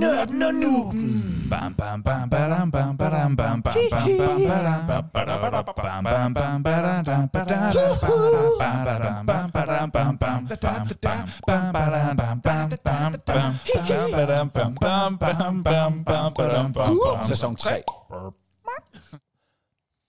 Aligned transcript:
Nørden 0.00 0.42
og 0.42 0.54
nuben. 0.62 1.46
Bam 1.50 1.74
bam 1.74 2.02
bam 2.02 2.30
badam 2.30 2.70
bam 2.70 2.96
badam 2.96 3.36
bam 3.36 3.62
bam 3.62 3.74
bam 3.90 4.06
bam 4.18 4.40
badam 4.48 4.86
bam 4.88 5.04
badam 5.14 5.40
bam 5.40 6.04
bam 6.04 6.34
bam 6.34 6.62
badam 6.62 7.02
badam 7.02 7.28
badam 7.34 7.72
bam 8.58 8.76
badam 8.86 9.26
bam 9.26 9.50
bam 9.50 9.50
bam 9.50 9.50
bam 9.50 9.60
badam 9.66 9.90
bam 9.92 10.16
bam 10.16 10.46
bam 12.30 12.78
bam 12.84 13.12
badam 14.12 14.50
bam 14.50 14.74
bam 14.80 15.16
bam 15.20 15.62
bam 15.64 16.04
bam 16.04 16.32
badam 16.34 16.72
bam 16.72 16.98
bam 17.04 17.22
Sæson 17.22 17.56
3. 17.56 17.82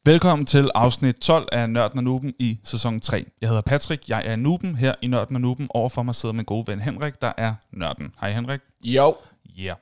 Velkommen 0.05 0.45
til 0.45 0.69
afsnit 0.75 1.15
12 1.15 1.47
af 1.51 1.69
Nørden 1.69 1.97
og 1.97 2.03
Nuben 2.03 2.33
i 2.39 2.59
sæson 2.63 2.99
3. 2.99 3.25
Jeg 3.41 3.49
hedder 3.49 3.61
Patrick, 3.61 4.09
jeg 4.09 4.23
er 4.25 4.35
Nuben 4.35 4.75
her 4.75 4.93
i 5.01 5.07
Nørden 5.07 5.35
og 5.35 5.41
Nuben. 5.41 5.67
Overfor 5.69 6.03
mig 6.03 6.15
sidder 6.15 6.33
min 6.35 6.45
gode 6.45 6.67
ven 6.67 6.79
Henrik, 6.79 7.21
der 7.21 7.31
er 7.37 7.53
Nørden. 7.73 8.11
Hej 8.21 8.31
Henrik. 8.31 8.59
Jo. 8.83 9.15
Yeah. 9.59 9.75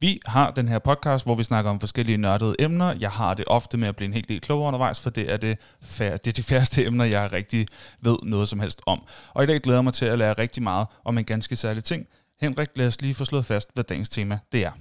Vi 0.00 0.20
har 0.26 0.50
den 0.50 0.68
her 0.68 0.78
podcast, 0.78 1.24
hvor 1.24 1.34
vi 1.34 1.44
snakker 1.44 1.70
om 1.70 1.80
forskellige 1.80 2.16
nørdede 2.18 2.54
emner. 2.58 2.94
Jeg 3.00 3.10
har 3.10 3.34
det 3.34 3.44
ofte 3.46 3.76
med 3.76 3.88
at 3.88 3.96
blive 3.96 4.06
en 4.06 4.12
helt 4.12 4.28
del 4.28 4.40
klogere 4.40 4.66
undervejs, 4.66 5.00
for 5.00 5.10
det 5.10 5.32
er, 5.32 5.36
det, 5.36 5.58
fær- 5.82 6.16
det 6.16 6.26
er 6.26 6.32
de 6.32 6.42
færreste 6.42 6.84
emner, 6.86 7.04
jeg 7.04 7.32
rigtig 7.32 7.68
ved 8.00 8.16
noget 8.22 8.48
som 8.48 8.60
helst 8.60 8.80
om. 8.86 9.02
Og 9.34 9.44
i 9.44 9.46
dag 9.46 9.60
glæder 9.60 9.78
jeg 9.78 9.84
mig 9.84 9.92
til 9.94 10.04
at 10.04 10.18
lære 10.18 10.32
rigtig 10.32 10.62
meget 10.62 10.86
om 11.04 11.18
en 11.18 11.24
ganske 11.24 11.56
særlig 11.56 11.84
ting. 11.84 12.06
Henrik, 12.40 12.68
lad 12.74 12.86
os 12.86 13.00
lige 13.00 13.14
få 13.14 13.24
slået 13.24 13.46
fast, 13.46 13.68
hvad 13.74 13.84
dagens 13.84 14.08
tema 14.08 14.38
det 14.52 14.64
er. 14.64 14.72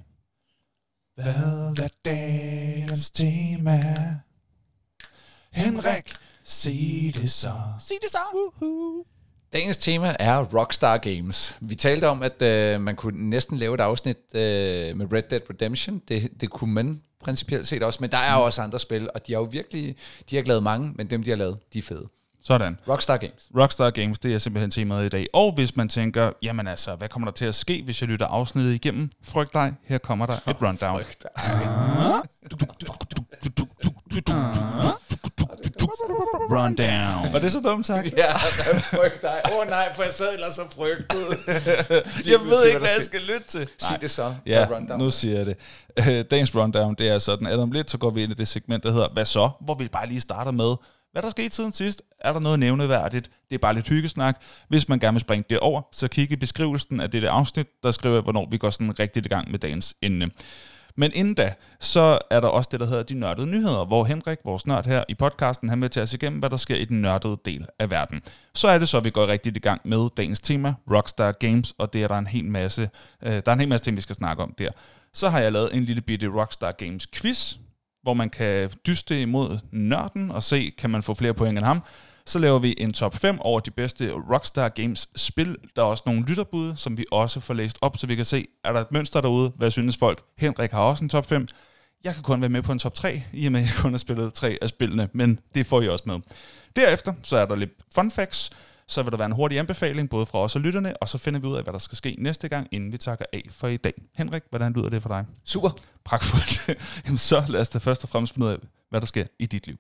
Hvad 1.16 1.84
er 1.86 1.88
dagens 2.06 3.12
tema? 3.12 3.80
Henrik, 5.52 6.14
sig 6.44 7.12
det 7.16 7.32
så. 7.32 7.54
Sig 7.80 7.98
det 8.02 8.12
så. 8.12 8.18
Woohoo. 8.34 9.06
Dagens 9.54 9.78
tema 9.78 10.16
er 10.20 10.44
Rockstar 10.44 10.98
Games. 10.98 11.58
Vi 11.60 11.76
talte 11.76 12.08
om, 12.08 12.24
at 12.24 12.42
øh, 12.42 12.82
man 12.82 12.96
kunne 12.96 13.30
næsten 13.30 13.58
lave 13.58 13.74
et 13.74 13.80
afsnit 13.80 14.18
øh, 14.34 14.98
med 14.98 15.14
Red 15.14 15.24
Dead 15.30 15.42
Redemption. 15.50 16.02
Det, 16.08 16.30
det 16.42 16.50
kunne 16.50 16.74
man 16.74 17.02
principielt 17.24 17.68
set 17.68 17.84
også, 17.84 17.98
men 18.02 18.12
der 18.12 18.18
er 18.18 18.38
jo 18.38 18.46
også 18.46 18.62
andre 18.62 18.80
spil, 18.80 19.10
og 19.16 19.28
de 19.28 19.34
har 19.34 19.40
jo 19.40 19.48
virkelig, 19.52 19.96
de 20.30 20.36
har 20.36 20.44
lavet 20.44 20.64
mange, 20.64 20.94
men 20.96 21.10
dem 21.10 21.24
de 21.24 21.30
har 21.30 21.38
lavet, 21.38 21.58
de 21.74 21.80
er 21.80 21.84
fede. 21.84 22.08
Sådan. 22.44 22.78
Rockstar 22.88 23.18
Games. 23.18 23.50
Rockstar 23.58 23.90
Games, 23.90 24.20
det 24.20 24.34
er 24.34 24.38
simpelthen 24.38 24.72
temaet 24.72 25.06
i 25.06 25.10
dag. 25.10 25.28
Og 25.34 25.54
hvis 25.54 25.76
man 25.76 25.90
tænker, 25.90 26.32
jamen 26.42 26.68
altså, 26.68 26.96
hvad 26.96 27.10
kommer 27.10 27.28
der 27.28 27.34
til 27.34 27.46
at 27.46 27.56
ske, 27.56 27.82
hvis 27.86 28.02
jeg 28.02 28.10
lytter 28.10 28.26
afsnittet 28.26 28.74
igennem? 28.74 29.10
Frygt 29.24 29.54
dig, 29.54 29.74
her 29.84 29.98
kommer 29.98 30.26
der 30.26 30.50
et 30.50 30.56
rundown. 30.62 31.02
Frygt. 31.02 31.26
Rundown. 36.52 37.34
Var 37.34 37.40
det 37.40 37.52
så 37.52 37.60
dumt 37.60 37.86
sagt? 37.86 38.14
Ja, 38.18 38.38
frygt 38.98 39.22
dig. 39.22 39.42
Åh 39.46 39.60
oh, 39.62 39.70
nej, 39.70 39.96
for 39.96 40.04
jeg 40.04 40.12
sad 40.12 40.34
ellers 40.34 40.56
så 40.56 40.62
frygtet. 40.76 41.28
Jeg 42.32 42.40
ved 42.40 42.66
ikke, 42.66 42.80
hvad 42.80 42.90
jeg 42.98 43.06
skal 43.06 43.22
lytte 43.22 43.48
til. 43.48 43.70
Sig 43.78 43.98
det 44.02 44.12
så. 44.12 44.36
Ja, 44.46 44.68
rundown. 44.72 45.00
nu 45.00 45.12
siger 45.12 45.38
jeg 45.38 45.46
det. 45.46 45.58
Dagens 46.32 46.56
rundown, 46.56 46.96
det 46.96 47.10
er 47.10 47.20
sådan, 47.20 47.48
at 47.48 47.60
om 47.60 47.72
lidt, 47.72 47.92
så 47.92 47.98
går 47.98 48.10
vi 48.10 48.24
ind 48.24 48.32
i 48.32 48.36
det 48.36 48.48
segment, 48.48 48.84
der 48.84 48.92
hedder, 48.92 49.10
hvad 49.14 49.26
så? 49.26 49.50
Hvor 49.62 49.76
vi 49.76 49.88
bare 49.88 50.08
lige 50.08 50.22
starter 50.22 50.52
med, 50.52 50.76
hvad 51.12 51.22
der 51.22 51.30
skete 51.30 51.56
siden 51.56 51.72
sidst? 51.74 52.02
Er 52.20 52.34
der 52.34 52.40
noget 52.40 52.60
nævneværdigt? 52.60 53.30
Det 53.50 53.56
er 53.56 53.60
bare 53.60 53.74
lidt 53.74 53.88
hyggesnak. 53.88 54.42
Hvis 54.68 54.90
man 54.90 55.00
gerne 55.00 55.16
vil 55.16 55.22
springe 55.22 55.46
det 55.50 55.60
over, 55.60 55.82
så 55.92 56.08
kig 56.08 56.32
i 56.32 56.36
beskrivelsen 56.36 57.00
af 57.00 57.12
dette 57.12 57.30
afsnit, 57.30 57.68
der 57.84 57.92
skriver 57.92 58.16
jeg, 58.16 58.24
hvornår 58.24 58.48
vi 58.52 58.58
går 58.58 58.70
sådan 58.70 59.00
rigtigt 59.00 59.26
i 59.26 59.30
gang 59.30 59.52
med 59.52 59.60
dagens 59.60 59.94
emne. 60.02 60.30
Men 60.96 61.12
inden 61.14 61.34
da, 61.34 61.54
så 61.80 62.20
er 62.30 62.40
der 62.40 62.48
også 62.48 62.70
det, 62.72 62.80
der 62.80 62.86
hedder 62.86 63.04
de 63.04 63.14
nørdede 63.14 63.48
nyheder, 63.48 63.86
hvor 63.86 64.04
Henrik, 64.04 64.38
vores 64.46 64.68
nørd 64.68 64.86
her 64.86 65.04
i 65.10 65.14
podcasten, 65.14 65.70
han 65.70 65.82
vil 65.82 65.90
tage 65.90 66.04
os 66.04 66.14
igennem, 66.14 66.40
hvad 66.40 66.50
der 66.50 66.58
sker 66.58 66.76
i 66.76 66.86
den 66.86 67.02
nørdede 67.02 67.38
del 67.46 67.66
af 67.80 67.92
verden. 67.92 68.22
Så 68.54 68.68
er 68.68 68.78
det 68.78 68.90
så, 68.90 68.98
at 68.98 69.04
vi 69.04 69.10
går 69.10 69.28
rigtigt 69.28 69.58
i 69.58 69.60
gang 69.60 69.82
med 69.86 70.10
dagens 70.18 70.42
tema, 70.42 70.74
Rockstar 70.92 71.32
Games, 71.32 71.74
og 71.78 71.94
det 71.94 72.04
er 72.04 72.08
der 72.08 72.18
en 72.18 72.28
hel 72.28 72.46
masse, 72.46 72.90
øh, 73.24 73.32
der 73.32 73.42
er 73.46 73.54
en 73.54 73.60
hel 73.60 73.70
masse 73.70 73.84
ting, 73.84 73.98
vi 73.98 74.02
skal 74.02 74.16
snakke 74.16 74.44
om 74.44 74.54
der. 74.58 74.70
Så 75.14 75.30
har 75.30 75.40
jeg 75.40 75.52
lavet 75.52 75.76
en 75.76 75.84
lille 75.84 76.02
bitte 76.02 76.28
Rockstar 76.28 76.72
Games 76.72 77.08
quiz, 77.08 77.56
hvor 78.04 78.14
man 78.14 78.30
kan 78.30 78.70
dyste 78.88 79.22
imod 79.22 79.60
nørden 79.72 80.32
og 80.32 80.44
se, 80.44 80.72
kan 80.78 80.90
man 80.90 81.04
få 81.04 81.14
flere 81.14 81.34
point 81.34 81.58
end 81.58 81.66
ham. 81.66 81.84
Så 82.32 82.40
laver 82.40 82.60
vi 82.60 82.76
en 82.78 82.94
top 82.94 83.16
5 83.16 83.40
over 83.40 83.60
de 83.60 83.72
bedste 83.72 84.12
Rockstar 84.12 84.70
Games 84.70 85.10
spil. 85.16 85.58
Der 85.76 85.82
er 85.82 85.86
også 85.86 86.04
nogle 86.06 86.26
lytterbud, 86.26 86.76
som 86.76 86.98
vi 86.98 87.06
også 87.12 87.40
får 87.40 87.54
læst 87.54 87.78
op, 87.82 87.98
så 87.98 88.08
vi 88.08 88.16
kan 88.16 88.26
se, 88.26 88.48
er 88.64 88.74
der 88.74 88.80
et 88.80 88.92
mønster 88.92 89.22
derude? 89.22 89.52
Hvad 89.58 89.72
synes 89.72 89.98
folk? 89.98 90.24
Henrik 90.38 90.72
har 90.72 90.82
også 90.82 91.04
en 91.04 91.10
top 91.10 91.26
5. 91.26 91.48
Jeg 92.04 92.14
kan 92.14 92.24
kun 92.24 92.42
være 92.42 92.50
med 92.50 92.62
på 92.62 92.72
en 92.72 92.80
top 92.80 92.94
3, 92.94 93.24
i 93.34 93.46
og 93.46 93.52
med 93.52 93.60
at 93.60 93.66
jeg 93.66 93.76
kun 93.76 93.92
har 93.92 93.98
spillet 93.98 94.34
tre 94.34 94.58
af 94.62 94.70
spillene, 94.70 95.10
men 95.14 95.40
det 95.56 95.66
får 95.66 95.82
I 95.82 95.88
også 95.88 96.04
med. 96.08 96.20
Derefter 96.76 97.14
så 97.24 97.38
er 97.38 97.46
der 97.46 97.56
lidt 97.56 97.72
fun 97.96 98.12
facts, 98.12 98.50
så 98.88 99.04
vil 99.04 99.12
der 99.12 99.18
være 99.18 99.26
en 99.26 99.32
hurtig 99.32 99.60
anbefaling, 99.60 100.10
både 100.10 100.26
fra 100.26 100.40
os 100.40 100.56
og 100.56 100.62
lytterne, 100.62 100.98
og 100.98 101.10
så 101.10 101.18
finder 101.18 101.40
vi 101.40 101.48
ud 101.48 101.56
af, 101.56 101.64
hvad 101.64 101.74
der 101.74 101.80
skal 101.80 101.98
ske 101.98 102.16
næste 102.20 102.50
gang, 102.50 102.68
inden 102.72 102.92
vi 102.92 102.98
takker 102.98 103.26
af 103.34 103.44
for 103.50 103.68
i 103.68 103.78
dag. 103.78 103.94
Henrik, 104.16 104.44
hvordan 104.50 104.74
lyder 104.74 104.90
det 104.90 105.02
for 105.02 105.10
dig? 105.10 105.26
Super. 105.46 105.70
Pragtfuldt. 106.04 106.80
Jamen 107.06 107.18
så 107.18 107.44
lad 107.48 107.62
os 107.62 107.70
da 107.70 107.78
først 107.78 108.04
og 108.04 108.10
fremmest 108.10 108.34
finde 108.34 108.48
ud 108.48 108.52
af, 108.52 108.58
hvad 108.90 109.02
der 109.02 109.08
sker 109.08 109.26
i 109.40 109.46
dit 109.46 109.68
liv. 109.68 109.78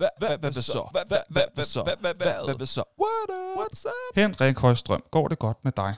Hvad 0.00 0.08
hvad 0.18 0.38
hvad 0.38 0.52
så? 0.52 0.88
Hvad 0.92 1.02
hvad 1.08 1.18
hvad 1.28 1.42
hvad 1.54 1.64
så? 1.64 1.82
Hvad 1.82 1.94
hvad 2.00 2.14
hvad 2.14 2.54
hvad 2.54 2.66
så? 2.66 2.82
What 3.00 3.38
up? 3.40 3.58
What's 3.58 3.84
up? 3.86 4.16
Henrik 4.16 4.58
Højstrøm, 4.58 5.02
går 5.10 5.28
det 5.28 5.38
godt 5.38 5.64
med 5.64 5.72
dig? 5.72 5.94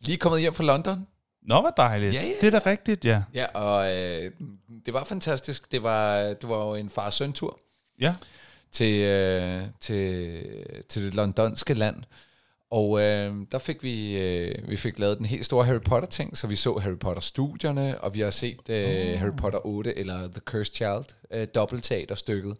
Lige 0.00 0.18
kommet 0.18 0.40
hjem 0.40 0.54
fra 0.54 0.64
London. 0.64 1.06
Nå, 1.42 1.60
hvor 1.60 1.70
dejligt. 1.76 2.14
Ja, 2.14 2.20
ja, 2.22 2.34
Det 2.40 2.54
er 2.54 2.60
da 2.60 2.70
rigtigt, 2.70 3.04
ja. 3.04 3.22
Ja, 3.34 3.46
og 3.46 3.96
øh, 3.96 4.30
det 4.86 4.94
var 4.94 5.04
fantastisk. 5.04 5.72
Det 5.72 5.82
var, 5.82 6.18
det 6.18 6.48
var 6.48 6.66
jo 6.66 6.74
en 6.74 6.90
far-søn-tur. 6.90 7.60
Ja, 8.00 8.14
til, 8.72 9.00
øh, 9.00 9.62
til, 9.80 10.42
til 10.88 11.04
det 11.04 11.14
londonske 11.14 11.74
land. 11.74 11.96
Og 12.70 13.00
øh, 13.00 13.34
der 13.52 13.58
fik 13.58 13.82
vi, 13.82 14.18
øh, 14.18 14.68
vi 14.68 14.76
fik 14.76 14.98
lavet 14.98 15.18
den 15.18 15.26
helt 15.26 15.44
store 15.44 15.64
Harry 15.64 15.80
Potter-ting, 15.80 16.38
så 16.38 16.46
vi 16.46 16.56
så 16.56 16.78
Harry 16.78 16.98
Potter-studierne, 16.98 18.00
og 18.00 18.14
vi 18.14 18.20
har 18.20 18.30
set 18.30 18.68
øh, 18.68 19.18
Harry 19.18 19.36
Potter 19.36 19.66
8, 19.66 19.98
eller 19.98 20.28
The 20.28 20.40
Cursed 20.44 20.74
Child, 20.74 21.04
øh, 21.30 21.46
dobbeltteaterstykket. 21.54 22.56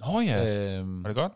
Nå 0.00 0.20
ja. 0.20 0.46
Øhm, 0.78 1.04
Er 1.04 1.08
det 1.08 1.16
godt? 1.16 1.32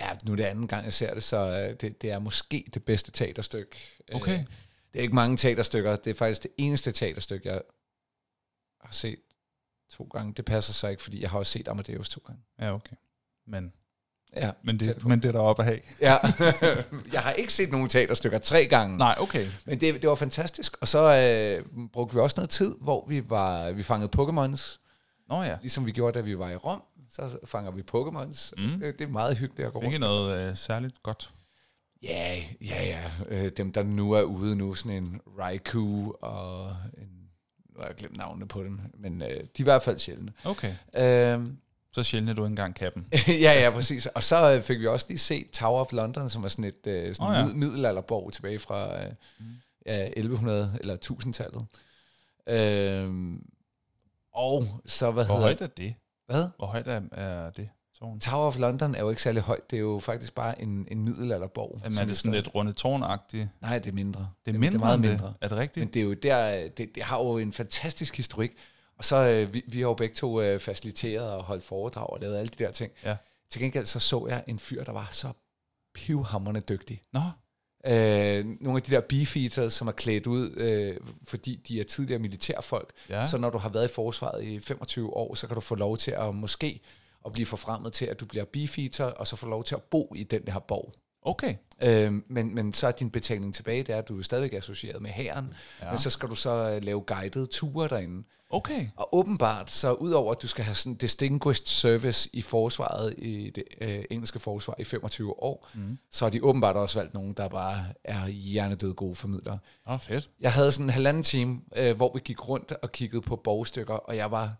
ja, 0.00 0.08
nu 0.24 0.32
er 0.32 0.36
det 0.36 0.44
anden 0.44 0.68
gang, 0.68 0.84
jeg 0.84 0.92
ser 0.92 1.14
det, 1.14 1.24
så 1.24 1.36
øh, 1.36 1.76
det, 1.80 2.02
det 2.02 2.10
er 2.10 2.18
måske 2.18 2.64
det 2.74 2.84
bedste 2.84 3.12
teaterstykke. 3.12 3.76
Okay. 4.12 4.32
Øh, 4.32 4.44
det 4.92 4.98
er 4.98 5.02
ikke 5.02 5.14
mange 5.14 5.36
teaterstykker, 5.36 5.96
det 5.96 6.10
er 6.10 6.14
faktisk 6.14 6.42
det 6.42 6.50
eneste 6.58 6.92
teaterstykke, 6.92 7.48
jeg 7.48 7.62
har 8.80 8.92
set 8.92 9.18
to 9.90 10.08
gange. 10.12 10.32
Det 10.32 10.44
passer 10.44 10.72
så 10.72 10.88
ikke, 10.88 11.02
fordi 11.02 11.22
jeg 11.22 11.30
har 11.30 11.38
også 11.38 11.52
set 11.52 11.68
Amadeus 11.68 12.08
to 12.08 12.20
gange. 12.26 12.42
Ja, 12.60 12.74
okay. 12.74 12.96
Men, 13.46 13.72
Ja, 14.36 14.50
men, 14.62 14.78
det, 14.80 15.04
men 15.06 15.22
det 15.22 15.28
er 15.28 15.32
der 15.32 15.38
oppe 15.40 15.62
at 15.62 15.68
have. 15.68 15.80
Ja, 16.00 16.16
jeg 17.12 17.20
har 17.20 17.32
ikke 17.32 17.52
set 17.52 17.70
nogen 17.70 17.88
teaterstykker 17.88 18.38
tre 18.38 18.66
gange. 18.66 18.98
Nej, 18.98 19.16
okay. 19.18 19.46
Men 19.66 19.80
det, 19.80 20.02
det 20.02 20.08
var 20.08 20.14
fantastisk. 20.14 20.76
Og 20.80 20.88
så 20.88 21.16
øh, 21.16 21.88
brugte 21.92 22.14
vi 22.14 22.20
også 22.20 22.34
noget 22.36 22.50
tid, 22.50 22.74
hvor 22.80 23.06
vi 23.08 23.30
var 23.30 23.72
vi 23.72 23.82
fangede 23.82 24.10
Pokémons. 24.16 24.78
Nå 25.28 25.42
ja. 25.42 25.56
Ligesom 25.60 25.86
vi 25.86 25.92
gjorde, 25.92 26.18
da 26.18 26.20
vi 26.24 26.38
var 26.38 26.50
i 26.50 26.56
Rom. 26.56 26.82
Så 27.10 27.38
fanger 27.44 27.70
vi 27.70 27.82
Pokémons. 27.94 28.52
Mm. 28.56 28.80
Det, 28.80 28.98
det 28.98 29.04
er 29.04 29.08
meget 29.08 29.36
hyggeligt 29.36 29.66
at 29.66 29.72
gå 29.72 29.78
rundt. 29.78 30.00
noget 30.00 30.38
øh, 30.38 30.56
særligt 30.56 31.02
godt? 31.02 31.32
Ja, 32.02 32.42
ja, 32.60 32.84
ja. 32.84 33.10
Øh, 33.28 33.50
dem, 33.56 33.72
der 33.72 33.82
nu 33.82 34.12
er 34.12 34.22
ude 34.22 34.56
nu, 34.56 34.74
sådan 34.74 35.04
en 35.04 35.20
Raikou 35.38 36.16
og 36.20 36.76
en... 36.98 37.08
Nu 37.74 37.80
har 37.80 37.86
jeg 37.86 37.96
glemt 37.96 38.16
navnene 38.16 38.48
på 38.48 38.62
dem, 38.62 38.80
men 38.94 39.22
øh, 39.22 39.28
de 39.28 39.34
er 39.34 39.44
i 39.58 39.62
hvert 39.62 39.82
fald 39.82 39.98
sjældne. 39.98 40.32
Okay. 40.44 40.74
Øh, 40.94 41.46
Så 41.92 42.02
sjældent, 42.02 42.30
at 42.30 42.36
du 42.36 42.42
ikke 42.42 42.52
engang 42.52 42.74
kan 42.74 42.92
dem. 42.94 43.04
ja, 43.46 43.62
ja, 43.62 43.70
præcis. 43.70 44.06
Og 44.06 44.22
så 44.22 44.54
øh, 44.54 44.62
fik 44.62 44.80
vi 44.80 44.86
også 44.86 45.06
lige 45.08 45.18
set 45.18 45.46
Tower 45.52 45.80
of 45.80 45.92
London, 45.92 46.28
som 46.28 46.42
var 46.42 46.48
sådan 46.48 46.64
et 46.64 46.86
øh, 46.86 47.14
sådan 47.14 47.44
oh, 47.44 47.48
ja. 47.50 47.54
middelalderborg 47.54 48.32
tilbage 48.32 48.58
fra 48.58 49.04
øh, 49.04 49.12
ja, 49.86 50.06
1100 50.06 50.78
eller 50.80 50.96
1000-tallet. 51.04 51.66
Øh, 52.48 53.34
og 54.34 54.64
så, 54.86 55.10
hvad 55.10 55.24
Hvor 55.24 55.34
hedder 55.34 55.48
højt 55.48 55.60
er 55.60 55.66
det? 55.66 55.94
Hvad? 56.30 56.48
Hvor 56.56 56.66
højt 56.66 56.86
er, 56.86 57.00
er 57.12 57.50
det? 57.50 57.68
Tårn? 57.98 58.20
Tower 58.20 58.46
of 58.46 58.58
London 58.58 58.94
er 58.94 59.00
jo 59.00 59.10
ikke 59.10 59.22
særlig 59.22 59.42
højt. 59.42 59.70
Det 59.70 59.76
er 59.76 59.80
jo 59.80 59.98
faktisk 59.98 60.34
bare 60.34 60.62
en, 60.62 60.88
en 60.90 61.04
middelalderborg. 61.04 61.80
Jamen, 61.84 61.98
er 61.98 62.04
det 62.04 62.18
sådan 62.18 62.32
lidt 62.32 62.54
runde 62.54 62.72
tårnagtigt? 62.72 63.48
Nej, 63.60 63.78
det 63.78 63.90
er 63.90 63.94
mindre. 63.94 64.28
Det 64.46 64.54
er 64.54 64.58
mindre 64.58 64.72
det 64.72 64.74
er 64.74 64.84
meget 64.84 64.94
end 64.94 65.02
det. 65.02 65.10
mindre. 65.10 65.34
Er 65.40 65.48
det 65.48 65.58
rigtigt? 65.58 65.84
Men 65.86 65.94
det 65.94 66.00
er 66.00 66.04
jo 66.04 66.12
der, 66.12 66.68
det, 66.68 66.94
det 66.94 67.02
har 67.02 67.18
jo 67.18 67.38
en 67.38 67.52
fantastisk 67.52 68.16
historik. 68.16 68.52
Og 68.98 69.04
så, 69.04 69.16
øh, 69.16 69.54
vi, 69.54 69.64
vi 69.66 69.80
har 69.80 69.88
jo 69.88 69.94
begge 69.94 70.14
to 70.14 70.40
øh, 70.40 70.60
faciliteret 70.60 71.32
og 71.32 71.42
holdt 71.42 71.64
foredrag 71.64 72.10
og 72.10 72.20
lavet 72.20 72.36
alle 72.36 72.48
de 72.48 72.64
der 72.64 72.70
ting. 72.70 72.92
Ja. 73.04 73.16
Til 73.50 73.60
gengæld 73.60 73.86
så 73.86 74.00
så 74.00 74.26
jeg 74.28 74.44
en 74.46 74.58
fyr, 74.58 74.84
der 74.84 74.92
var 74.92 75.08
så 75.10 75.32
pivhammerende 75.94 76.60
dygtig. 76.60 77.02
Nå, 77.12 77.20
Øh, 77.86 78.44
nogle 78.60 78.76
af 78.76 78.82
de 78.82 78.94
der 78.94 79.00
beefeaters, 79.00 79.72
som 79.74 79.88
er 79.88 79.92
klædt 79.92 80.26
ud, 80.26 80.50
øh, 80.56 80.96
fordi 81.24 81.60
de 81.68 81.80
er 81.80 81.84
tidligere 81.84 82.18
militærfolk. 82.18 82.92
Ja. 83.08 83.26
Så 83.26 83.38
når 83.38 83.50
du 83.50 83.58
har 83.58 83.68
været 83.68 83.90
i 83.90 83.94
forsvaret 83.94 84.44
i 84.44 84.60
25 84.60 85.16
år, 85.16 85.34
så 85.34 85.46
kan 85.46 85.54
du 85.54 85.60
få 85.60 85.74
lov 85.74 85.96
til 85.96 86.10
at 86.10 86.34
måske 86.34 86.80
at 87.26 87.32
blive 87.32 87.46
forfremmet 87.46 87.92
til, 87.92 88.06
at 88.06 88.20
du 88.20 88.26
bliver 88.26 88.44
beefeater, 88.44 89.04
og 89.04 89.26
så 89.26 89.36
få 89.36 89.48
lov 89.48 89.64
til 89.64 89.74
at 89.74 89.82
bo 89.82 90.14
i 90.16 90.22
den 90.22 90.42
her 90.48 90.58
borg. 90.58 90.92
Okay. 91.22 91.54
Øhm, 91.82 92.24
men, 92.28 92.54
men 92.54 92.72
så 92.72 92.86
er 92.86 92.92
din 92.92 93.10
betaling 93.10 93.54
tilbage, 93.54 93.82
det 93.82 93.94
er, 93.94 93.98
at 93.98 94.08
du 94.08 94.18
er 94.18 94.22
stadigvæk 94.22 94.52
associeret 94.52 95.02
med 95.02 95.10
hæren, 95.10 95.54
ja. 95.82 95.90
men 95.90 95.98
så 95.98 96.10
skal 96.10 96.28
du 96.28 96.34
så 96.34 96.50
øh, 96.50 96.84
lave 96.84 97.00
guidede 97.00 97.46
ture 97.46 97.88
derinde. 97.88 98.24
Okay. 98.52 98.88
Og 98.96 99.14
åbenbart, 99.14 99.70
så 99.70 99.92
udover 99.92 100.32
at 100.32 100.42
du 100.42 100.46
skal 100.46 100.64
have 100.64 100.74
sådan 100.74 100.94
distinguished 100.94 101.66
service 101.66 102.30
i 102.32 102.42
forsvaret, 102.42 103.14
i 103.18 103.50
det 103.50 103.64
øh, 103.80 104.04
engelske 104.10 104.38
forsvar 104.38 104.74
i 104.78 104.84
25 104.84 105.42
år, 105.42 105.68
mm. 105.74 105.98
så 106.10 106.24
har 106.24 106.30
de 106.30 106.44
åbenbart 106.44 106.76
også 106.76 106.98
valgt 106.98 107.14
nogen, 107.14 107.32
der 107.32 107.48
bare 107.48 107.84
er 108.04 108.28
hjernedøde 108.28 108.94
gode 108.94 109.14
formidlere. 109.14 109.58
Åh, 109.86 109.92
oh, 109.92 110.00
fedt. 110.00 110.30
Jeg 110.40 110.52
havde 110.52 110.72
sådan 110.72 110.86
en 110.86 110.90
halvanden 110.90 111.22
time, 111.22 111.60
øh, 111.76 111.96
hvor 111.96 112.12
vi 112.14 112.20
gik 112.24 112.48
rundt 112.48 112.72
og 112.72 112.92
kiggede 112.92 113.22
på 113.22 113.36
bogstykker, 113.36 113.94
og 113.94 114.16
jeg 114.16 114.30
var 114.30 114.54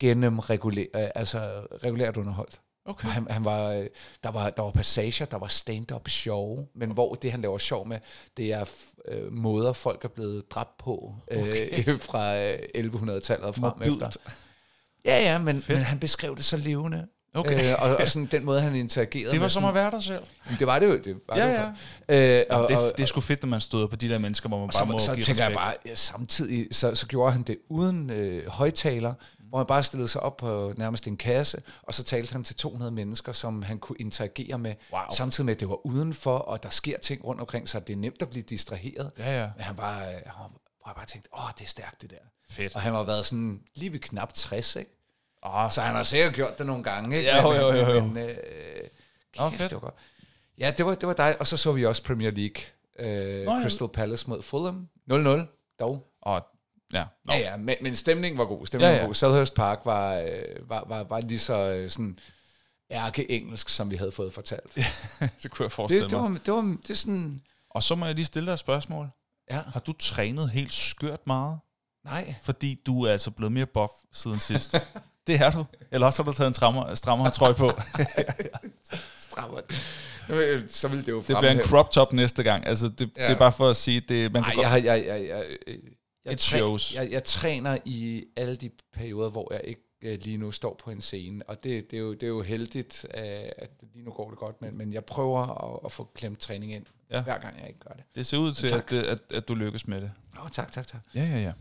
gennem 0.00 0.38
regulær, 0.38 0.84
øh, 0.94 1.08
altså 1.14 1.66
regulært 1.84 2.16
underholdt. 2.16 2.60
Okay. 2.86 3.08
Han, 3.08 3.26
han 3.30 3.44
var, 3.44 3.70
øh, 3.70 3.86
der, 4.22 4.30
var, 4.30 4.50
der 4.50 4.62
var 4.62 4.70
passager, 4.70 5.26
der 5.26 5.38
var 5.38 5.48
stand-up 5.48 6.08
show, 6.08 6.66
men 6.74 6.90
hvor 6.90 7.14
det, 7.14 7.30
han 7.30 7.40
laver 7.40 7.58
sjov 7.58 7.88
med, 7.88 7.98
det 8.36 8.52
er 8.52 8.64
øh, 9.08 9.32
måder, 9.32 9.72
folk 9.72 10.04
er 10.04 10.08
blevet 10.08 10.50
dræbt 10.50 10.78
på 10.78 11.14
okay. 11.32 11.88
øh, 11.88 12.00
fra 12.10 12.36
øh, 12.36 12.58
1100-tallet 12.76 13.46
og 13.46 13.54
frem 13.54 13.72
Mobilt. 13.78 13.92
efter. 14.02 14.20
Ja, 15.04 15.18
ja, 15.32 15.38
men, 15.38 15.56
Fedt. 15.56 15.68
men 15.68 15.78
han 15.86 15.98
beskrev 15.98 16.36
det 16.36 16.44
så 16.44 16.56
levende. 16.56 17.06
Okay. 17.34 17.54
Øh, 17.54 17.74
og, 17.90 17.96
og 17.96 18.08
sådan 18.12 18.26
den 18.26 18.44
måde, 18.44 18.60
han 18.60 18.74
interagerede 18.74 19.30
Det 19.30 19.40
var 19.40 19.44
med 19.44 19.48
som 19.50 19.62
sådan- 19.62 19.68
at 19.68 19.74
være 19.82 19.90
der 19.90 20.00
selv. 20.00 20.22
Jamen, 20.46 20.58
Det 20.58 20.66
var 20.66 20.78
det 20.78 20.86
jo. 20.88 20.96
Det 21.04 21.16
var 21.28 21.36
Ja, 21.38 21.46
det 21.48 21.54
jo 21.54 21.60
ja. 22.14 22.38
Øh, 22.40 22.44
og, 22.50 22.68
det, 22.68 22.76
og, 22.76 22.82
det 22.96 23.02
er 23.02 23.06
sgu 23.06 23.20
fedt, 23.20 23.42
når 23.42 23.48
man 23.48 23.60
støder 23.60 23.86
på 23.86 23.96
de 23.96 24.08
der 24.08 24.18
mennesker, 24.18 24.48
hvor 24.48 24.58
man 24.58 24.68
bare 24.78 24.86
må 24.86 24.98
så, 24.98 25.06
så 25.06 25.14
give 25.14 25.24
tænker 25.24 25.42
jeg 25.44 25.50
respekt. 25.56 25.64
bare, 25.64 25.74
ja, 25.86 25.94
samtidig, 25.94 26.68
så, 26.72 26.94
så 26.94 27.06
gjorde 27.06 27.32
han 27.32 27.42
det 27.42 27.58
uden 27.68 28.10
øh, 28.10 28.48
højtaler, 28.48 29.14
hvor 29.54 29.58
han 29.60 29.66
bare 29.66 29.82
stillede 29.82 30.08
sig 30.08 30.20
op 30.22 30.36
på 30.36 30.72
nærmest 30.76 31.06
en 31.06 31.16
kasse, 31.16 31.62
og 31.82 31.94
så 31.94 32.02
talte 32.02 32.32
han 32.32 32.44
til 32.44 32.56
200 32.56 32.90
mennesker, 32.92 33.32
som 33.32 33.62
han 33.62 33.78
kunne 33.78 33.96
interagere 34.00 34.58
med, 34.58 34.74
Wow. 34.92 35.00
samtidig 35.12 35.44
med, 35.46 35.54
at 35.54 35.60
det 35.60 35.68
var 35.68 35.86
udenfor, 35.86 36.38
og 36.38 36.62
der 36.62 36.68
sker 36.68 36.98
ting 36.98 37.24
rundt 37.24 37.40
omkring, 37.40 37.68
så 37.68 37.80
det 37.80 37.92
er 37.92 37.96
nemt 37.96 38.22
at 38.22 38.30
blive 38.30 38.42
distraheret. 38.42 39.10
Ja, 39.18 39.40
ja. 39.40 39.50
Men 39.56 39.64
han 39.64 39.76
bare, 39.76 40.02
øh, 40.08 40.14
han 40.26 40.34
var, 40.38 40.50
jeg 40.86 40.94
bare 40.96 41.06
tænkte, 41.06 41.30
åh, 41.38 41.50
det 41.58 41.64
er 41.64 41.68
stærkt 41.68 42.02
det 42.02 42.10
der. 42.10 42.16
Fedt. 42.50 42.74
Og 42.74 42.80
han 42.80 42.94
har 42.94 43.02
været 43.02 43.26
sådan 43.26 43.62
lige 43.74 43.92
ved 43.92 43.98
knap 44.00 44.32
60, 44.34 44.76
ikke? 44.76 44.90
Ah, 45.42 45.72
Så 45.72 45.80
han 45.80 45.94
har 45.96 46.04
sikkert 46.04 46.34
gjort 46.34 46.58
det 46.58 46.66
nogle 46.66 46.84
gange, 46.84 47.16
ikke? 47.16 47.28
Ja, 47.28 47.42
jo, 47.42 47.52
jo, 47.52 47.72
jo, 47.72 47.94
jo. 47.94 48.04
Men, 48.06 48.16
øh, 48.18 48.34
kæft, 49.32 49.54
fedt. 49.54 49.70
det 49.70 49.72
var 49.72 49.80
godt. 49.80 49.94
Ja, 50.58 50.72
det 50.78 50.86
var, 50.86 50.94
det 50.94 51.06
var 51.08 51.14
dig. 51.14 51.36
Og 51.40 51.46
så 51.46 51.56
så 51.56 51.72
vi 51.72 51.86
også 51.86 52.02
Premier 52.02 52.30
League. 52.30 52.62
Øh, 52.98 53.42
ja. 53.42 53.62
Crystal 53.62 53.88
Palace 53.88 54.28
mod 54.30 54.42
Fulham. 54.42 54.88
0-0, 55.10 55.16
dog. 55.80 56.12
og, 56.22 56.46
ja. 56.94 57.04
Nå. 57.24 57.32
Ja, 57.34 57.38
ja, 57.38 57.56
men, 57.56 57.76
men 57.82 57.94
stemningen 57.96 58.38
var 58.38 58.44
god. 58.44 58.66
Stemningen 58.66 58.90
Ja, 58.92 58.96
ja, 58.96 59.00
var 59.02 59.06
god. 59.06 59.14
Selhurst 59.14 59.54
Park 59.54 59.80
var, 59.84 60.14
øh, 60.14 60.68
var, 60.68 60.84
var, 60.88 61.04
var 61.04 61.20
lige 61.20 61.38
så 61.38 61.58
øh, 61.58 61.90
sådan 61.90 62.18
ærke-engelsk, 62.92 63.68
som 63.68 63.90
vi 63.90 63.96
havde 63.96 64.12
fået 64.12 64.32
fortalt. 64.32 64.74
det 65.42 65.50
kunne 65.50 65.64
jeg 65.64 65.72
forestille 65.72 66.02
det, 66.02 66.10
det, 66.10 66.20
mig. 66.20 66.30
var, 66.30 66.38
det 66.44 66.54
var 66.54 66.76
det 66.82 66.90
er 66.90 66.94
sådan... 66.94 67.42
Og 67.70 67.82
så 67.82 67.94
må 67.94 68.06
jeg 68.06 68.14
lige 68.14 68.24
stille 68.24 68.46
dig 68.46 68.52
et 68.52 68.58
spørgsmål. 68.58 69.08
Ja, 69.50 69.60
Har 69.72 69.80
du 69.80 69.92
trænet 69.92 70.50
helt 70.50 70.72
skørt 70.72 71.26
meget? 71.26 71.58
nej. 72.04 72.34
Fordi 72.42 72.80
du 72.86 73.02
er 73.04 73.12
altså 73.12 73.30
blevet 73.30 73.52
mere 73.52 73.66
buff 73.66 73.92
siden 74.12 74.40
sidst. 74.40 74.72
det 75.26 75.34
er 75.40 75.50
du. 75.50 75.64
Eller 75.92 76.06
også 76.06 76.22
har 76.22 76.30
du 76.30 76.36
taget 76.36 76.48
en 76.48 76.54
strammer, 76.54 76.94
strammere 76.94 77.30
trøje 77.30 77.54
på. 77.54 77.70
Strammer 79.20 79.60
det. 79.60 79.76
Jamen, 80.28 80.68
Så 80.68 80.88
ville 80.88 81.04
det 81.04 81.12
jo 81.12 81.16
Det 81.16 81.26
bliver 81.26 81.38
en 81.38 81.44
fremhæve- 81.44 81.64
crop 81.68 81.90
top 81.90 82.12
næste 82.12 82.42
gang. 82.42 82.66
Altså, 82.66 82.88
det, 82.88 83.10
ja. 83.16 83.22
Det 83.22 83.30
er 83.34 83.38
bare 83.38 83.52
for 83.52 83.68
at 83.70 83.76
sige, 83.76 84.00
det, 84.00 84.32
man 84.32 84.42
kan 84.44 84.56
Nej, 84.56 84.64
godt... 84.70 84.84
jeg, 84.84 85.06
jeg, 85.06 85.28
jeg, 85.28 85.44
jeg, 86.24 86.32
It 86.32 86.38
træ- 86.40 86.56
shows. 86.58 86.94
Jeg, 86.94 87.10
jeg 87.10 87.24
træner 87.24 87.78
i 87.84 88.24
alle 88.36 88.54
de 88.56 88.70
perioder, 88.92 89.30
hvor 89.30 89.52
jeg 89.52 89.60
ikke 89.64 89.80
øh, 90.02 90.18
lige 90.22 90.36
nu 90.36 90.50
står 90.50 90.80
på 90.84 90.90
en 90.90 91.00
scene, 91.00 91.48
og 91.48 91.64
det, 91.64 91.90
det, 91.90 91.96
er, 91.96 92.00
jo, 92.00 92.12
det 92.12 92.22
er 92.22 92.26
jo 92.28 92.42
heldigt, 92.42 93.06
øh, 93.14 93.22
at 93.58 93.70
lige 93.94 94.04
nu 94.04 94.10
går 94.10 94.30
det 94.30 94.38
godt, 94.38 94.62
men, 94.62 94.78
men 94.78 94.92
jeg 94.92 95.04
prøver 95.04 95.72
at, 95.74 95.80
at 95.84 95.92
få 95.92 96.10
klemt 96.14 96.38
træning 96.38 96.72
ind, 96.72 96.84
Ja. 97.10 97.22
hver 97.22 97.38
gang 97.38 97.58
jeg 97.60 97.68
ikke 97.68 97.80
gør 97.80 97.94
det. 97.94 98.04
Det 98.14 98.26
ser 98.26 98.36
ud 98.38 98.52
til, 98.52 98.66
at, 98.74 98.92
at, 98.92 99.18
at 99.34 99.48
du 99.48 99.54
lykkes 99.54 99.86
med 99.86 100.00
det. 100.00 100.12
Åh, 100.42 100.48
tak, 100.50 100.72
tak, 100.72 100.86
tak. 100.86 101.00
Ja, 101.14 101.24
ja, 101.24 101.38
ja. 101.42 101.52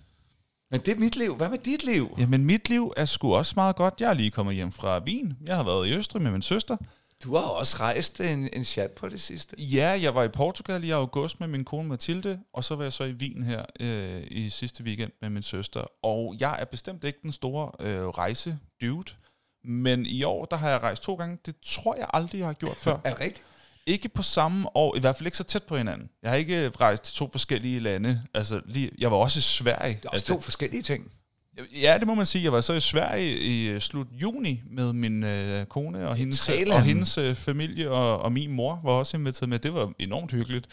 Men 0.72 0.80
det 0.82 0.88
er 0.96 1.00
mit 1.00 1.16
liv. 1.16 1.36
Hvad 1.36 1.50
med 1.50 1.58
dit 1.58 1.84
liv? 1.84 2.16
Jamen, 2.20 2.46
mit 2.46 2.70
liv 2.70 2.94
er 2.98 3.06
sgu 3.06 3.36
også 3.36 3.54
meget 3.56 3.76
godt. 3.76 3.94
Jeg 4.00 4.10
er 4.10 4.14
lige 4.14 4.32
kommet 4.32 4.56
hjem 4.56 4.72
fra 4.72 5.04
Wien. 5.04 5.34
Jeg 5.46 5.56
har 5.56 5.64
været 5.64 5.88
i 5.88 5.94
Østrig 5.94 6.22
med 6.22 6.32
min 6.32 6.42
søster. 6.42 6.78
Du 7.24 7.36
har 7.36 7.42
også 7.42 7.78
rejst 7.80 8.22
en, 8.22 8.50
en 8.54 8.64
chat 8.66 8.92
på 8.92 9.10
det 9.10 9.22
sidste. 9.22 9.56
Ja, 9.60 10.00
jeg 10.02 10.16
var 10.16 10.24
i 10.24 10.28
Portugal 10.28 10.84
i 10.84 10.90
august 10.90 11.40
med 11.40 11.48
min 11.48 11.66
kone 11.66 11.90
Mathilde, 11.90 12.40
og 12.54 12.64
så 12.64 12.76
var 12.76 12.84
jeg 12.84 12.94
så 12.94 13.04
i 13.04 13.12
Wien 13.12 13.44
her 13.44 13.66
øh, 13.80 14.24
i 14.32 14.50
sidste 14.50 14.84
weekend 14.84 15.12
med 15.22 15.30
min 15.30 15.44
søster. 15.44 15.84
Og 16.04 16.36
jeg 16.40 16.58
er 16.60 16.66
bestemt 16.66 17.04
ikke 17.04 17.20
den 17.24 17.32
store 17.32 17.72
øh, 17.80 18.08
rejse-dude, 18.08 19.14
men 19.64 20.06
i 20.06 20.24
år, 20.24 20.46
der 20.46 20.58
har 20.58 20.70
jeg 20.70 20.82
rejst 20.82 21.04
to 21.04 21.16
gange. 21.16 21.38
Det 21.46 21.56
tror 21.66 21.96
jeg 21.96 22.08
aldrig, 22.14 22.40
jeg 22.40 22.48
har 22.48 22.54
gjort 22.54 22.76
før. 22.76 23.00
Er 23.04 23.10
det 23.10 23.20
rigtigt? 23.20 23.44
Ikke 23.86 24.10
på 24.10 24.24
samme 24.24 24.76
år, 24.76 24.96
i 24.96 25.00
hvert 25.00 25.16
fald 25.16 25.28
ikke 25.28 25.38
så 25.38 25.44
tæt 25.44 25.64
på 25.64 25.78
hinanden. 25.78 26.10
Jeg 26.22 26.32
har 26.32 26.38
ikke 26.38 26.70
rejst 26.70 27.04
til 27.04 27.14
to 27.16 27.30
forskellige 27.32 27.80
lande. 27.80 28.24
Altså, 28.34 28.62
lige, 28.66 28.92
jeg 28.98 29.12
var 29.12 29.18
også 29.18 29.40
i 29.40 29.42
Sverige. 29.42 29.94
Det 29.94 30.06
er 30.06 30.10
også 30.10 30.16
altså, 30.16 30.34
to 30.34 30.42
forskellige 30.42 30.82
ting. 30.84 31.12
Ja, 31.82 31.96
det 32.00 32.08
må 32.08 32.14
man 32.16 32.26
sige. 32.26 32.44
Jeg 32.44 32.52
var 32.52 32.62
så 32.62 32.74
i 32.74 32.80
Sverige 32.80 33.38
i 33.40 33.68
øh, 33.70 33.80
slut 33.80 34.08
juni 34.22 34.62
med 34.72 34.94
min 34.94 35.24
øh, 35.24 35.66
kone 35.66 36.08
og 36.10 36.16
hendes, 36.16 36.40
tre 36.40 36.74
og 36.74 36.82
hendes 36.84 37.18
øh, 37.18 37.36
familie, 37.36 37.90
og, 37.92 38.22
og 38.22 38.32
min 38.32 38.52
mor 38.52 38.80
var 38.84 38.92
også 38.92 39.18
inviteret 39.18 39.50
med. 39.50 39.60
Det 39.60 39.74
var 39.74 39.92
enormt 40.00 40.32
hyggeligt. 40.32 40.66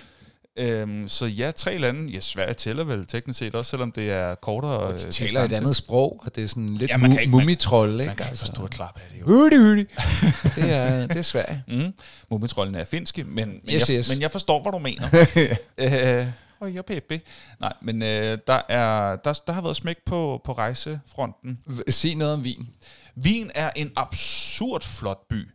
Øhm, 0.58 1.08
så 1.08 1.26
ja, 1.26 1.50
tre 1.50 1.78
lande. 1.78 2.10
Ja, 2.12 2.20
Sverige 2.20 2.54
tæller 2.54 2.84
vel 2.84 3.06
teknisk 3.06 3.38
set 3.38 3.54
også, 3.54 3.70
selvom 3.70 3.92
det 3.92 4.10
er 4.10 4.34
kortere 4.34 4.88
øh, 4.92 4.98
De 4.98 4.98
taler 4.98 5.06
et 5.10 5.10
distance. 5.28 5.56
andet 5.56 5.76
sprog, 5.76 6.22
og 6.26 6.34
det 6.36 6.44
er 6.44 6.48
sådan 6.48 6.68
lidt 6.68 6.90
Ja, 6.90 6.96
man 6.96 7.10
kan 7.10 7.20
ikke- 7.20 7.30
man- 7.30 7.40
mumitrolle, 7.40 7.92
ikke? 8.02 8.06
Man 8.06 8.16
kan 8.16 8.26
ikke 8.26 8.38
forstå 8.38 8.64
et 8.64 8.70
klap 8.70 8.96
af 8.96 9.02
det 9.14 9.20
jo. 9.20 9.24
Hurtig. 9.26 9.86
det, 10.56 10.72
er, 10.72 11.06
det 11.06 11.16
er 11.16 11.22
svært. 11.22 11.56
Mm. 11.68 11.92
Mumitrollen 12.30 12.74
er 12.74 12.84
finske, 12.84 13.24
men, 13.24 13.34
men, 13.48 13.60
Yes, 13.74 13.88
jeg, 13.90 13.96
yes. 13.98 14.08
men 14.14 14.20
jeg 14.22 14.30
forstår, 14.30 14.62
hvad 14.62 14.72
du 14.72 14.78
mener. 14.78 15.08
øh, 16.20 16.26
og 16.60 16.74
jeg 16.74 16.84
Pepe. 16.84 17.20
Nej, 17.60 17.72
men 17.82 18.02
øh, 18.02 18.38
der, 18.46 18.60
er, 18.68 19.16
der, 19.16 19.40
der 19.46 19.52
har 19.52 19.62
været 19.62 19.76
smæk 19.76 19.96
på, 20.06 20.40
på 20.44 20.52
rejsefronten. 20.52 21.58
Sig 21.88 22.14
noget 22.14 22.34
om 22.34 22.44
vin. 22.44 22.68
Wien 23.24 23.50
er 23.54 23.70
en 23.76 23.92
absurd 23.96 24.82
flot 24.82 25.28
by. 25.28 25.48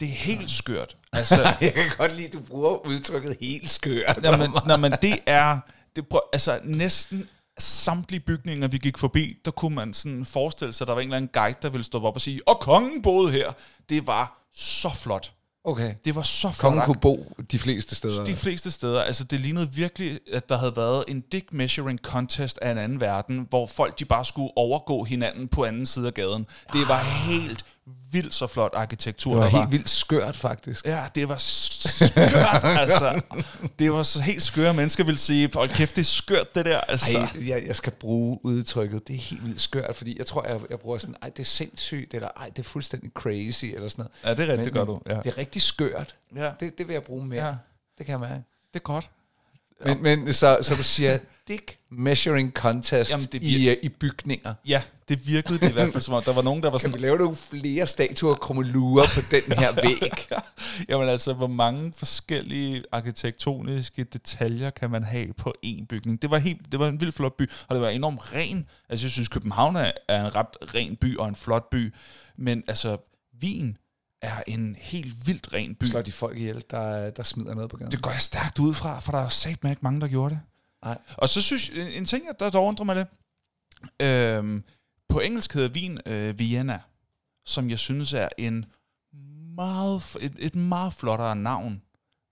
Det 0.00 0.08
er 0.08 0.12
helt 0.12 0.50
skørt. 0.50 0.96
Altså, 1.12 1.54
Jeg 1.60 1.72
kan 1.72 1.90
godt 1.98 2.16
lide, 2.16 2.26
at 2.26 2.32
du 2.32 2.40
bruger 2.40 2.86
udtrykket 2.86 3.36
helt 3.40 3.70
skørt. 3.70 4.18
jamen, 4.24 4.50
når 4.66 4.76
man, 4.76 4.92
det 5.02 5.18
er... 5.26 5.58
Det, 5.96 6.08
prøv, 6.08 6.20
altså, 6.32 6.60
næsten 6.64 7.28
samtlige 7.58 8.20
bygninger, 8.20 8.68
vi 8.68 8.78
gik 8.78 8.98
forbi, 8.98 9.36
der 9.44 9.50
kunne 9.50 9.74
man 9.74 9.94
sådan 9.94 10.24
forestille 10.24 10.72
sig, 10.72 10.84
at 10.84 10.88
der 10.88 10.94
var 10.94 11.00
en 11.00 11.06
eller 11.08 11.16
anden 11.16 11.30
guide, 11.32 11.56
der 11.62 11.70
ville 11.70 11.84
stå 11.84 12.02
op 12.02 12.14
og 12.14 12.20
sige, 12.20 12.48
og 12.48 12.60
kongen 12.60 13.02
boede 13.02 13.32
her. 13.32 13.52
Det 13.88 14.06
var 14.06 14.42
så 14.54 14.90
flot. 14.94 15.32
Okay. 15.66 15.94
Det 16.04 16.14
var 16.14 16.22
så 16.22 16.48
flot. 16.52 16.70
Kongen 16.70 16.84
kunne 16.84 17.00
bo 17.00 17.36
de 17.52 17.58
fleste 17.58 17.94
steder. 17.94 18.24
De 18.24 18.36
fleste 18.36 18.70
steder. 18.70 19.02
Altså, 19.02 19.24
det 19.24 19.40
lignede 19.40 19.72
virkelig, 19.72 20.18
at 20.32 20.48
der 20.48 20.58
havde 20.58 20.76
været 20.76 21.04
en 21.08 21.20
dick 21.20 21.52
measuring 21.52 21.98
contest 21.98 22.58
af 22.62 22.70
en 22.70 22.78
anden 22.78 23.00
verden, 23.00 23.46
hvor 23.50 23.66
folk 23.66 23.98
de 23.98 24.04
bare 24.04 24.24
skulle 24.24 24.50
overgå 24.56 25.04
hinanden 25.04 25.48
på 25.48 25.64
anden 25.64 25.86
side 25.86 26.06
af 26.06 26.14
gaden. 26.14 26.46
Det 26.72 26.88
var 26.88 26.98
helt 26.98 27.64
vildt 28.12 28.34
så 28.34 28.46
flot 28.46 28.70
arkitektur, 28.74 29.30
det 29.30 29.38
var 29.38 29.44
der 29.44 29.50
helt 29.50 29.60
var. 29.64 29.70
vildt 29.70 29.88
skørt, 29.90 30.36
faktisk. 30.36 30.86
Ja, 30.86 31.04
det 31.14 31.28
var 31.28 31.36
skørt, 31.36 32.64
altså. 32.80 33.20
Det 33.78 33.92
var 33.92 34.02
så 34.02 34.20
helt 34.20 34.42
skøre 34.42 34.74
mennesker 34.74 35.04
vil 35.04 35.18
sige, 35.18 35.50
hold 35.54 35.68
kæft, 35.70 35.96
det 35.96 36.02
er 36.02 36.06
skørt, 36.06 36.54
det 36.54 36.64
der. 36.64 36.80
Altså. 36.80 37.18
Ej, 37.18 37.48
jeg, 37.48 37.64
jeg 37.66 37.76
skal 37.76 37.92
bruge 37.92 38.38
udtrykket, 38.42 39.08
det 39.08 39.14
er 39.16 39.20
helt 39.20 39.46
vildt 39.46 39.60
skørt, 39.60 39.96
fordi 39.96 40.18
jeg 40.18 40.26
tror, 40.26 40.46
jeg, 40.46 40.60
jeg 40.70 40.80
bruger 40.80 40.98
sådan, 40.98 41.16
ej, 41.22 41.28
det 41.28 41.38
er 41.40 41.44
sindssygt, 41.44 42.14
eller 42.14 42.28
ej, 42.36 42.46
det 42.48 42.58
er 42.58 42.62
fuldstændig 42.62 43.10
crazy, 43.14 43.64
eller 43.64 43.88
sådan 43.88 44.02
noget. 44.24 44.38
Ja, 44.38 44.42
det 44.42 44.48
er 44.48 44.52
rigtigt, 44.52 44.64
det 44.64 44.72
gør 44.72 44.84
du. 44.84 45.00
Ja. 45.06 45.16
Det 45.16 45.26
er 45.26 45.38
rigtig 45.38 45.62
skørt. 45.62 46.14
Ja. 46.36 46.50
Det, 46.60 46.78
det 46.78 46.88
vil 46.88 46.92
jeg 46.94 47.02
bruge 47.02 47.26
mere. 47.26 47.46
Ja. 47.46 47.54
Det 47.98 48.06
kan 48.06 48.12
jeg 48.12 48.20
mærke. 48.20 48.44
Det 48.74 48.80
er 48.80 48.84
godt. 48.84 49.10
Men, 49.84 50.02
men 50.02 50.32
så, 50.32 50.58
så 50.62 50.74
du 50.74 50.82
siger, 50.82 51.18
dick 51.48 51.78
measuring 51.90 52.52
contest 52.52 53.10
Jamen, 53.10 53.26
det 53.32 53.42
i, 53.42 53.70
uh, 53.70 53.76
i 53.82 53.88
bygninger. 53.88 54.54
Ja, 54.66 54.82
det 55.08 55.26
virkede 55.26 55.58
det 55.58 55.70
i 55.70 55.72
hvert 55.72 55.92
fald 55.92 56.02
som 56.02 56.14
om, 56.14 56.22
der 56.22 56.32
var 56.32 56.42
nogen, 56.42 56.62
der 56.62 56.70
var 56.70 56.78
Kan 56.78 56.88
vi 56.88 56.92
sådan, 56.92 57.02
lave 57.02 57.18
nogle 57.18 57.36
flere 57.36 57.86
statuer 57.86 58.34
og 58.34 58.40
krummelurer 58.40 59.04
på 59.14 59.20
den 59.30 59.58
her 59.58 59.72
væg? 59.86 60.12
jamen 60.88 61.08
altså, 61.08 61.32
hvor 61.32 61.46
mange 61.46 61.92
forskellige 61.96 62.82
arkitektoniske 62.92 64.04
detaljer 64.04 64.70
kan 64.70 64.90
man 64.90 65.04
have 65.04 65.32
på 65.32 65.54
én 65.66 65.86
bygning? 65.88 66.22
Det 66.22 66.30
var, 66.30 66.38
helt, 66.38 66.72
det 66.72 66.80
var 66.80 66.88
en 66.88 67.00
vild 67.00 67.12
flot 67.12 67.36
by, 67.36 67.50
og 67.68 67.74
det 67.74 67.82
var 67.82 67.88
enormt 67.88 68.34
ren. 68.34 68.66
Altså, 68.88 69.06
jeg 69.06 69.10
synes, 69.10 69.28
København 69.28 69.76
er, 69.76 69.90
er 70.08 70.24
en 70.24 70.34
ret 70.34 70.74
ren 70.74 70.96
by 70.96 71.16
og 71.16 71.28
en 71.28 71.36
flot 71.36 71.70
by, 71.70 71.94
men 72.38 72.62
altså, 72.68 72.96
Wien 73.42 73.76
er 74.24 74.42
en 74.46 74.76
helt 74.78 75.26
vildt 75.26 75.52
ren 75.52 75.74
by. 75.74 75.84
Slår 75.84 76.02
de 76.02 76.12
folk 76.12 76.38
ihjel, 76.38 76.64
der, 76.70 77.10
der 77.10 77.22
smider 77.22 77.54
noget 77.54 77.70
på 77.70 77.76
gaden? 77.76 77.90
Det 77.90 78.02
går 78.02 78.10
jeg 78.10 78.20
stærkt 78.20 78.58
ud 78.58 78.74
fra, 78.74 79.00
for 79.00 79.12
der 79.12 79.18
er 79.18 79.28
sat 79.28 79.50
ikke 79.50 79.78
mange, 79.80 80.00
der 80.00 80.08
gjorde 80.08 80.34
det. 80.34 80.40
Nej. 80.84 80.98
Og 81.16 81.28
så 81.28 81.42
synes 81.42 81.68
en, 81.68 81.88
en 81.88 82.04
ting, 82.04 82.24
der, 82.38 82.50
der 82.50 82.58
undrer 82.58 82.84
mig 82.84 82.96
det. 82.96 83.06
Øhm, 84.02 84.64
på 85.08 85.20
engelsk 85.20 85.54
hedder 85.54 85.68
vin 85.68 85.98
øh, 86.06 86.38
Vienna, 86.38 86.80
som 87.46 87.70
jeg 87.70 87.78
synes 87.78 88.12
er 88.12 88.28
en 88.38 88.66
meget, 89.54 90.16
et, 90.20 90.32
et 90.38 90.54
meget 90.54 90.92
flottere 90.92 91.36
navn 91.36 91.82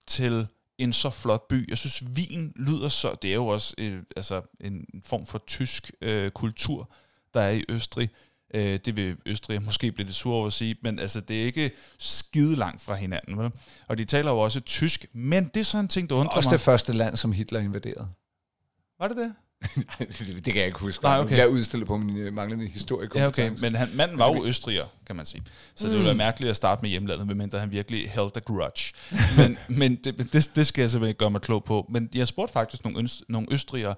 til 0.07 0.47
en 0.79 0.93
så 0.93 1.11
flot 1.11 1.49
by. 1.49 1.69
Jeg 1.69 1.79
synes, 1.79 2.03
Wien 2.03 2.53
lyder 2.57 2.89
så... 2.89 3.15
Det 3.23 3.31
er 3.31 3.35
jo 3.35 3.47
også 3.47 3.75
øh, 3.79 4.03
altså 4.17 4.43
en 4.61 4.87
form 5.05 5.27
for 5.27 5.43
tysk 5.47 5.93
øh, 6.01 6.31
kultur, 6.31 6.93
der 7.35 7.41
er 7.41 7.51
i 7.51 7.65
Østrig. 7.69 8.11
Øh, 8.55 8.79
det 8.85 8.97
vil 8.97 9.17
Østrig 9.27 9.63
måske 9.63 9.93
blive 9.93 10.07
lidt 10.07 10.17
sur 10.17 10.35
over 10.35 10.47
at 10.47 10.53
sige, 10.53 10.77
men 10.83 10.99
altså, 10.99 11.21
det 11.21 11.41
er 11.41 11.45
ikke 11.45 11.71
skide 11.99 12.57
langt 12.57 12.83
fra 12.83 12.95
hinanden. 12.95 13.39
Vel? 13.39 13.51
Og 13.89 13.99
de 13.99 14.05
taler 14.05 14.31
jo 14.31 14.39
også 14.39 14.61
tysk, 14.61 15.07
men 15.13 15.45
det 15.55 15.61
er 15.61 15.65
sådan 15.65 15.85
en 15.85 15.89
ting, 15.89 16.11
der 16.11 16.17
undrer 16.17 16.37
Også 16.37 16.51
mig. 16.51 16.53
det 16.53 16.61
første 16.61 16.93
land, 16.93 17.17
som 17.17 17.33
Hitler 17.33 17.61
invaderede. 17.61 18.09
Var 19.01 19.09
det 19.09 19.17
det? 19.17 19.33
det 20.45 20.45
kan 20.45 20.57
jeg 20.57 20.67
ikke 20.67 20.79
huske. 20.79 21.05
Nej, 21.05 21.21
okay. 21.21 21.37
Jeg 21.37 21.43
er 21.43 21.47
udstillet 21.47 21.87
på 21.87 21.97
min 21.97 22.17
øh, 22.17 22.33
manglende 22.33 22.67
historiekompetence. 22.67 23.43
Ja, 23.43 23.51
okay. 23.51 23.61
Men 23.61 23.77
han, 23.77 23.89
manden 23.95 24.19
var 24.19 24.33
jo 24.33 24.45
østriger, 24.45 24.85
kan 25.07 25.17
man 25.17 25.27
sige. 25.27 25.43
Så 25.75 25.87
mm. 25.87 25.91
det 25.91 25.99
ville 25.99 26.07
være 26.07 26.17
mærkeligt 26.17 26.51
at 26.51 26.57
starte 26.57 26.83
med 26.83 26.91
hjemlandet, 26.91 27.27
medmindre 27.27 27.59
han 27.59 27.73
virkelig 27.73 28.11
held 28.11 28.37
a 28.37 28.41
grudge. 28.41 28.93
men 29.39 29.59
men 29.69 29.97
det, 30.05 30.33
det, 30.33 30.51
det 30.55 30.67
skal 30.67 30.83
jeg 30.83 30.91
simpelthen 30.91 31.09
ikke 31.09 31.19
gøre 31.19 31.31
mig 31.31 31.41
klog 31.41 31.65
på. 31.65 31.87
Men 31.91 32.09
jeg 32.15 32.29
spurgte 32.29 32.53
faktisk 32.53 32.85
nogle, 32.85 33.03
øst, 33.03 33.23
nogle 33.29 33.47
østrigere, 33.51 33.95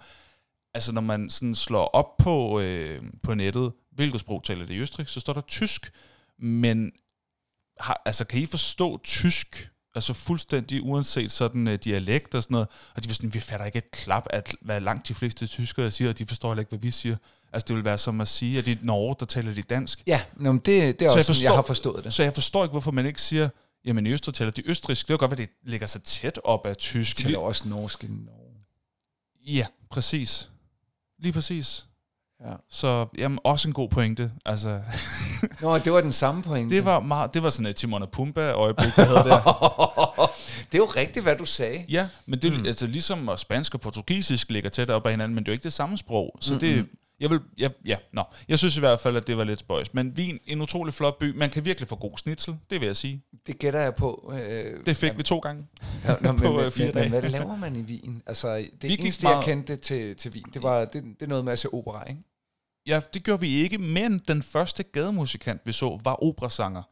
altså 0.74 0.92
når 0.92 1.00
man 1.00 1.30
sådan 1.30 1.54
slår 1.54 1.84
op 1.84 2.16
på, 2.16 2.60
øh, 2.60 3.00
på 3.22 3.34
nettet, 3.34 3.72
hvilket 3.94 4.20
sprog 4.20 4.44
taler 4.44 4.66
det 4.66 4.74
i 4.74 4.78
Østrig, 4.78 5.08
så 5.08 5.20
står 5.20 5.32
der 5.32 5.40
tysk. 5.40 5.92
Men 6.38 6.92
har, 7.80 8.02
altså, 8.04 8.24
kan 8.24 8.40
I 8.40 8.46
forstå 8.46 9.00
tysk? 9.04 9.70
Altså 9.96 10.12
fuldstændig 10.14 10.82
uanset 10.82 11.32
sådan 11.32 11.66
uh, 11.68 11.74
dialekt 11.74 12.34
og 12.34 12.42
sådan 12.42 12.54
noget. 12.54 12.68
Og 12.94 13.04
de 13.04 13.08
var 13.08 13.14
sådan, 13.14 13.34
vi 13.34 13.40
fatter 13.40 13.66
ikke 13.66 13.78
et 13.78 13.90
klap 13.90 14.26
af, 14.30 14.42
hvad 14.60 14.80
langt 14.80 15.08
de 15.08 15.14
fleste 15.14 15.46
tyskere 15.46 15.90
siger, 15.90 16.08
og 16.10 16.18
de 16.18 16.26
forstår 16.26 16.48
heller 16.50 16.60
ikke, 16.60 16.68
hvad 16.68 16.78
vi 16.78 16.90
siger. 16.90 17.16
Altså 17.52 17.64
det 17.68 17.76
vil 17.76 17.84
være 17.84 17.98
som 17.98 18.20
at 18.20 18.28
sige, 18.28 18.58
at 18.58 18.68
i 18.68 18.78
Norge, 18.82 19.16
der 19.20 19.26
taler 19.26 19.54
de 19.54 19.62
dansk. 19.62 20.02
Ja, 20.06 20.22
nå, 20.36 20.52
men 20.52 20.58
det, 20.58 20.66
det 21.00 21.04
er 21.06 21.08
Så 21.10 21.16
også 21.16 21.18
jeg 21.18 21.24
sådan, 21.24 21.34
forstår- 21.34 21.48
jeg 21.50 21.54
har 21.54 21.62
forstået 21.62 22.04
det. 22.04 22.12
Så 22.14 22.22
jeg 22.22 22.34
forstår 22.34 22.64
ikke, 22.64 22.70
hvorfor 22.72 22.90
man 22.90 23.06
ikke 23.06 23.22
siger, 23.22 23.48
jamen 23.84 24.06
i 24.06 24.10
Østrig 24.10 24.34
taler 24.34 24.50
de 24.50 24.68
østrisk. 24.70 25.06
Det 25.06 25.10
er 25.10 25.14
jo 25.14 25.18
godt, 25.18 25.32
at 25.32 25.38
det 25.38 25.48
ligger 25.62 25.86
så 25.86 25.98
tæt 25.98 26.38
op 26.44 26.66
af 26.66 26.76
tysk. 26.76 27.18
Det 27.18 27.34
er 27.34 27.38
også 27.38 27.68
norsk 27.68 28.04
i 28.04 28.06
Norge. 28.06 28.54
Ja, 29.46 29.66
præcis. 29.90 30.50
Lige 31.18 31.32
præcis. 31.32 31.86
Ja. 32.46 32.52
Så 32.70 33.06
jamen, 33.18 33.38
også 33.44 33.68
en 33.68 33.74
god 33.74 33.88
pointe. 33.88 34.30
Altså, 34.46 34.80
Nå, 35.62 35.78
det 35.78 35.92
var 35.92 36.00
den 36.00 36.12
samme 36.12 36.42
pointe. 36.42 36.76
det 36.76 36.84
var 36.84 37.00
meget, 37.00 37.34
det 37.34 37.42
var 37.42 37.50
sådan 37.50 37.66
et 37.66 37.76
Timon 37.76 38.02
og 38.02 38.10
Pumba 38.10 38.52
øjeblik, 38.52 38.86
vi 38.86 39.02
havde 39.02 39.14
der. 39.18 39.40
det 40.72 40.74
er 40.74 40.78
jo 40.78 40.84
rigtigt, 40.96 41.24
hvad 41.24 41.36
du 41.36 41.44
sagde. 41.44 41.84
Ja, 41.88 42.08
men 42.26 42.42
det 42.42 42.52
er 42.54 42.58
mm. 42.58 42.66
altså 42.66 42.86
ligesom 42.86 43.28
at 43.28 43.40
spansk 43.40 43.74
og 43.74 43.80
portugisisk 43.80 44.50
ligger 44.50 44.70
tæt 44.70 44.90
op 44.90 45.06
ad 45.06 45.10
hinanden, 45.10 45.34
men 45.34 45.44
det 45.44 45.48
er 45.48 45.52
jo 45.52 45.54
ikke 45.54 45.62
det 45.64 45.72
samme 45.72 45.98
sprog. 45.98 46.36
Så 46.40 46.54
det, 46.58 46.88
jeg 47.20 47.30
vil, 47.30 47.40
ja, 47.58 47.68
ja, 47.86 47.96
nå. 48.12 48.22
Jeg 48.48 48.58
synes 48.58 48.76
i 48.76 48.80
hvert 48.80 49.00
fald, 49.00 49.16
at 49.16 49.26
det 49.26 49.36
var 49.36 49.44
lidt 49.44 49.60
spøjs. 49.60 49.94
Men 49.94 50.12
Wien, 50.16 50.38
en 50.46 50.60
utrolig 50.60 50.94
flot 50.94 51.18
by. 51.18 51.36
Man 51.38 51.50
kan 51.50 51.64
virkelig 51.64 51.88
få 51.88 51.96
god 51.96 52.18
snitsel, 52.18 52.56
det 52.70 52.80
vil 52.80 52.86
jeg 52.86 52.96
sige. 52.96 53.22
Det 53.46 53.58
gætter 53.58 53.80
jeg 53.80 53.94
på. 53.94 54.32
Øh, 54.38 54.86
Det 54.86 54.96
fik 54.96 55.18
vi 55.18 55.22
to 55.22 55.38
gange. 55.38 55.66
Nå, 56.08 56.14
nå, 56.20 56.32
men, 56.32 56.40
på, 56.46 56.52
men, 56.52 56.60
øh, 56.64 56.72
fire 56.72 56.86
men, 56.86 56.94
dage. 56.94 57.10
men 57.10 57.20
hvad 57.20 57.30
laver 57.30 57.56
man 57.56 57.76
i 57.76 57.82
Wien? 57.82 58.22
Altså, 58.26 58.56
det 58.56 58.90
gik 58.90 59.00
eneste, 59.00 59.22
meget- 59.24 59.36
jeg 59.36 59.44
kendte 59.44 59.76
til, 59.76 60.16
til 60.16 60.30
Wien, 60.34 60.44
det 60.54 60.62
var 60.62 60.78
det, 60.84 60.92
det 61.04 61.22
er 61.22 61.26
noget 61.26 61.44
med 61.44 61.52
at 61.52 61.58
se 61.58 61.68
opera, 61.74 62.04
ikke? 62.08 62.20
Ja, 62.86 63.00
det 63.14 63.24
gjorde 63.24 63.40
vi 63.40 63.48
ikke, 63.48 63.78
men 63.78 64.18
den 64.28 64.42
første 64.42 64.82
gademusikant, 64.82 65.60
vi 65.64 65.72
så, 65.72 66.00
var 66.04 66.22
operasanger. 66.22 66.82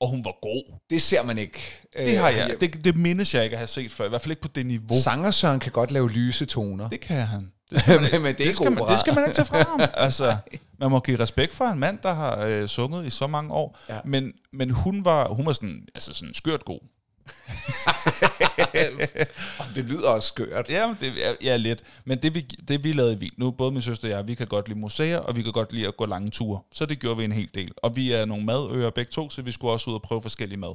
Og 0.00 0.08
hun 0.08 0.24
var 0.24 0.40
god. 0.42 0.78
Det 0.90 1.02
ser 1.02 1.22
man 1.22 1.38
ikke. 1.38 1.60
Det 1.96 2.18
har 2.18 2.28
jeg. 2.28 2.56
Det, 2.60 2.84
det 2.84 2.96
mindes 2.96 3.34
jeg 3.34 3.44
ikke 3.44 3.54
at 3.54 3.58
have 3.58 3.66
set 3.66 3.92
før. 3.92 4.04
I 4.04 4.08
hvert 4.08 4.20
fald 4.20 4.32
ikke 4.32 4.42
på 4.42 4.48
det 4.48 4.66
niveau. 4.66 5.00
Sanger 5.02 5.30
Søren 5.30 5.60
kan 5.60 5.72
godt 5.72 5.90
lave 5.90 6.10
lyse 6.10 6.46
toner. 6.46 6.88
Det 6.88 7.00
kan 7.00 7.26
han. 7.26 7.52
men, 7.70 8.22
men 8.22 8.24
det 8.24 8.38
Det 8.38 8.54
skal, 8.54 8.72
man, 8.72 8.88
det 8.88 8.98
skal 8.98 9.14
man 9.14 9.24
ikke 9.24 9.34
tage 9.34 9.46
fra 9.46 9.62
ham. 9.62 9.80
Altså, 10.04 10.36
man 10.78 10.90
må 10.90 11.00
give 11.00 11.18
respekt 11.18 11.54
for 11.54 11.64
en 11.64 11.78
mand, 11.78 11.98
der 12.02 12.14
har 12.14 12.46
øh, 12.46 12.68
sunget 12.68 13.06
i 13.06 13.10
så 13.10 13.26
mange 13.26 13.52
år. 13.52 13.78
Ja. 13.88 13.98
Men, 14.04 14.32
men 14.52 14.70
hun 14.70 15.04
var, 15.04 15.28
hun 15.28 15.46
var 15.46 15.52
sådan, 15.52 15.86
altså 15.94 16.14
sådan 16.14 16.34
skørt 16.34 16.64
god. 16.64 16.80
det 19.74 19.84
lyder 19.84 20.08
også 20.08 20.28
skørt. 20.28 20.70
Ja, 20.70 20.94
det 21.00 21.26
er 21.26 21.34
ja, 21.42 21.56
lidt. 21.56 21.82
Men 22.04 22.18
det 22.18 22.34
vi, 22.34 22.40
det 22.40 22.84
vi 22.84 22.92
lavede 22.92 23.12
i 23.12 23.16
Wien, 23.16 23.32
nu 23.36 23.50
både 23.50 23.72
min 23.72 23.82
søster 23.82 24.08
og 24.08 24.12
jeg, 24.12 24.28
vi 24.28 24.34
kan 24.34 24.46
godt 24.46 24.68
lide 24.68 24.78
museer, 24.78 25.18
og 25.18 25.36
vi 25.36 25.42
kan 25.42 25.52
godt 25.52 25.72
lide 25.72 25.86
at 25.86 25.96
gå 25.96 26.06
lange 26.06 26.30
ture. 26.30 26.60
Så 26.72 26.86
det 26.86 26.98
gjorde 26.98 27.16
vi 27.16 27.24
en 27.24 27.32
hel 27.32 27.50
del. 27.54 27.70
Og 27.76 27.96
vi 27.96 28.12
er 28.12 28.24
nogle 28.24 28.44
madøer 28.44 28.90
begge 28.90 29.10
to, 29.10 29.30
så 29.30 29.42
vi 29.42 29.52
skulle 29.52 29.72
også 29.72 29.90
ud 29.90 29.94
og 29.94 30.02
prøve 30.02 30.22
forskellige 30.22 30.58
mad. 30.58 30.74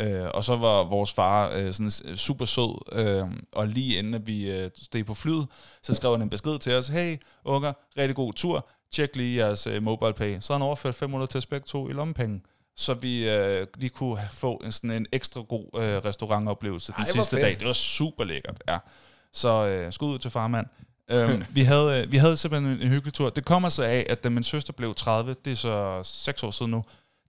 Øh, 0.00 0.28
og 0.34 0.44
så 0.44 0.56
var 0.56 0.84
vores 0.84 1.12
far 1.12 1.52
øh, 1.56 1.72
sådan 1.72 2.16
super 2.16 2.44
sød, 2.44 2.92
øh, 2.92 3.24
og 3.52 3.68
lige 3.68 3.98
inden 3.98 4.14
at 4.14 4.26
vi 4.26 4.50
øh, 4.50 4.70
steg 4.76 5.06
på 5.06 5.14
flyet, 5.14 5.46
så 5.82 5.94
skrev 5.94 6.12
han 6.12 6.22
en 6.22 6.30
besked 6.30 6.58
til 6.58 6.72
os, 6.72 6.88
hey 6.88 7.16
unger, 7.44 7.72
rigtig 7.96 8.16
god 8.16 8.32
tur, 8.32 8.68
tjek 8.92 9.16
lige 9.16 9.36
jeres 9.36 9.66
øh, 9.66 9.82
mobile 9.82 10.12
pay. 10.12 10.36
Så 10.40 10.52
har 10.52 10.58
han 10.58 10.66
overført 10.66 10.94
500 10.94 11.30
til 11.30 11.38
os 11.38 11.46
begge 11.46 11.64
to 11.64 11.88
i 11.88 11.92
lommepenge, 11.92 12.40
så 12.78 12.94
vi 12.94 13.28
øh, 13.28 13.66
lige 13.76 13.90
kunne 13.90 14.20
få 14.32 14.54
en, 14.64 14.72
sådan 14.72 14.90
en 14.90 15.06
ekstra 15.12 15.40
god 15.40 15.64
øh, 15.74 15.80
restaurantoplevelse 15.82 16.92
den 16.92 17.00
Ej, 17.00 17.04
hvor 17.04 17.12
sidste 17.22 17.36
fedt. 17.36 17.44
dag. 17.44 17.60
Det 17.60 17.66
var 17.66 17.72
super 17.72 18.24
lækkert, 18.24 18.62
ja. 18.68 18.78
Så 19.32 19.66
øh, 19.66 19.92
skud 19.92 20.08
ud 20.08 20.18
til 20.18 20.30
farmand. 20.30 20.66
øhm, 21.10 21.44
vi, 21.54 21.62
havde, 21.62 22.02
øh, 22.02 22.12
vi 22.12 22.16
havde 22.16 22.36
simpelthen 22.36 22.72
en, 22.72 22.80
en 22.80 22.88
hyggelig 22.88 23.14
tur. 23.14 23.30
Det 23.30 23.44
kommer 23.44 23.68
så 23.68 23.82
af, 23.82 24.06
at 24.08 24.24
da 24.24 24.28
min 24.28 24.42
søster 24.42 24.72
blev 24.72 24.94
30, 24.94 25.34
det 25.44 25.52
er 25.52 25.56
så 25.56 26.00
6 26.04 26.42
år 26.42 26.50
siden 26.50 26.70
nu, 26.70 26.84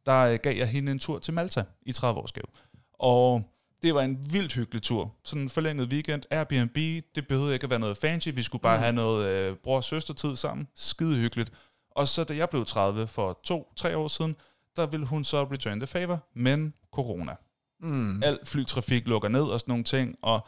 der 0.06 0.18
øh, 0.20 0.40
gav 0.44 0.58
jeg 0.58 0.68
hende 0.68 0.92
en 0.92 1.00
tur 1.00 1.20
til 1.20 1.34
Malta 1.34 1.64
i 1.86 1.92
30-årsgave. 1.92 2.70
Og 3.00 3.44
det 3.82 3.96
var 3.96 4.02
en 4.02 4.34
vildt 4.34 4.54
hyggelig 4.54 4.82
tur. 4.82 5.14
Sådan 5.24 5.42
en 5.42 5.50
forlænget 5.50 5.88
weekend, 5.88 6.24
Airbnb, 6.32 6.76
det 7.16 7.28
behøvede 7.28 7.54
ikke 7.54 7.64
at 7.64 7.70
være 7.70 7.80
noget 7.80 7.98
fancy, 7.98 8.30
vi 8.34 8.44
skulle 8.44 8.62
bare 8.62 8.78
mm. 8.78 8.84
have 8.84 8.94
noget 8.94 9.28
øh, 9.28 9.56
bror- 9.56 9.76
og 9.76 9.84
søstertid 9.84 10.36
sammen. 10.36 10.68
Skide 10.76 11.16
hyggeligt. 11.16 11.52
Og 11.92 12.08
så 12.08 12.24
da 12.24 12.36
jeg 12.36 12.50
blev 12.50 12.66
30 12.66 13.08
for 13.08 13.40
to-tre 13.44 13.98
år 13.98 14.08
siden, 14.08 14.36
der 14.76 14.86
ville 14.86 15.06
hun 15.06 15.24
så 15.24 15.44
return 15.44 15.80
the 15.80 15.88
favor, 15.88 16.28
men 16.34 16.74
corona. 16.92 17.36
Mm. 17.80 18.24
Al 18.24 18.40
flytrafik 18.44 19.08
lukker 19.08 19.30
ned 19.30 19.44
og 19.44 19.60
sådan 19.60 19.72
nogle 19.72 19.84
ting, 19.84 20.16
og 20.22 20.48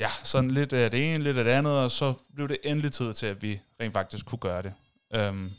ja, 0.00 0.08
sådan 0.22 0.50
lidt 0.50 0.72
af 0.72 0.90
det 0.90 1.14
ene, 1.14 1.24
lidt 1.24 1.38
af 1.38 1.44
det 1.44 1.50
andet, 1.50 1.78
og 1.78 1.90
så 1.90 2.14
blev 2.34 2.48
det 2.48 2.58
endelig 2.64 2.92
tid 2.92 3.14
til, 3.14 3.26
at 3.26 3.42
vi 3.42 3.60
rent 3.80 3.92
faktisk 3.92 4.26
kunne 4.26 4.38
gøre 4.38 4.62
det. 4.62 4.72
Um, 5.28 5.50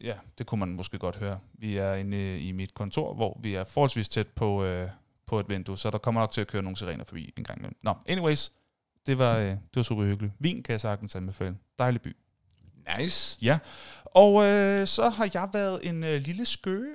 ja, 0.00 0.14
det 0.38 0.46
kunne 0.46 0.58
man 0.58 0.68
måske 0.68 0.98
godt 0.98 1.16
høre. 1.16 1.38
Vi 1.54 1.76
er 1.76 1.94
inde 1.94 2.40
i 2.40 2.52
mit 2.52 2.74
kontor, 2.74 3.14
hvor 3.14 3.40
vi 3.42 3.54
er 3.54 3.64
forholdsvis 3.64 4.08
tæt 4.08 4.28
på, 4.28 4.64
øh, 4.64 4.88
på 5.26 5.40
et 5.40 5.48
vindue, 5.48 5.78
så 5.78 5.90
der 5.90 5.98
kommer 5.98 6.20
nok 6.20 6.30
til 6.30 6.40
at 6.40 6.46
køre 6.46 6.62
nogle 6.62 6.76
sirener 6.76 7.04
forbi 7.04 7.32
en 7.36 7.44
gang 7.44 7.58
imellem. 7.58 7.76
Nå, 7.82 7.94
anyways, 8.06 8.52
det 9.06 9.18
var, 9.18 9.38
øh, 9.38 9.46
det 9.46 9.76
var 9.76 9.82
super 9.82 10.04
hyggeligt. 10.04 10.32
Vin 10.38 10.62
kan 10.62 10.72
jeg 10.72 10.80
sagtens 10.80 11.16
anbefale. 11.16 11.56
Dejlig 11.78 12.02
by. 12.02 12.16
Nice. 12.98 13.38
Ja, 13.42 13.58
og 14.04 14.44
øh, 14.44 14.86
så 14.86 15.08
har 15.08 15.28
jeg 15.34 15.48
været 15.52 15.80
en 15.82 16.04
øh, 16.04 16.20
lille 16.20 16.46
skøge 16.46 16.94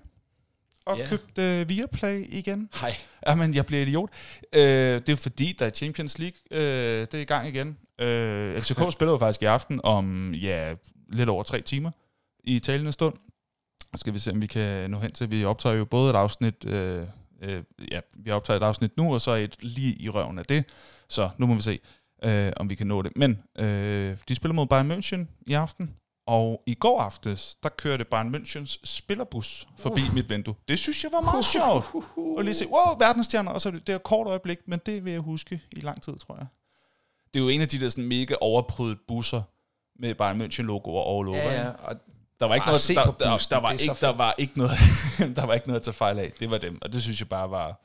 og 0.85 0.97
Ja. 0.97 1.07
købt 1.07 1.37
øh, 1.37 1.69
Viaplay 1.69 2.25
igen. 2.29 2.69
Hej. 2.81 2.95
Jamen, 3.27 3.53
jeg 3.53 3.65
bliver 3.65 3.81
idiot. 3.81 4.09
Øh, 4.53 4.61
det 4.61 5.09
er 5.09 5.15
fordi, 5.15 5.55
der 5.59 5.65
er 5.65 5.69
Champions 5.69 6.19
League, 6.19 6.37
øh, 6.51 6.99
det 7.01 7.13
er 7.13 7.19
i 7.19 7.23
gang 7.23 7.47
igen. 7.47 7.77
Øh, 8.01 8.61
FCK 8.61 8.81
spiller 8.93 9.11
jo 9.11 9.17
faktisk 9.17 9.41
i 9.41 9.45
aften 9.45 9.81
om, 9.83 10.33
ja, 10.33 10.73
lidt 11.09 11.29
over 11.29 11.43
tre 11.43 11.61
timer 11.61 11.91
i 12.43 12.59
talende 12.59 12.91
stund. 12.91 13.13
Skal 13.95 14.13
vi 14.13 14.19
se, 14.19 14.31
om 14.31 14.41
vi 14.41 14.47
kan 14.47 14.91
nå 14.91 14.99
hen 14.99 15.11
til. 15.11 15.31
Vi 15.31 15.45
optager 15.45 15.75
jo 15.75 15.85
både 15.85 16.09
et 16.09 16.15
afsnit, 16.15 16.65
øh, 16.65 17.03
øh, 17.41 17.63
ja, 17.91 17.99
vi 18.15 18.31
optager 18.31 18.57
et 18.59 18.63
afsnit 18.63 18.97
nu, 18.97 19.13
og 19.13 19.21
så 19.21 19.31
et 19.35 19.55
lige 19.59 19.95
i 20.01 20.09
røven 20.09 20.39
af 20.39 20.45
det. 20.45 20.65
Så 21.09 21.29
nu 21.37 21.45
må 21.47 21.55
vi 21.55 21.61
se, 21.61 21.79
øh, 22.23 22.53
om 22.57 22.69
vi 22.69 22.75
kan 22.75 22.87
nå 22.87 23.01
det. 23.01 23.11
Men 23.15 23.43
øh, 23.59 24.17
de 24.27 24.35
spiller 24.35 24.53
mod 24.53 24.67
Bayern 24.67 24.91
München 24.91 25.43
i 25.47 25.53
aften. 25.53 25.95
Og 26.27 26.63
i 26.65 26.73
går 26.73 27.01
aftes, 27.01 27.55
der 27.63 27.69
kørte 27.69 28.05
Bayern 28.05 28.35
Münchens 28.35 28.79
spillerbus 28.83 29.67
forbi 29.77 30.01
mit 30.13 30.29
vindue. 30.29 30.55
Det 30.67 30.79
synes 30.79 31.03
jeg 31.03 31.11
var 31.11 31.21
meget 31.21 31.45
sjovt. 31.45 31.85
Og 32.37 32.43
lige 32.43 32.53
se, 32.53 32.67
wow, 32.67 32.97
verdensstjerner, 32.99 33.51
og 33.51 33.61
så 33.61 33.71
det, 33.71 33.89
er 33.89 33.95
et 33.95 34.03
kort 34.03 34.27
øjeblik, 34.27 34.57
men 34.67 34.79
det 34.85 35.05
vil 35.05 35.13
jeg 35.13 35.21
huske 35.21 35.61
i 35.71 35.79
lang 35.79 36.01
tid, 36.01 36.13
tror 36.17 36.35
jeg. 36.35 36.45
Det 37.33 37.39
er 37.39 37.43
jo 37.43 37.49
en 37.49 37.61
af 37.61 37.67
de 37.67 37.79
der 37.79 37.89
sådan 37.89 38.07
mega 38.07 38.35
overprydede 38.41 38.97
busser 39.07 39.41
med 39.99 40.15
Bayern 40.15 40.41
München 40.41 40.61
logoer 40.61 41.19
all 41.19 41.27
over. 41.29 41.37
Ja, 41.37 41.61
ja. 41.61 41.69
Og 41.69 41.95
Der 42.39 42.45
var 42.45 42.55
ikke 42.55 42.67
noget, 42.67 42.87
der, 42.87 43.03
der, 43.03 43.33
bussen, 43.33 43.49
der, 43.49 43.57
var 43.59 43.71
ikke, 43.71 43.95
der 44.01 44.13
var 44.13 44.35
ikke 44.37 44.57
noget, 44.57 44.77
der 45.37 45.45
var 45.45 45.53
ikke 45.53 45.67
noget 45.67 45.79
at 45.79 45.83
tage 45.83 45.93
fejl 45.93 46.19
af. 46.19 46.31
Det 46.39 46.51
var 46.51 46.57
dem, 46.57 46.79
og 46.81 46.93
det 46.93 47.01
synes 47.01 47.19
jeg 47.19 47.29
bare 47.29 47.51
var 47.51 47.81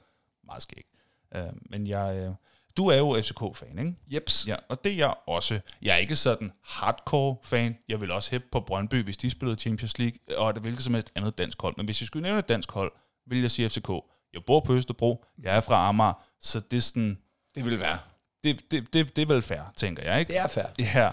meget 0.47 0.63
skægt. 0.63 0.89
Uh, 1.37 1.41
men 1.71 1.87
jeg, 1.87 2.29
uh, 2.29 2.35
du 2.77 2.87
er 2.89 2.97
jo 2.97 3.17
FCK-fan, 3.23 3.79
ikke? 3.79 3.95
jeps. 4.07 4.45
Ja, 4.49 4.57
og 4.69 4.85
det 4.85 4.93
er 4.93 4.97
jeg 4.97 5.15
også. 5.27 5.61
Jeg 5.83 5.95
er 5.95 5.99
ikke 5.99 6.17
sådan 6.17 6.53
hardcore 6.65 7.37
fan. 7.43 7.77
Jeg 7.89 8.01
vil 8.01 8.11
også 8.11 8.31
hæppe 8.31 8.47
på 8.53 8.61
Brøndby, 8.61 9.05
hvis 9.05 9.17
de 9.17 9.31
spillede 9.31 9.61
Champions 9.61 9.99
League, 9.99 10.39
og 10.39 10.55
det 10.55 10.63
hvilket 10.63 10.83
som 10.85 10.95
helst 10.95 11.13
andet 11.15 11.39
dansk 11.39 11.63
hold. 11.63 11.75
Men 11.77 11.87
hvis 11.87 12.01
jeg 12.01 12.07
skulle 12.07 12.23
nævne 12.23 12.39
et 12.39 12.49
dansk 12.49 12.71
hold, 12.71 12.93
vil 13.27 13.41
jeg 13.41 13.51
sige 13.51 13.69
FCK. 13.71 13.89
Jeg 14.33 14.45
bor 14.47 14.61
på 14.61 14.75
Østerbro, 14.75 15.25
jeg 15.43 15.57
er 15.57 15.61
fra 15.61 15.89
Amager, 15.89 16.25
så 16.41 16.61
det 16.61 16.77
er 16.77 16.81
sådan, 16.81 17.19
Det 17.55 17.65
vil 17.65 17.81
være. 17.81 17.99
det, 18.45 18.71
det, 18.71 18.93
det, 18.93 19.17
det 19.17 19.23
er 19.23 19.27
vel 19.27 19.43
fair, 19.43 19.61
tænker 19.77 20.03
jeg, 20.03 20.21
ikke? 20.21 20.33
Det 20.33 20.39
er 20.39 20.47
færdigt. 20.49 20.95
Ja, 20.95 21.11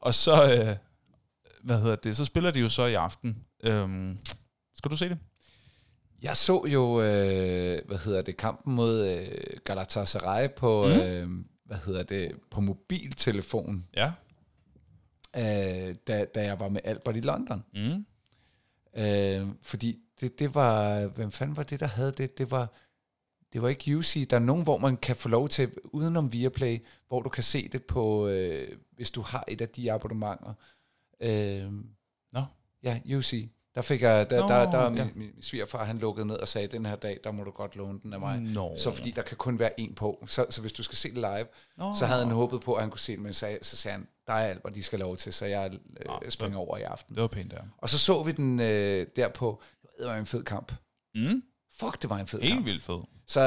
og 0.00 0.14
så, 0.14 0.32
øh, 0.32 0.76
hvad 1.64 1.80
hedder 1.80 1.96
det, 1.96 2.16
så 2.16 2.24
spiller 2.24 2.50
de 2.50 2.60
jo 2.60 2.68
så 2.68 2.84
i 2.86 2.94
aften. 2.94 3.44
Øhm, 3.64 4.18
skal 4.74 4.90
du 4.90 4.96
se 4.96 5.08
det? 5.08 5.18
Jeg 6.22 6.36
så 6.36 6.64
jo, 6.66 7.00
øh, 7.00 7.86
hvad 7.86 7.98
hedder 8.04 8.22
det, 8.22 8.36
kampen 8.36 8.74
mod 8.74 9.08
øh, 9.08 9.26
Galatasaray 9.64 10.48
på, 10.56 10.84
mm. 10.86 10.92
øh, 10.92 11.28
hvad 11.64 11.76
hedder 11.86 12.02
det, 12.02 12.32
på 12.50 12.60
mobiltelefon, 12.60 13.86
Ja. 13.96 14.12
øh, 15.36 15.94
da, 16.06 16.24
da 16.24 16.44
jeg 16.44 16.60
var 16.60 16.68
med 16.68 16.80
Albert 16.84 17.16
i 17.16 17.20
London. 17.20 17.64
Mm. 17.74 18.06
Øh, 19.02 19.48
fordi 19.62 19.98
det, 20.20 20.38
det 20.38 20.54
var, 20.54 21.06
hvem 21.06 21.30
fanden 21.30 21.56
var 21.56 21.62
det, 21.62 21.80
der 21.80 21.86
havde 21.86 22.12
det? 22.12 22.38
Det 22.38 22.50
var, 22.50 22.72
det 23.52 23.62
var 23.62 23.68
ikke 23.68 23.96
UC. 23.98 24.28
Der 24.28 24.36
er 24.36 24.40
nogen, 24.40 24.62
hvor 24.62 24.78
man 24.78 24.96
kan 24.96 25.16
få 25.16 25.28
lov 25.28 25.48
til, 25.48 25.70
udenom 25.84 26.32
Viaplay, 26.32 26.78
hvor 27.08 27.22
du 27.22 27.28
kan 27.28 27.42
se 27.42 27.68
det 27.68 27.84
på, 27.84 28.26
øh, 28.28 28.76
hvis 28.92 29.10
du 29.10 29.22
har 29.22 29.44
et 29.48 29.60
af 29.60 29.68
de 29.68 29.92
abonnementer. 29.92 30.54
Øh, 31.20 31.72
Nå. 32.32 32.40
Ja, 32.82 33.00
UC. 33.16 33.48
Der 33.74 33.82
fik 33.82 34.02
jeg, 34.02 34.30
der, 34.30 34.40
Nå, 34.40 34.48
der, 34.48 34.70
der, 34.70 34.82
ja. 34.82 34.88
min, 34.88 35.10
min 35.14 35.42
svigerfar, 35.42 35.84
han 35.84 35.98
lukkede 35.98 36.26
ned 36.26 36.36
og 36.36 36.48
sagde, 36.48 36.66
den 36.68 36.86
her 36.86 36.96
dag, 36.96 37.20
der 37.24 37.30
må 37.32 37.44
du 37.44 37.50
godt 37.50 37.76
låne 37.76 38.00
den 38.02 38.12
af 38.12 38.20
mig. 38.20 38.40
Nå. 38.40 38.76
Så 38.76 38.92
fordi 38.94 39.10
der 39.10 39.22
kan 39.22 39.36
kun 39.36 39.58
være 39.58 39.80
en 39.80 39.94
på. 39.94 40.24
Så, 40.26 40.46
så 40.50 40.60
hvis 40.60 40.72
du 40.72 40.82
skal 40.82 40.96
se 40.96 41.08
det 41.08 41.16
live, 41.16 41.46
Nå. 41.76 41.94
så 41.98 42.06
havde 42.06 42.24
han 42.24 42.34
håbet 42.34 42.60
på, 42.60 42.74
at 42.74 42.82
han 42.82 42.90
kunne 42.90 43.00
se 43.00 43.12
det, 43.12 43.20
men 43.20 43.32
så, 43.34 43.58
så 43.62 43.76
sagde 43.76 43.92
han, 43.96 44.08
der 44.26 44.32
er 44.32 44.48
alt, 44.48 44.62
hvad 44.62 44.72
de 44.72 44.82
skal 44.82 44.98
lov 44.98 45.16
til, 45.16 45.32
så 45.32 45.46
jeg 45.46 45.70
Nå, 46.06 46.20
øh, 46.24 46.30
springer 46.30 46.58
over 46.58 46.76
i 46.76 46.82
aften. 46.82 47.14
Det 47.14 47.22
var 47.22 47.28
pænt 47.28 47.50
der. 47.50 47.62
Og 47.78 47.88
så 47.88 47.98
så 47.98 48.22
vi 48.22 48.32
den 48.32 48.60
øh, 48.60 49.06
der 49.16 49.28
på, 49.28 49.62
det 49.98 50.06
var 50.06 50.16
en 50.16 50.26
fed 50.26 50.44
kamp. 50.44 50.72
Mm. 51.14 51.42
Fuck, 51.80 52.02
det 52.02 52.10
var 52.10 52.18
en 52.18 52.26
fed 52.26 52.40
Helt 52.40 52.54
kamp. 52.54 52.66
vildt 52.66 52.84
fed. 52.84 52.98
Så 53.26 53.40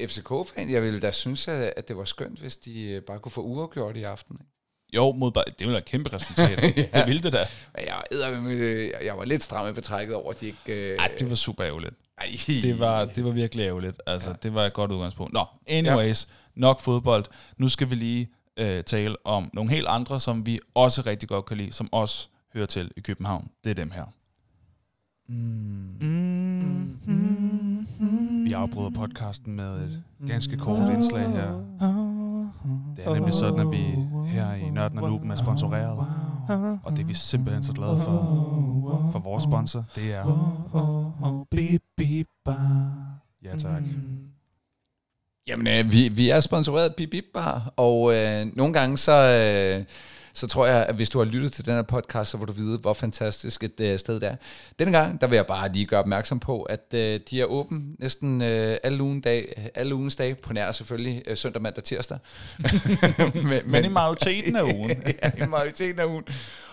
øh, 0.00 0.08
FCK-fan, 0.08 0.70
jeg 0.70 0.82
ville 0.82 1.00
da 1.00 1.10
synes, 1.10 1.48
at, 1.48 1.72
at 1.76 1.88
det 1.88 1.96
var 1.96 2.04
skønt, 2.04 2.38
hvis 2.40 2.56
de 2.56 2.82
øh, 2.82 3.02
bare 3.02 3.18
kunne 3.18 3.32
få 3.32 3.42
uafgjort 3.42 3.96
i 3.96 4.02
aften. 4.02 4.36
ikke? 4.40 4.51
Jo, 4.96 5.12
mod 5.12 5.32
bare, 5.32 5.44
det 5.58 5.66
ville 5.66 5.78
et 5.78 5.84
kæmpe 5.84 6.12
resultat. 6.12 6.62
ja. 6.76 6.82
Det 6.94 7.06
ville 7.06 7.22
det 7.22 7.32
da. 7.32 7.46
Men 7.76 7.84
jeg, 7.86 7.94
var, 7.94 8.04
eddermame- 8.12 9.04
jeg 9.04 9.16
var 9.18 9.24
lidt 9.24 9.42
stram 9.42 9.68
i 9.68 9.72
betrækket 9.72 10.16
over, 10.16 10.30
at 10.30 10.40
de 10.40 10.46
ikke... 10.46 10.92
Øh, 10.92 10.98
Ej, 10.98 11.10
det 11.18 11.28
var 11.28 11.34
super 11.34 11.66
ærgerligt. 11.66 11.94
ej, 12.18 12.26
Det 12.62 12.78
var, 12.78 13.04
det 13.04 13.24
var 13.24 13.30
virkelig 13.30 13.62
ærgerligt. 13.66 13.96
Altså, 14.06 14.28
ja. 14.28 14.34
det 14.42 14.54
var 14.54 14.64
et 14.64 14.72
godt 14.72 14.92
udgangspunkt. 14.92 15.32
Nå, 15.32 15.44
anyways, 15.66 16.28
ja. 16.30 16.60
nok 16.60 16.80
fodbold. 16.80 17.24
Nu 17.56 17.68
skal 17.68 17.90
vi 17.90 17.94
lige 17.94 18.28
øh, 18.56 18.84
tale 18.84 19.16
om 19.26 19.50
nogle 19.52 19.70
helt 19.70 19.86
andre, 19.88 20.20
som 20.20 20.46
vi 20.46 20.60
også 20.74 21.02
rigtig 21.06 21.28
godt 21.28 21.44
kan 21.46 21.56
lide, 21.56 21.72
som 21.72 21.92
også 21.92 22.28
hører 22.54 22.66
til 22.66 22.90
i 22.96 23.00
København. 23.00 23.48
Det 23.64 23.70
er 23.70 23.74
dem 23.74 23.90
her. 23.90 24.04
Mm. 26.00 26.46
Vi 28.44 28.52
afbryder 28.52 28.90
podcasten 28.90 29.56
med 29.56 29.76
et 29.84 30.02
ganske 30.28 30.56
kort 30.56 30.92
indslag 30.94 31.28
her. 31.28 31.52
Det 32.96 33.06
er 33.06 33.14
nemlig 33.14 33.32
sådan, 33.34 33.58
at 33.60 33.70
vi 33.70 33.84
her 34.28 34.54
i 34.54 34.70
Nørden 34.70 34.98
og 34.98 35.10
Nuben 35.10 35.30
er 35.30 35.36
sponsoreret. 35.36 36.06
Og 36.84 36.92
det 36.92 37.00
er 37.00 37.04
vi 37.04 37.14
simpelthen 37.14 37.62
så 37.62 37.72
glade 37.72 37.98
for. 38.00 39.08
For 39.12 39.18
vores 39.18 39.42
sponsor, 39.42 39.84
det 39.94 40.14
er... 40.14 40.24
Ja, 43.44 43.56
tak. 43.58 43.82
Jamen, 45.46 45.66
øh, 45.66 45.92
vi, 45.92 46.08
vi 46.08 46.30
er 46.30 46.40
sponsoreret 46.40 46.88
af 46.88 46.94
Bip 46.96 47.10
Bip 47.10 47.24
Bar, 47.34 47.72
og 47.76 48.14
øh, 48.14 48.46
nogle 48.56 48.72
gange 48.72 48.98
så, 48.98 49.12
øh, 49.12 49.84
så 50.32 50.46
tror 50.46 50.66
jeg, 50.66 50.86
at 50.86 50.94
hvis 50.94 51.10
du 51.10 51.18
har 51.18 51.24
lyttet 51.24 51.52
til 51.52 51.66
den 51.66 51.74
her 51.74 51.82
podcast, 51.82 52.30
så 52.30 52.36
vil 52.36 52.48
du 52.48 52.52
vide, 52.52 52.78
hvor 52.78 52.92
fantastisk 52.92 53.64
et 53.64 53.80
øh, 53.80 53.98
sted 53.98 54.20
det 54.20 54.28
er. 54.28 54.36
Denne 54.78 54.98
gang, 54.98 55.20
der 55.20 55.26
vil 55.26 55.36
jeg 55.36 55.46
bare 55.46 55.72
lige 55.72 55.86
gøre 55.86 56.00
opmærksom 56.00 56.40
på, 56.40 56.62
at 56.62 56.94
øh, 56.94 57.20
de 57.30 57.40
er 57.40 57.44
åben 57.44 57.96
næsten 57.98 58.42
øh, 58.42 58.76
alle, 58.82 59.02
ugen 59.02 59.20
dag, 59.20 59.70
alle 59.74 59.94
ugens 59.94 60.16
dage, 60.16 60.34
på 60.34 60.52
nær 60.52 60.72
selvfølgelig 60.72 61.22
øh, 61.26 61.36
søndag, 61.36 61.62
mandag, 61.62 61.84
tirsdag. 61.84 62.18
men, 63.48 63.60
Men 63.64 63.84
i 63.84 63.88
majoriteten 63.88 64.56
af 64.56 64.62
ugen. 64.62 64.90
ja, 65.22 65.44
i 65.44 65.48
majoriteten 65.48 66.00
af 66.00 66.04
ugen. 66.04 66.24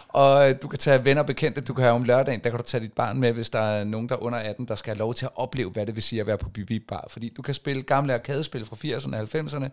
Og 0.09 0.49
øh, 0.49 0.55
du 0.61 0.67
kan 0.67 0.79
tage 0.79 1.05
venner 1.05 1.21
og 1.21 1.25
bekendte, 1.25 1.61
du 1.61 1.73
kan 1.73 1.83
have 1.83 1.95
om 1.95 2.03
lørdagen, 2.03 2.41
der 2.43 2.49
kan 2.49 2.59
du 2.59 2.65
tage 2.65 2.83
dit 2.83 2.93
barn 2.93 3.19
med, 3.19 3.31
hvis 3.31 3.49
der 3.49 3.59
er 3.59 3.83
nogen, 3.83 4.09
der 4.09 4.15
er 4.15 4.23
under 4.23 4.39
18, 4.39 4.67
der 4.67 4.75
skal 4.75 4.91
have 4.91 4.99
lov 4.99 5.13
til 5.13 5.25
at 5.25 5.31
opleve, 5.35 5.69
hvad 5.69 5.85
det 5.85 5.95
vil 5.95 6.03
sige 6.03 6.21
at 6.21 6.27
være 6.27 6.37
på 6.37 6.49
Bibi 6.49 6.79
Bar. 6.79 7.07
Fordi 7.09 7.33
du 7.37 7.41
kan 7.41 7.53
spille 7.53 7.83
gamle 7.83 8.13
arkadespil 8.13 8.65
fra 8.65 8.75
80'erne 8.75 9.15
og 9.15 9.21
90'erne, 9.21 9.69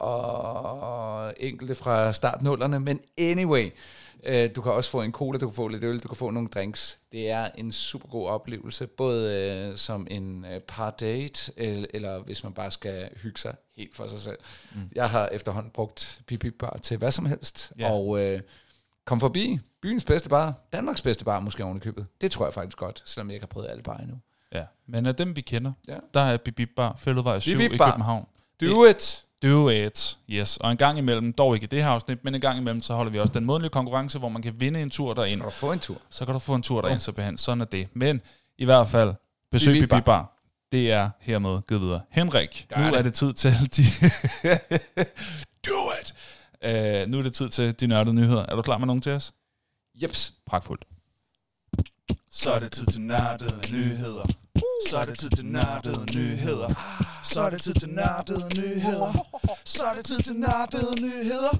og 0.00 1.34
enkelte 1.36 1.74
fra 1.74 2.12
startnullerne, 2.12 2.80
men 2.80 3.00
anyway, 3.18 3.70
øh, 4.24 4.50
du 4.56 4.62
kan 4.62 4.72
også 4.72 4.90
få 4.90 5.02
en 5.02 5.12
cola, 5.12 5.38
du 5.38 5.46
kan 5.48 5.54
få 5.54 5.68
lidt 5.68 5.84
øl, 5.84 5.98
du 5.98 6.08
kan 6.08 6.16
få 6.16 6.30
nogle 6.30 6.48
drinks. 6.48 6.98
Det 7.12 7.30
er 7.30 7.48
en 7.54 7.72
super 7.72 8.08
god 8.08 8.28
oplevelse, 8.28 8.86
både 8.86 9.34
øh, 9.34 9.76
som 9.76 10.06
en 10.10 10.44
øh, 10.44 10.60
par 10.60 10.90
date, 10.90 11.52
eller, 11.56 11.86
eller 11.94 12.18
hvis 12.22 12.42
man 12.44 12.52
bare 12.52 12.70
skal 12.70 13.08
hygge 13.22 13.40
sig 13.40 13.54
helt 13.76 13.96
for 13.96 14.06
sig 14.06 14.18
selv. 14.18 14.38
Mm. 14.74 14.80
Jeg 14.94 15.10
har 15.10 15.28
efterhånden 15.28 15.70
brugt 15.70 16.20
Bibi 16.26 16.50
Bar 16.50 16.78
til 16.82 16.96
hvad 16.96 17.10
som 17.12 17.26
helst, 17.26 17.72
Ja. 17.78 17.92
og 17.92 18.20
øh, 18.20 18.40
kom 19.06 19.20
forbi 19.20 19.58
byens 19.82 20.04
bedste 20.04 20.28
bar, 20.28 20.54
Danmarks 20.72 21.02
bedste 21.02 21.24
bar 21.24 21.40
måske 21.40 21.64
oven 21.64 21.76
i 21.76 21.80
købet. 21.80 22.06
Det 22.20 22.30
tror 22.30 22.46
jeg 22.46 22.54
faktisk 22.54 22.76
godt, 22.78 23.02
selvom 23.04 23.28
jeg 23.28 23.34
ikke 23.34 23.44
har 23.44 23.48
prøvet 23.48 23.68
alle 23.70 23.82
bar 23.82 23.96
endnu. 23.96 24.16
Ja, 24.52 24.64
men 24.86 25.06
af 25.06 25.14
dem 25.16 25.36
vi 25.36 25.40
kender, 25.40 25.72
Ja. 25.88 25.96
der 26.14 26.20
er 26.20 26.36
Bibib 26.36 26.70
Bar, 26.76 26.96
Fælledvej 26.98 27.38
7 27.40 27.58
Bip 27.58 27.72
i. 27.72 27.76
København. 27.76 28.26
Do 28.60 28.84
it! 28.84 29.24
Do 29.42 29.68
it. 29.70 30.18
Yes. 30.30 30.56
Og 30.56 30.70
en 30.70 30.76
gang 30.76 30.98
imellem, 30.98 31.32
dog 31.32 31.54
ikke 31.54 31.64
i 31.64 31.66
det 31.66 31.82
her 31.82 31.90
afsnit, 31.90 32.24
men 32.24 32.34
en 32.34 32.40
gang 32.40 32.58
imellem, 32.58 32.80
så 32.80 32.94
holder 32.94 33.12
vi 33.12 33.18
også 33.18 33.32
den 33.32 33.44
månedlige 33.44 33.70
konkurrence, 33.70 34.18
hvor 34.18 34.28
man 34.28 34.42
kan 34.42 34.60
vinde 34.60 34.82
en 34.82 34.90
tur 34.90 35.14
Så 35.14 35.20
derind. 35.20 35.40
kan 35.40 35.44
du 35.44 35.54
få 35.54 35.72
en 35.72 35.80
tur. 35.80 35.96
Så 36.10 36.24
kan 36.24 36.32
du 36.34 36.38
få 36.38 36.54
en 36.54 36.62
tur 36.62 36.80
derind, 36.80 37.00
så 37.00 37.12
behandle. 37.12 37.38
Sådan 37.38 37.60
er 37.60 37.64
det. 37.64 37.88
Men 37.94 38.20
i 38.58 38.64
hvert 38.64 38.88
fald, 38.88 39.14
besøg 39.50 39.74
Bibib 39.74 40.04
Bar. 40.04 40.34
Det 40.72 40.92
er 40.92 41.10
hermed 41.20 41.60
givet 41.68 41.82
videre. 41.82 42.00
Henrik, 42.10 42.66
Gør 42.68 42.80
nu 42.80 42.86
det. 42.86 42.98
er 42.98 43.02
det 43.02 43.14
tid 43.14 43.32
til 43.32 43.50
de... 43.76 43.82
Do 45.66 45.90
it! 46.02 46.14
Uh, 46.64 47.10
nu 47.10 47.18
er 47.18 47.22
det 47.22 47.34
tid 47.34 47.48
til 47.48 47.80
de 47.80 47.86
nørdede 47.86 48.14
nyheder. 48.14 48.46
Er 48.48 48.56
du 48.56 48.62
klar 48.62 48.78
med 48.78 48.86
nogen 48.86 49.02
til 49.02 49.12
os? 49.12 49.32
Jeps. 50.02 50.32
Pragtfuldt. 50.46 50.84
Så 52.30 52.50
er 52.52 52.58
det 52.58 52.72
tid 52.72 52.86
til 52.86 53.00
nørdede 53.00 53.72
nyheder. 53.72 54.26
Så 54.90 54.98
er 54.98 55.04
det 55.04 55.18
tid 55.18 55.30
til 55.30 55.44
nørdede 55.46 56.16
nyheder. 56.16 56.68
Så 57.24 57.40
er 57.40 57.50
det 57.50 57.62
tid 57.62 57.74
til 57.74 57.88
nørdede 57.88 58.48
nyheder. 58.58 59.12
Så 59.64 59.82
er 59.84 59.94
det 59.94 60.04
tid 60.06 60.18
til 60.22 60.34
nørdede 60.36 61.00
nyheder. 61.02 61.52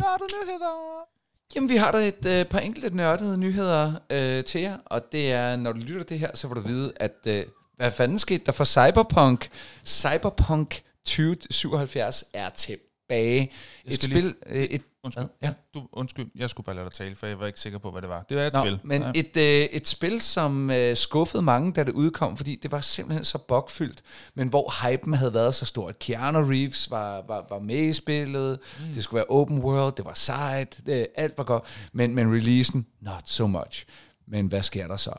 Nørdede 0.00 0.28
nyheder! 0.36 1.06
Jamen, 1.54 1.68
vi 1.70 1.76
har 1.76 1.92
da 1.92 1.98
et 1.98 2.26
øh, 2.26 2.44
par 2.44 2.58
enkelte 2.58 2.96
nørdede 2.96 3.38
nyheder 3.38 3.92
øh, 4.10 4.44
til 4.44 4.60
jer, 4.60 4.78
og 4.84 5.12
det 5.12 5.32
er, 5.32 5.56
når 5.56 5.72
du 5.72 5.78
lytter 5.78 6.02
det 6.04 6.18
her, 6.18 6.30
så 6.34 6.48
får 6.48 6.54
du 6.54 6.60
vide, 6.60 6.92
at 6.96 7.14
øh, 7.26 7.44
hvad 7.76 7.90
fanden 7.92 8.18
skete 8.18 8.44
der 8.46 8.52
for 8.52 8.64
Cyberpunk? 8.64 9.48
Cyberpunk 9.86 10.82
2077 11.04 12.24
er 12.32 12.50
tilbage. 12.50 13.52
Et 13.84 13.94
skal 13.94 14.08
lige- 14.08 14.20
spil... 14.20 14.34
Øh, 14.46 14.62
et, 14.64 14.82
Undskyld. 15.06 15.24
Hvad? 15.40 15.48
Ja. 15.48 15.54
Du, 15.74 15.86
undskyld, 15.92 16.26
jeg 16.36 16.50
skulle 16.50 16.64
bare 16.64 16.74
lade 16.76 16.84
dig 16.84 16.92
tale, 16.92 17.14
for 17.16 17.26
jeg 17.26 17.40
var 17.40 17.46
ikke 17.46 17.60
sikker 17.60 17.78
på, 17.78 17.90
hvad 17.90 18.02
det 18.02 18.08
var. 18.10 18.24
Det 18.28 18.40
er 18.42 18.46
et 18.46 18.52
Nå, 18.54 18.60
spil. 18.60 18.78
men 18.84 19.02
Ja. 19.02 19.10
et, 19.14 19.36
øh, 19.36 19.68
et 19.72 19.88
spil, 19.88 20.20
som 20.20 20.70
øh, 20.70 20.96
skuffede 20.96 21.42
mange, 21.42 21.72
da 21.72 21.84
det 21.84 21.92
udkom, 21.92 22.36
fordi 22.36 22.56
det 22.62 22.72
var 22.72 22.80
simpelthen 22.80 23.24
så 23.24 23.38
bugfyldt, 23.38 24.02
men 24.34 24.48
hvor 24.48 24.88
hypen 24.90 25.14
havde 25.14 25.34
været 25.34 25.54
så 25.54 25.64
stor. 25.64 25.92
Keanu 26.00 26.38
Reeves 26.38 26.90
var, 26.90 27.24
var, 27.28 27.46
var 27.50 27.58
med 27.58 27.82
i 27.82 27.92
spillet, 27.92 28.58
mm. 28.78 28.94
det 28.94 29.04
skulle 29.04 29.16
være 29.18 29.26
open 29.28 29.58
world, 29.58 29.94
det 29.96 30.04
var 30.04 30.14
sejt, 30.14 30.80
det, 30.86 31.06
alt 31.16 31.38
var 31.38 31.44
godt, 31.44 31.62
men, 31.92 32.14
men 32.14 32.32
releasen, 32.34 32.86
not 33.00 33.22
so 33.28 33.46
much. 33.46 33.84
Men 34.28 34.46
hvad 34.46 34.62
sker 34.62 34.86
der 34.86 34.96
så? 34.96 35.12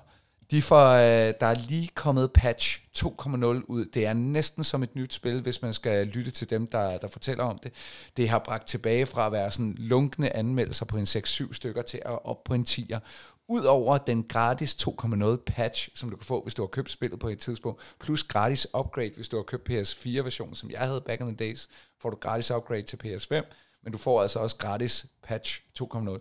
De 0.52 0.62
får, 0.62 0.90
øh, 0.92 1.34
der 1.40 1.48
er 1.48 1.68
lige 1.68 1.90
kommet 1.96 2.32
patch 2.34 2.82
2.0 2.98 3.46
ud. 3.46 3.86
Det 3.86 4.06
er 4.06 4.14
næsten 4.14 4.64
som 4.64 4.84
et 4.84 4.96
nyt 4.96 5.14
spil, 5.14 5.42
hvis 5.42 5.62
man 5.62 5.74
skal 5.74 6.08
lytte 6.08 6.32
til 6.32 6.50
dem, 6.50 6.68
der, 6.68 6.98
der 6.98 7.08
fortæller 7.08 7.44
om 7.44 7.60
det. 7.64 7.72
Det 8.18 8.30
har 8.30 8.40
bragt 8.40 8.68
tilbage 8.68 9.06
fra 9.06 9.26
at 9.26 9.32
være 9.32 9.52
sådan 9.52 9.76
lunkne 9.78 10.36
anmeldelser 10.36 10.86
på 10.86 10.98
en 10.98 11.04
6-7 11.04 11.54
stykker 11.54 11.82
til 11.82 12.02
at 12.06 12.26
op 12.26 12.44
på 12.44 12.54
en 12.54 12.66
10'er. 12.70 13.00
Udover 13.48 13.98
den 13.98 14.24
gratis 14.24 14.76
2.0 14.88 15.36
patch, 15.46 15.90
som 15.96 16.10
du 16.10 16.16
kan 16.16 16.26
få, 16.26 16.42
hvis 16.44 16.54
du 16.54 16.62
har 16.62 16.68
købt 16.68 16.92
spillet 16.92 17.20
på 17.20 17.28
et 17.28 17.40
tidspunkt, 17.40 17.96
plus 18.00 18.24
gratis 18.24 18.68
upgrade, 18.78 19.12
hvis 19.16 19.28
du 19.28 19.36
har 19.38 19.44
købt 19.44 19.70
PS4-versionen, 19.70 20.56
som 20.56 20.72
jeg 20.72 20.80
havde 20.80 21.02
back 21.02 21.22
in 21.22 21.28
the 21.28 21.36
days, 21.36 21.70
får 22.02 22.10
du 22.10 22.16
gratis 22.16 22.52
upgrade 22.52 22.82
til 22.82 22.98
PS5, 23.06 23.36
men 23.84 23.92
du 23.92 23.98
får 23.98 24.22
altså 24.22 24.40
også 24.40 24.56
gratis 24.56 25.06
patch 25.24 25.62
2.0. 25.82 26.20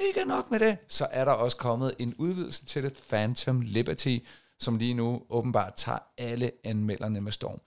Ikke 0.00 0.24
nok 0.24 0.50
med 0.50 0.60
det, 0.60 0.78
så 0.88 1.08
er 1.10 1.24
der 1.24 1.32
også 1.32 1.56
kommet 1.56 1.94
en 1.98 2.14
udvidelse 2.18 2.66
til 2.66 2.82
det, 2.84 3.00
Phantom 3.08 3.60
Liberty, 3.60 4.18
som 4.58 4.76
lige 4.76 4.94
nu 4.94 5.22
åbenbart 5.30 5.74
tager 5.76 5.98
alle 6.18 6.52
anmelderne 6.64 7.20
med 7.20 7.32
storm, 7.32 7.60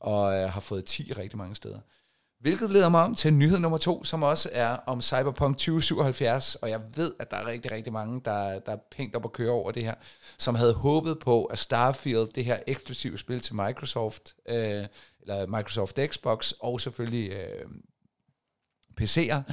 og 0.00 0.34
øh, 0.34 0.50
har 0.50 0.60
fået 0.60 0.84
10 0.84 1.12
rigtig 1.12 1.38
mange 1.38 1.54
steder. 1.54 1.78
Hvilket 2.40 2.70
leder 2.70 2.88
mig 2.88 3.02
om 3.02 3.14
til 3.14 3.34
nyhed 3.34 3.58
nummer 3.58 3.78
to, 3.78 4.04
som 4.04 4.22
også 4.22 4.48
er 4.52 4.68
om 4.68 5.02
Cyberpunk 5.02 5.56
2077, 5.56 6.54
og 6.54 6.70
jeg 6.70 6.80
ved, 6.94 7.14
at 7.18 7.30
der 7.30 7.36
er 7.36 7.46
rigtig, 7.46 7.70
rigtig 7.70 7.92
mange, 7.92 8.20
der, 8.24 8.58
der 8.58 8.72
er 8.72 8.78
pængt 8.90 9.16
op 9.16 9.24
at 9.24 9.32
køre 9.32 9.50
over 9.50 9.70
det 9.70 9.82
her, 9.82 9.94
som 10.38 10.54
havde 10.54 10.74
håbet 10.74 11.18
på, 11.18 11.44
at 11.44 11.58
Starfield, 11.58 12.32
det 12.32 12.44
her 12.44 12.58
eksklusive 12.66 13.18
spil 13.18 13.40
til 13.40 13.54
Microsoft, 13.54 14.34
øh, 14.48 14.86
eller 15.20 15.46
Microsoft 15.46 15.98
Xbox, 16.06 16.52
og 16.60 16.80
selvfølgelig 16.80 17.32
øh, 17.32 17.64
PC'er, 19.00 19.52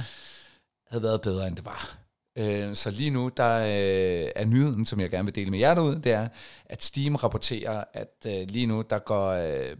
havde 0.90 1.02
været 1.02 1.20
bedre, 1.20 1.46
end 1.46 1.56
det 1.56 1.64
var. 1.64 2.03
Øh, 2.36 2.76
Så 2.76 2.90
lige 2.90 3.10
nu, 3.10 3.30
der 3.36 3.58
øh, 3.58 4.30
er 4.36 4.44
nyheden, 4.44 4.84
som 4.84 5.00
jeg 5.00 5.10
gerne 5.10 5.24
vil 5.24 5.34
dele 5.34 5.50
med 5.50 5.58
jer 5.58 5.74
derude, 5.74 6.00
det 6.02 6.12
er, 6.12 6.28
at 6.64 6.82
Steam 6.82 7.14
rapporterer, 7.14 7.84
at 7.92 8.26
øh, 8.26 8.48
lige 8.48 8.66
nu, 8.66 8.82
der 8.90 8.98
går, 8.98 9.30
øh, 9.30 9.76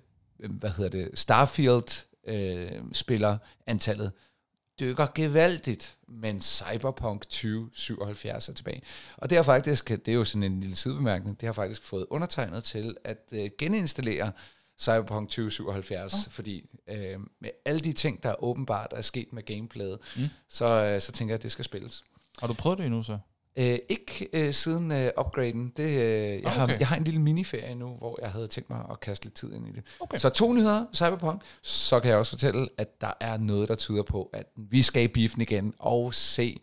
hvad 0.50 0.70
hedder 0.70 0.90
det, 0.90 1.18
Starfield 1.18 2.04
øh, 2.26 2.70
spiller 2.92 3.38
antallet 3.66 4.12
dykker 4.80 5.06
gevaldigt, 5.14 5.96
men 6.08 6.40
Cyberpunk 6.40 7.22
2077 7.22 8.48
er 8.48 8.52
tilbage. 8.52 8.82
Og 9.16 9.30
det 9.30 9.38
har 9.38 9.42
faktisk, 9.42 9.88
det 9.88 10.08
er 10.08 10.12
jo 10.12 10.24
sådan 10.24 10.42
en 10.42 10.60
lille 10.60 10.76
sidebemærkning, 10.76 11.40
det 11.40 11.46
har 11.46 11.52
faktisk 11.52 11.82
fået 11.82 12.06
undertegnet 12.10 12.64
til 12.64 12.96
at 13.04 13.18
øh, 13.32 13.50
geninstallere 13.58 14.32
Cyberpunk 14.80 15.28
2077, 15.28 16.14
oh. 16.14 16.32
fordi 16.32 16.70
øh, 16.88 17.20
med 17.40 17.50
alle 17.64 17.80
de 17.80 17.92
ting, 17.92 18.22
der 18.22 18.44
åbenbart 18.44 18.92
er 18.96 19.02
sket 19.02 19.32
med 19.32 19.42
gameplayet, 19.42 19.98
mm. 20.16 20.22
så, 20.48 20.64
øh, 20.66 21.00
så 21.00 21.12
tænker 21.12 21.32
jeg, 21.32 21.38
at 21.38 21.42
det 21.42 21.50
skal 21.50 21.64
spilles. 21.64 22.04
Har 22.40 22.46
du 22.46 22.54
prøvet 22.54 22.78
det 22.78 22.86
endnu 22.86 23.02
så? 23.02 23.18
Øh, 23.58 23.78
ikke 23.88 24.28
øh, 24.32 24.52
siden 24.54 24.92
øh, 24.92 25.10
upgraden. 25.20 25.72
Det, 25.76 25.82
øh, 25.82 25.92
jeg, 25.92 26.40
Ah, 26.46 26.52
har, 26.52 26.76
jeg 26.78 26.88
har 26.88 26.96
en 26.96 27.04
lille 27.04 27.20
miniferie 27.20 27.74
nu, 27.74 27.88
hvor 27.98 28.18
jeg 28.22 28.30
havde 28.30 28.46
tænkt 28.46 28.70
mig 28.70 28.84
at 28.90 29.00
kaste 29.00 29.24
lidt 29.24 29.34
tid 29.34 29.52
ind 29.54 29.68
i 29.68 29.72
det. 29.72 29.82
Okay. 30.00 30.18
Så 30.18 30.28
to 30.28 30.52
nyheder, 30.52 30.84
Cyberpunk. 30.94 31.42
Så 31.62 32.00
kan 32.00 32.10
jeg 32.10 32.18
også 32.18 32.32
fortælle, 32.32 32.68
at 32.78 33.00
der 33.00 33.12
er 33.20 33.36
noget, 33.36 33.68
der 33.68 33.74
tyder 33.74 34.02
på, 34.02 34.30
at 34.32 34.46
vi 34.56 34.82
skal 34.82 35.02
i 35.02 35.08
biffen 35.08 35.42
igen 35.42 35.74
og 35.78 36.14
se 36.14 36.60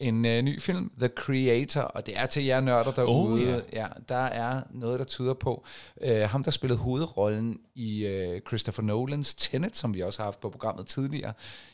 en 0.00 0.24
øh, 0.24 0.42
ny 0.42 0.60
film, 0.60 0.90
The 0.98 1.08
Creator, 1.08 1.80
og 1.80 2.06
det 2.06 2.16
er 2.16 2.26
til 2.26 2.44
jer 2.44 2.60
nørder 2.60 2.92
derude. 2.92 3.32
Oh, 3.32 3.42
ja. 3.42 3.60
ja, 3.72 3.86
der 4.08 4.16
er 4.16 4.62
noget, 4.70 4.98
der 4.98 5.04
tyder 5.04 5.34
på. 5.34 5.64
Øh, 6.02 6.20
ham, 6.20 6.44
der 6.44 6.50
spillede 6.50 6.78
hovedrollen 6.78 7.60
i 7.74 8.06
øh, 8.06 8.40
Christopher 8.48 8.84
Nolans 8.84 9.34
Tenet, 9.34 9.76
som 9.76 9.94
vi 9.94 10.00
også 10.00 10.18
har 10.18 10.24
haft 10.24 10.40
på 10.40 10.50
programmet 10.50 10.86
tidligere, 10.86 11.32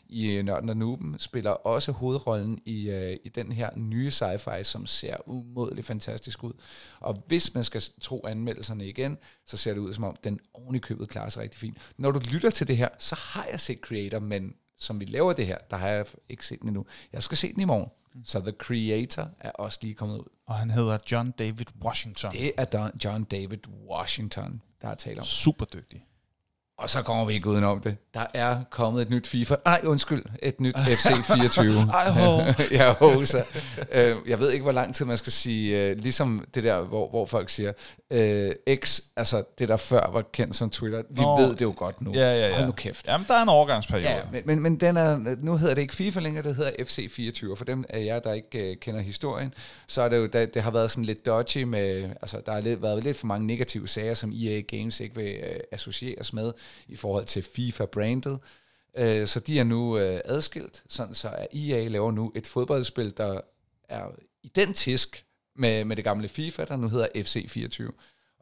i 0.08 0.32
øh, 0.32 0.44
Nørden 0.44 0.70
og 0.70 0.76
Nuben, 0.76 1.18
spiller 1.18 1.50
også 1.50 1.92
hovedrollen 1.92 2.60
i, 2.64 2.90
øh, 2.90 3.16
i 3.24 3.28
den 3.28 3.52
her 3.52 3.70
nye 3.76 4.08
sci-fi, 4.08 4.62
som 4.62 4.86
ser 4.86 5.16
umådeligt 5.26 5.86
fantastisk 5.86 6.44
ud. 6.44 6.52
Og 7.00 7.22
hvis 7.26 7.54
man 7.54 7.64
skal 7.64 7.82
tro 8.00 8.26
anmeldelserne 8.26 8.88
igen, 8.88 9.18
så 9.46 9.56
ser 9.56 9.74
det 9.74 9.80
ud 9.80 9.92
som 9.92 10.04
om, 10.04 10.16
den 10.24 10.40
oven 10.54 10.74
i 10.74 10.78
købet 10.78 11.08
klarer 11.08 11.28
sig 11.28 11.42
rigtig 11.42 11.60
fint. 11.60 11.78
Når 11.96 12.10
du 12.10 12.20
lytter 12.32 12.50
til 12.50 12.68
det 12.68 12.76
her, 12.76 12.88
så 12.98 13.14
har 13.18 13.46
jeg 13.50 13.60
set 13.60 13.78
Creator, 13.78 14.18
men 14.18 14.54
som 14.78 15.00
vi 15.00 15.04
laver 15.04 15.32
det 15.32 15.46
her, 15.46 15.58
der 15.70 15.76
har 15.76 15.88
jeg 15.88 16.06
ikke 16.28 16.46
set 16.46 16.60
den 16.60 16.68
endnu. 16.68 16.86
Jeg 17.12 17.22
skal 17.22 17.36
se 17.38 17.52
den 17.52 17.60
i 17.60 17.64
morgen. 17.64 17.90
Så 18.24 18.40
The 18.40 18.52
Creator 18.58 19.30
er 19.40 19.50
også 19.50 19.78
lige 19.82 19.94
kommet 19.94 20.18
ud. 20.18 20.24
Og 20.46 20.54
han 20.54 20.70
hedder 20.70 20.98
John 21.10 21.30
David 21.30 21.66
Washington. 21.84 22.32
Det 22.32 22.52
er 22.56 22.64
Don- 22.64 22.96
John 23.04 23.24
David 23.24 23.58
Washington, 23.90 24.62
der 24.82 24.88
er 24.88 24.94
tale 24.94 25.18
om. 25.20 25.24
Super 25.24 25.64
dygtig. 25.64 26.06
Og 26.78 26.90
så 26.90 27.02
kommer 27.02 27.24
vi 27.24 27.34
ikke 27.34 27.48
udenom 27.48 27.80
det. 27.80 27.96
Der 28.14 28.26
er 28.34 28.62
kommet 28.70 29.02
et 29.02 29.10
nyt 29.10 29.26
FIFA. 29.26 29.54
Nej, 29.64 29.80
undskyld. 29.84 30.24
Et 30.42 30.60
nyt 30.60 30.76
FC 30.96 31.08
24. 31.24 31.70
Ej, 31.94 32.10
ho. 32.10 32.52
ja, 32.78 32.92
ho, 32.92 33.24
så. 33.24 33.44
Øh, 33.92 34.16
jeg 34.26 34.40
ved 34.40 34.50
ikke, 34.52 34.62
hvor 34.62 34.72
lang 34.72 34.94
tid 34.94 35.04
man 35.04 35.16
skal 35.16 35.32
sige. 35.32 35.80
Øh, 35.80 35.98
ligesom 35.98 36.44
det 36.54 36.64
der, 36.64 36.80
hvor, 36.80 37.10
hvor 37.10 37.26
folk 37.26 37.50
siger, 37.50 37.72
øh, 38.10 38.52
X, 38.84 39.00
altså 39.16 39.42
det 39.58 39.68
der 39.68 39.76
før 39.76 40.10
var 40.12 40.22
kendt 40.32 40.56
som 40.56 40.70
Twitter. 40.70 41.02
Vi 41.10 41.20
Nå. 41.20 41.40
ved 41.40 41.50
det 41.50 41.60
jo 41.60 41.74
godt 41.76 42.00
nu. 42.00 42.12
Ja, 42.14 42.20
ja, 42.20 42.48
ja. 42.48 42.54
Hold 42.54 42.66
nu 42.66 42.72
kæft. 42.72 43.06
Jamen, 43.06 43.26
der 43.28 43.34
er 43.34 43.42
en 43.42 43.48
overgangsperiode. 43.48 44.08
Ja, 44.08 44.20
men, 44.32 44.42
men, 44.44 44.62
men 44.62 44.76
den 44.76 44.96
er, 44.96 45.36
nu 45.42 45.56
hedder 45.56 45.74
det 45.74 45.82
ikke 45.82 45.94
FIFA 45.94 46.20
længere, 46.20 46.44
det 46.44 46.56
hedder 46.56 46.70
FC24, 46.70 47.50
og 47.50 47.58
for 47.58 47.64
dem 47.64 47.84
af 47.88 48.04
jer, 48.04 48.18
der 48.18 48.32
ikke 48.32 48.70
øh, 48.70 48.76
kender 48.76 49.00
historien, 49.00 49.54
så 49.86 50.02
er 50.02 50.08
det 50.08 50.16
jo, 50.16 50.26
det, 50.26 50.54
det 50.54 50.62
har 50.62 50.70
været 50.70 50.90
sådan 50.90 51.04
lidt 51.04 51.26
dodgy 51.26 51.62
med, 51.62 52.10
altså 52.22 52.40
der 52.46 52.52
har 52.52 52.60
lidt, 52.60 52.82
været 52.82 53.04
lidt 53.04 53.16
for 53.16 53.26
mange 53.26 53.46
negative 53.46 53.88
sager, 53.88 54.14
som 54.14 54.32
EA 54.32 54.60
Games 54.60 55.00
ikke 55.00 55.14
vil 55.14 55.36
øh, 55.42 55.60
associeres 55.72 56.32
med 56.32 56.52
i 56.88 56.96
forhold 56.96 57.24
til 57.24 57.42
FIFA-brandet. 57.42 58.38
Øh, 58.96 59.26
så 59.26 59.40
de 59.40 59.58
er 59.58 59.64
nu 59.64 59.98
øh, 59.98 60.20
adskilt, 60.24 60.82
sådan 60.88 61.14
så 61.14 61.28
at 61.28 61.46
EA 61.52 61.88
laver 61.88 62.12
nu 62.12 62.32
et 62.34 62.46
fodboldspil, 62.46 63.16
der 63.16 63.40
er 63.88 64.06
identisk 64.42 65.24
med, 65.56 65.84
med 65.84 65.96
det 65.96 66.04
gamle 66.04 66.28
FIFA, 66.28 66.64
der 66.64 66.76
nu 66.76 66.88
hedder 66.88 67.06
FC24. 67.16 67.92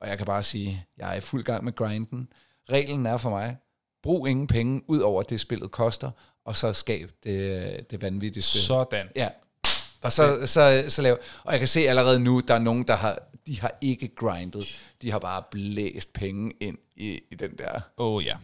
Og 0.00 0.08
jeg 0.08 0.16
kan 0.18 0.26
bare 0.26 0.42
sige, 0.42 0.86
jeg 0.98 1.12
er 1.12 1.16
i 1.16 1.20
fuld 1.20 1.44
gang 1.44 1.64
med 1.64 1.74
grinden. 1.74 2.28
Reglen 2.70 3.06
er 3.06 3.16
for 3.16 3.30
mig, 3.30 3.56
brug 4.02 4.28
ingen 4.28 4.46
penge, 4.46 4.82
ud 4.88 4.98
over 4.98 5.22
det 5.22 5.40
spillet 5.40 5.70
koster, 5.70 6.10
og 6.44 6.56
så 6.56 6.72
skab 6.72 7.10
det, 7.24 7.90
det 7.90 8.02
vanvittigste. 8.02 8.58
Sådan. 8.58 9.08
Ja. 9.16 9.28
Og 10.02 10.12
så, 10.12 10.46
så, 10.46 10.84
så 10.88 11.02
lav. 11.02 11.18
Og 11.44 11.52
jeg 11.52 11.60
kan 11.60 11.68
se 11.68 11.80
allerede 11.80 12.20
nu, 12.20 12.40
der 12.40 12.54
er 12.54 12.58
nogen, 12.58 12.82
der 12.82 12.96
har, 12.96 13.18
de 13.46 13.60
har 13.60 13.72
ikke 13.80 14.14
grindet. 14.14 14.80
De 15.02 15.10
har 15.10 15.18
bare 15.18 15.42
blæst 15.50 16.12
penge 16.12 16.52
ind 16.60 16.78
i, 16.96 17.20
i 17.30 17.34
den 17.34 17.50
der. 17.58 17.80
Oh, 17.96 18.24
ja. 18.24 18.36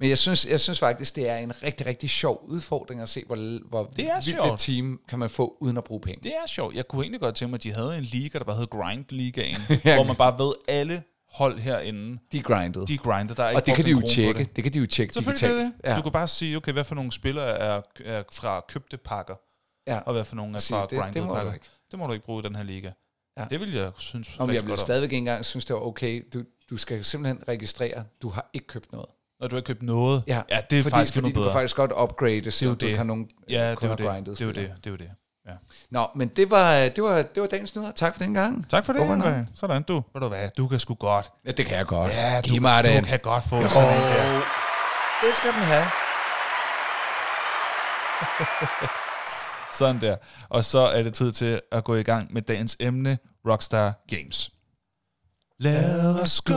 Men 0.00 0.08
jeg 0.08 0.18
synes, 0.18 0.46
jeg 0.46 0.60
synes 0.60 0.78
faktisk, 0.78 1.16
det 1.16 1.28
er 1.28 1.36
en 1.36 1.62
rigtig, 1.62 1.86
rigtig 1.86 2.10
sjov 2.10 2.44
udfordring 2.46 3.00
at 3.00 3.08
se, 3.08 3.22
hvor, 3.26 3.68
hvor 3.68 3.84
Det 3.96 4.04
er 4.10 4.24
vildt 4.24 4.52
et 4.52 4.58
team 4.58 5.00
kan 5.08 5.18
man 5.18 5.30
få, 5.30 5.56
uden 5.60 5.76
at 5.76 5.84
bruge 5.84 6.00
penge. 6.00 6.20
Det 6.22 6.32
er 6.32 6.46
sjovt. 6.46 6.74
Jeg 6.74 6.88
kunne 6.88 7.02
egentlig 7.02 7.20
godt 7.20 7.34
tænke 7.34 7.50
mig, 7.50 7.56
at 7.58 7.62
de 7.62 7.72
havde 7.72 7.98
en 7.98 8.04
liga, 8.04 8.38
der 8.38 8.44
bare 8.44 8.56
hed 8.56 8.66
Grind 8.66 9.04
Ligaen, 9.08 9.56
Ja. 9.84 9.94
hvor 9.94 10.04
man 10.04 10.16
bare 10.16 10.38
ved, 10.38 10.52
alle 10.68 11.02
hold 11.32 11.58
herinde, 11.58 12.18
De 12.32 12.42
grindede. 12.42 12.86
de 12.86 12.98
grinder. 12.98 13.34
Der 13.34 13.42
er 13.44 13.48
ikke 13.50 13.60
og 13.62 13.66
det 13.66 13.74
kan 13.74 13.84
de 13.84 13.90
jo 13.90 14.02
tjekke. 14.08 14.38
Det. 14.44 14.56
Det 14.56 14.64
kan 14.64 14.72
de 14.74 14.78
jo 14.78 14.86
tjekke 14.86 15.14
digitalt. 15.14 15.42
det. 15.56 15.72
Ja. 15.84 15.96
Du 15.96 16.02
kan 16.02 16.12
bare 16.12 16.28
sige, 16.28 16.56
okay, 16.56 16.72
hvad 16.72 16.84
for 16.84 16.94
nogle 16.94 17.12
spillere 17.12 17.46
er, 17.58 17.80
er 18.04 18.22
fra 18.32 18.64
købte 18.68 18.96
pakker, 18.96 19.34
ja. 19.86 19.98
og 19.98 20.12
hvad 20.12 20.24
for 20.24 20.36
nogle 20.36 20.56
er 20.56 20.60
fra 20.60 20.84
grindede 20.86 21.24
må 21.24 21.30
du 21.30 21.34
pakker. 21.34 21.52
ikke. 21.54 21.66
Det 21.90 21.98
må 21.98 22.06
du 22.06 22.12
ikke 22.12 22.24
bruge 22.24 22.40
i 22.40 22.46
den 22.46 22.56
her 22.56 22.62
liga. 22.62 22.90
Ja. 23.38 23.44
Det 23.50 23.60
vil 23.60 23.74
jeg 23.74 23.90
synes 23.96 24.28
Om 24.38 24.50
jeg 24.50 24.66
vil 24.66 24.78
stadigvæk 24.78 25.04
ikke 25.06 25.16
engang 25.16 25.44
synes, 25.44 25.64
det 25.64 25.74
var 25.74 25.80
okay. 25.82 26.22
Du, 26.34 26.42
du 26.70 26.76
skal 26.76 27.04
simpelthen 27.04 27.48
registrere, 27.48 28.04
du 28.22 28.28
har 28.28 28.50
ikke 28.52 28.66
købt 28.66 28.92
noget. 28.92 29.08
Når 29.40 29.48
du 29.48 29.56
har 29.56 29.60
købt 29.60 29.82
noget. 29.82 30.22
Ja, 30.26 30.42
ja 30.50 30.60
det 30.70 30.78
er 30.78 30.82
fordi, 30.82 30.92
faktisk 30.94 31.14
fordi 31.14 31.28
du 31.28 31.34
bedre. 31.34 31.46
kan 31.48 31.52
faktisk 31.52 31.76
godt 31.76 31.92
upgrade, 32.02 32.50
så 32.50 32.64
jo 32.64 32.70
du 32.70 32.86
det. 32.86 32.96
kan 32.96 33.06
nogle 33.06 33.26
ja, 33.48 33.52
det 33.54 33.60
have 33.60 33.70
jo 33.70 34.08
grindet 34.08 34.26
det. 34.26 34.38
Det 34.38 34.44
jo 34.44 34.52
spillere. 34.52 34.74
det. 34.74 34.84
Det 34.84 34.90
jo 34.90 34.96
det. 34.96 35.10
Ja. 35.48 35.52
Nå, 35.90 36.06
men 36.14 36.28
det 36.28 36.50
var, 36.50 36.88
det 36.88 37.02
var, 37.04 37.22
det 37.22 37.40
var 37.40 37.46
dagens 37.46 37.74
nyheder. 37.74 37.92
Tak 37.92 38.14
for 38.16 38.22
den 38.22 38.34
gang. 38.34 38.70
Tak 38.70 38.84
for 38.84 38.92
det, 38.92 39.00
André. 39.00 39.50
Sådan, 39.54 39.82
du. 39.82 39.94
Ved 40.14 40.20
du 40.20 40.28
hvad, 40.28 40.48
du 40.56 40.68
kan 40.68 40.78
sgu 40.78 40.94
godt. 40.94 41.30
Ja, 41.46 41.50
det 41.50 41.66
kan 41.66 41.76
jeg 41.76 41.86
godt. 41.86 42.12
Ja, 42.12 42.40
du, 42.40 42.50
Giv 42.50 42.62
mig 42.62 42.84
du 42.84 42.88
den. 42.90 43.04
kan 43.04 43.18
godt 43.22 43.44
få 43.44 43.68
sådan 43.68 43.96
en 43.96 44.02
der. 44.02 44.40
Det 45.22 45.34
skal 45.34 45.52
den 45.52 45.62
have. 45.62 45.86
Sådan 49.74 50.00
der. 50.00 50.16
Og 50.48 50.64
så 50.64 50.78
er 50.78 51.02
det 51.02 51.14
tid 51.14 51.32
til 51.32 51.60
at 51.72 51.84
gå 51.84 51.94
i 51.94 52.02
gang 52.02 52.32
med 52.32 52.42
dagens 52.42 52.76
emne, 52.80 53.18
Rockstar 53.48 54.04
Games. 54.08 54.50
Lad 55.58 56.20
os 56.22 56.40
gå 56.40 56.52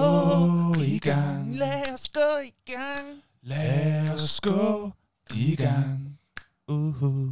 i 0.82 1.00
gang. 1.00 1.56
Lad 1.56 1.94
os 1.94 2.10
gå 2.10 2.38
i 2.46 2.72
gang. 2.72 3.22
Lad 3.44 4.10
os 4.14 4.42
gå 4.42 4.92
i 5.36 5.56
gang. 5.56 6.20
Uh-huh. 6.72 7.32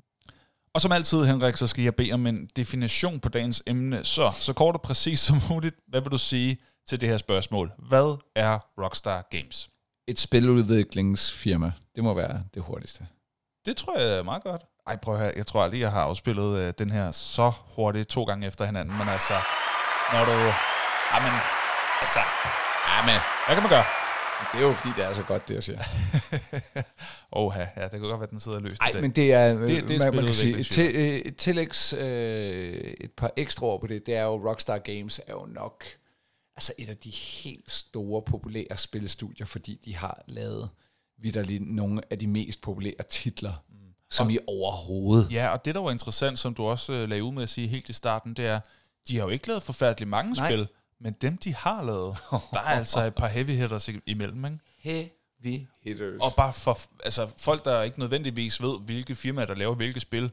Og 0.74 0.82
som 0.82 0.92
altid, 0.92 1.26
Henrik, 1.26 1.58
så 1.58 1.68
skal 1.68 1.84
jeg 1.84 1.96
bede 1.96 2.12
om 2.12 2.28
en 2.28 2.50
definition 2.56 3.20
på 3.20 3.30
dagens 3.30 3.64
emne. 3.68 4.06
Så, 4.06 4.32
så 4.36 4.54
kort 4.54 4.76
og 4.76 4.82
præcis 4.82 5.20
som 5.20 5.38
muligt, 5.50 5.76
hvad 5.88 6.02
vil 6.02 6.12
du 6.12 6.18
sige 6.18 6.58
til 6.88 7.02
det 7.02 7.10
her 7.10 7.18
spørgsmål? 7.18 7.72
Hvad 7.78 8.18
er 8.36 8.60
Rockstar 8.82 9.28
Games? 9.32 9.70
Et 10.08 10.20
spiludviklingsfirma. 10.20 11.72
Det 11.96 12.04
må 12.04 12.14
være 12.14 12.44
det 12.54 12.62
hurtigste. 12.64 13.08
Det 13.66 13.78
tror 13.78 13.98
jeg 13.98 14.18
er 14.18 14.24
meget 14.24 14.44
godt. 14.44 14.66
Ej, 14.90 14.96
prøv 14.96 15.14
at 15.14 15.20
høre. 15.20 15.34
Jeg 15.36 15.48
tror 15.48 15.64
aldrig, 15.64 15.80
jeg 15.80 15.92
har 15.92 16.02
afspillet 16.02 16.58
øh, 16.58 16.74
den 16.78 16.92
her 16.92 17.12
så 17.12 17.52
hurtigt 17.76 18.10
to 18.10 18.24
gange 18.24 18.48
efter 18.48 18.66
hinanden. 18.66 18.98
Men 18.98 19.10
altså, 19.10 19.34
når 20.14 20.26
du... 20.26 20.32
Jamen, 21.14 21.34
altså... 22.02 22.20
Jamen, 22.90 23.22
hvad 23.46 23.56
kan 23.56 23.64
man 23.64 23.70
gøre? 23.70 23.86
Det 24.52 24.62
er 24.62 24.68
jo 24.68 24.74
fordi, 24.74 24.94
det 24.98 25.06
er 25.06 25.14
så 25.14 25.24
godt, 25.24 25.48
det 25.48 25.54
jeg 25.54 25.64
siger. 25.64 25.80
Åh, 27.40 27.54
ja, 27.78 27.84
det 27.84 28.00
kunne 28.00 28.10
godt 28.10 28.20
være, 28.20 28.30
den 28.30 28.40
sidder 28.40 28.60
løst 28.60 28.82
Nej, 28.82 29.02
men 29.02 29.12
det 29.12 29.34
er, 29.34 29.54
det 29.54 29.78
er 29.78 29.88
det, 29.88 30.04
man, 30.04 30.16
man 30.16 30.26
kan 30.26 30.34
sige, 30.34 30.64
til, 30.64 30.96
øh, 30.96 31.02
et 31.02 31.36
tillægs, 31.36 31.94
øh, 31.94 32.94
et 33.00 33.12
par 33.18 33.32
ekstra 33.38 33.66
ord 33.66 33.82
på 33.82 33.88
det, 33.88 34.06
det 34.06 34.16
er 34.16 34.24
jo, 34.24 34.50
Rockstar 34.50 34.78
Games 34.78 35.22
er 35.28 35.34
jo 35.34 35.46
nok 35.46 35.84
altså 36.56 36.74
et 36.78 36.90
af 36.90 36.98
de 36.98 37.10
helt 37.10 37.72
store, 37.72 38.22
populære 38.22 38.78
spilstudier, 38.78 39.46
fordi 39.46 39.80
de 39.86 39.96
har 39.96 40.22
lavet 40.28 40.70
vidderligt 41.22 41.76
nogle 41.76 42.02
af 42.10 42.20
de 42.20 42.28
mest 42.28 42.62
populære 42.62 43.04
titler, 43.10 43.64
som 44.12 44.30
i 44.30 44.38
overhovedet. 44.48 45.32
Ja, 45.32 45.48
og 45.48 45.66
det, 45.66 45.76
der 45.76 45.82
var 45.82 45.92
interessant, 45.92 46.40
som 46.40 46.54
du 46.54 46.66
også 46.66 46.94
øh, 46.94 47.10
lagde 47.10 47.24
ud 47.24 47.32
med 47.32 47.44
at 47.44 47.50
sige 47.50 47.68
helt 47.68 47.90
i 47.90 47.94
starten, 47.94 48.34
det 48.34 48.46
er, 48.46 48.60
de 49.08 49.18
har 49.18 49.24
jo 49.24 49.30
ikke 49.30 49.48
lavet 49.48 49.64
forfærdeligt 49.64 50.10
mange 50.10 50.34
Nej. 50.34 50.50
spil, 50.52 50.68
men 51.00 51.14
dem, 51.22 51.38
de 51.38 51.56
har 51.56 51.84
lavet, 51.84 52.18
der 52.54 52.60
er 52.60 52.64
altså 52.64 53.02
et 53.04 53.16
par 53.16 53.28
heavy 53.28 53.50
hitters 53.50 53.88
i- 53.90 54.00
imellem, 54.06 54.46
ikke? 54.46 54.60
Heavy 55.44 55.60
hitters. 55.84 56.22
Og 56.22 56.34
bare 56.38 56.54
for 56.54 56.80
altså, 57.04 57.34
folk, 57.38 57.66
der 57.66 57.82
ikke 57.82 58.00
nødvendigvis 58.00 58.62
ved, 58.62 58.80
hvilke 58.86 59.16
firmaer, 59.16 59.46
der 59.46 59.56
laver 59.56 59.76
hvilke 59.76 60.00
spil, 60.00 60.32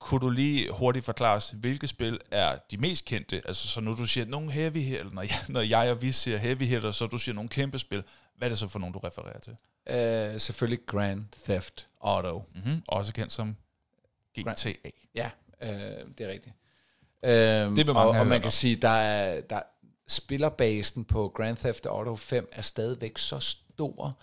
kunne 0.00 0.20
du 0.20 0.30
lige 0.30 0.70
hurtigt 0.72 1.04
forklare 1.04 1.34
os, 1.36 1.50
hvilke 1.56 1.86
spil 1.88 2.18
er 2.30 2.56
de 2.70 2.76
mest 2.76 3.04
kendte? 3.04 3.42
Altså, 3.44 3.68
så 3.68 3.80
når 3.80 3.92
du 3.94 4.06
siger 4.06 4.26
nogle 4.26 4.50
heavy 4.50 4.76
hitter, 4.78 5.10
når 5.12 5.22
jeg, 5.22 5.30
når 5.48 5.60
jeg 5.60 5.90
og 5.90 6.02
vi 6.02 6.12
siger 6.12 6.36
heavy 6.38 6.62
hitter, 6.62 6.90
så 6.90 7.06
du 7.06 7.18
siger 7.18 7.34
nogle 7.34 7.48
kæmpe 7.48 7.78
spil, 7.78 8.02
hvad 8.38 8.48
er 8.48 8.50
det 8.50 8.58
så 8.58 8.68
for 8.68 8.78
nogle, 8.78 8.92
du 8.92 8.98
refererer 8.98 9.38
til? 9.38 9.56
Øh, 9.86 10.40
selvfølgelig 10.40 10.86
Grand 10.86 11.24
Theft 11.44 11.86
Auto. 12.00 12.42
Mm-hmm. 12.54 12.82
Også 12.88 13.12
kendt 13.12 13.32
som 13.32 13.56
GTA. 14.38 14.72
Ja, 15.14 15.30
øh, 15.62 15.68
det 16.18 16.20
er 16.20 16.28
rigtigt. 16.28 16.54
Øhm, 17.24 17.76
Det 17.76 17.86
vil 17.86 17.94
mange 17.94 18.10
og, 18.10 18.20
og 18.20 18.26
man 18.26 18.40
kan 18.40 18.46
om. 18.46 18.50
sige, 18.50 18.76
der 18.76 18.88
er, 18.88 19.40
der 19.40 19.62
spillerbasen 20.08 21.04
på 21.04 21.28
Grand 21.36 21.56
Theft 21.56 21.86
Auto 21.86 22.16
5 22.16 22.48
er 22.52 22.62
stadigvæk 22.62 23.18
så 23.18 23.40
stor, 23.40 24.18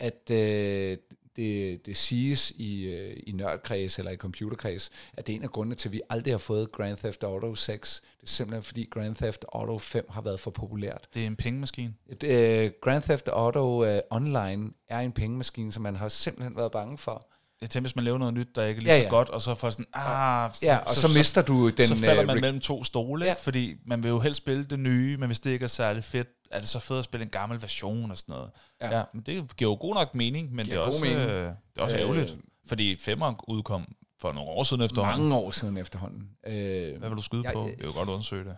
at 0.00 0.30
øh, 0.30 0.98
det, 1.36 1.86
det 1.86 1.96
siges 1.96 2.50
i, 2.50 2.84
øh, 2.84 3.16
i 3.26 3.32
nørdkreds 3.32 3.98
eller 3.98 4.10
i 4.10 4.16
computerkreds, 4.16 4.90
at 5.12 5.26
det 5.26 5.32
er 5.32 5.36
en 5.36 5.42
af 5.42 5.50
grundene 5.50 5.74
til, 5.74 5.88
at 5.88 5.92
vi 5.92 6.00
aldrig 6.10 6.32
har 6.32 6.38
fået 6.38 6.72
Grand 6.72 6.96
Theft 6.96 7.22
Auto 7.22 7.54
6. 7.54 8.02
Det 8.20 8.22
er 8.22 8.26
simpelthen 8.26 8.62
fordi 8.62 8.88
Grand 8.90 9.16
Theft 9.16 9.44
Auto 9.52 9.78
5 9.78 10.06
har 10.10 10.22
været 10.22 10.40
for 10.40 10.50
populært. 10.50 11.08
Det 11.14 11.22
er 11.22 11.26
en 11.26 11.36
pengemaskine. 11.36 11.94
Et, 12.08 12.22
øh, 12.22 12.70
Grand 12.82 13.02
Theft 13.02 13.28
Auto 13.28 13.84
øh, 13.84 14.00
Online 14.10 14.70
er 14.88 15.00
en 15.00 15.12
pengemaskine, 15.12 15.72
som 15.72 15.82
man 15.82 15.96
har 15.96 16.08
simpelthen 16.08 16.56
været 16.56 16.72
bange 16.72 16.98
for. 16.98 17.31
Jeg 17.62 17.70
tænker, 17.70 17.84
hvis 17.84 17.96
man 17.96 18.04
laver 18.04 18.18
noget 18.18 18.34
nyt, 18.34 18.48
der 18.54 18.64
ikke 18.64 18.78
er 18.78 18.82
lige 18.82 18.92
Ja, 18.94 18.98
så 19.00 19.04
ja. 19.04 19.08
godt, 19.10 19.28
og 19.28 19.42
så 19.42 19.54
får 19.54 19.70
sådan, 19.70 19.86
ah, 19.94 20.50
Ja, 20.62 20.76
og 20.78 20.94
så, 20.94 21.00
så 21.08 21.18
mister 21.18 21.42
du 21.42 21.68
den... 21.68 21.86
så 21.86 21.96
falder 21.96 22.20
øh, 22.22 22.26
man 22.26 22.40
mellem 22.40 22.60
to 22.60 22.84
stole, 22.84 23.24
Ja. 23.24 23.34
fordi 23.38 23.74
man 23.86 24.02
vil 24.02 24.08
jo 24.08 24.20
helst 24.20 24.38
spille 24.38 24.64
det 24.64 24.78
nye, 24.78 25.16
men 25.16 25.26
hvis 25.28 25.40
det 25.40 25.50
ikke 25.50 25.64
er 25.64 25.68
særlig 25.68 26.04
fedt, 26.04 26.28
er 26.50 26.58
det 26.60 26.68
så 26.68 26.78
fedt 26.78 26.98
at 26.98 27.04
spille 27.04 27.24
en 27.24 27.30
gammel 27.30 27.62
version 27.62 28.10
og 28.10 28.18
sådan 28.18 28.32
noget. 28.32 28.50
Ja. 28.80 28.98
Ja, 28.98 29.04
men 29.14 29.22
det 29.22 29.56
giver 29.56 29.70
jo 29.70 29.76
god 29.80 29.94
nok 29.94 30.14
mening, 30.14 30.54
men 30.54 30.66
det 30.66 30.74
er, 30.74 30.78
også, 30.78 31.00
mening. 31.04 31.20
øh, 31.20 31.44
det 31.46 31.54
er 31.76 31.82
også 31.82 31.96
Øh, 31.96 32.02
ærgerligt, 32.02 32.36
fordi 32.66 32.96
femeren 32.96 33.36
udkom 33.48 33.94
for 34.20 34.32
nogle 34.32 34.50
år 34.50 34.62
siden 34.62 34.82
efterhånden. 34.82 35.22
mange 35.28 35.36
år 35.44 35.50
siden 35.50 35.76
efterhånden. 35.76 36.28
Øh, 36.46 36.98
Hvad 36.98 37.08
vil 37.08 37.16
du 37.16 37.22
skyde 37.22 37.42
Jeg- 37.44 37.52
på? 37.52 37.62
Det 37.62 37.80
er 37.80 37.84
jo 37.84 37.92
godt 37.92 38.08
undersøge 38.08 38.44
det. 38.44 38.56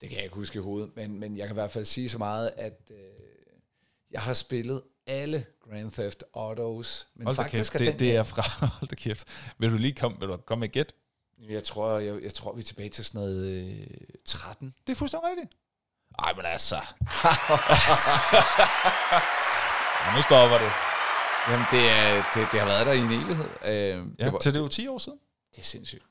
Det 0.00 0.08
kan 0.08 0.16
jeg 0.16 0.24
ikke 0.24 0.36
huske 0.36 0.58
i 0.58 0.62
hovedet, 0.62 0.90
men, 0.96 1.20
men 1.20 1.36
jeg 1.36 1.46
kan 1.46 1.54
i 1.54 1.58
hvert 1.60 1.70
fald 1.70 1.84
sige 1.84 2.08
så 2.08 2.18
meget, 2.18 2.50
at 2.56 2.80
øh, 2.90 2.96
jeg 4.10 4.20
har 4.20 4.32
spillet 4.34 4.82
alle 5.06 5.46
Grand 5.70 5.92
Theft 5.92 6.24
Autos, 6.34 7.08
men 7.14 7.26
Hold 7.26 7.36
faktisk 7.36 7.72
kæft, 7.72 7.74
er 7.74 7.78
det, 7.90 8.00
den 8.00 8.08
det 8.08 8.16
er 8.16 8.22
fra, 8.22 8.42
hold 8.78 8.88
da 8.90 8.94
kæft. 8.94 9.28
Vil 9.58 9.70
du 9.72 9.76
lige 9.76 9.94
komme, 9.94 10.20
vil 10.20 10.28
du 10.28 10.36
komme 10.36 10.60
med 10.60 10.68
gæt? 10.68 10.92
Jeg 11.48 11.64
tror, 11.64 11.98
jeg, 11.98 12.22
jeg 12.22 12.34
tror, 12.34 12.52
vi 12.52 12.60
er 12.60 12.64
tilbage 12.64 12.88
til 12.88 13.04
sådan 13.04 13.20
noget 13.20 13.70
øh, 13.80 13.86
13. 14.24 14.74
Det 14.86 14.92
er 14.92 14.96
fuldstændig 14.96 15.30
rigtigt. 15.30 15.52
Ej, 16.18 16.32
men 16.36 16.44
altså. 16.46 16.74
ja, 20.04 20.16
nu 20.16 20.22
stopper 20.22 20.58
det. 20.58 20.72
Jamen, 21.48 21.66
det, 21.70 21.90
er, 21.90 22.14
det, 22.34 22.48
det 22.52 22.60
har 22.60 22.66
været 22.66 22.86
der 22.86 22.92
i 22.92 22.98
en 22.98 23.12
evighed. 23.12 23.44
Øh, 23.64 24.06
Ja, 24.18 24.24
det, 24.24 24.32
var, 24.32 24.38
til 24.38 24.52
det 24.52 24.58
er 24.58 24.62
jo 24.62 24.68
10 24.68 24.88
år 24.88 24.98
siden. 24.98 25.18
det 25.54 25.58
er 25.58 25.64
sindssygt. 25.66 26.02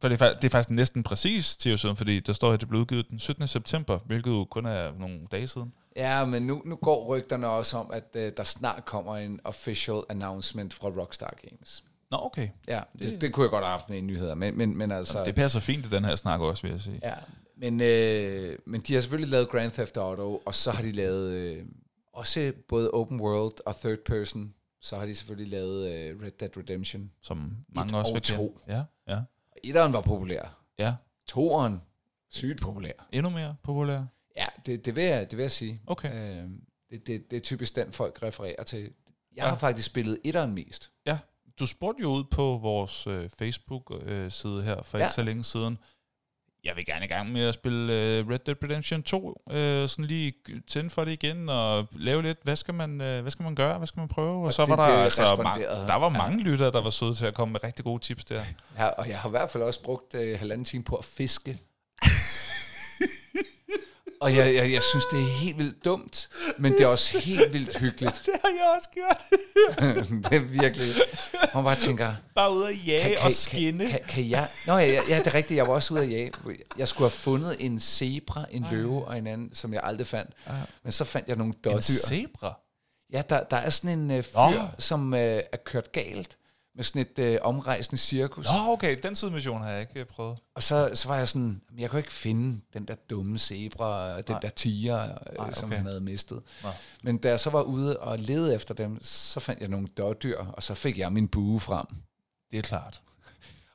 For 0.00 0.08
det 0.08 0.20
er, 0.20 0.34
det 0.34 0.44
er 0.44 0.48
faktisk 0.48 0.70
næsten 0.70 1.02
præcis 1.02 1.56
10 1.56 1.72
år 1.72 1.76
siden, 1.76 1.96
fordi 1.96 2.20
der 2.20 2.32
står, 2.32 2.52
at 2.52 2.60
det 2.60 2.68
blev 2.68 2.80
udgivet 2.80 3.08
den 3.10 3.18
17. 3.18 3.48
september, 3.48 3.98
hvilket 4.06 4.30
jo 4.30 4.44
kun 4.44 4.66
er 4.66 4.92
nogle 4.98 5.20
dage 5.32 5.48
siden. 5.48 5.72
Ja, 5.96 6.24
men 6.24 6.46
nu, 6.46 6.62
nu 6.64 6.76
går 6.76 7.06
rygterne 7.06 7.46
også 7.48 7.76
om, 7.76 7.90
at 7.92 8.04
øh, 8.14 8.32
der 8.36 8.44
snart 8.44 8.84
kommer 8.84 9.16
en 9.16 9.40
official 9.44 10.02
announcement 10.08 10.74
fra 10.74 10.88
Rockstar 10.88 11.34
Games. 11.48 11.84
Nå, 12.10 12.18
okay. 12.20 12.48
Ja, 12.68 12.80
det, 12.98 13.20
det 13.20 13.32
kunne 13.32 13.44
jeg 13.44 13.50
godt 13.50 13.64
have 13.64 13.70
haft 13.70 13.88
med 13.88 13.98
i 13.98 14.00
nyheder, 14.00 14.34
men, 14.34 14.58
men, 14.58 14.78
men 14.78 14.92
altså... 14.92 15.24
Det 15.24 15.34
passer 15.34 15.60
fint 15.60 15.86
i 15.86 15.88
den 15.88 16.04
her 16.04 16.16
snak 16.16 16.40
også, 16.40 16.62
vil 16.62 16.70
jeg 16.70 16.80
sige. 16.80 17.00
Ja, 17.02 17.14
men, 17.56 17.80
øh, 17.80 18.58
men 18.66 18.80
de 18.80 18.94
har 18.94 19.00
selvfølgelig 19.00 19.30
lavet 19.30 19.48
Grand 19.48 19.70
Theft 19.70 19.96
Auto, 19.96 20.42
og 20.46 20.54
så 20.54 20.70
har 20.70 20.82
de 20.82 20.92
lavet 20.92 21.32
øh, 21.32 21.64
også 22.12 22.52
både 22.68 22.90
open 22.90 23.20
world 23.20 23.54
og 23.66 23.76
third 23.76 23.98
person. 24.06 24.54
Så 24.80 24.96
har 24.96 25.06
de 25.06 25.14
selvfølgelig 25.14 25.50
lavet 25.50 25.92
øh, 25.92 26.22
Red 26.22 26.30
Dead 26.40 26.56
Redemption. 26.56 27.10
Som 27.22 27.56
mange 27.74 27.96
også 27.96 28.10
og 28.10 28.14
vil 28.14 28.22
kende. 28.22 28.38
to. 28.38 28.58
Ja, 28.68 28.82
ja. 29.08 29.20
Etteren 29.64 29.92
var 29.92 30.00
populær. 30.00 30.64
Ja, 30.78 30.94
Toeren, 31.26 31.82
sygt 32.30 32.60
populær. 32.60 32.92
endnu 33.12 33.30
mere 33.30 33.56
populær. 33.62 34.02
Ja, 34.36 34.46
det, 34.66 34.84
det, 34.84 34.96
vil, 34.96 35.04
jeg, 35.04 35.30
det 35.30 35.36
vil 35.36 35.42
jeg 35.42 35.50
sige. 35.50 35.80
Okay. 35.86 36.42
Øh, 36.42 36.50
det, 36.90 37.06
det, 37.06 37.30
det 37.30 37.36
er 37.36 37.40
typisk 37.40 37.76
den, 37.76 37.92
folk 37.92 38.22
refererer 38.22 38.62
til. 38.62 38.80
Jeg 38.82 38.90
Ja. 39.36 39.46
har 39.48 39.56
faktisk 39.56 39.86
spillet 39.86 40.18
etteren 40.24 40.54
mest. 40.54 40.90
Ja, 41.06 41.18
du 41.58 41.66
spurgte 41.66 42.02
jo 42.02 42.08
ud 42.08 42.24
på 42.24 42.58
vores 42.62 43.06
øh, 43.06 43.28
Facebook-side 43.38 44.62
her 44.62 44.82
for 44.82 44.98
Ja. 44.98 45.04
ikke 45.04 45.14
så 45.14 45.22
længe 45.22 45.44
siden. 45.44 45.78
Jeg 46.64 46.76
vil 46.76 46.84
gerne 46.86 47.04
i 47.04 47.08
gang 47.08 47.32
med 47.32 47.44
at 47.48 47.54
spille 47.54 47.92
øh, 47.92 48.28
Red 48.28 48.38
Dead 48.38 48.56
Redemption 48.64 49.02
2. 49.02 49.42
Øh, 49.50 49.88
sådan 49.88 50.04
lige 50.04 50.32
tænde 50.68 50.90
for 50.90 51.04
det 51.04 51.12
igen 51.12 51.48
og 51.48 51.86
lave 51.92 52.22
lidt, 52.22 52.38
hvad 52.42 52.56
skal 52.56 52.74
man, 52.74 53.00
øh, 53.00 53.20
hvad 53.22 53.30
skal 53.30 53.42
man 53.42 53.54
gøre, 53.54 53.78
hvad 53.78 53.86
skal 53.86 54.00
man 54.00 54.08
prøve? 54.08 54.36
Og, 54.36 54.42
Og 54.42 54.52
så 54.54 54.62
det 54.62 54.70
var 54.70 54.76
der 54.90 54.96
altså 55.04 55.40
mange, 55.42 55.64
der 55.64 55.94
var 55.94 56.10
Ja. 56.12 56.18
mange 56.18 56.42
lyttere, 56.42 56.70
der 56.72 56.82
var 56.82 56.90
søde 56.90 57.14
til 57.14 57.26
at 57.26 57.34
komme 57.34 57.52
med 57.52 57.64
rigtig 57.64 57.84
gode 57.84 58.02
tips 58.02 58.24
der. 58.24 58.42
Ja, 58.78 58.86
og 58.86 59.08
jeg 59.08 59.18
har 59.18 59.28
i 59.28 59.30
hvert 59.30 59.50
fald 59.50 59.62
også 59.62 59.82
brugt 59.82 60.14
øh, 60.14 60.38
halvanden 60.38 60.64
time 60.64 60.84
på 60.84 60.96
at 60.96 61.04
fiske. 61.04 61.58
Og 64.20 64.36
jeg, 64.36 64.54
jeg, 64.54 64.72
jeg 64.72 64.82
synes, 64.82 65.04
det 65.04 65.20
er 65.20 65.24
helt 65.40 65.58
vildt 65.58 65.84
dumt, 65.84 66.30
men 66.58 66.72
det 66.72 66.80
er 66.80 66.92
også 66.92 67.18
helt 67.18 67.52
vildt 67.52 67.78
hyggeligt. 67.78 68.22
Det 68.26 68.34
har 68.44 68.50
jeg 68.58 68.74
også 68.76 68.88
gjort. 68.94 69.22
det 70.30 70.36
er 70.36 70.40
virkelig... 70.40 70.94
Man 71.54 71.64
bare 71.64 71.76
tænker... 71.76 72.14
Bare 72.34 72.52
ud 72.52 72.64
at 72.64 72.86
jage 72.86 73.20
og 73.20 73.30
skinne. 73.30 73.84
Kan, 73.84 73.98
kan, 73.98 74.08
kan 74.08 74.30
jeg... 74.30 74.48
Nå 74.66 74.72
ja, 74.72 74.86
ja, 74.86 75.00
ja, 75.08 75.18
det 75.18 75.26
er 75.26 75.34
rigtigt. 75.34 75.56
Jeg 75.56 75.66
var 75.66 75.72
også 75.72 75.94
ude 75.94 76.02
at 76.02 76.10
jage. 76.10 76.32
Jeg 76.78 76.88
skulle 76.88 77.10
have 77.10 77.18
fundet 77.18 77.56
en 77.58 77.80
zebra, 77.80 78.44
en 78.50 78.66
løve 78.70 79.04
og 79.04 79.18
en 79.18 79.26
anden, 79.26 79.54
som 79.54 79.74
jeg 79.74 79.80
aldrig 79.84 80.06
fandt. 80.06 80.30
Men 80.82 80.92
så 80.92 81.04
fandt 81.04 81.28
jeg 81.28 81.36
nogle 81.36 81.52
en 81.52 81.60
dårdyr. 81.64 81.80
zebra. 81.80 82.60
Ja, 83.12 83.22
der, 83.28 83.44
der 83.44 83.56
er 83.56 83.70
sådan 83.70 83.98
en 83.98 84.10
øh, 84.10 84.22
fyr, 84.22 84.38
Nå. 84.38 84.66
som 84.78 85.14
øh, 85.14 85.20
er 85.52 85.56
kørt 85.64 85.92
galt 85.92 86.36
med 86.78 86.84
sådan 86.84 87.02
et 87.02 87.18
øh, 87.18 87.38
omrejsende 87.42 87.96
cirkus. 87.98 88.46
Nå, 88.46 88.72
okay, 88.72 88.98
den 89.02 89.14
side 89.14 89.30
mission 89.30 89.62
har 89.62 89.70
jeg 89.70 89.80
ikke 89.80 90.00
øh, 90.00 90.06
prøvet. 90.06 90.38
Og 90.54 90.62
så, 90.62 90.90
så 90.94 91.08
var 91.08 91.16
jeg 91.16 91.28
sådan, 91.28 91.62
"Men 91.70 91.80
jeg 91.80 91.90
kunne 91.90 91.98
ikke 92.00 92.12
finde 92.12 92.60
den 92.72 92.88
der 92.88 92.94
dumme 93.10 93.38
zebra, 93.38 94.14
og 94.14 94.26
den 94.26 94.32
Nej. 94.32 94.40
der 94.40 94.48
tiger, 94.48 95.06
Nej, 95.06 95.18
Nej, 95.36 95.52
som 95.52 95.68
okay. 95.68 95.76
han 95.76 95.86
havde 95.86 96.00
mistet. 96.00 96.42
Nå. 96.62 96.68
Men 97.02 97.18
da 97.18 97.28
jeg 97.28 97.40
så 97.40 97.50
var 97.50 97.62
ude 97.62 98.00
og 98.00 98.18
lede 98.18 98.54
efter 98.54 98.74
dem, 98.74 98.98
så 99.02 99.40
fandt 99.40 99.60
jeg 99.60 99.68
nogle 99.68 99.88
dårdyr, 99.88 100.38
og 100.38 100.62
så 100.62 100.74
fik 100.74 100.98
jeg 100.98 101.12
min 101.12 101.28
bue 101.28 101.60
frem. 101.60 101.86
Det 102.50 102.58
er 102.58 102.62
klart. 102.62 103.02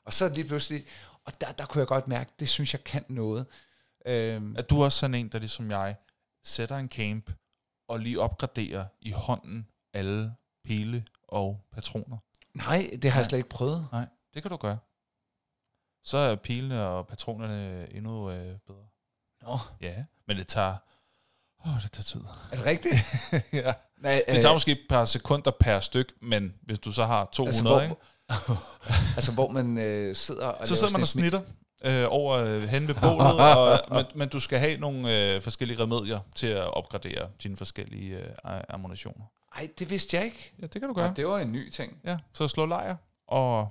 Og 0.06 0.13
så 0.13 0.30
lige 0.30 0.48
pludselig, 0.48 0.84
og 1.26 1.42
der, 1.42 1.52
der 1.52 1.66
kunne 1.66 1.80
jeg 1.80 1.88
godt 1.88 2.08
mærke, 2.08 2.32
det 2.39 2.50
synes 2.50 2.74
jeg 2.74 2.84
kan 2.84 3.04
noget. 3.10 3.46
Øhm, 4.06 4.56
Er 4.58 4.62
du 4.62 4.84
også 4.84 5.00
sådan 5.00 5.16
en, 5.16 5.28
der 5.28 5.39
ligesom 5.39 5.72
jeg 5.72 5.96
sætter 6.44 6.78
en 6.78 6.88
camp 6.89 7.32
og 7.89 8.00
lige 8.00 8.20
opgraderer 8.22 8.86
i 9.02 9.12
hånden 9.12 9.68
alle 9.94 10.34
pile 10.66 11.06
og 11.28 11.62
patroner? 11.74 12.18
Nej, 12.54 12.89
det 13.02 13.12
har 13.12 13.20
jeg 13.20 13.24
Nej. 13.24 13.30
slet 13.30 13.38
ikke 13.38 13.50
prøvet. 13.50 13.88
Nej, 13.92 14.06
det 14.34 14.42
kan 14.42 14.52
du 14.52 14.58
gøre. 14.58 14.78
Så 16.04 16.18
er 16.18 16.36
pilene 16.36 16.88
og 16.88 17.08
patronerne 17.08 17.88
endnu 17.96 18.30
øh, 18.32 18.58
bedre. 18.68 18.86
Nå, 19.42 19.60
Ja, 19.82 19.96
men 20.28 20.38
det 20.38 20.48
tager... 20.48 20.76
Åh, 21.66 21.82
det 21.84 21.92
tager 21.92 22.04
tid. 22.04 22.22
er 22.52 22.56
det 22.58 22.66
rigtigt? 22.66 22.96
ja. 23.66 23.74
nej, 24.02 24.24
Det 24.28 24.42
tager 24.42 24.54
måske 24.54 24.72
et 24.72 24.86
par 24.89 25.06
sekunder 25.06 25.52
per 25.60 25.80
styk, 25.80 26.13
men 26.22 26.54
hvis 26.62 26.80
du 26.80 26.92
så 26.92 27.06
har 27.06 27.30
200, 27.34 27.50
altså, 27.50 27.63
hvor, 27.63 27.82
ikke? 27.82 27.96
altså, 29.18 29.32
hvor 29.32 29.50
man 29.50 29.78
øh, 29.78 30.16
sidder 30.16 30.48
og 30.48 30.68
så 30.68 30.76
sidder 30.76 30.92
man 30.94 31.02
og 31.02 31.08
snitter 31.08 31.42
øh, 31.86 32.06
over 32.10 32.38
øh, 32.38 32.63
hen 32.63 32.88
ved 32.88 32.96
bålet, 32.96 33.58
og, 33.58 33.80
men, 33.96 34.06
men 34.16 34.30
du 34.30 34.39
skal 34.39 34.60
have 34.60 34.78
nogle 34.78 35.34
øh, 35.36 35.42
forskellige 35.42 35.84
remedier 35.84 36.20
til 36.36 36.48
at 36.48 36.74
opgradere 36.74 37.30
dine 37.44 37.58
forskellige 37.58 38.18
øh, 38.18 38.62
ammunitioner. 38.70 39.26
Ej, 39.56 39.70
det 39.80 39.89
vidste 39.89 40.18
jeg 40.18 40.26
ikke. 40.26 40.54
Ja, 40.62 40.68
det 40.68 40.82
kan 40.82 40.82
du 40.82 40.94
Ja. 41.02 41.06
gøre. 41.06 41.13
det 41.16 41.28
var 41.28 41.39
en 41.39 41.52
ny 41.52 41.70
ting. 41.70 41.98
Ja, 42.04 42.18
så 42.34 42.48
slå 42.48 42.66
lejr 42.66 42.96
og, 43.28 43.70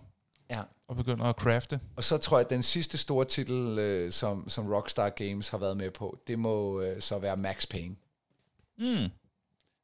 Ja. 0.50 0.62
og 0.88 0.96
begynder 0.96 1.24
at 1.24 1.36
crafte. 1.36 1.80
Og 1.96 2.04
så 2.04 2.16
tror 2.18 2.38
jeg, 2.38 2.44
at 2.44 2.50
den 2.50 2.62
sidste 2.62 2.98
store 2.98 3.24
titel, 3.24 3.78
øh, 3.78 4.12
som, 4.12 4.48
som 4.48 4.68
Rockstar 4.72 5.08
Games 5.10 5.48
har 5.48 5.58
været 5.58 5.76
med 5.76 5.90
på, 5.90 6.18
det 6.26 6.38
må 6.38 6.80
øh, 6.80 7.00
så 7.02 7.18
være 7.18 7.36
Max 7.36 7.66
Payne. 7.68 7.96
Mm. 8.78 9.08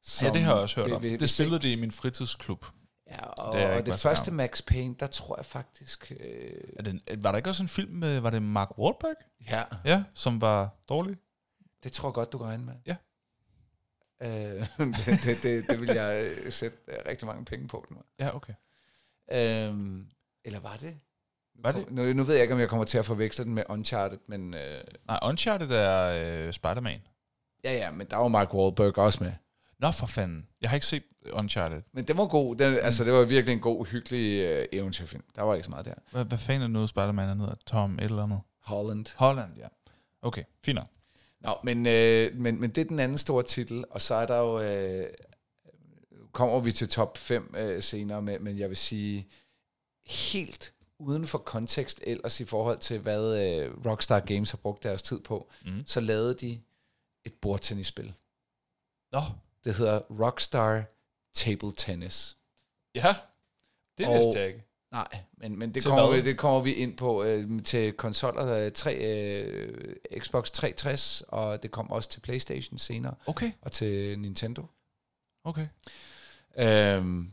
Som, 0.03 0.25
Ja, 0.27 0.33
det 0.33 0.41
har 0.41 0.53
jeg 0.53 0.61
også 0.61 0.79
hørt 0.81 0.91
om. 0.91 1.01
Det 1.01 1.19
hvis 1.19 1.29
spillede 1.31 1.59
de 1.59 1.71
i 1.71 1.75
min 1.75 1.91
fritidsklub. 1.91 2.65
Ja, 3.07 3.25
og 3.25 3.53
Det 3.57 3.61
det, 3.69 3.77
og 3.77 3.85
det 3.85 3.99
første. 3.99 4.31
Max 4.31 4.61
Payne, 4.65 4.95
der 4.99 5.07
tror 5.07 5.35
jeg 5.37 5.45
faktisk... 5.45 6.11
Øh, 6.19 6.51
Er 6.75 6.83
det, 6.83 7.23
var 7.23 7.31
der 7.31 7.37
ikke 7.37 7.49
også 7.49 7.63
en 7.63 7.69
film 7.69 7.91
med, 7.91 8.19
var 8.19 8.29
det 8.29 8.41
Mark 8.43 8.77
Wahlberg? 8.77 9.15
ja, 9.49 9.63
Ja, 9.85 10.03
som 10.13 10.41
var 10.41 10.69
dårlig? 10.89 11.17
det 11.83 11.91
tror 11.91 12.09
jeg 12.09 12.13
godt, 12.13 12.31
du 12.31 12.37
kan 12.37 12.47
regne 12.47 12.65
med. 12.65 12.73
Ja. 12.85 12.95
Øh, 14.21 14.29
det, 15.05 15.21
det, 15.25 15.43
det, 15.43 15.65
det 15.69 15.81
vil 15.81 15.89
jeg 15.89 16.31
øh, 16.31 16.51
sætte 16.51 16.77
øh, 16.87 16.95
rigtig 17.07 17.25
mange 17.27 17.45
penge 17.45 17.67
på. 17.67 17.85
Den. 17.89 17.97
Ja, 18.19 18.35
okay. 18.35 18.53
Øhm, 19.31 20.05
eller 20.45 20.59
var 20.59 20.77
det? 20.77 20.97
Var 21.63 21.71
det? 21.71 21.91
Nu, 21.91 22.13
nu 22.13 22.23
ved 22.23 22.33
jeg 22.33 22.41
ikke, 22.41 22.53
om 22.53 22.59
jeg 22.59 22.69
kommer 22.69 22.85
til 22.85 22.97
at 22.97 23.05
forveksle 23.05 23.45
den 23.45 23.53
med 23.53 23.63
Uncharted, 23.69 24.17
men... 24.27 24.53
Øh, 24.53 24.81
Nej, 25.07 25.19
Uncharted 25.23 25.71
er 25.71 26.47
øh, 26.47 26.53
Spider-Man. 26.53 27.01
ja, 27.63 27.73
ja, 27.73 27.91
men 27.91 28.07
der 28.07 28.17
var 28.17 28.27
Mark 28.27 28.53
Wahlberg 28.53 28.97
også 28.97 29.23
med. 29.23 29.33
Nå, 29.79 29.91
for 29.91 30.05
fanden. 30.07 30.47
Jeg 30.61 30.69
har 30.69 30.75
ikke 30.75 30.85
set 30.87 31.03
Uncharted. 31.33 31.81
Men 31.93 32.03
det 32.03 32.17
var 32.17 32.27
god. 32.27 32.55
Den, 32.55 32.77
altså, 32.81 33.03
det 33.03 33.13
var 33.13 33.25
virkelig 33.25 33.53
en 33.53 33.59
god, 33.59 33.85
hyggelig 33.85 34.43
øh, 34.45 34.65
eventyrfilm. 34.71 35.23
Der 35.35 35.41
var 35.41 35.55
ikke 35.55 35.63
så 35.63 35.69
meget 35.69 35.85
der. 35.85 35.93
Hvad, 36.11 36.25
hvad 36.25 36.37
fanden 36.37 36.63
er 36.63 36.67
nu, 36.67 36.87
Spider-Man 36.87 37.29
er 37.29 37.35
hedder? 37.35 37.55
Tom 37.65 37.93
et 37.99 38.03
eller 38.03 38.23
andet? 38.23 38.39
Holland. 38.63 39.05
Holland, 39.15 39.57
ja. 39.57 39.67
Okay, 40.21 40.43
fint. 40.65 40.79
Nå, 41.41 41.55
men, 41.63 41.85
øh, 41.87 42.35
men, 42.35 42.59
men 42.61 42.69
det 42.69 42.81
er 42.81 42.85
den 42.85 42.99
anden 42.99 43.17
store 43.17 43.43
titel, 43.43 43.85
og 43.91 44.01
så 44.01 44.13
er 44.15 44.25
der 44.25 44.37
jo... 44.37 44.59
Øh, 44.61 45.13
kommer 46.31 46.59
vi 46.59 46.71
til 46.71 46.89
top 46.89 47.17
5 47.17 47.53
øh, 47.57 47.83
senere, 47.83 48.21
men, 48.21 48.43
men 48.43 48.59
jeg 48.59 48.69
vil 48.69 48.77
sige, 48.77 49.27
helt 50.05 50.73
uden 50.99 51.27
for 51.27 51.37
kontekst 51.37 51.99
ellers 52.03 52.39
i 52.39 52.45
forhold 52.45 52.79
til, 52.79 52.99
hvad 52.99 53.43
øh, 53.45 53.85
Rockstar 53.85 54.19
Games 54.19 54.51
har 54.51 54.57
brugt 54.57 54.83
deres 54.83 55.01
tid 55.01 55.19
på, 55.19 55.49
Mm. 55.65 55.83
så 55.85 55.99
lavede 55.99 56.33
de 56.33 56.61
et 57.25 57.33
bordtennisspil. 57.33 58.13
Nå, 59.11 59.19
Det 59.63 59.75
hedder 59.75 59.99
Rockstar 59.99 60.83
Table 61.33 61.71
Tennis. 61.77 62.37
ja. 62.95 63.15
Det 63.97 64.07
vidste 64.07 64.39
jeg 64.39 64.47
ikke. 64.47 64.63
Nej, 64.91 65.17
men, 65.37 65.59
men 65.59 65.73
det, 65.73 65.83
Til 65.83 65.91
kommer 65.91 66.15
vi, 66.15 66.21
det 66.21 66.37
kommer 66.37 66.61
vi 66.61 66.73
ind 66.73 66.97
på 66.97 67.23
øh, 67.23 67.63
til 67.63 67.93
konsoller, 67.93 68.69
3, 68.69 68.95
øh, 68.95 69.95
Xbox 70.19 70.51
360, 70.51 71.23
og 71.27 71.63
det 71.63 71.71
kommer 71.71 71.95
også 71.95 72.09
til 72.09 72.19
PlayStation 72.19 72.77
senere, 72.77 73.15
Okay, 73.25 73.51
og 73.61 73.71
til 73.71 74.19
Nintendo. 74.19 74.65
okay. 75.43 75.67
Øhm, 76.57 77.31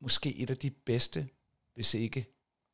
måske 0.00 0.36
et 0.36 0.50
af 0.50 0.56
de 0.56 0.70
bedste, 0.70 1.28
hvis 1.74 1.94
ikke 1.94 2.26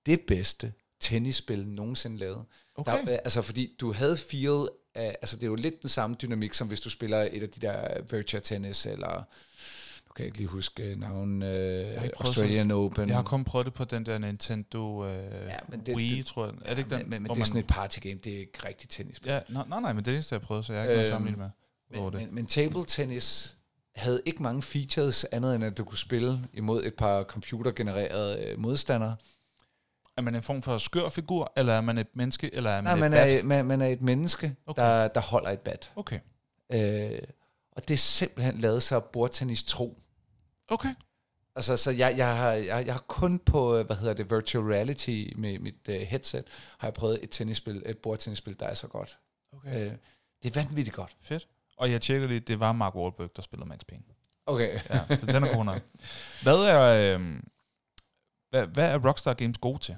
det 0.07 0.21
bedste, 0.21 0.73
tennisspil 1.01 1.69
nogensinde 1.69 2.19
lavet. 2.19 2.45
Okay. 2.75 2.93
Der, 2.93 3.01
øh, 3.03 3.19
altså 3.25 3.43
fordi 3.43 3.77
du 3.81 3.93
havde 3.93 4.17
feel 4.17 4.69
af, 4.95 5.17
altså 5.23 5.37
det 5.37 5.43
er 5.43 5.49
jo 5.49 5.55
lidt 5.55 5.83
den 5.83 5.89
samme 5.89 6.17
dynamik, 6.23 6.55
som 6.55 6.69
hvis 6.69 6.81
du 6.81 6.91
spiller 6.91 7.29
et 7.33 7.43
af 7.43 7.51
de 7.51 7.61
der 7.61 8.03
Virtua 8.03 8.41
Tennis, 8.41 8.87
eller 8.87 9.23
nu 10.13 10.15
kan 10.17 10.23
jeg 10.23 10.27
ikke 10.27 10.39
lige 10.39 10.49
huske 10.49 10.83
øh, 10.83 11.01
navn, 11.01 11.43
øh, 11.43 11.95
prøvet 11.97 12.13
Australian 12.21 12.71
Open. 12.71 13.09
Jeg 13.09 13.17
har 13.17 13.23
kun 13.23 13.45
prøvet 13.45 13.67
det 13.67 13.75
på 13.75 13.85
den 13.85 14.07
der 14.07 14.19
Nintendo 14.19 15.05
øh, 15.07 15.11
Ja, 15.13 15.57
men 15.69 15.81
det- 15.87 15.97
Wii, 15.97 16.17
det- 16.19 16.27
tror 16.27 16.45
jeg. 16.47 16.55
Er 16.65 16.75
det 16.75 16.79
ikke 16.79 16.91
den? 16.91 16.99
men, 16.99 17.11
men, 17.11 17.23
det 17.25 17.31
er 17.31 17.35
man- 17.35 17.47
sådan 17.47 17.61
et 17.61 17.67
partygame, 17.67 18.21
det 18.25 18.35
er 18.35 18.39
ikke 18.39 18.67
rigtig 18.69 18.89
tennisspil. 18.89 19.31
Ja, 19.33 19.41
nej, 19.49 19.65
nej, 19.69 19.81
nej, 19.81 19.93
men 19.93 19.97
det 20.05 20.09
er 20.09 20.13
det 20.13 20.15
eneste, 20.17 20.33
jeg 20.35 20.41
prøvet, 20.43 20.65
så 20.65 20.73
jeg 20.73 20.83
har 20.83 20.89
ikke 20.89 20.95
noget 20.95 21.07
Øhm, 21.07 21.13
sammenlignet 21.13 21.39
med. 21.91 22.01
Men, 22.03 22.13
det? 22.13 22.21
men, 22.21 22.35
men 22.35 22.47
table 22.47 22.85
tennis 22.85 23.57
havde 23.95 24.23
ikke 24.25 24.43
mange 24.43 24.63
features 24.63 25.25
andet 25.25 25.55
end 25.55 25.65
at 25.65 25.79
du 25.79 25.85
kunne 25.85 25.99
spille 25.99 26.49
imod 26.55 26.85
et 26.85 26.95
par 26.95 27.23
computergenererede 27.23 28.45
øh, 28.45 28.59
modstandere. 28.59 29.17
Er 30.17 30.23
man 30.23 30.35
en 30.35 30.43
form 30.43 30.63
for 30.63 30.79
skør 30.79 31.09
figur, 31.09 31.53
eller 31.57 31.73
er 31.73 31.81
man 31.81 31.99
et 31.99 32.07
menneske, 32.15 32.55
eller 32.55 32.71
er 32.71 32.77
man 32.83 32.85
Nej, 32.85 32.93
et 32.95 33.01
man 33.01 33.11
bat? 33.11 33.39
er, 33.39 33.43
man, 33.43 33.65
man 33.65 33.81
er 33.83 33.87
et 33.87 34.03
menneske, 34.03 34.55
okay. 34.67 34.83
der, 34.83 35.09
der 35.09 35.21
holder 35.21 35.51
et 35.51 35.61
bat. 35.61 35.91
Okay, 35.97 36.19
Øh, 36.73 37.19
og 37.73 37.89
det 37.89 37.95
er 37.95 37.99
simpelthen 37.99 38.59
lavet 38.59 38.83
så 38.83 39.01
bordtennis 39.01 39.63
tro. 39.63 39.99
okay. 40.69 40.95
Altså, 41.57 41.77
så 41.77 41.91
jeg, 41.91 42.15
jeg, 42.17 42.37
har, 42.37 42.51
jeg, 42.51 42.87
jeg 42.87 42.95
har 42.95 43.05
kun 43.07 43.39
på, 43.39 43.77
øh, 43.77 43.87
hvad 43.87 43.97
hedder 43.97 44.15
det, 44.15 44.31
virtual 44.31 44.65
reality 44.65 45.25
med 45.37 45.59
mit 45.59 45.89
uh, 45.89 45.95
headset, 45.95 46.45
har 46.79 46.89
jeg 46.89 46.95
prøvet 46.95 47.25
et 47.25 47.31
tennisspil, 47.31 47.83
et 47.87 47.99
bordtennisspil, 47.99 48.61
der 48.61 48.67
er 48.67 48.75
så 48.75 48.89
godt. 48.89 49.19
Okay. 49.53 49.87
Uh, 49.87 49.93
det 50.43 50.57
er 50.57 50.61
vanvittigt 50.61 50.97
godt. 50.97 51.17
Fedt. 51.21 51.49
Og 51.77 51.91
jeg 51.91 52.01
tjekker 52.01 52.29
lige, 52.29 52.41
det 52.41 52.61
var 52.61 52.73
Mark 52.73 52.95
Wahlberg, 52.95 53.37
der 53.37 53.43
spiller 53.43 53.67
Max 53.67 53.79
Payne. 53.89 54.05
Okay. 54.47 54.81
Ja, 54.91 55.17
så 55.19 55.27
den 55.27 55.43
er 55.45 55.55
god 55.57 55.65
nok. 55.65 55.83
Hvad 56.43 56.57
er, 56.57 57.17
øh, 57.19 57.41
hvad, 58.51 58.67
hvad 58.67 58.93
er 58.93 59.09
Rockstar 59.09 59.35
Games 59.35 59.59
gode 59.59 59.79
til? 59.79 59.97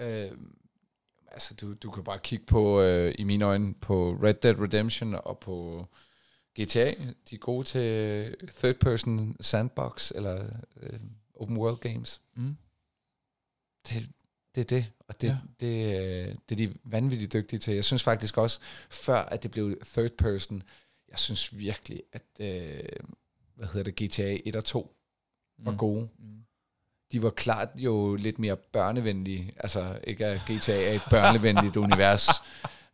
Øh, 0.00 0.30
altså, 1.32 1.54
du, 1.54 1.74
du 1.74 1.90
kan 1.90 2.04
bare 2.04 2.18
kigge 2.18 2.46
på, 2.46 2.80
øh, 2.80 3.14
i 3.18 3.24
mine 3.24 3.44
øjne, 3.44 3.74
på 3.74 4.18
Red 4.22 4.34
Dead 4.34 4.60
Redemption 4.60 5.14
og 5.14 5.38
på 5.38 5.86
GTA. 6.60 6.90
De 7.30 7.34
er 7.34 7.38
gode 7.38 7.64
til 7.66 8.34
third 8.56 8.74
person 8.74 9.36
sandbox 9.40 10.10
eller 10.14 10.46
øh, 10.80 11.00
open 11.34 11.56
world 11.56 11.78
games. 11.78 12.20
Mm. 12.36 12.56
Det, 13.88 14.08
det 14.54 14.60
er 14.60 14.64
det, 14.64 14.86
og 15.08 15.20
det, 15.20 15.28
Ja. 15.28 15.32
ja. 15.60 15.66
det, 15.66 16.28
øh, 16.28 16.34
det 16.48 16.60
er 16.62 16.68
de 16.68 16.74
vanvittigt 16.84 17.32
dygtige 17.32 17.60
til. 17.60 17.74
Jeg 17.74 17.84
synes 17.84 18.02
faktisk 18.02 18.38
også, 18.38 18.60
før 18.90 19.18
at 19.18 19.42
det 19.42 19.50
blev 19.50 19.80
third 19.86 20.10
person, 20.10 20.62
jeg 21.08 21.18
synes 21.18 21.58
virkelig, 21.58 22.02
at 22.12 22.22
øh, 22.40 22.84
hvad 23.54 23.66
hedder 23.66 23.90
det, 23.92 24.10
GTA 24.10 24.38
1 24.44 24.56
og 24.56 24.64
2 24.64 24.96
var 25.58 25.70
Mm. 25.72 25.78
gode. 25.78 26.08
Mm. 26.18 26.44
De 27.12 27.22
var 27.22 27.30
klart 27.30 27.68
jo 27.74 28.14
lidt 28.14 28.38
mere 28.38 28.56
børnevenlige. 28.56 29.52
Altså 29.56 29.98
ikke 30.04 30.26
at 30.26 30.40
GTA 30.40 30.82
er 30.90 30.92
et 30.92 31.02
børnevenligt 31.10 31.76
univers. 31.86 32.28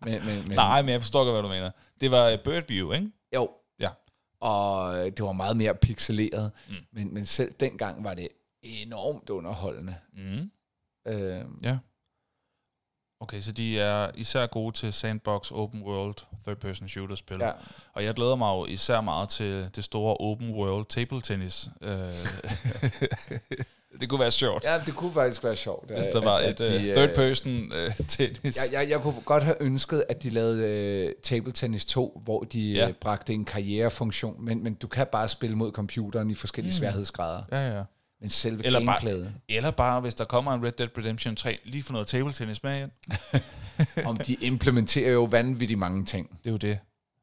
Men, 0.05 0.27
men, 0.27 0.49
men, 0.49 0.57
Nej, 0.57 0.83
men 0.83 0.88
jeg 0.88 1.01
forstår 1.01 1.25
godt, 1.25 1.35
hvad 1.35 1.42
du 1.42 1.49
mener. 1.49 1.71
Det 2.01 2.11
var 2.11 2.29
øh, 2.29 2.38
Bird 2.44 2.64
View, 2.68 2.92
ikke? 2.92 3.11
Jo. 3.34 3.50
Ja. 3.80 3.90
Og 4.40 4.94
det 4.96 5.22
var 5.24 5.32
meget 5.32 5.56
mere 5.56 5.74
pixeleret. 5.74 6.52
Mm. 6.68 6.74
Men, 6.92 7.14
men 7.14 7.26
selv 7.26 7.52
dengang 7.60 8.04
var 8.04 8.14
det 8.14 8.28
enormt 8.62 9.30
underholdende. 9.30 9.96
Mm. 10.12 10.50
Øh, 11.08 11.44
Ja. 11.62 11.78
Okay, 13.20 13.40
så 13.40 13.52
de 13.52 13.80
er 13.80 14.10
især 14.14 14.46
gode 14.46 14.76
til 14.76 14.92
sandbox, 14.92 15.50
open 15.50 15.82
world, 15.82 16.14
third-person 16.44 16.88
shooter-spil. 16.88 17.36
ja. 17.40 17.52
Og 17.92 18.04
jeg 18.04 18.14
glæder 18.14 18.36
mig 18.36 18.52
jo 18.54 18.64
især 18.66 19.00
meget 19.00 19.28
til 19.28 19.70
det 19.76 19.84
store 19.84 20.16
open 20.16 20.50
world 20.54 20.86
table 20.86 21.20
tennis. 21.20 21.68
Øh, 21.82 21.90
det 24.01 24.09
kunne 24.09 24.20
være 24.20 24.31
sjovt, 24.31 24.64
ja, 24.64 24.79
det 24.87 24.94
kunne 24.94 25.12
faktisk 25.12 25.44
være 25.44 25.57
sjovt. 25.57 25.90
hvis 25.90 26.07
der 26.07 26.20
var 26.20 26.37
at- 26.37 26.61
et 26.61 26.61
at 26.61 26.74
uh, 26.74 26.81
de, 26.85 26.88
øh, 26.90 26.96
third-person 26.96 27.51
uh, 27.72 28.07
tennis. 28.09 28.57
Jeg, 28.57 28.64
jeg, 28.81 28.90
jeg 28.90 29.01
kunne 29.01 29.14
godt 29.24 29.42
have 29.44 29.57
ønsket, 29.62 30.05
at 30.09 30.22
de 30.22 30.31
lavede 30.31 31.07
uh, 31.07 31.12
Table 31.22 31.53
Tennis 31.53 31.85
2, 31.85 32.20
hvor 32.24 32.42
de 32.42 32.72
Ja. 32.72 32.87
ja. 32.87 32.92
bragte 33.01 33.33
en 33.33 33.44
karrierefunktion, 33.44 34.44
men, 34.44 34.64
men 34.64 34.74
du 34.74 34.87
kan 34.87 35.07
bare 35.12 35.29
spille 35.29 35.57
mod 35.57 35.72
computeren 35.72 36.31
i 36.31 36.35
forskellige 36.35 36.70
Mm. 36.72 36.79
sværhedsgrader. 36.79 37.42
Ja, 37.53 37.77
ja. 37.77 37.83
Men 38.20 38.31
selve 38.31 38.66
Eller 38.66 38.79
bare- 38.81 38.87
gameplayet, 38.87 39.33
Eller 39.48 39.70
bare, 39.70 40.01
hvis 40.01 40.14
der 40.14 40.24
kommer 40.24 40.53
en 40.55 40.64
Red 40.66 40.72
Dead 40.72 40.88
Redemption 40.98 41.37
3, 41.37 41.59
lige 41.64 41.83
få 41.83 41.92
noget 41.92 42.09
table 42.09 42.33
tennis 42.33 42.62
med 42.62 42.83
ind. 42.83 42.90
om 44.07 44.16
de 44.16 44.35
implementerer 44.35 45.12
jo 45.12 45.24
vanvittigt 45.24 45.79
mange 45.79 46.05
ting. 46.05 46.31
Det 46.31 46.46
er 46.46 46.51
jo 46.51 46.57
det. 46.57 46.79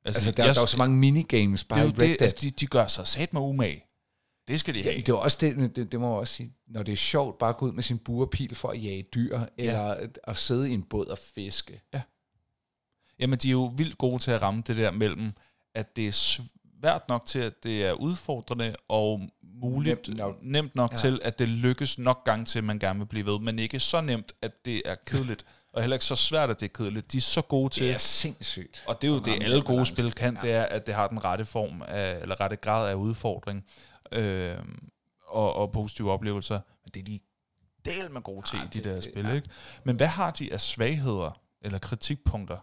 Altså, 0.06 0.21
der, 0.21 0.43
jeg- 0.45 0.54
der 0.56 0.60
er 0.60 0.63
jo 0.63 0.67
så 0.67 0.78
mange 0.78 0.97
minigames 0.97 1.63
bare 1.63 1.80
det 1.80 1.86
i 1.86 1.88
Red 1.89 1.93
jo 1.95 1.99
Dead. 2.01 2.10
det, 2.10 2.21
altså, 2.21 2.38
de, 2.41 2.49
de 2.49 2.65
gør 2.67 2.88
sig 2.88 3.08
sat 3.08 3.34
med 3.34 3.41
umage. 3.41 3.84
Det 4.47 4.60
skal 4.60 4.73
de 4.75 4.84
have. 4.84 4.93
Ja, 4.95 4.99
det 4.99 5.10
er 5.10 5.13
også 5.13 5.38
det, 5.41 5.75
det, 5.75 5.91
det 5.91 5.99
må 5.99 6.08
jeg 6.08 6.19
også 6.19 6.34
sige, 6.34 6.53
når 6.67 6.84
det 6.84 6.91
er 6.91 6.95
sjovt 6.95 7.38
bare 7.38 7.49
at 7.49 7.58
gå 7.58 7.65
ud 7.65 7.71
med 7.71 7.84
sin 7.84 7.97
buerpil 7.97 8.55
for 8.55 8.69
at 8.69 8.84
jage 8.84 9.03
dyr, 9.15 9.39
eller 9.58 10.08
at, 10.23 10.38
sidde 10.38 10.69
i 10.69 10.73
en 10.73 10.84
båd 10.84 11.05
og 11.08 11.17
fiske. 11.17 11.81
Jamen, 13.19 13.39
de 13.39 13.47
er 13.47 13.51
jo 13.51 13.73
vildt 13.77 13.97
gode 13.97 14.19
til 14.19 14.31
at 14.31 14.41
ramme 14.41 14.63
det 14.67 14.77
der 14.77 14.91
mellem, 14.91 15.31
at 15.75 15.95
det 15.95 16.08
er 16.08 16.12
svært 16.12 17.10
nok 17.10 17.25
til, 17.25 17.39
at 17.39 17.63
det 17.63 17.86
er 17.86 17.93
udfordrende, 17.93 18.75
og 18.88 19.21
muligt, 19.62 20.08
nemt 20.08 20.17
nok, 20.17 20.36
nemt 20.41 20.75
nok 20.75 20.91
ja. 20.91 20.95
Ja. 20.95 21.01
til, 21.01 21.19
at 21.23 21.39
det 21.39 21.47
lykkes 21.49 21.99
nok 21.99 22.23
gang 22.23 22.47
til, 22.47 22.58
at 22.60 22.63
man 22.65 22.79
gerne 22.79 22.99
vil 22.99 23.05
blive 23.05 23.25
ved, 23.25 23.39
men 23.39 23.60
ikke 23.60 23.79
så 23.79 24.01
nemt, 24.01 24.34
at 24.41 24.65
det 24.65 24.81
er 24.86 24.95
kedeligt, 25.05 25.45
og 25.73 25.81
heller 25.81 25.95
ikke 25.95 26.05
så 26.05 26.15
svært, 26.15 26.49
at 26.49 26.60
det 26.60 26.65
er 26.65 26.73
kedeligt. 26.73 27.12
De 27.12 27.17
er 27.17 27.21
så 27.21 27.41
gode 27.41 27.69
til, 27.69 27.84
Det 27.86 27.93
er 27.93 27.97
sindssygt. 27.97 28.84
og 28.88 29.01
det 29.01 29.08
er 29.08 29.12
jo 29.12 29.19
det, 29.19 29.43
alle 29.43 29.62
gode 29.62 29.86
spil 29.86 30.12
kan, 30.12 30.34
Ja. 30.36 30.41
det 30.41 30.51
er, 30.51 30.63
at 30.63 30.88
det 30.88 30.95
har 30.95 31.08
den 31.08 31.25
rette 31.25 31.45
form, 31.45 31.81
af, 31.88 32.21
eller 32.21 32.41
rette 32.41 32.55
grad 32.55 32.89
af 32.89 32.93
udfordring, 32.93 33.65
øh, 34.11 34.57
og, 35.27 35.53
og 35.53 35.71
positive 35.71 36.11
oplevelser, 36.11 36.59
men 36.83 36.91
det 36.93 36.99
er 36.99 37.03
de 37.03 37.19
del 37.85 38.11
med 38.11 38.21
gode 38.21 38.45
til 38.47 38.57
Ja, 38.57 38.63
i 38.63 38.67
de 38.67 38.73
det- 38.73 38.83
der 38.83 38.93
det- 38.93 39.03
spil, 39.03 39.25
ja. 39.25 39.33
ikke? 39.33 39.49
Men 39.83 39.95
hvad 39.95 40.07
har 40.07 40.31
de 40.31 40.53
af 40.53 40.61
svagheder, 40.61 41.41
eller 41.61 41.79
kritikpunkter, 41.79 42.57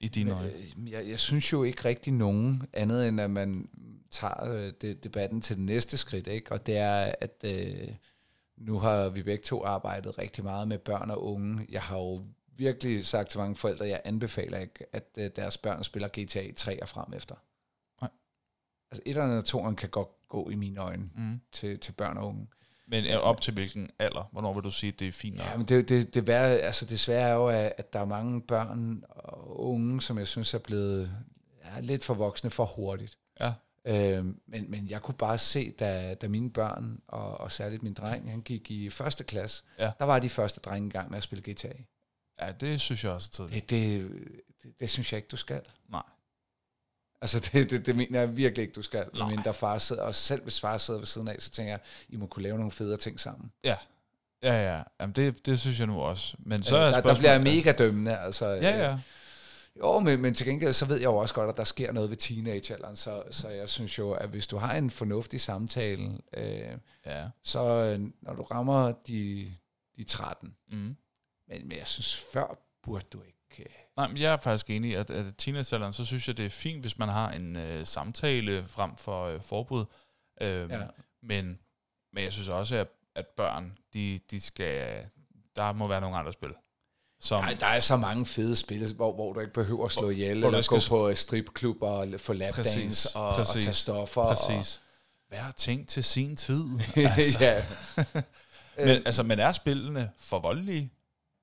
i 0.00 0.08
dine 0.08 0.32
øjne? 0.34 0.52
Øh, 0.52 0.90
jeg, 0.90 1.08
jeg 1.08 1.18
synes 1.18 1.52
jo 1.52 1.62
ikke 1.62 1.84
rigtig 1.84 2.12
nogen 2.12 2.62
andet, 2.72 3.08
end 3.08 3.20
at 3.20 3.30
man 3.30 3.68
tager 4.10 4.52
øh, 4.52 4.72
det, 4.80 5.04
debatten 5.04 5.40
til 5.40 5.56
det 5.56 5.64
næste 5.64 5.96
skridt, 5.96 6.26
ikke? 6.26 6.52
og 6.52 6.66
det 6.66 6.76
er, 6.76 7.14
at 7.20 7.44
øh, 7.44 7.88
nu 8.56 8.78
har 8.78 9.08
vi 9.08 9.22
begge 9.22 9.44
to 9.44 9.64
arbejdet 9.64 10.18
rigtig 10.18 10.44
meget 10.44 10.68
med 10.68 10.78
børn 10.78 11.10
og 11.10 11.24
unge. 11.24 11.66
Jeg 11.70 11.82
har 11.82 11.96
jo 11.98 12.24
virkelig 12.56 13.06
sagt 13.06 13.30
til 13.30 13.38
mange 13.40 13.56
forældre, 13.56 13.84
at 13.84 13.90
jeg 13.90 14.00
anbefaler 14.04 14.58
ikke, 14.58 14.84
at 14.92 15.08
øh, 15.16 15.30
deres 15.36 15.58
børn 15.58 15.84
spiller 15.84 16.08
GTA 16.08 16.52
3 16.56 16.82
og 16.82 16.88
frem 16.88 17.12
efter. 17.16 17.34
Altså 18.92 19.02
et 19.06 19.16
eller 19.16 19.40
toeren 19.40 19.76
kan 19.76 19.88
godt 19.88 20.08
gå 20.28 20.50
i 20.50 20.54
mine 20.54 20.80
øjne 20.80 21.10
Mm. 21.16 21.40
til, 21.52 21.78
til 21.78 21.92
børn 21.92 22.16
og 22.18 22.26
unge. 22.28 22.46
Men 22.86 23.04
er 23.04 23.18
op 23.18 23.40
til 23.40 23.54
hvilken 23.54 23.90
alder? 23.98 24.28
Hvornår 24.32 24.54
vil 24.54 24.62
du 24.64 24.70
sige, 24.70 24.92
at 24.92 24.98
det 24.98 25.08
er 25.08 25.12
fint? 25.12 25.38
Ja, 25.38 25.56
men 25.56 25.66
det, 25.66 25.88
det, 25.88 26.14
det, 26.14 26.26
værre, 26.26 26.58
altså 26.58 26.84
det 26.84 27.00
svære 27.00 27.28
er 27.28 27.34
jo, 27.34 27.46
at, 27.46 27.72
at 27.78 27.92
der 27.92 28.00
er 28.00 28.04
mange 28.04 28.42
børn 28.42 29.02
og 29.08 29.60
unge, 29.60 30.00
som 30.02 30.18
jeg 30.18 30.26
synes 30.26 30.54
er 30.54 30.58
blevet 30.58 31.10
ja, 31.64 31.80
lidt 31.80 32.04
for 32.04 32.14
voksne 32.14 32.50
for 32.50 32.64
hurtigt. 32.64 33.18
Ja. 33.40 33.52
Øhm, 33.84 34.40
men, 34.46 34.70
men 34.70 34.88
jeg 34.90 35.02
kunne 35.02 35.14
bare 35.14 35.38
se, 35.38 35.70
da, 35.70 36.14
da 36.14 36.28
mine 36.28 36.50
børn, 36.50 37.00
og, 37.08 37.40
og 37.40 37.52
særligt 37.52 37.82
min 37.82 37.94
dreng, 37.94 38.30
han 38.30 38.40
gik 38.40 38.70
i 38.70 38.90
første 38.90 39.24
klasse, 39.24 39.62
Ja. 39.78 39.90
der 39.98 40.04
var 40.04 40.18
de 40.18 40.28
første 40.28 40.60
drenge 40.60 40.88
i 40.88 40.90
gang 40.90 41.10
med 41.10 41.16
at 41.16 41.22
spille 41.22 41.52
GTA. 41.52 41.72
ja, 42.40 42.52
det 42.52 42.80
synes 42.80 43.04
jeg 43.04 43.12
også 43.12 43.28
er 43.32 43.34
tidligt. 43.46 43.70
Det, 43.70 44.10
det, 44.10 44.10
det, 44.62 44.80
det 44.80 44.90
synes 44.90 45.12
jeg 45.12 45.16
ikke, 45.18 45.28
du 45.28 45.36
skal. 45.36 45.60
Nej. 45.90 46.02
Altså, 47.22 47.40
det, 47.52 47.70
det, 47.70 47.86
det 47.86 47.96
mener 47.96 48.20
jeg 48.20 48.36
virkelig 48.36 48.62
ikke, 48.62 48.72
du 48.74 48.82
skal. 48.82 49.06
Nej. 49.14 49.30
Men 49.30 49.38
der 49.44 49.52
far 49.52 49.78
sidder, 49.78 50.02
og 50.02 50.14
selv 50.14 50.42
hvis 50.42 50.60
far 50.60 50.78
sidder 50.78 51.00
ved 51.00 51.06
siden 51.06 51.28
af, 51.28 51.36
så 51.38 51.50
tænker 51.50 51.72
jeg, 51.72 51.80
I 52.08 52.16
må 52.16 52.26
kunne 52.26 52.42
lave 52.42 52.56
nogle 52.56 52.70
federe 52.70 52.96
ting 52.96 53.20
sammen. 53.20 53.52
Ja, 53.64 53.76
ja, 54.42 54.72
ja. 54.76 54.82
Jamen, 55.00 55.14
det, 55.14 55.46
det 55.46 55.60
synes 55.60 55.78
jeg 55.78 55.86
nu 55.86 56.00
også. 56.00 56.36
Men 56.38 56.62
så 56.62 56.68
Så 56.68 56.76
er 56.76 56.90
der, 56.90 57.00
der 57.00 57.16
bliver 57.16 57.32
jeg 57.32 57.42
mega 57.42 57.72
dømmende. 57.72 58.18
Altså, 58.18 58.46
Ja, 58.46 58.78
ja. 58.90 58.98
Jo, 59.78 59.98
men, 59.98 60.20
men 60.22 60.34
til 60.34 60.46
gengæld 60.46 60.72
så 60.72 60.86
ved 60.86 60.96
jeg 60.96 61.04
jo 61.04 61.16
også 61.16 61.34
godt, 61.34 61.50
at 61.50 61.56
der 61.56 61.64
sker 61.64 61.92
noget 61.92 62.10
ved 62.10 62.16
teenagealderen, 62.16 62.96
så, 62.96 63.22
så 63.30 63.48
jeg 63.48 63.68
synes 63.68 63.98
jo, 63.98 64.12
at 64.12 64.28
hvis 64.28 64.46
du 64.46 64.56
har 64.56 64.74
en 64.76 64.90
fornuftig 64.90 65.40
samtale, 65.40 66.18
øh, 66.36 66.76
ja. 67.06 67.28
så 67.42 67.60
øh, 67.68 68.00
når 68.22 68.34
du 68.34 68.42
rammer 68.42 68.92
de, 69.06 69.52
de 69.96 70.04
13, 70.04 70.54
Mm. 70.70 70.76
men, 70.78 71.68
men 71.68 71.78
jeg 71.78 71.86
synes 71.86 72.16
før 72.32 72.58
burde 72.82 73.04
du 73.12 73.22
ikke... 73.22 73.38
Øh, 73.58 73.66
Nej, 73.96 74.08
men 74.08 74.16
jeg 74.16 74.32
er 74.32 74.36
faktisk 74.36 74.70
enig 74.70 74.90
i, 74.90 74.94
at, 74.94 75.10
at 75.10 75.24
teenagealderen, 75.38 75.92
så 75.92 76.04
synes 76.04 76.28
jeg, 76.28 76.36
det 76.36 76.44
er 76.44 76.50
fint, 76.50 76.80
hvis 76.80 76.98
man 76.98 77.08
har 77.08 77.30
en 77.30 77.56
øh, 77.56 77.86
samtale 77.86 78.64
frem 78.68 78.96
for 78.96 79.26
øh, 79.26 79.40
forbud. 79.42 79.84
Øhm, 80.40 80.70
ja. 80.70 80.80
men, 81.22 81.58
men 82.12 82.24
jeg 82.24 82.32
synes 82.32 82.48
også, 82.48 82.76
at, 82.76 82.88
at 83.14 83.26
børn, 83.26 83.78
de, 83.94 84.20
de 84.30 84.40
skal... 84.40 85.04
Der 85.56 85.72
må 85.72 85.88
være 85.88 86.00
nogle 86.00 86.16
andre 86.16 86.32
spil. 86.32 86.50
Som, 87.20 87.44
Nej, 87.44 87.56
der 87.60 87.66
er 87.66 87.80
så 87.80 87.96
mange 87.96 88.26
fede 88.26 88.56
spil, 88.56 88.94
hvor, 88.94 89.14
hvor 89.14 89.32
du 89.32 89.40
ikke 89.40 89.52
behøver 89.52 89.84
at 89.84 89.92
slå 89.92 90.10
ihjel, 90.10 90.38
hvor 90.38 90.48
eller 90.48 90.66
gå 90.68 90.78
på 90.88 91.14
stripklub 91.14 91.76
og 91.82 92.08
få 92.16 92.32
lapdance 92.32 93.16
og, 93.16 93.28
og 93.28 93.34
præcis, 93.34 93.64
tage 93.64 93.74
stoffer. 93.74 94.26
præcis. 94.26 94.80
Hver 95.28 95.50
ting 95.56 95.88
til 95.88 96.04
sin 96.04 96.36
tid. 96.36 96.64
Og, 96.64 96.80
altså. 97.18 97.38
ja. 97.40 97.64
Men, 98.76 98.88
altså, 98.88 99.22
men 99.22 99.38
er 99.38 99.52
spillene 99.52 100.10
for 100.18 100.38
voldelige? 100.38 100.90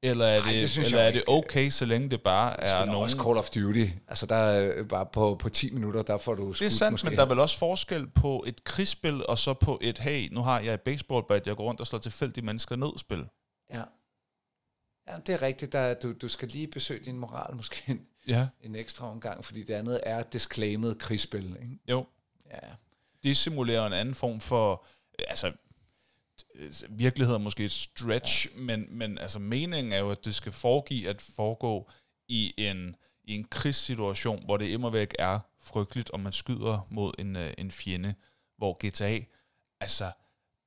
Eller 0.03 0.25
er 0.25 0.41
Nej, 0.41 0.51
det, 0.51 0.61
det 0.61 0.85
eller 0.85 0.99
er 0.99 1.11
det 1.11 1.23
okay, 1.27 1.69
så 1.69 1.85
længe 1.85 2.09
det 2.09 2.21
bare 2.21 2.59
er 2.61 2.85
nogen... 2.85 3.01
også 3.01 3.17
Call 3.17 3.37
of 3.37 3.49
Duty. 3.49 3.85
Altså 4.07 4.25
der 4.25 4.35
er 4.35 4.83
bare 4.83 5.05
på, 5.05 5.35
på 5.35 5.49
10 5.49 5.71
minutter, 5.73 6.01
der 6.01 6.17
får 6.17 6.35
du 6.35 6.43
Det 6.43 6.49
er 6.49 6.53
skudt 6.55 6.71
sandt, 6.71 6.91
måske. 6.91 7.05
men 7.09 7.15
der 7.17 7.23
er 7.23 7.27
vel 7.29 7.39
også 7.39 7.57
forskel 7.57 8.07
på 8.07 8.43
et 8.47 8.63
krigsspil, 8.63 9.25
og 9.27 9.37
så 9.37 9.53
på 9.53 9.79
et, 9.81 9.99
hey, 9.99 10.33
nu 10.33 10.41
har 10.41 10.59
jeg 10.59 10.73
et 10.73 10.81
baseballbat, 10.81 11.47
jeg 11.47 11.55
går 11.55 11.63
rundt 11.63 11.81
og 11.81 11.87
slår 11.87 11.99
tilfældige 11.99 12.45
mennesker 12.45 12.75
ned 12.75 12.97
spil. 12.97 13.25
Ja. 13.73 13.83
ja, 15.07 15.17
det 15.25 15.33
er 15.33 15.41
rigtigt. 15.41 15.71
Der, 15.71 15.93
du, 15.93 16.13
du 16.13 16.27
skal 16.27 16.47
lige 16.47 16.67
besøge 16.67 17.05
din 17.05 17.17
moral 17.17 17.55
måske 17.55 17.83
en, 17.87 18.01
Ja. 18.27 18.47
en 18.61 18.75
ekstra 18.75 19.11
omgang, 19.11 19.45
fordi 19.45 19.63
det 19.63 19.73
andet 19.73 19.99
er 20.03 20.23
disclaimet 20.23 20.97
krigsspil. 20.99 21.57
Ikke? 21.61 21.79
Jo. 21.89 22.05
Ja. 22.51 22.67
De 23.23 23.35
simulerer 23.35 23.85
en 23.87 23.93
anden 23.93 24.15
form 24.15 24.39
for, 24.39 24.85
altså, 25.27 25.51
virkelighed 26.89 27.35
er 27.35 27.39
måske 27.39 27.65
et 27.65 27.71
stretch, 27.71 28.47
ja. 28.55 28.61
men, 28.61 28.85
men 28.89 29.17
altså 29.17 29.39
meningen 29.39 29.93
er 29.93 29.99
jo, 29.99 30.09
at 30.09 30.25
det 30.25 30.35
skal 30.35 30.51
foregive 30.51 31.09
at 31.09 31.21
foregå 31.21 31.89
i 32.27 32.53
en, 32.57 32.95
i 33.23 33.35
en 33.35 33.43
krigssituation, 33.43 34.45
hvor 34.45 34.57
det 34.57 34.65
immer 34.65 34.89
væk 34.89 35.15
er 35.19 35.39
frygteligt, 35.61 36.09
og 36.09 36.19
man 36.19 36.33
skyder 36.33 36.87
mod 36.89 37.13
en, 37.19 37.35
øh, 37.35 37.53
en 37.57 37.71
fjende, 37.71 38.13
hvor 38.57 38.87
GTA, 38.87 39.25
altså, 39.79 40.11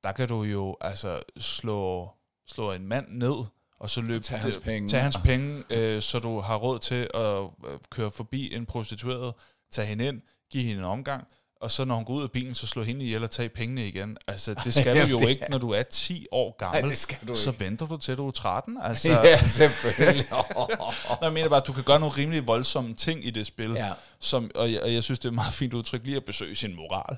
der 0.05 0.13
kan 0.13 0.29
du 0.29 0.43
jo 0.43 0.77
altså 0.81 1.23
slå, 1.39 2.11
slå 2.47 2.73
en 2.73 2.87
mand 2.87 3.07
ned, 3.09 3.45
og 3.79 3.91
så 3.91 4.01
løbe 4.01 4.25
Tag 4.25 4.41
hans 4.41 4.57
penge. 4.65 4.89
tage 4.89 5.03
hans 5.03 5.17
penge 5.17 5.65
øh, 5.71 6.03
så 6.03 6.19
du 6.19 6.41
har 6.41 6.57
råd 6.57 6.79
til 6.79 7.09
at 7.15 7.43
øh, 7.73 7.79
køre 7.91 8.11
forbi 8.11 8.55
en 8.55 8.67
prostitueret, 8.67 9.35
tage 9.71 9.87
hende 9.87 10.07
ind, 10.07 10.21
give 10.51 10.65
hende 10.65 10.79
en 10.79 10.85
omgang, 10.85 11.29
og 11.63 11.71
så 11.71 11.85
når 11.85 11.95
hun 11.95 12.05
går 12.05 12.15
ud 12.15 12.23
af 12.23 12.31
bilen, 12.31 12.55
så 12.55 12.67
slå 12.67 12.83
hende 12.83 13.05
ihjel 13.05 13.25
og 13.25 13.31
tage 13.31 13.49
pengene 13.49 13.89
igen. 13.89 14.19
Altså, 14.27 14.55
det 14.65 14.75
skal 14.75 15.03
du 15.03 15.07
jo 15.07 15.19
det 15.19 15.29
ikke, 15.29 15.47
når 15.51 15.59
du 15.59 15.71
er 15.71 15.83
10 15.83 16.27
år 16.33 16.57
gammel. 16.57 16.91
det 16.91 16.99
skal 16.99 17.29
du 17.29 17.35
så 17.35 17.51
ikke. 17.51 17.65
venter 17.65 17.87
du 17.87 17.97
til, 17.97 18.17
du 18.17 18.27
er 18.27 18.31
13. 18.31 18.79
Altså, 18.83 19.09
ja, 19.25 19.45
selvfølgelig. 19.45 20.25
jeg 21.23 21.33
mener 21.33 21.49
bare, 21.49 21.61
at 21.61 21.67
du 21.67 21.73
kan 21.73 21.85
gøre 21.85 22.01
nogle 22.01 22.17
rimelig 22.17 22.47
voldsomme 22.47 22.95
ting 22.95 23.27
i 23.27 23.31
det 23.31 23.47
spil. 23.47 23.71
Ja. 23.71 23.93
Som, 24.19 24.51
og, 24.55 24.73
jeg, 24.73 24.83
og 24.83 24.93
jeg 24.93 25.03
synes, 25.03 25.19
det 25.19 25.25
er 25.25 25.31
et 25.31 25.35
meget 25.35 25.55
fint 25.55 25.75
udtryk 25.75 26.01
lige 26.05 26.17
at 26.17 26.25
besøge 26.25 26.55
sin 26.55 26.75
moral. 26.75 27.17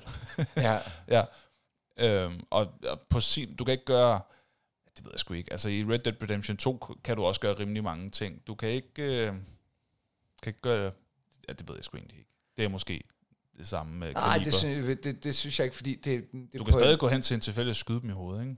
ja. 0.57 0.79
ja. 1.07 1.23
Øhm, 1.99 2.43
og, 2.49 2.67
og 2.87 2.99
på 3.09 3.21
sin, 3.21 3.55
du 3.55 3.63
kan 3.63 3.71
ikke 3.71 3.85
gøre, 3.85 4.21
det 4.97 5.05
ved 5.05 5.11
jeg 5.13 5.19
sgu 5.19 5.33
ikke, 5.33 5.51
altså 5.51 5.69
i 5.69 5.83
Red 5.83 5.99
Dead 5.99 6.23
Redemption 6.23 6.57
2 6.57 6.85
kan 7.03 7.15
du 7.15 7.23
også 7.23 7.41
gøre 7.41 7.53
rimelig 7.59 7.83
mange 7.83 8.11
ting. 8.11 8.47
Du 8.47 8.55
kan 8.55 8.69
ikke, 8.69 9.03
øh, 9.03 9.27
kan 10.43 10.49
ikke 10.49 10.61
gøre, 10.61 10.91
ja, 11.47 11.53
det 11.53 11.69
ved 11.69 11.75
jeg 11.75 11.83
sgu 11.83 11.97
egentlig 11.97 12.17
ikke. 12.17 12.31
Det 12.57 12.65
er 12.65 12.69
måske 12.69 13.03
det 13.57 13.67
samme 13.67 13.95
med 13.95 14.13
Nej, 14.13 14.37
det, 14.45 14.53
synes, 14.53 14.99
det, 15.03 15.23
det 15.23 15.35
synes 15.35 15.59
jeg 15.59 15.65
ikke, 15.65 15.75
fordi 15.75 15.95
det, 15.95 16.31
det 16.31 16.59
du 16.59 16.63
kan 16.63 16.73
stadig 16.73 16.99
gå 16.99 17.07
hen 17.07 17.21
til 17.21 17.33
en 17.35 17.41
tilfældig 17.41 17.69
og 17.69 17.75
skyde 17.75 18.01
dem 18.01 18.09
i 18.09 18.13
hovedet, 18.13 18.41
ikke? 18.41 18.55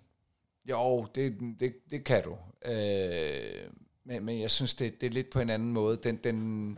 Jo, 0.69 1.07
det, 1.15 1.37
det, 1.59 1.73
det 1.91 2.03
kan 2.03 2.23
du. 2.23 2.37
Øh, 2.71 3.69
men, 4.05 4.25
men 4.25 4.41
jeg 4.41 4.51
synes, 4.51 4.75
det, 4.75 5.01
det 5.01 5.07
er 5.07 5.11
lidt 5.11 5.29
på 5.29 5.39
en 5.39 5.49
anden 5.49 5.73
måde. 5.73 5.99
Den, 6.03 6.15
den, 6.23 6.77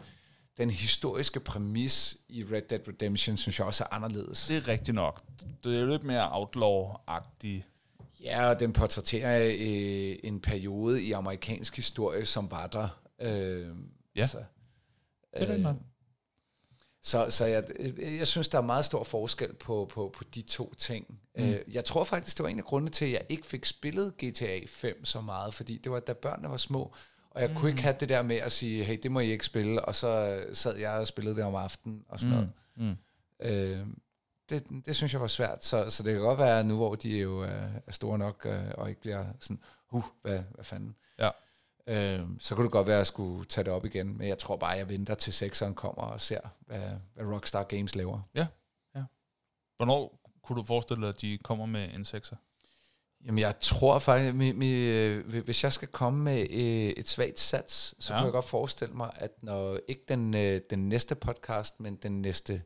den 0.57 0.69
historiske 0.69 1.39
præmis 1.39 2.17
i 2.29 2.43
Red 2.43 2.61
Dead 2.61 2.87
Redemption, 2.87 3.37
synes 3.37 3.59
jeg 3.59 3.67
også 3.67 3.83
er 3.83 3.93
anderledes. 3.93 4.47
Det 4.47 4.57
er 4.57 4.67
rigtigt 4.67 4.95
nok. 4.95 5.21
Det 5.63 5.79
er 5.79 5.85
lidt 5.85 6.03
mere 6.03 6.29
outlaw-agtigt. 6.31 7.61
Ja, 8.23 8.49
og 8.49 8.59
den 8.59 8.73
portrætterer 8.73 9.47
øh, 9.47 10.15
en 10.23 10.39
periode 10.39 11.03
i 11.03 11.11
amerikansk 11.11 11.75
historie, 11.75 12.25
som 12.25 12.51
var 12.51 12.67
der. 12.67 13.01
Øh, 13.21 13.67
Ja, 14.15 14.21
det 14.23 14.45
er 15.33 15.39
rigtigt 15.41 15.61
nok. 15.61 15.75
Så, 17.09 17.29
så 17.29 17.45
jeg, 17.45 17.63
jeg 17.99 18.27
synes, 18.27 18.47
der 18.47 18.57
er 18.57 18.61
meget 18.61 18.85
stor 18.85 19.03
forskel 19.03 19.53
på, 19.53 19.89
på, 19.93 20.13
på 20.17 20.23
de 20.35 20.41
to 20.41 20.73
ting. 20.73 21.19
Mm. 21.37 21.53
Jeg 21.71 21.85
tror 21.85 22.03
faktisk, 22.03 22.37
det 22.37 22.43
var 22.43 22.49
en 22.49 22.57
af 22.57 22.63
grundene 22.63 22.91
til, 22.91 23.05
at 23.05 23.11
jeg 23.11 23.21
ikke 23.29 23.45
fik 23.45 23.65
spillet 23.65 24.13
GTA 24.17 24.59
5 24.67 25.05
så 25.05 25.21
meget, 25.21 25.53
fordi 25.53 25.77
det 25.77 25.91
var, 25.91 25.99
da 25.99 26.13
børnene 26.13 26.49
var 26.49 26.57
små, 26.57 26.93
og 27.29 27.41
jeg 27.41 27.49
mm. 27.49 27.55
kunne 27.55 27.71
ikke 27.71 27.81
have 27.83 27.95
det 27.99 28.09
der 28.09 28.21
med 28.21 28.35
at 28.35 28.51
sige, 28.51 28.83
hey, 28.83 28.99
det 29.03 29.11
må 29.11 29.19
I 29.19 29.31
ikke 29.31 29.45
spille, 29.45 29.85
og 29.85 29.95
så 29.95 30.41
sad 30.53 30.77
jeg 30.77 30.91
og 30.91 31.07
spillede 31.07 31.35
det 31.35 31.43
om 31.43 31.55
aftenen 31.55 32.05
og 32.09 32.19
sådan 32.19 32.35
noget. 32.35 32.51
Mm. 32.75 32.97
Øh, 33.39 33.87
det, 34.49 34.85
det 34.85 34.95
synes 34.95 35.13
jeg 35.13 35.21
var 35.21 35.27
svært, 35.27 35.65
så, 35.65 35.89
så 35.89 36.03
det 36.03 36.13
kan 36.13 36.21
godt 36.21 36.39
være 36.39 36.63
nu, 36.63 36.75
hvor 36.75 36.95
de 36.95 37.19
jo 37.19 37.39
er, 37.39 37.67
er 37.87 37.91
store 37.91 38.17
nok, 38.17 38.45
øh, 38.45 38.71
og 38.77 38.89
ikke 38.89 39.01
bliver 39.01 39.25
sådan, 39.39 39.59
huh, 39.87 40.03
hvad, 40.21 40.39
hvad 40.55 40.65
fanden. 40.65 40.95
Ja. 41.19 41.29
Øh, 41.87 42.21
så 42.39 42.55
kunne 42.55 42.63
det 42.63 42.71
godt 42.71 42.87
være, 42.87 42.95
at 42.95 42.99
jeg 42.99 43.07
skulle 43.07 43.45
tage 43.45 43.65
det 43.65 43.73
op 43.73 43.85
igen, 43.85 44.17
men 44.17 44.27
jeg 44.27 44.37
tror 44.37 44.55
bare, 44.57 44.73
at 44.73 44.79
jeg 44.79 44.89
venter 44.89 45.15
til 45.15 45.33
sekseren 45.33 45.75
kommer 45.75 46.01
og 46.01 46.21
ser, 46.21 46.39
hvad, 46.59 46.81
hvad 47.13 47.25
Rockstar 47.25 47.63
Games 47.63 47.95
laver. 47.95 48.21
Hvornår 49.77 50.19
kunne 50.43 50.59
du 50.59 50.65
forestille 50.65 51.01
dig, 51.01 51.09
at 51.09 51.21
de 51.21 51.37
kommer 51.43 51.65
med 51.65 51.89
en 51.93 52.01
6'er? 52.01 52.35
Jamen, 53.25 53.39
jeg 53.39 53.59
tror 53.59 53.99
faktisk, 53.99 54.35
mi, 54.35 54.51
mi, 54.51 54.71
øh, 54.71 55.43
hvis 55.43 55.63
jeg 55.63 55.73
skal 55.73 55.87
komme 55.87 56.23
med 56.23 56.41
øh, 56.49 56.89
et 56.89 57.09
svagt 57.09 57.39
sats, 57.39 57.95
så 57.99 58.13
Ja. 58.13 58.17
ja. 58.17 58.21
kunne 58.21 58.25
jeg 58.25 58.33
godt 58.33 58.45
forestille 58.45 58.93
mig, 58.93 59.11
at 59.15 59.31
når 59.43 59.79
ikke 59.87 60.03
den, 60.07 60.33
øh, 60.33 60.61
den 60.69 60.89
næste 60.89 61.15
podcast, 61.15 61.79
men 61.79 61.95
den 61.95 62.21
næste 62.21 62.63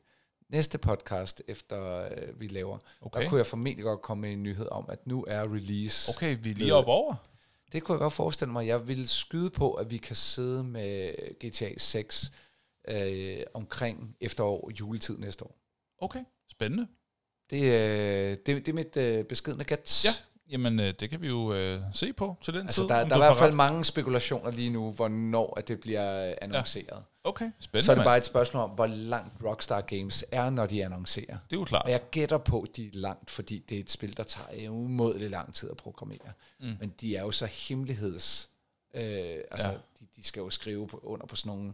næste 0.50 0.78
podcast, 0.78 1.42
efter 1.48 2.08
vi 2.38 2.48
laver, 2.48 2.78
okay. 3.02 3.22
der 3.22 3.30
kunne 3.30 3.38
jeg 3.38 3.46
formentlig 3.48 3.84
godt 3.84 4.02
komme 4.02 4.22
med 4.22 4.32
en 4.32 4.44
nyhed 4.44 4.68
om, 4.72 4.86
at 4.90 5.08
nu 5.08 5.26
er 5.28 5.54
release. 5.54 6.12
Okay, 6.16 6.38
vi 6.42 6.50
er 6.52 6.56
lige 6.56 6.74
op 6.74 6.88
over. 6.88 7.16
Det 7.74 7.84
kunne 7.84 7.94
jeg 7.94 8.00
godt 8.00 8.14
forestille 8.14 8.52
mig. 8.52 8.68
Jeg 8.68 8.88
vil 8.88 9.10
skyde 9.10 9.50
på, 9.50 9.74
at 9.74 9.92
vi 9.92 9.98
kan 9.98 10.16
sidde 10.16 10.64
med 10.64 11.14
GTA 11.40 11.78
6 11.78 12.32
øh, 12.88 13.40
omkring 13.54 14.16
efterår 14.22 14.72
juletid 14.80 15.18
næste 15.18 15.46
år. 15.46 15.56
Okay, 16.02 16.20
spændende. 16.52 16.88
Det, 17.50 17.62
øh, 17.64 18.30
det, 18.32 18.48
det 18.48 18.68
er 18.68 18.74
mit 18.74 18.98
øh, 18.98 19.26
beskedende 19.26 19.66
gæt. 19.66 20.06
Ja, 20.06 20.10
jamen 20.52 20.80
øh, 20.80 20.94
det 21.00 21.10
kan 21.10 21.22
vi 21.22 21.28
jo 21.28 21.54
øh, 21.54 21.80
se 21.94 22.14
på 22.14 22.36
til 22.42 22.54
den 22.54 22.62
Altså, 22.62 22.82
tid. 22.82 22.90
der, 22.90 22.96
der 23.06 23.12
er 23.12 23.16
i 23.16 23.20
hvert 23.20 23.38
fald 23.38 23.50
ret. 23.50 23.56
mange 23.58 23.86
spekulationer 23.86 24.52
lige 24.52 24.70
nu, 24.70 24.92
hvornår 24.92 25.54
at 25.58 25.68
det 25.68 25.80
bliver 25.80 26.30
øh, 26.30 26.34
annonceret. 26.42 26.88
Ja. 26.92 27.13
Okay, 27.26 27.52
spændende. 27.60 27.86
Så 27.86 27.92
er 27.92 27.96
det 27.96 28.04
bare 28.04 28.18
et 28.18 28.26
spørgsmål 28.26 28.64
om, 28.64 28.70
hvor 28.70 28.86
langt 28.86 29.34
Rockstar 29.44 29.82
Games 29.82 30.26
er, 30.32 30.50
når 30.50 30.66
de 30.66 30.86
annoncerer. 30.86 31.38
Det 31.50 31.56
er 31.56 31.60
jo 31.60 31.66
klart. 31.66 31.84
Og 31.84 31.92
jeg 31.92 32.02
gætter 32.12 32.38
på, 32.38 32.62
at 32.62 32.70
de 32.76 32.86
er 32.86 32.90
langt, 32.94 33.30
fordi 33.30 33.60
det 33.70 33.76
er 33.76 33.80
et 33.80 33.92
spil, 33.92 34.18
der 34.18 34.24
tager 34.24 34.70
umådelig 34.70 35.30
lang 35.30 35.54
tid 35.54 35.70
at 35.72 35.78
programmere. 35.78 36.32
Mm. 36.60 36.76
Men 36.80 36.94
de 37.02 37.16
er 37.16 37.22
jo 37.22 37.32
så 37.32 37.46
hemmeligheds... 37.46 38.50
Øh, 38.94 39.04
altså, 39.52 39.68
Ja. 39.68 39.74
de, 39.74 40.06
de 40.16 40.24
skal 40.24 40.40
jo 40.40 40.50
skrive 40.50 40.88
på, 40.88 41.00
under 41.04 41.26
på 41.26 41.36
sådan 41.36 41.58
nogle 41.58 41.74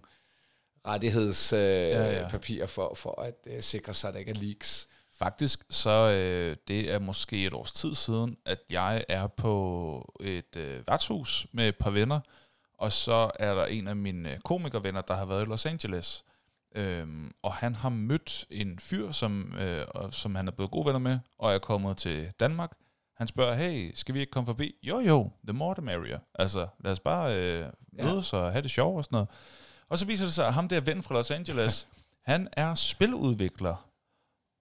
rettighedspapirer 0.87 2.07
øh, 2.07 2.13
ja. 2.13 2.21
ja. 2.21 2.27
papirer 2.27 2.67
for, 2.67 2.95
for 2.95 3.21
at 3.21 3.35
øh, 3.45 3.63
sikre 3.63 3.93
sig, 3.93 4.07
at 4.07 4.13
der 4.13 4.19
ikke 4.19 4.31
er 4.31 4.35
leaks. 4.35 4.87
Faktisk, 5.13 5.63
så 5.69 5.89
øh, 5.89 6.55
det 6.67 6.91
er 6.91 6.99
måske 6.99 7.45
et 7.45 7.53
års 7.53 7.71
tid 7.71 7.95
siden, 7.95 8.37
at 8.45 8.59
jeg 8.69 9.05
er 9.09 9.27
på 9.27 10.15
et 10.19 10.55
øh, 10.55 10.87
værtshus 10.87 11.47
med 11.51 11.67
et 11.67 11.75
par 11.75 11.89
venner, 11.89 12.19
og 12.79 12.91
så 12.91 13.31
er 13.39 13.55
der 13.55 13.65
en 13.65 13.87
af 13.87 13.95
mine 13.95 14.31
øh, 14.31 14.39
komikervenner, 14.39 15.01
der 15.01 15.15
har 15.15 15.25
været 15.25 15.41
i 15.41 15.45
Los 15.49 15.65
Angeles. 15.65 16.23
Øhm, 16.75 17.31
og 17.43 17.53
han 17.53 17.75
har 17.75 17.89
mødt 17.89 18.45
en 18.49 18.79
fyr, 18.79 19.11
som, 19.11 19.53
øh, 19.57 19.85
som 20.11 20.35
han 20.35 20.47
er 20.47 20.51
blevet 20.51 20.71
gode 20.71 20.85
venner 20.85 20.99
med, 20.99 21.19
og 21.39 21.53
er 21.53 21.59
kommet 21.59 21.97
til 21.97 22.31
Danmark. 22.39 22.71
Han 23.17 23.27
spørger, 23.27 23.53
hey, 23.55 23.91
skal 23.95 24.15
vi 24.15 24.19
ikke 24.19 24.31
komme 24.31 24.45
forbi? 24.45 24.75
Jo, 24.83 24.99
jo, 24.99 25.31
the 25.47 25.53
more 25.57 25.75
the 25.75 25.85
merrier. 25.85 26.19
Altså, 26.35 26.67
lad 26.79 26.91
os 26.91 26.99
bare 26.99 27.37
øh, 27.37 27.65
Ja. 27.97 28.03
mødes 28.03 28.33
og 28.33 28.51
have 28.51 28.61
det 28.61 28.71
sjovt 28.71 28.97
og 28.97 29.03
sådan 29.03 29.15
noget. 29.15 29.29
Og 29.89 29.97
så 29.97 30.05
viser 30.05 30.25
det 30.25 30.33
sig, 30.33 30.47
at 30.47 30.53
ham 30.53 30.67
der 30.67 30.81
ven 30.81 31.03
fra 31.03 31.15
Los 31.15 31.31
Angeles, 31.31 31.87
han 32.31 32.47
er 32.51 32.75
spiludvikler 32.75 33.89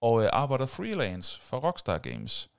og 0.01 0.23
øh, 0.23 0.29
arbejder 0.33 0.65
freelance 0.65 1.41
for 1.41 1.59
Rockstar 1.59 1.97
Games. 1.97 2.49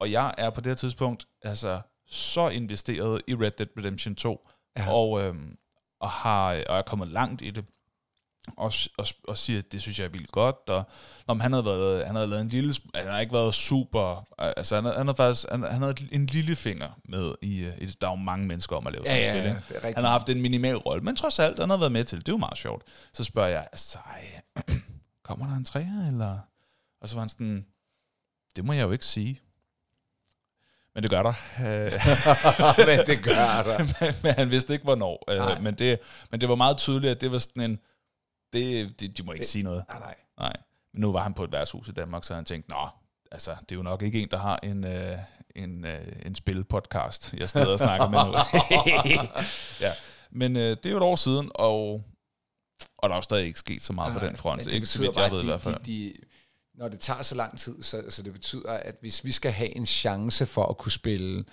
Og 0.00 0.12
jeg 0.12 0.34
er 0.38 0.50
på 0.50 0.60
det 0.60 0.70
her 0.70 0.74
tidspunkt 0.74 1.26
altså 1.42 1.80
så 2.06 2.48
investeret 2.48 3.22
i 3.26 3.34
Red 3.34 3.50
Dead 3.50 3.68
Redemption 3.78 4.14
2, 4.14 4.48
ja. 4.76 4.82
Ja. 4.82 4.92
og, 4.92 5.22
øhm, 5.22 5.56
og, 6.00 6.10
har, 6.10 6.46
og 6.68 6.78
er 6.78 6.82
kommet 6.82 7.08
langt 7.08 7.42
i 7.42 7.50
det. 7.50 7.64
Og, 8.56 8.72
og, 8.98 9.06
og 9.28 9.38
siger, 9.38 9.58
at 9.58 9.72
det 9.72 9.82
synes 9.82 9.98
jeg 9.98 10.04
er 10.04 10.08
vildt 10.08 10.32
godt. 10.32 10.56
Og, 10.68 10.84
når 11.28 11.34
han 11.34 11.52
havde, 11.52 11.64
været, 11.64 12.06
han 12.06 12.14
havde 12.14 12.28
lavet 12.28 12.42
en 12.42 12.48
lille... 12.48 12.74
Han 12.94 13.06
har 13.06 13.20
ikke 13.20 13.32
været 13.32 13.54
super... 13.54 14.26
Altså, 14.38 14.74
han, 14.74 14.84
havde- 14.84 14.96
han 14.96 15.06
havde 15.06 15.16
faktisk 15.16 15.46
han, 15.50 15.62
han 15.62 15.82
havde 15.82 15.94
en 16.12 16.26
lille 16.26 16.56
finger 16.56 17.00
med 17.04 17.34
i, 17.42 17.64
øh, 17.64 17.78
i... 17.80 17.86
Der 17.86 18.06
er 18.06 18.10
jo 18.10 18.16
mange 18.16 18.46
mennesker 18.46 18.76
om 18.76 18.86
at 18.86 18.92
lave 18.92 19.04
sådan 19.06 19.18
et 19.18 19.24
spil, 19.34 19.48
ikke? 19.48 19.74
rigtigt. 19.74 19.94
Han 19.94 20.04
har 20.04 20.10
haft 20.10 20.28
en 20.28 20.40
minimal 20.42 20.76
rolle, 20.76 21.04
men 21.04 21.16
trods 21.16 21.38
alt, 21.38 21.58
han 21.58 21.70
har 21.70 21.76
været 21.76 21.92
med 21.92 22.04
til 22.04 22.18
det. 22.18 22.26
Det 22.26 22.32
er 22.32 22.36
jo 22.36 22.38
meget 22.38 22.58
sjovt. 22.58 22.82
Så 23.12 23.24
spørger 23.24 23.48
jeg, 23.48 23.68
altså, 23.72 23.98
kommer 25.24 25.46
der 25.46 25.56
en 25.56 25.64
træer, 25.64 26.08
eller? 26.08 26.38
Og 27.00 27.08
så 27.08 27.14
var 27.14 27.20
han 27.22 27.28
sådan, 27.28 27.66
det 28.56 28.64
må 28.64 28.72
jeg 28.72 28.82
jo 28.82 28.90
ikke 28.92 29.06
sige. 29.06 29.40
Men 30.94 31.02
det 31.02 31.10
gør 31.10 31.22
der. 31.22 31.32
Øh, 31.66 31.92
Men 32.88 33.06
det 33.06 33.24
gør 33.24 33.62
der. 33.68 33.78
men, 34.00 34.14
men 34.22 34.34
han 34.34 34.50
vidste 34.50 34.72
ikke, 34.72 34.84
hvornår. 34.84 35.24
Øh, 35.30 35.36
Nej. 35.36 35.58
men, 35.60 35.74
det, 35.74 35.98
men 36.30 36.40
det 36.40 36.48
var 36.48 36.54
meget 36.54 36.76
tydeligt, 36.78 37.10
at 37.10 37.20
det 37.20 37.32
var 37.32 37.38
sådan 37.38 37.62
en, 37.70 37.78
det, 38.52 39.00
de, 39.00 39.08
de 39.08 39.22
må 39.22 39.32
ikke 39.32 39.42
Det- 39.42 39.50
sige 39.50 39.62
noget. 39.64 39.84
Nej, 39.88 39.98
nej. 39.98 40.14
Nej. 40.38 40.52
Men 40.92 41.00
nu 41.00 41.12
var 41.12 41.22
han 41.22 41.34
på 41.34 41.44
et 41.44 41.52
værtshus 41.52 41.88
i 41.88 41.92
Danmark, 41.92 42.24
så 42.24 42.34
han 42.34 42.44
tænkte, 42.44 42.70
nå, 42.70 42.88
altså, 43.32 43.50
det 43.60 43.72
er 43.72 43.76
jo 43.76 43.82
nok 43.82 44.02
ikke 44.02 44.22
en, 44.22 44.28
der 44.30 44.38
har 44.38 44.58
en, 44.62 44.86
øh, 44.86 45.16
en, 45.56 45.84
øh, 45.84 46.00
en 46.26 46.34
spilpodcast, 46.34 47.34
jeg 47.34 47.68
og 47.68 47.78
snakker 47.78 48.08
med 48.08 48.24
nu. 48.24 48.32
ja. 49.86 49.92
Men 50.30 50.56
øh, 50.56 50.62
det 50.76 50.86
er 50.86 50.90
jo 50.90 50.96
et 50.96 51.02
år 51.02 51.16
siden, 51.16 51.50
og, 51.54 52.04
og 52.98 53.08
der 53.08 53.14
er 53.14 53.18
jo 53.18 53.22
stadig 53.22 53.46
ikke 53.46 53.58
sket 53.58 53.82
så 53.82 53.92
meget 53.92 54.12
på 54.12 54.26
den 54.26 54.36
front. 54.36 54.66
Ikke 54.66 54.86
så 54.86 54.98
vidt 54.98 55.16
jeg 55.16 55.30
ved 55.30 55.42
i 55.42 55.46
hvert 55.46 55.60
fald. 55.60 55.76
de, 55.76 55.84
de, 55.84 56.12
når 56.74 56.88
det 56.88 57.00
tager 57.00 57.22
så 57.22 57.34
lang 57.34 57.58
tid, 57.58 57.82
så, 57.82 58.02
så 58.08 58.22
det 58.22 58.32
betyder, 58.32 58.70
at 58.72 58.94
hvis 59.00 59.24
vi 59.24 59.32
skal 59.32 59.52
have 59.52 59.76
en 59.76 59.86
chance 59.86 60.46
for 60.46 60.66
at 60.66 60.78
kunne 60.78 60.92
spille 60.92 61.44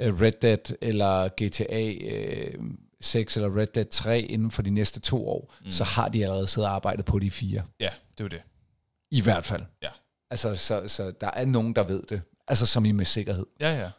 uh, 0.00 0.20
Red 0.20 0.32
Dead 0.32 0.76
eller 0.80 1.28
GTA 1.28 2.58
uh, 2.58 2.64
6 3.00 3.36
eller 3.36 3.56
Red 3.56 3.66
Dead 3.66 3.84
3 3.84 4.20
inden 4.20 4.50
for 4.50 4.62
de 4.62 4.70
næste 4.70 5.00
to 5.00 5.28
år, 5.28 5.54
mm. 5.64 5.70
så 5.70 5.84
har 5.84 6.08
de 6.08 6.22
allerede 6.22 6.46
siddet 6.46 6.68
og 6.68 6.74
arbejdet 6.74 7.04
på 7.04 7.18
de 7.18 7.30
fire. 7.30 7.62
Ja, 7.80 7.90
det 8.10 8.20
er 8.20 8.24
jo 8.24 8.28
det. 8.28 8.42
I 9.10 9.20
hvert 9.20 9.44
fald. 9.44 9.62
Ja. 9.82 9.88
Altså, 10.30 10.56
så, 10.56 10.88
så 10.88 11.12
der 11.20 11.30
er 11.30 11.44
nogen, 11.44 11.74
der 11.74 11.82
ved 11.84 12.02
det. 12.02 12.22
Altså, 12.48 12.66
som 12.66 12.84
i 12.84 12.92
med 12.92 13.04
sikkerhed. 13.04 13.46
Ja, 13.60 13.80
ja. 13.80 13.90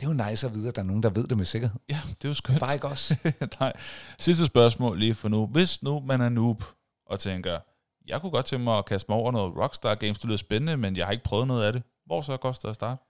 Det 0.00 0.08
er 0.08 0.24
jo 0.24 0.30
nice 0.30 0.46
at 0.46 0.54
vide, 0.54 0.68
at 0.68 0.76
der 0.76 0.82
er 0.82 0.86
nogen, 0.86 1.02
der 1.02 1.10
ved 1.10 1.26
det 1.26 1.36
med 1.36 1.44
sikkerhed. 1.44 1.80
Ja, 1.88 2.00
det 2.08 2.24
er 2.24 2.28
jo 2.28 2.34
skønt. 2.34 2.60
Bare 2.60 2.74
ikke 2.74 2.86
os. 2.86 3.12
Nej. 3.60 3.72
Sidste 4.18 4.46
spørgsmål 4.46 4.98
lige 4.98 5.14
for 5.14 5.28
nu. 5.28 5.46
Hvis 5.46 5.82
nu 5.82 6.00
man 6.00 6.20
er 6.20 6.28
noob 6.28 6.64
og 7.06 7.20
tænker, 7.20 7.58
jeg 8.06 8.20
kunne 8.20 8.32
godt 8.32 8.46
tænke 8.46 8.64
mig 8.64 8.78
at 8.78 8.84
kaste 8.84 9.06
mig 9.08 9.18
over 9.18 9.32
noget 9.32 9.56
Rockstar 9.56 9.94
Games, 9.94 10.18
det 10.18 10.26
lyder 10.26 10.36
spændende, 10.36 10.76
men 10.76 10.96
jeg 10.96 11.06
har 11.06 11.12
ikke 11.12 11.24
prøvet 11.24 11.46
noget 11.46 11.64
af 11.66 11.72
det. 11.72 11.82
Hvor 12.06 12.20
så 12.20 12.36
koster 12.36 12.68
det 12.68 12.70
at 12.70 12.74
starte? 12.74 13.02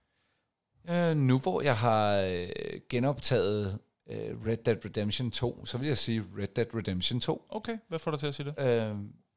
Uh, 0.91 1.17
nu 1.17 1.39
hvor 1.39 1.63
jeg 1.63 1.77
har 1.77 2.17
øh, 2.17 2.49
genoptaget 2.89 3.79
øh, 4.11 4.47
Red 4.47 4.57
Dead 4.57 4.85
Redemption 4.85 5.31
2, 5.31 5.67
så 5.67 5.79
vil 5.79 5.89
jeg 5.89 5.99
sige 5.99 6.25
Red 6.39 6.49
Dead 6.57 6.67
Redemption 6.75 7.21
2. 7.21 7.47
Okay, 7.49 7.79
hvad 7.89 7.99
får 7.99 8.11
dig 8.11 8.21
til 8.21 8.27
at 8.27 8.35
sige 8.35 8.53
det? 8.57 8.91
Øh, 8.91 8.97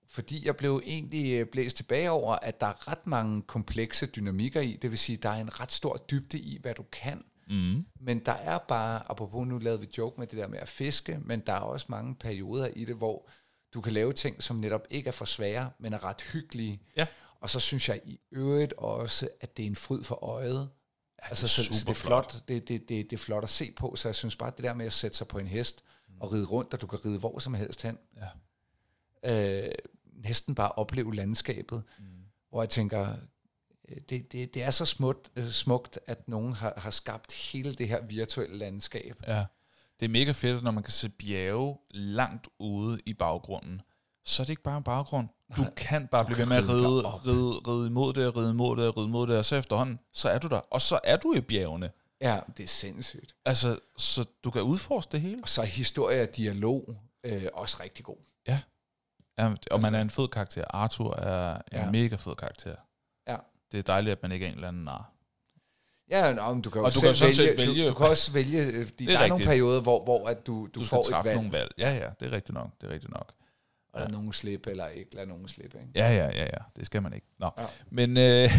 fordi 0.10 0.46
jeg 0.46 0.56
blev 0.56 0.82
egentlig 0.86 1.34
øh, 1.34 1.46
blæst 1.48 1.76
tilbage 1.76 2.12
over, 2.12 2.36
at 2.36 2.62
der 2.62 2.68
er 2.68 2.92
ret 2.92 3.08
mange 3.08 3.42
komplekse 3.42 4.06
dynamikker 4.06 4.62
i. 4.62 4.78
Det 4.82 4.90
vil 4.90 5.00
sige, 5.00 5.18
der 5.18 5.30
er 5.30 5.42
en 5.42 5.60
ret 5.60 5.72
stor 5.72 5.98
dybde 6.12 6.40
i, 6.40 6.58
hvad 6.62 6.74
du 6.74 6.84
kan. 6.84 7.24
Mm. 7.48 7.86
Men 8.00 8.20
der 8.20 8.32
er 8.32 8.58
bare, 8.58 9.12
apropos 9.12 9.48
nu 9.48 9.58
lavede 9.58 9.82
vi 9.82 9.88
joke 9.98 10.20
med 10.20 10.28
det 10.28 10.38
der 10.38 10.48
med 10.48 10.60
at 10.60 10.68
fiske, 10.68 11.20
men 11.22 11.40
der 11.40 11.54
er 11.54 11.60
også 11.60 11.86
mange 11.90 12.16
perioder 12.16 12.68
i 12.76 12.86
det, 12.86 12.96
hvor 12.96 13.30
du 13.76 13.82
kan 13.82 13.94
lave 13.94 14.14
ting, 14.14 14.44
som 14.44 14.56
netop 14.56 14.88
ikke 14.90 15.08
er 15.08 15.12
for 15.12 15.26
svære, 15.26 15.72
men 15.80 15.94
er 15.94 16.04
ret 16.04 16.22
hyggelige. 16.22 16.82
Ja. 16.98 17.08
Og 17.40 17.50
så 17.50 17.60
synes 17.60 17.90
jeg 17.90 18.02
i 18.06 18.20
øvrigt 18.32 18.74
også, 18.74 19.30
at 19.42 19.58
det 19.58 19.64
er 19.64 19.68
en 19.68 19.76
fryd 19.76 20.04
for 20.04 20.24
øjet. 20.24 20.70
Ja, 21.24 21.30
altså, 21.30 21.48
så, 21.48 21.64
så 21.64 21.86
det 21.86 21.90
er 21.90 21.94
flot. 21.94 22.44
Det, 22.48 22.68
det, 22.68 22.90
det, 22.90 23.10
det 23.10 23.14
er 23.14 23.18
flot 23.18 23.44
at 23.44 23.50
se 23.50 23.72
på, 23.72 23.96
så 23.96 24.08
jeg 24.08 24.16
synes 24.16 24.36
bare, 24.36 24.52
det 24.56 24.64
der 24.64 24.74
med 24.74 24.86
at 24.86 24.94
sætte 24.94 25.18
sig 25.18 25.28
på 25.28 25.40
en 25.40 25.48
hest 25.48 25.84
og 26.20 26.32
ride 26.32 26.46
rundt, 26.46 26.74
og 26.74 26.82
du 26.82 26.88
kan 26.88 27.06
ride 27.06 27.20
hvor 27.20 27.40
som 27.40 27.54
helst 27.54 27.82
hen. 27.82 27.98
Ja. 29.24 29.66
Øh, 29.68 29.72
næsten 30.14 30.56
bare 30.56 30.72
opleve 30.72 31.16
landskabet, 31.16 31.84
mm. 32.00 32.06
hvor 32.50 32.62
jeg 32.62 32.70
tænker, 32.70 33.10
øh, 33.90 33.98
det, 34.10 34.32
det, 34.32 34.54
det 34.54 34.64
er 34.64 34.72
så 34.72 34.86
smukt, 34.86 35.32
øh, 35.36 35.50
smukt, 35.50 36.00
at 36.08 36.28
nogen 36.28 36.54
har, 36.54 36.74
har 36.78 36.92
skabt 36.92 37.34
hele 37.34 37.76
det 37.76 37.88
her 37.88 38.06
virtuelle 38.06 38.58
landskab. 38.58 39.16
Ja. 39.28 39.46
Det 40.00 40.06
er 40.06 40.10
mega 40.10 40.32
fedt, 40.32 40.64
når 40.64 40.72
man 40.72 40.84
kan 40.84 40.92
se 40.92 41.10
bjerge 41.10 41.78
langt 41.92 42.48
ude 42.60 43.00
i 43.06 43.14
baggrunden. 43.14 43.82
Så 44.26 44.42
er 44.42 44.46
det 44.46 44.50
ikke 44.52 44.64
bare 44.64 44.78
en 44.78 44.84
baggrund. 44.84 45.28
Du 45.58 45.62
Nej, 45.62 45.74
kan 45.74 46.08
bare 46.08 46.22
du 46.24 46.26
blive 46.26 46.38
kan 46.38 46.50
ved 46.50 46.62
med 46.62 46.64
at 46.64 46.70
ride 46.70 47.08
ride, 47.08 47.60
ride, 47.68 47.88
imod 47.88 48.14
det, 48.14 48.38
ride 48.38 48.50
imod 48.50 48.78
det, 48.78 48.98
ride 48.98 49.08
imod 49.08 49.28
det, 49.28 49.38
og 49.38 49.46
så 49.46 49.56
efterhånden, 49.56 50.00
så 50.14 50.30
er 50.30 50.38
du 50.40 50.48
der. 50.48 50.58
Og 50.58 50.82
så 50.82 51.00
er 51.04 51.18
du 51.18 51.34
i 51.34 51.42
bjergene. 51.42 51.92
Ja, 52.22 52.40
det 52.58 52.64
er 52.64 52.68
sindssygt. 52.68 53.36
Altså, 53.46 53.80
så 53.98 54.26
du 54.44 54.52
kan 54.52 54.62
udforske 54.62 55.12
det 55.12 55.22
hele. 55.22 55.42
Og 55.44 55.50
så 55.50 55.62
er 55.62 55.66
historie 55.66 56.22
og 56.24 56.36
dialog 56.36 56.96
øh, 57.24 57.48
også 57.54 57.78
rigtig 57.84 58.06
god. 58.06 58.18
Ja, 58.48 58.60
og 59.72 59.82
man 59.82 59.96
er 59.96 60.02
en 60.02 60.10
fed 60.10 60.28
karakter. 60.28 60.64
Arthur 60.70 61.16
er 61.16 61.56
en 61.56 61.62
Ja. 61.72 61.84
ja. 61.86 61.92
mega 61.92 62.16
fed 62.16 62.36
karakter. 62.36 62.76
Ja. 63.28 63.38
Det 63.72 63.78
er 63.78 63.84
dejligt, 63.84 64.12
at 64.12 64.22
man 64.22 64.32
ikke 64.32 64.46
er 64.46 64.50
en 64.50 64.56
eller 64.56 64.68
anden 64.68 64.84
nar. 64.84 65.12
Ja, 66.10 66.34
nå, 66.34 66.54
men 66.54 66.62
du 66.62 66.70
kan 66.70 66.80
jo 66.80 66.86
Og 66.86 66.94
du 66.94 67.00
selv 67.00 67.08
kan 67.08 67.34
sådan 67.34 67.48
vælge, 67.58 67.58
vælge- 67.58 67.84
Du, 67.84 67.90
du 67.90 67.94
kan 67.96 68.06
også 68.08 68.32
vælge, 68.32 68.64
øh, 68.66 68.86
fordi 68.86 69.06
Det 69.06 69.14
er 69.14 69.18
der 69.18 69.24
er 69.24 69.28
nogle 69.28 69.34
rigtigt. 69.34 69.48
perioder, 69.48 69.82
hvor, 69.82 70.04
hvor 70.04 70.28
at 70.28 70.48
du, 70.48 70.68
du, 70.76 70.80
Du, 70.80 70.86
får 70.86 71.04
skal 71.04 71.18
et 71.20 71.26
valg, 71.26 71.36
nogle 71.36 71.52
valg. 71.52 71.72
Ja, 71.78 71.94
ja, 71.94 72.10
det 72.20 72.28
er 72.28 72.32
rigtigt 72.32 72.54
nok. 72.54 72.70
Det 72.82 72.88
er 72.90 72.94
rigtigt 72.94 73.12
nok. 73.14 73.34
og 73.94 74.00
lade 74.02 74.12
nogen 74.12 74.34
slippe, 74.34 74.70
eller 74.72 74.88
ikke 74.88 75.16
lade 75.16 75.28
nogen 75.28 75.48
slippe. 75.48 75.78
Ikke? 75.78 75.92
Ja, 75.96 76.14
ja, 76.16 76.26
ja, 76.26 76.44
ja. 76.44 76.58
Det 76.76 76.86
skal 76.86 77.02
man 77.02 77.14
ikke. 77.14 77.28
Nå. 77.40 77.50
Ja. 77.58 77.66
Men 77.90 78.18
øh, 78.18 78.50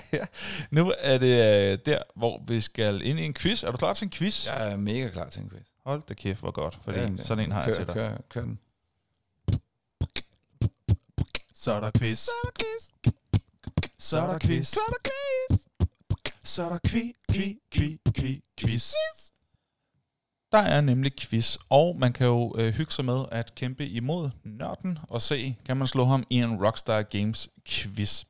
nu 0.76 0.92
er 0.98 1.18
det 1.18 1.72
øh, 1.72 1.78
der, 1.86 2.02
hvor 2.16 2.42
vi 2.48 2.60
skal 2.60 3.02
ind 3.06 3.20
i 3.20 3.24
en 3.24 3.34
quiz. 3.34 3.62
Er 3.62 3.70
du 3.70 3.76
klar 3.76 3.92
til 3.94 4.04
en 4.04 4.10
quiz? 4.10 4.46
Jeg 4.46 4.72
er 4.72 4.76
mega 4.76 5.08
klar 5.08 5.28
til 5.28 5.42
en 5.42 5.50
quiz. 5.50 5.66
Hold 5.86 6.02
da 6.08 6.14
kæft, 6.14 6.40
hvor 6.40 6.50
godt. 6.50 6.78
Fordi 6.84 6.98
Ja, 6.98 7.10
sådan 7.16 7.44
en 7.44 7.52
har 7.52 7.64
jeg 7.64 7.74
kør, 7.74 7.78
til 7.78 7.86
dig. 7.86 7.94
Kør, 7.94 8.16
kør 8.30 8.40
den. 8.40 8.58
Så 11.54 11.72
er 11.72 11.80
der 11.80 11.90
quiz. 11.98 12.18
Så 12.18 12.30
er 12.44 12.50
der 12.50 12.52
quiz. 12.60 12.82
Så 13.98 14.18
er 14.18 14.26
der 14.32 14.38
quiz. 14.38 14.68
Så 14.68 14.80
er 14.88 14.90
der 14.92 15.10
quiz. 15.10 15.60
Så 16.44 16.62
er 16.62 16.68
der 16.68 16.78
kvi, 16.86 17.12
kvi, 17.32 17.58
kvi, 17.72 17.98
kvi, 18.14 18.42
quiz. 18.60 18.92
Der 20.52 20.58
er 20.58 20.80
nemlig 20.80 21.12
quiz, 21.16 21.58
og 21.70 21.96
man 21.98 22.12
kan 22.12 22.26
jo 22.26 22.54
øh, 22.58 22.74
hygge 22.74 22.92
sig 22.92 23.04
med 23.04 23.24
at 23.30 23.54
kæmpe 23.54 23.86
imod 23.86 24.30
nørden 24.44 24.98
og 25.08 25.20
se, 25.20 25.56
kan 25.66 25.76
man 25.76 25.86
slå 25.86 26.04
ham 26.04 26.24
i 26.30 26.36
en 26.36 26.64
Rockstar 26.64 27.02
Games 27.02 27.48
quiz. 27.68 28.24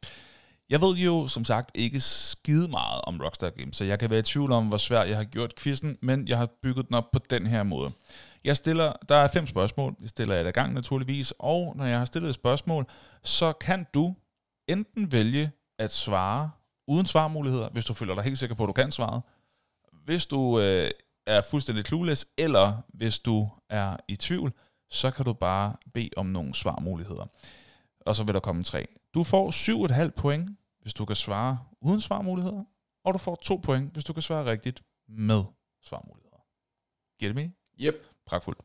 Jeg 0.70 0.80
ved 0.80 0.96
jo 0.96 1.28
som 1.28 1.44
sagt 1.44 1.70
ikke 1.74 2.00
skide 2.00 2.68
meget 2.68 3.00
om 3.02 3.20
Rockstar 3.20 3.50
Games, 3.50 3.76
så 3.76 3.84
jeg 3.84 3.98
kan 3.98 4.10
være 4.10 4.18
i 4.18 4.22
tvivl 4.22 4.52
om, 4.52 4.68
hvor 4.68 4.78
svært 4.78 5.08
jeg 5.08 5.16
har 5.16 5.24
gjort 5.24 5.54
quizzen, 5.58 5.98
men 6.02 6.28
jeg 6.28 6.38
har 6.38 6.48
bygget 6.62 6.88
den 6.88 6.94
op 6.94 7.10
på 7.12 7.18
den 7.30 7.46
her 7.46 7.62
måde. 7.62 7.92
Jeg 8.44 8.56
stiller, 8.56 8.92
der 9.08 9.16
er 9.16 9.28
fem 9.28 9.46
spørgsmål, 9.46 9.96
jeg 10.00 10.08
stiller 10.08 10.40
et 10.40 10.46
ad 10.46 10.52
gang 10.52 10.74
naturligvis, 10.74 11.32
og 11.38 11.76
når 11.76 11.84
jeg 11.84 11.98
har 11.98 12.04
stillet 12.04 12.28
et 12.28 12.34
spørgsmål, 12.34 12.86
så 13.22 13.52
kan 13.52 13.86
du 13.94 14.14
enten 14.68 15.12
vælge 15.12 15.50
at 15.78 15.92
svare 15.92 16.50
uden 16.86 17.06
svarmuligheder, 17.06 17.68
hvis 17.68 17.84
du 17.84 17.94
føler 17.94 18.14
dig 18.14 18.24
helt 18.24 18.38
sikker 18.38 18.56
på, 18.56 18.62
at 18.62 18.68
du 18.68 18.72
kan 18.72 18.92
svare. 18.92 19.20
Hvis 19.92 20.26
du 20.26 20.60
øh, 20.60 20.90
er 21.26 21.42
fuldstændig 21.50 21.84
clueless, 21.86 22.26
eller 22.38 22.82
hvis 22.88 23.18
du 23.18 23.48
er 23.68 23.96
i 24.08 24.16
tvivl, 24.16 24.52
så 24.90 25.10
kan 25.10 25.24
du 25.24 25.32
bare 25.32 25.76
bede 25.94 26.10
om 26.16 26.26
nogle 26.26 26.54
svarmuligheder. 26.54 27.26
Og 28.00 28.16
så 28.16 28.24
vil 28.24 28.34
der 28.34 28.40
komme 28.40 28.64
tre. 28.64 28.86
Du 29.14 29.24
får 29.24 29.50
7,5 30.06 30.10
point, 30.10 30.58
hvis 30.80 30.94
du 30.94 31.04
kan 31.04 31.16
svare 31.16 31.58
uden 31.80 32.00
svarmuligheder, 32.00 32.64
og 33.04 33.14
du 33.14 33.18
får 33.18 33.34
2 33.34 33.56
point, 33.56 33.92
hvis 33.92 34.04
du 34.04 34.12
kan 34.12 34.22
svare 34.22 34.50
rigtigt 34.50 34.82
med 35.08 35.44
svarmuligheder. 35.82 36.44
Giver 37.18 37.28
det 37.28 37.36
mening? 37.36 37.54
Yep. 37.80 37.94
Pragtfuldt. 38.26 38.60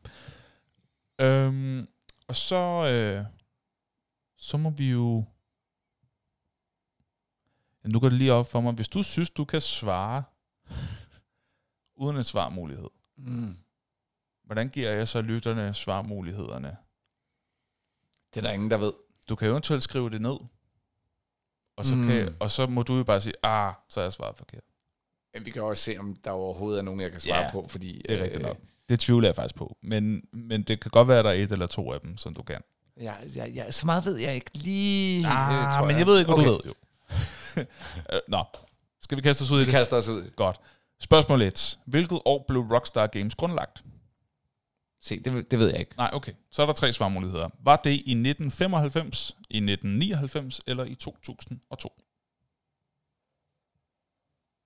Øhm, 1.20 1.88
og 2.28 2.36
så, 2.36 2.90
øh, 2.92 3.24
så 4.36 4.56
må 4.56 4.70
vi 4.70 4.90
jo... 4.90 5.24
Nu 7.84 8.00
går 8.00 8.08
det 8.08 8.18
lige 8.18 8.32
op 8.32 8.46
for 8.50 8.60
mig. 8.60 8.72
Hvis 8.72 8.88
du 8.88 9.02
synes, 9.02 9.30
du 9.30 9.44
kan 9.44 9.60
svare 9.60 10.22
uden 11.96 12.16
en 12.16 12.24
svarmulighed, 12.24 12.88
Mm. 13.16 13.56
hvordan 14.44 14.68
giver 14.68 14.90
jeg 14.90 15.08
så 15.08 15.22
lytterne 15.22 15.74
svarmulighederne? 15.74 16.76
Det 18.34 18.40
er 18.40 18.40
der 18.48 18.52
ingen, 18.52 18.70
der 18.70 18.76
ved. 18.76 18.92
Du 19.28 19.34
kan 19.34 19.48
eventuelt 19.48 19.82
skrive 19.82 20.10
det 20.10 20.20
ned, 20.20 20.36
og 21.76 21.84
så, 21.84 21.96
Mm. 21.96 22.02
kan, 22.06 22.36
og 22.40 22.50
så 22.50 22.66
må 22.66 22.82
du 22.82 22.96
jo 22.96 23.04
bare 23.04 23.20
sige, 23.20 23.34
ah, 23.42 23.74
så 23.88 24.00
er 24.00 24.04
jeg 24.04 24.12
svaret 24.12 24.36
forkert. 24.36 24.62
Men 25.34 25.44
vi 25.46 25.50
kan 25.50 25.62
også 25.62 25.82
se, 25.82 25.98
om 25.98 26.16
der 26.24 26.30
overhovedet 26.30 26.78
er 26.78 26.82
nogen, 26.82 27.00
jeg 27.00 27.10
kan 27.10 27.20
svare 27.20 27.38
Ja, 27.44 27.50
på, 27.52 27.66
fordi... 27.68 28.02
Det 28.08 28.18
er 28.18 28.22
rigtigt 28.24 28.42
nok. 28.42 28.56
Det 28.88 29.00
tvivler 29.00 29.28
jeg 29.28 29.34
faktisk 29.36 29.54
på. 29.54 29.76
Men, 29.82 30.22
men 30.32 30.62
det 30.62 30.80
kan 30.80 30.90
godt 30.90 31.08
være, 31.08 31.18
at 31.18 31.24
der 31.24 31.30
er 31.30 31.34
et 31.34 31.52
eller 31.52 31.66
to 31.66 31.92
af 31.92 32.00
dem, 32.00 32.16
som 32.16 32.34
du 32.34 32.42
kan. 32.42 32.60
Ja, 32.96 33.14
ja, 33.36 33.46
ja, 33.46 33.70
så 33.70 33.86
meget 33.86 34.04
ved 34.04 34.16
jeg 34.16 34.34
ikke 34.34 34.50
lige, 34.58 35.26
Ah, 35.26 35.66
øh, 35.66 35.72
tror 35.78 35.86
men 35.86 35.98
jeg 35.98 36.06
ved 36.06 36.18
ikke, 36.18 36.28
hvad 36.34 36.38
okay. 36.38 36.46
du 36.48 36.52
ved. 36.52 36.60
Jo. 36.66 36.74
Øh, 38.12 38.20
Nå, 38.28 38.44
skal 39.02 39.16
vi 39.16 39.22
kaste 39.22 39.42
os 39.42 39.50
ud 39.50 39.56
i 39.56 39.60
Vi 39.60 39.64
det? 39.64 39.72
kaster 39.72 39.96
os 39.96 40.08
ud. 40.08 40.30
Godt. 40.36 40.60
Spørgsmål 41.00 41.42
1. 41.42 41.78
Hvilket 41.86 42.20
år 42.24 42.44
blev 42.48 42.60
Rockstar 42.60 43.06
Games 43.06 43.34
grundlagt? 43.34 43.82
Se, 45.02 45.20
det, 45.20 45.50
det 45.50 45.58
ved 45.58 45.68
jeg 45.70 45.80
ikke. 45.80 45.96
Nej, 45.96 46.10
okay. 46.12 46.32
Så 46.50 46.62
er 46.62 46.66
der 46.66 46.72
tre 46.72 46.92
svarmuligheder. 46.92 47.48
Var 47.64 47.76
det 47.76 47.90
i 47.90 47.94
1995, 47.94 49.28
i 49.50 49.56
1999 49.56 50.60
eller 50.66 50.84
i 50.84 50.94
2002? 50.94 51.92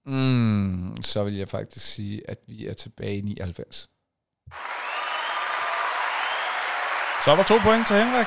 Mm, 0.07 0.97
så 1.03 1.25
vil 1.25 1.35
jeg 1.35 1.49
faktisk 1.49 1.87
sige, 1.87 2.31
at 2.31 2.39
vi 2.47 2.67
er 2.67 2.73
tilbage 2.75 3.19
i 3.19 3.21
99. 3.21 3.89
Så 7.25 7.31
er 7.31 7.37
der 7.37 7.43
to 7.45 7.59
point 7.63 7.87
til 7.87 7.97
Henrik. 7.97 8.27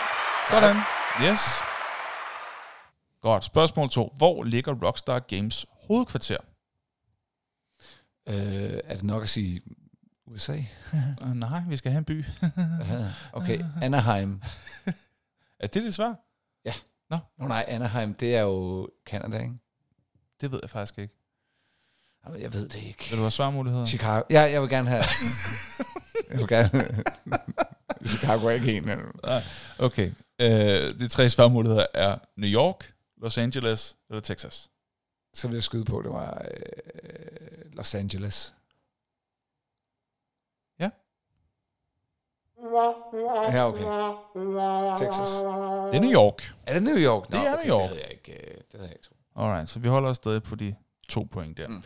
Sådan. 0.49 0.77
Yes. 1.23 1.41
Godt. 3.27 3.43
Spørgsmål 3.43 3.89
2. 3.89 4.13
Hvor 4.17 4.43
ligger 4.43 4.73
Rockstar 4.83 5.19
Games 5.19 5.65
hovedkvarter? 5.87 6.37
Øh, 8.29 8.79
er 8.83 8.95
det 8.95 9.03
nok 9.03 9.23
at 9.23 9.29
sige 9.29 9.61
USA? 10.25 10.57
Uh, 11.23 11.35
nej, 11.45 11.61
vi 11.69 11.77
skal 11.77 11.91
have 11.91 11.99
en 11.99 12.05
by. 12.05 12.25
Okay, 13.33 13.63
Anaheim. 13.81 14.41
er 15.59 15.67
det 15.67 15.83
dit 15.83 15.93
svar? 15.93 16.15
Nå 17.39 17.47
nej, 17.47 17.65
Anaheim, 17.67 18.13
det 18.13 18.35
er 18.35 18.41
jo 18.41 18.89
Canada, 19.05 19.37
ikke? 19.37 19.57
Det 20.41 20.51
ved 20.51 20.59
jeg 20.63 20.69
faktisk 20.69 20.99
ikke. 20.99 21.13
Jamen, 22.25 22.41
Jeg 22.41 22.53
ved 22.53 22.69
det 22.69 22.83
ikke. 22.83 23.05
Vil 23.09 23.17
du 23.17 23.23
have 23.23 23.31
svarmuligheder? 23.31 23.85
Chicago. 23.85 24.21
Ja, 24.29 24.41
jeg 24.41 24.61
vil 24.61 24.69
gerne 24.69 24.89
have... 24.89 25.03
jeg 26.29 26.37
vil 26.37 26.47
gerne... 26.47 27.03
Chicago 28.05 28.47
er 28.47 28.51
ikke 28.51 28.77
en. 28.77 28.89
Okay. 29.79 30.11
Øh, 30.41 30.99
de 30.99 31.07
tre 31.07 31.29
svarmuligheder 31.29 31.85
er 31.93 32.17
New 32.37 32.49
York, 32.49 32.93
Los 33.17 33.37
Angeles 33.37 33.97
eller 34.09 34.21
Texas. 34.21 34.71
Så 35.33 35.47
vil 35.47 35.55
jeg 35.55 35.63
skyde 35.63 35.85
på, 35.85 36.01
det 36.01 36.11
var 36.11 36.45
øh, 36.51 37.73
Los 37.73 37.95
Angeles. 37.95 38.55
Ja. 40.79 40.89
Ja, 43.51 43.67
okay. 43.67 43.83
Texas. 45.05 45.29
Det 45.29 45.95
er 45.95 45.99
New 45.99 46.11
York. 46.11 46.55
Er 46.67 46.73
det 46.73 46.83
New 46.83 46.97
York? 46.97 47.27
Det 47.27 47.35
er 47.35 47.65
New 47.65 47.65
York. 47.65 47.89
Det 47.89 47.97
havde 47.97 48.03
jeg 48.03 48.11
ikke, 48.11 48.31
øh, 48.31 48.57
det 48.57 48.65
havde 48.73 48.87
jeg 48.87 48.95
ikke. 48.95 49.09
Alright, 49.35 49.69
så 49.69 49.79
vi 49.79 49.87
holder 49.87 50.09
os 50.09 50.17
stadig 50.17 50.43
på 50.43 50.55
de 50.55 50.75
to 51.09 51.23
point 51.31 51.57
der. 51.57 51.67
Mm. 51.67 51.83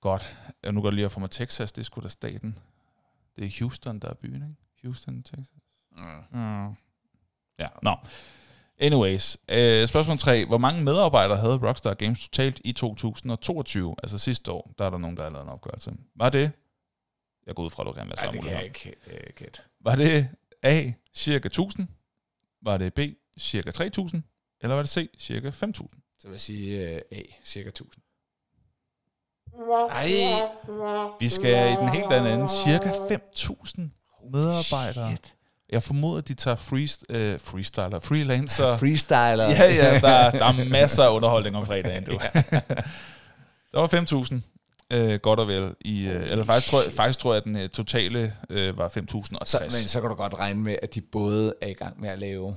Godt. 0.00 0.38
Nu 0.72 0.80
går 0.82 0.88
det 0.88 0.94
lige 0.94 1.04
at 1.04 1.12
få 1.12 1.20
mig 1.20 1.30
Texas, 1.30 1.72
det 1.72 1.80
er 1.80 1.84
sgu 1.84 2.00
da 2.00 2.08
staten. 2.08 2.58
Det 3.36 3.44
er 3.44 3.58
Houston, 3.60 3.98
der 3.98 4.08
er 4.08 4.14
byen, 4.14 4.34
ikke? 4.34 4.56
Houston, 4.82 5.22
Texas. 5.22 5.62
Mm. 5.96 6.38
Mm. 6.38 6.74
Ja, 7.58 7.68
nå. 7.82 7.96
Anyways, 8.78 9.38
øh, 9.48 9.88
spørgsmål 9.88 10.18
3. 10.18 10.46
Hvor 10.46 10.58
mange 10.58 10.82
medarbejdere 10.82 11.38
havde 11.38 11.68
Rockstar 11.68 11.94
Games 11.94 12.20
totalt 12.20 12.60
i 12.64 12.72
2022? 12.72 13.94
Altså 14.02 14.18
sidste 14.18 14.52
år, 14.52 14.74
der 14.78 14.84
er 14.84 14.90
der 14.90 14.98
nogen, 14.98 15.16
der 15.16 15.22
har 15.22 15.30
lavet 15.30 15.44
en 15.44 15.50
opgørelse. 15.50 15.92
Var 16.16 16.28
det, 16.28 16.50
jeg 17.46 17.54
går 17.54 17.62
ud 17.62 17.70
fra, 17.70 17.82
at 17.82 17.86
du 17.86 17.92
gerne 17.92 18.08
vil 18.10 18.18
have 18.18 18.26
Ej, 18.26 18.32
det 18.32 18.42
kan 18.42 18.52
jeg 18.52 18.64
ikke 18.64 18.94
øh, 19.06 19.32
gætte. 19.36 19.60
Var 19.80 19.94
det 19.96 20.28
A, 20.62 20.92
cirka 21.14 21.46
1000? 21.48 21.88
Var 22.62 22.76
det 22.76 22.94
B, 22.94 22.98
cirka 23.38 23.70
3000? 23.70 24.22
Eller 24.60 24.74
var 24.74 24.82
det 24.82 24.90
C, 24.90 25.10
cirka 25.18 25.50
5000? 25.50 26.00
Så 26.18 26.28
vil 26.28 26.34
jeg 26.34 26.40
sige 26.40 26.94
øh, 26.94 27.00
A, 27.12 27.20
cirka 27.44 27.68
1000. 27.68 28.02
Ej, 29.90 30.10
Vi 31.20 31.28
skal 31.28 31.72
i 31.72 31.76
den 31.76 31.88
helt 31.88 32.12
anden 32.12 32.32
ende. 32.32 32.48
Cirka 32.48 32.90
5000 33.08 33.90
medarbejdere. 34.32 35.10
shit. 35.10 35.36
Jeg 35.72 35.82
formoder, 35.82 36.18
at 36.18 36.28
de 36.28 36.34
tager 36.34 36.56
freest, 36.56 37.04
øh, 37.08 37.40
freestyler, 37.40 38.00
freelancer. 38.00 38.76
Freestyler. 38.82 39.48
Ja, 39.50 39.74
ja, 39.74 40.00
der, 40.00 40.30
der 40.30 40.44
er 40.44 40.64
masser 40.64 41.04
af 41.04 41.14
underholdning 41.14 41.56
om 41.56 41.66
fredagen, 41.66 42.04
du. 42.04 42.12
der 43.72 43.80
var 43.80 43.86
5.000, 44.92 44.96
øh, 44.96 45.20
godt 45.20 45.40
og 45.40 45.48
vel. 45.48 45.74
I, 45.80 46.06
øh, 46.06 46.30
eller 46.30 46.44
faktisk 46.44 46.70
tror, 46.70 46.82
jeg, 46.82 46.92
faktisk 46.92 47.18
tror 47.18 47.32
jeg, 47.32 47.36
at 47.36 47.44
den 47.44 47.56
øh, 47.56 47.68
totale 47.68 48.36
øh, 48.50 48.78
var 48.78 48.88
5.060. 48.88 49.44
Så, 49.44 49.58
men 49.62 49.88
så 49.88 50.00
kan 50.00 50.10
du 50.10 50.16
godt 50.16 50.34
regne 50.34 50.60
med, 50.60 50.76
at 50.82 50.94
de 50.94 51.00
både 51.00 51.54
er 51.62 51.68
i 51.68 51.74
gang 51.74 52.00
med 52.00 52.08
at 52.08 52.18
lave 52.18 52.56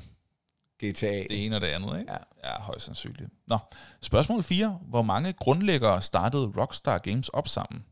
GTA. 0.84 1.08
Det 1.08 1.46
ene 1.46 1.56
og 1.56 1.62
det 1.62 1.68
andet, 1.68 2.00
ikke? 2.00 2.12
Ja. 2.12 2.18
Ja, 2.50 2.62
højst 2.62 2.86
sandsynligt. 2.86 3.30
Nå, 3.48 3.58
spørgsmål 4.02 4.44
4. 4.44 4.80
Hvor 4.90 5.02
mange 5.02 5.34
grundlæggere 5.34 6.02
startede 6.02 6.54
Rockstar 6.58 6.98
Games 6.98 7.30
op 7.30 7.48
sammen? 7.48 7.84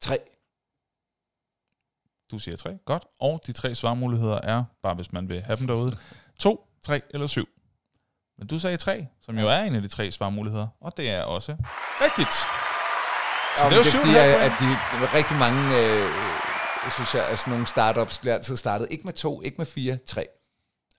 3. 0.00 0.18
Du 2.30 2.38
siger 2.38 2.56
3. 2.56 2.78
Godt. 2.84 3.04
Og 3.20 3.40
de 3.46 3.52
tre 3.52 3.74
svarmuligheder 3.74 4.40
er, 4.42 4.64
bare 4.82 4.94
hvis 4.94 5.12
man 5.12 5.28
vil 5.28 5.40
have 5.40 5.56
dem 5.56 5.66
derude, 5.66 5.96
2, 6.40 6.66
3 6.82 7.00
eller 7.10 7.26
7. 7.26 7.48
Men 8.38 8.46
du 8.46 8.58
sagde 8.58 8.76
3, 8.76 9.06
som 9.20 9.38
jo 9.38 9.48
er 9.48 9.58
en 9.58 9.74
af 9.74 9.82
de 9.82 9.88
tre 9.88 10.10
svarmuligheder. 10.10 10.68
Og 10.80 10.96
det 10.96 11.10
er 11.10 11.22
også 11.22 11.56
rigtigt. 12.00 12.32
Så 13.58 13.64
det 13.64 13.72
er 13.72 13.76
jo 13.76 13.84
syv 13.84 13.98
fordi, 13.98 14.14
at, 14.14 14.24
at 14.24 14.52
de, 14.60 14.66
rigtig 15.18 15.36
mange, 15.36 15.78
øh, 15.78 16.10
synes 16.92 17.14
jeg, 17.14 17.26
at 17.28 17.38
sådan 17.38 17.50
nogle 17.50 17.66
startups 17.66 18.18
bliver 18.18 18.34
altid 18.34 18.56
startet. 18.56 18.88
Ikke 18.90 19.04
med 19.04 19.12
to, 19.12 19.42
ikke 19.42 19.58
med 19.58 19.66
fire, 19.66 19.98
tre. 20.06 20.26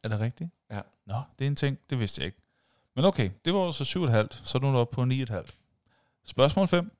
Er 0.04 0.08
det 0.08 0.20
rigtigt? 0.20 0.50
Ja. 0.72 0.82
Nå, 1.08 1.22
det 1.40 1.46
er 1.46 1.50
en 1.50 1.56
ting. 1.56 1.78
Det 1.90 2.00
vidste 2.00 2.22
jeg 2.22 2.26
ikke. 2.26 2.42
Men 2.96 3.06
okay, 3.06 3.30
det 3.46 3.54
var 3.54 3.72
så 3.72 3.84
7,5, 3.84 4.42
så 4.44 4.60
nu 4.60 4.68
er 4.68 4.72
du 4.72 4.78
oppe 4.78 4.96
på 4.96 5.02
9,5. 5.02 6.22
Spørgsmål 6.26 6.68
5. 6.68 6.92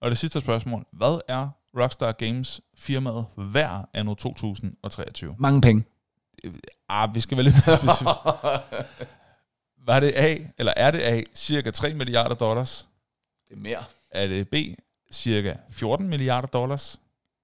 Og 0.00 0.10
det 0.10 0.18
sidste 0.18 0.40
spørgsmål. 0.40 0.86
Hvad 0.92 1.20
er 1.28 1.48
Rockstar 1.76 2.12
Games 2.12 2.60
firmaet 2.74 3.26
værd 3.36 3.88
anno 3.94 4.14
2023? 4.14 5.36
Mange 5.38 5.60
penge. 5.60 5.84
Ah, 6.88 7.14
vi 7.14 7.20
skal 7.20 7.36
være 7.36 7.44
lidt 7.44 7.54
mere 7.54 7.78
specifikke. 7.78 8.10
Var 9.86 10.00
det 10.00 10.12
A, 10.16 10.36
eller 10.58 10.72
er 10.76 10.90
det 10.90 11.02
A, 11.02 11.22
cirka 11.34 11.70
3 11.70 11.94
milliarder 11.94 12.34
dollars? 12.34 12.88
Det 13.48 13.54
er 13.54 13.60
mere. 13.60 13.84
Er 14.10 14.26
det 14.26 14.48
B, 14.48 14.54
cirka 15.12 15.56
14 15.70 16.08
milliarder 16.08 16.48
dollars? 16.48 17.00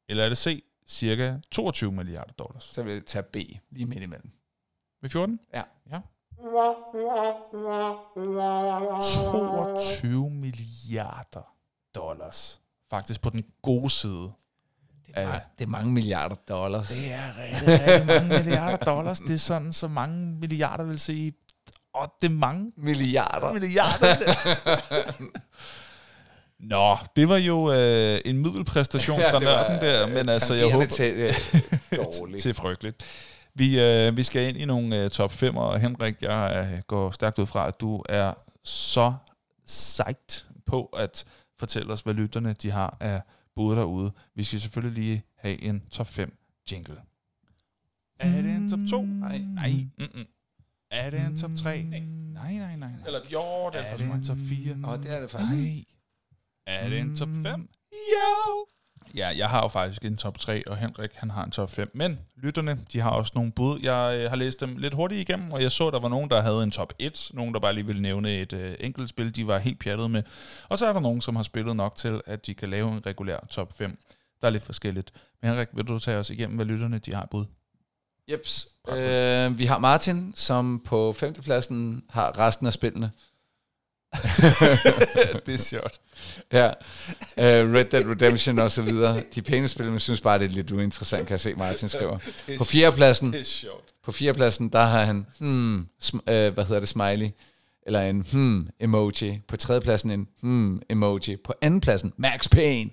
Eller 0.09 0.25
er 0.25 0.29
det 0.29 0.39
C, 0.39 0.65
cirka 0.87 1.37
22 1.51 1.93
milliarder 1.93 2.33
dollars? 2.33 2.65
Så 2.65 2.83
vil 2.83 2.93
jeg 2.93 3.07
tage 3.07 3.23
B 3.23 3.37
lige 3.71 3.87
midt 3.87 4.03
imellem. 4.03 4.31
Med 5.03 5.11
14? 5.11 5.41
Ja. 5.55 5.63
ja. 5.91 6.01
22 9.03 10.31
milliarder 10.31 11.55
dollars. 11.95 12.61
Faktisk 12.91 13.21
på 13.21 13.31
den 13.31 13.45
gode 13.63 13.91
side. 13.91 14.33
Det 15.07 15.13
er, 15.15 15.23
Ja. 15.23 15.27
mange, 15.29 15.41
det 15.59 15.65
er 15.65 15.69
mange 15.69 15.93
milliarder 15.93 16.35
dollars. 16.49 16.89
Det 16.89 17.13
er 17.13 17.21
rigtig, 17.43 17.87
rigtig 17.87 18.07
mange 18.07 18.29
milliarder 18.29 18.77
dollars. 18.77 19.21
Det 19.21 19.31
er 19.35 19.39
sådan, 19.39 19.73
så 19.73 19.89
mange 19.89 20.27
milliarder 20.41 20.85
vil 20.85 20.99
sige. 21.01 21.33
Og 21.95 22.13
det 22.21 22.27
er 22.27 22.35
mange 22.35 22.73
Milliarder. 22.77 23.53
milliarder. 23.53 24.17
Nå, 26.61 26.97
det 27.17 27.29
var 27.29 27.37
jo 27.37 27.73
øh, 27.73 28.21
en 28.25 28.39
middelpræstation 28.39 29.21
fra 29.31 29.39
det 29.39 29.47
var, 29.47 29.69
nørden 29.69 29.81
der, 29.81 30.07
øh, 30.07 30.13
men 30.15 30.29
altså, 30.29 30.55
jeg 30.55 30.73
håber... 30.73 30.87
Til, 30.87 31.13
øh, 31.15 31.35
dårligt. 32.21 32.43
til 32.43 32.55
frygteligt. 32.55 33.05
Vi, 33.55 33.81
øh, 33.81 34.17
vi 34.17 34.23
skal 34.23 34.49
ind 34.49 34.57
i 34.59 34.65
nogle 34.65 34.97
øh, 35.05 35.11
top 35.11 35.33
5, 35.33 35.57
og 35.57 35.81
Henrik, 35.81 36.15
jeg 36.23 36.69
øh, 36.75 36.81
går 36.87 37.11
stærkt 37.11 37.39
ud 37.39 37.47
fra, 37.47 37.69
at 37.69 37.81
du 37.81 38.03
er 38.09 38.33
så 38.65 39.15
sejt 39.67 40.47
på 40.67 40.85
at 40.85 41.25
fortælle 41.61 41.93
os, 41.93 42.01
hvad 42.01 42.15
lytterne 42.15 42.53
de 42.53 42.71
har 42.71 42.97
af 43.01 43.23
bud 43.55 43.77
derude. 43.77 44.13
Vi 44.35 44.45
skal 44.45 44.61
selvfølgelig 44.61 45.05
lige 45.05 45.23
have 45.37 45.63
en 45.63 45.83
top 45.91 46.07
5 46.09 46.37
jingle. 46.73 47.03
Er 48.19 48.43
det 48.43 48.57
en 48.57 48.69
top 48.69 48.79
2? 48.91 49.05
Nej. 49.05 49.39
Nej. 49.39 49.71
Mm-mm. 49.99 50.27
Er 50.91 51.11
det 51.11 51.21
en 51.21 51.37
top 51.37 51.51
3? 51.57 51.83
Nej, 51.83 52.01
nej, 52.01 52.53
nej. 52.53 52.77
nej. 52.77 52.91
Eller 53.07 53.21
jo, 53.33 53.71
det 53.73 53.81
er, 53.81 53.85
er 53.85 53.97
det 53.97 54.07
en 54.07 54.23
top 54.23 54.39
4? 54.49 54.77
Og 54.85 55.03
det 55.03 55.11
er 55.11 55.21
det 55.21 55.31
faktisk. 55.31 55.51
Nej. 55.53 55.85
Er 56.67 56.89
det 56.89 56.99
en 56.99 57.17
top 57.17 57.29
5? 57.29 57.69
Jo! 57.93 58.67
Ja, 59.15 59.29
jeg 59.37 59.49
har 59.51 59.63
jo 59.63 59.69
faktisk 59.69 60.05
en 60.05 60.17
top 60.17 60.39
3, 60.39 60.69
og 60.69 60.77
Henrik 60.77 61.11
han 61.15 61.31
har 61.31 61.45
en 61.45 61.51
top 61.51 61.71
5. 61.71 61.91
Men 61.95 62.19
lytterne, 62.37 62.79
de 62.93 63.01
har 63.01 63.11
også 63.11 63.33
nogle 63.35 63.53
bud. 63.53 63.81
Jeg 63.83 64.21
øh, 64.21 64.31
har 64.31 64.37
læst 64.37 64.61
dem 64.61 64.77
lidt 64.77 64.95
hurtigt 64.95 65.21
igennem, 65.29 65.53
og 65.53 65.63
jeg 65.63 65.73
så, 65.73 65.91
der 65.91 66.01
var 66.01 66.09
nogen, 66.09 66.31
der 66.31 66.41
havde 66.41 66.63
en 66.63 66.71
top 66.71 66.93
1. 66.99 67.31
Nogen, 67.35 67.55
der 67.55 67.61
bare 67.61 67.75
lige 67.75 67.87
ville 67.87 68.03
nævne 68.03 68.39
et 68.39 68.53
øh, 68.53 68.75
enkelt 68.81 69.09
spil, 69.09 69.37
de 69.37 69.47
var 69.47 69.59
helt 69.59 69.79
pjattet 69.79 70.11
med. 70.11 70.23
Og 70.69 70.79
så 70.79 70.87
er 70.87 70.93
der 70.93 71.01
nogen, 71.01 71.21
som 71.21 71.37
har 71.37 71.43
spillet 71.43 71.77
nok 71.77 71.97
til, 71.97 72.21
at 72.27 72.47
de 72.47 72.55
kan 72.55 72.71
lave 72.71 72.93
en 72.93 73.07
regulær 73.07 73.39
top 73.51 73.73
5. 73.73 73.99
Der 74.41 74.47
er 74.47 74.51
lidt 74.51 74.63
forskelligt. 74.63 75.13
Men 75.43 75.51
Henrik, 75.51 75.69
vil 75.73 75.85
du 75.89 75.99
tage 75.99 76.17
os 76.17 76.31
igennem, 76.31 76.57
hvad 76.57 76.67
lytterne 76.67 76.99
de 76.99 77.15
har 77.15 77.29
bud? 77.31 77.45
Jeps. 78.31 78.69
Øh, 78.89 79.59
vi 79.59 79.65
har 79.65 79.79
Martin, 79.79 80.33
som 80.37 80.83
på 80.85 81.13
femtepladsen 81.13 82.03
har 82.11 82.39
resten 82.39 82.67
af 82.67 82.73
spillene. 82.73 83.11
det 85.47 85.55
er 85.55 85.59
sjovt. 85.59 86.01
Ja. 86.53 86.67
Uh, 86.69 87.73
Red 87.75 87.85
Dead 87.85 88.07
Redemption 88.11 88.59
og 88.59 88.71
så 88.71 88.83
videre. 88.83 89.23
De 89.35 89.43
pæne 89.43 89.69
spil, 89.69 89.85
men 89.85 89.93
jeg 89.93 90.01
synes 90.01 90.21
bare, 90.21 90.39
det 90.39 90.45
er 90.45 90.49
lidt 90.49 90.71
uinteressant, 90.71 91.27
kan 91.27 91.33
jeg 91.33 91.41
se, 91.41 91.55
Martin 91.55 91.89
skriver. 91.89 92.19
På 92.59 92.65
fjerdepladsen, 92.65 93.33
Det 93.33 93.41
er 93.41 93.45
sjovt. 93.45 93.85
på 94.05 94.13
fjerdepladsen, 94.13 94.69
der 94.69 94.85
har 94.85 95.05
han, 95.05 95.27
hmm, 95.39 95.89
sm- 96.05 96.15
uh, 96.17 96.23
hvad 96.55 96.65
hedder 96.65 96.81
det, 96.81 96.89
smiley, 96.89 97.29
eller 97.87 98.01
en 98.03 98.27
hmm 98.33 98.69
emoji. 98.81 99.41
På 99.49 99.57
tredjepladsen 99.57 100.11
en 100.11 100.29
hmm 100.41 100.83
emoji. 100.91 101.37
På 101.45 101.55
andenpladsen, 101.61 102.13
Max 102.17 102.49
Payne. 102.51 102.91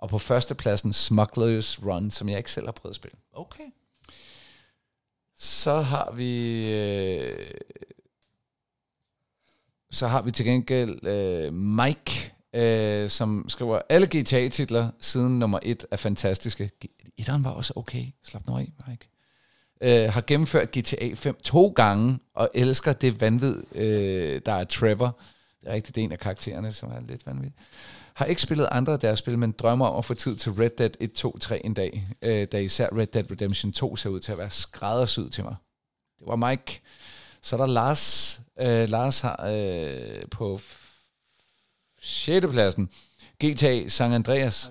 Og 0.00 0.08
på 0.08 0.18
førstepladsen, 0.18 0.90
Smuggler's 0.90 1.84
Run, 1.86 2.10
som 2.10 2.28
jeg 2.28 2.38
ikke 2.38 2.52
selv 2.52 2.66
har 2.66 2.72
prøvet 2.72 2.92
at 2.92 2.96
spille. 2.96 3.16
Okay. 3.34 3.64
Så 5.38 5.80
har 5.80 6.12
vi... 6.16 6.64
Øh, 6.74 7.50
så 9.92 10.08
har 10.08 10.22
vi 10.22 10.30
til 10.30 10.46
gengæld 10.46 11.06
øh, 11.06 11.52
Mike, 11.52 12.34
øh, 12.54 13.10
som 13.10 13.44
skriver, 13.48 13.80
alle 13.88 14.06
GTA-titler 14.06 14.88
siden 15.00 15.38
nummer 15.38 15.58
1 15.62 15.86
er 15.90 15.96
fantastiske. 15.96 16.70
Etteren 17.18 17.44
var 17.44 17.50
også 17.50 17.72
okay. 17.76 18.04
Slap 18.24 18.46
nu 18.46 18.56
af, 18.56 18.72
Mike. 18.88 19.08
Øh, 19.80 20.12
har 20.12 20.20
gennemført 20.20 20.78
GTA 20.78 21.14
5 21.14 21.36
to 21.44 21.68
gange, 21.68 22.18
og 22.34 22.50
elsker 22.54 22.92
det 22.92 23.20
vanvid, 23.20 23.62
øh, 23.74 24.40
der 24.46 24.52
er 24.52 24.64
Trevor. 24.64 25.18
Det 25.60 25.68
er 25.68 25.74
rigtigt, 25.74 25.94
det 25.94 26.00
er 26.00 26.04
en 26.04 26.12
af 26.12 26.18
karaktererne, 26.18 26.72
som 26.72 26.90
er 26.90 27.00
lidt 27.08 27.26
vanvittig. 27.26 27.52
Har 28.14 28.24
ikke 28.24 28.42
spillet 28.42 28.68
andre 28.70 28.92
af 28.92 29.00
deres 29.00 29.18
spil, 29.18 29.38
men 29.38 29.52
drømmer 29.52 29.86
om 29.86 29.98
at 29.98 30.04
få 30.04 30.14
tid 30.14 30.36
til 30.36 30.52
Red 30.52 30.70
Dead 30.78 30.90
1, 31.00 31.12
2, 31.12 31.38
3 31.38 31.66
en 31.66 31.74
dag. 31.74 32.06
Øh, 32.22 32.46
da 32.52 32.58
især 32.58 32.88
Red 32.96 33.06
Dead 33.06 33.30
Redemption 33.30 33.72
2 33.72 33.96
ser 33.96 34.10
ud 34.10 34.20
til 34.20 34.32
at 34.32 34.38
være 34.38 34.50
skræddersyet 34.50 35.32
til 35.32 35.44
mig. 35.44 35.54
Det 36.18 36.26
var 36.26 36.36
Mike. 36.36 36.80
Så 37.42 37.56
er 37.56 37.60
der 37.60 37.66
Lars. 37.66 38.40
Øh, 38.60 38.88
Lars 38.88 39.20
har 39.20 39.50
øh, 39.52 40.28
på 40.30 40.60
6. 42.00 42.46
pladsen 42.50 42.90
GTA 43.44 43.88
San 43.88 44.12
Andreas. 44.12 44.70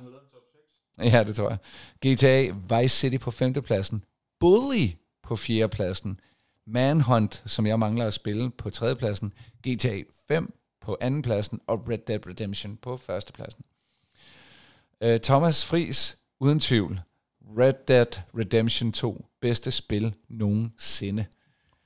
Ja, 0.98 1.24
det 1.24 1.36
tror 1.36 1.50
jeg. 1.50 1.58
GTA 2.06 2.54
Vice 2.80 2.98
City 2.98 3.18
på 3.18 3.32
5. 3.32 3.54
pladsen. 3.54 4.04
Bully 4.40 4.88
på 5.24 5.36
4. 5.36 5.70
pladsen. 5.70 6.20
Manhunt, 6.68 7.44
som 7.46 7.66
jeg 7.66 7.80
mangler 7.80 8.06
at 8.06 8.14
spille 8.14 8.52
på 8.52 8.70
3. 8.70 8.96
pladsen. 8.96 9.34
GTA 9.68 10.02
5 10.28 10.48
på 10.82 10.98
2. 11.02 11.22
pladsen. 11.24 11.62
Og 11.68 11.86
Red 11.90 11.98
Dead 11.98 12.28
Redemption 12.28 12.78
på 12.78 12.94
1. 12.94 13.32
pladsen. 13.34 13.64
Øh, 15.02 15.20
Thomas 15.20 15.66
Fris, 15.66 16.18
uden 16.40 16.60
tvivl. 16.60 17.02
Red 17.58 17.74
Dead 17.88 18.22
Redemption 18.38 18.92
2. 18.92 19.26
Bedste 19.42 19.72
spil 19.72 20.16
nogensinde. 20.30 21.26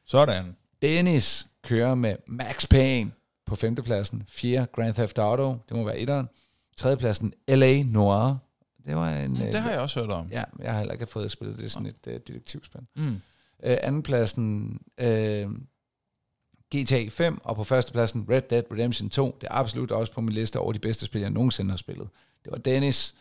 Sådan. 0.05 0.55
Dennis 0.85 1.47
kører 1.63 1.95
med 1.95 2.15
Max 2.27 2.67
Payne 2.69 3.11
på 3.45 3.55
5. 3.55 3.75
pladsen. 3.75 4.23
4. 4.29 4.65
Grand 4.75 4.93
Theft 4.93 5.17
Auto, 5.17 5.57
det 5.69 5.77
må 5.77 5.83
være 5.83 5.99
etteren. 5.99 6.29
3. 6.77 6.97
pladsen 6.97 7.33
L.A. 7.47 7.83
Noir. 7.83 8.37
Det 8.85 8.95
var 8.95 9.09
en... 9.09 9.31
Mm, 9.31 9.41
øh, 9.41 9.47
det 9.47 9.55
har 9.55 9.71
jeg 9.71 9.79
også 9.79 9.99
hørt 9.99 10.09
om. 10.09 10.27
Ja, 10.31 10.43
jeg 10.59 10.71
har 10.71 10.77
heller 10.77 10.93
ikke 10.93 11.07
fået 11.07 11.31
spillet 11.31 11.57
det 11.57 11.65
er 11.65 11.69
sådan 11.69 11.87
et 11.87 12.07
uh, 12.07 12.13
detektivspil. 12.13 12.81
Mm. 12.95 13.21
Øh, 13.63 13.77
anden 13.81 14.03
pladsen 14.03 14.79
øh, 14.97 15.49
GTA 16.75 17.09
5, 17.09 17.39
og 17.43 17.55
på 17.55 17.63
første 17.63 17.91
pladsen 17.91 18.25
Red 18.29 18.41
Dead 18.41 18.63
Redemption 18.71 19.09
2. 19.09 19.37
Det 19.41 19.47
er 19.47 19.53
absolut 19.53 19.91
også 19.91 20.13
på 20.13 20.21
min 20.21 20.33
liste 20.33 20.59
over 20.59 20.73
de 20.73 20.79
bedste 20.79 21.05
spil, 21.05 21.21
jeg 21.21 21.29
nogensinde 21.29 21.69
har 21.69 21.77
spillet. 21.77 22.09
Det 22.43 22.51
var 22.51 22.57
Dennis. 22.57 23.15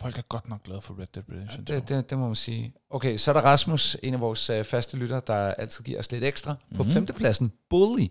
Folk 0.00 0.18
er 0.18 0.22
godt 0.22 0.48
nok 0.48 0.62
glade 0.62 0.80
for 0.80 0.98
Red 1.00 1.06
Dead 1.14 1.24
Redemption 1.32 1.64
2. 1.64 1.74
Det, 1.74 1.88
det, 1.88 2.10
det 2.10 2.18
må 2.18 2.26
man 2.26 2.34
sige. 2.34 2.74
Okay, 2.90 3.16
så 3.16 3.30
er 3.30 3.32
der 3.32 3.40
Rasmus, 3.40 3.96
en 4.02 4.14
af 4.14 4.20
vores 4.20 4.50
øh, 4.50 4.64
faste 4.64 4.96
lytter, 4.96 5.20
der 5.20 5.34
altid 5.34 5.84
giver 5.84 5.98
os 5.98 6.12
lidt 6.12 6.24
ekstra. 6.24 6.54
På 6.76 6.82
Mhm. 6.82 6.92
femtepladsen, 6.92 7.52
Bully. 7.70 8.06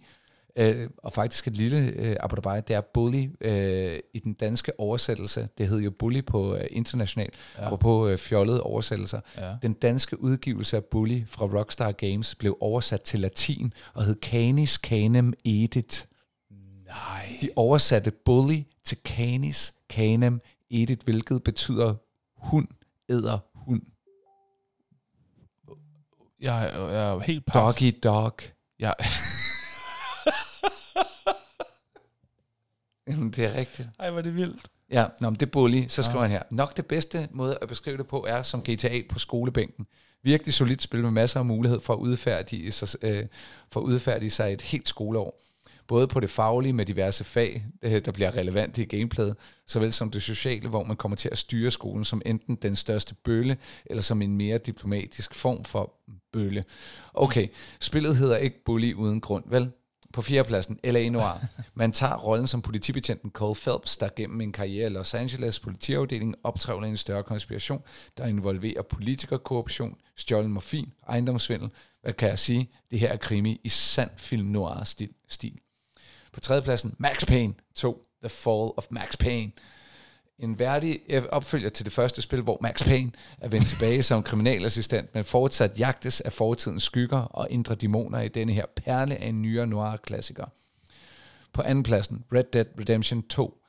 Øh, 0.60 0.90
og 0.98 1.14
faktisk 1.14 1.48
et 1.48 1.58
lille 1.58 1.78
øh, 1.78 2.16
abonnement, 2.20 2.68
det 2.68 2.76
er 2.76 2.82
Bully 2.82 3.26
øh, 3.42 4.00
i 4.14 4.20
den 4.20 4.34
danske 4.34 4.80
oversættelse. 4.80 5.50
Det 5.58 5.68
hed 5.68 5.78
jo 5.80 5.92
Bully 5.92 6.26
på 6.26 6.56
øh, 6.56 6.64
international, 6.72 7.30
Ja. 7.58 7.64
ja. 7.64 7.70
og 7.72 7.80
på 7.80 8.08
øh, 8.08 8.18
fjollede 8.18 8.64
oversættelser. 8.64 9.20
Ja. 9.38 9.56
Den 9.62 9.74
danske 9.74 10.22
udgivelse 10.22 10.78
af 10.78 10.84
Bully 10.86 11.22
fra 11.28 11.46
Rockstar 11.46 11.92
Games 11.92 12.36
blev 12.36 12.58
oversat 12.62 13.02
til 13.02 13.20
latin 13.20 13.74
og 13.94 14.04
hed 14.04 14.16
Canis 14.22 14.72
Canem 14.72 15.34
Edit. 15.46 16.08
Nej. 16.86 17.38
De 17.42 17.50
oversatte 17.56 18.12
Bully 18.12 18.60
til 18.84 18.98
Canis 19.06 19.74
Canem 19.90 20.42
Edit, 20.72 21.02
hvilket 21.04 21.44
betyder 21.44 21.96
hund 22.38 22.68
æder 23.10 23.40
hund. 23.54 23.82
Jeg, 26.40 26.66
er- 26.68 26.88
jeg 26.90 27.10
er 27.16 27.20
helt 27.20 27.46
paf. 27.46 27.54
Doggy 27.62 28.00
dog. 28.04 28.40
Jeg, 28.80 28.94
Jamen, 33.08 33.32
det 33.32 33.46
er 33.46 33.54
rigtigt. 33.54 33.90
ej, 34.00 34.08
er 34.10 34.22
det 34.22 34.36
vildt. 34.36 34.68
Ja, 34.92 35.06
nå, 35.20 35.30
men 35.30 35.40
det 35.40 35.46
er 35.46 35.52
Bully. 35.52 35.88
Så 35.88 36.04
skriver 36.04 36.22
han 36.22 36.32
her. 36.32 36.44
Nok 36.52 36.78
det 36.78 36.86
bedste 36.86 37.28
måde 37.32 37.58
at 37.62 37.68
beskrive 37.70 37.98
det 37.98 38.08
på 38.08 38.26
er 38.30 38.42
som 38.42 38.62
GTA 38.62 39.02
på 39.10 39.20
skolebænken. 39.20 39.88
Virkelig 40.24 40.54
solidt 40.54 40.82
spil 40.82 41.02
med 41.02 41.12
masser 41.12 41.40
af 41.40 41.46
mulighed 41.46 41.80
for 41.82 41.94
at 41.94 41.98
udfærdige 42.00 42.72
sig, 42.72 42.90
øh, 43.02 43.26
for 43.72 43.80
at 43.80 43.84
udfærdige 43.84 44.30
sig 44.30 44.54
et 44.54 44.62
helt 44.62 44.88
skoleår. 44.88 45.42
Både 45.88 46.08
på 46.08 46.20
det 46.20 46.30
faglige 46.30 46.74
med 46.74 46.86
diverse 46.86 47.24
fag, 47.24 47.66
øh, 47.82 48.06
der 48.06 48.12
bliver 48.12 48.36
relevante 48.36 48.82
i 48.82 48.86
gameplayet, 48.86 49.36
såvel 49.68 49.94
som 49.94 50.12
det 50.12 50.24
sociale, 50.24 50.70
hvor 50.70 50.84
man 50.84 50.98
kommer 50.98 51.16
til 51.16 51.30
at 51.32 51.38
styre 51.38 51.72
skolen 51.72 52.06
som 52.06 52.22
enten 52.26 52.56
den 52.56 52.76
største 52.76 53.16
bølle, 53.24 53.58
eller 53.86 54.04
som 54.04 54.22
en 54.22 54.38
mere 54.38 54.58
diplomatisk 54.58 55.34
form 55.34 55.64
for 55.64 55.94
bølle. 56.34 56.64
Okay, 57.14 57.48
spillet 57.80 58.16
hedder 58.16 58.38
ikke 58.38 58.64
Bully 58.64 58.94
uden 58.94 59.22
grund, 59.22 59.44
vel? 59.48 59.72
På 60.14 60.22
fjerdepladsen, 60.22 60.80
L.A. 60.84 61.10
Noir. 61.10 61.46
Man 61.74 61.92
tager 61.92 62.16
rollen 62.16 62.48
som 62.48 62.62
politibetjenten 62.62 63.32
Cole 63.32 63.56
Phelps, 63.56 63.98
der 63.98 64.10
gennem 64.16 64.42
en 64.42 64.52
karriere 64.52 64.88
i 64.88 64.94
Los 64.94 65.14
Angeles 65.14 65.60
politiafdeling 65.60 66.36
optrævler 66.44 66.88
en 66.88 66.98
større 66.98 67.24
konspiration, 67.24 67.84
der 68.18 68.26
involverer 68.26 68.82
politikerkorruption, 68.82 69.96
stjålen 70.16 70.52
morfin, 70.52 70.94
ejendomssvindel. 71.08 71.70
Hvad 72.02 72.14
kan 72.14 72.30
jeg 72.30 72.40
sige? 72.40 72.70
Det 72.92 73.00
her 73.00 73.12
er 73.12 73.18
krimi 73.18 73.62
i 73.64 73.70
sand 73.70 74.10
film 74.18 74.48
noir-stil. 74.48 75.58
På 76.38 76.42
tredjepladsen, 76.42 76.96
Max 76.98 77.26
Payne 77.26 77.54
2, 77.76 78.06
The 78.22 78.30
Fall 78.30 78.72
of 78.78 78.88
Max 78.90 79.18
Payne. 79.18 79.52
En 80.40 80.60
værdig 80.60 81.00
opfølger 81.30 81.70
til 81.70 81.86
det 81.86 81.94
første 81.94 82.22
spil, 82.22 82.42
hvor 82.42 82.58
Max 82.62 82.84
Payne 82.84 83.12
er 83.38 83.48
vendt 83.48 83.68
tilbage 83.68 84.04
som 84.04 84.24
kriminalassistent, 84.24 85.14
men 85.14 85.26
fortsat 85.26 85.80
jagtes 85.80 86.22
af 86.22 86.34
fortidens 86.34 86.84
skygger 86.84 87.18
og 87.18 87.48
indre 87.50 87.76
dæmoner 87.76 88.22
i 88.22 88.28
denne 88.28 88.54
her 88.54 88.66
perle 88.76 89.16
af 89.16 89.28
en 89.28 89.42
nyere 89.42 89.68
noir-klassiker. 89.68 90.46
På 91.54 91.62
andenpladsen, 91.62 92.26
Red 92.34 92.44
Dead 92.54 92.66
Redemption 92.80 93.24
2. 93.24 93.62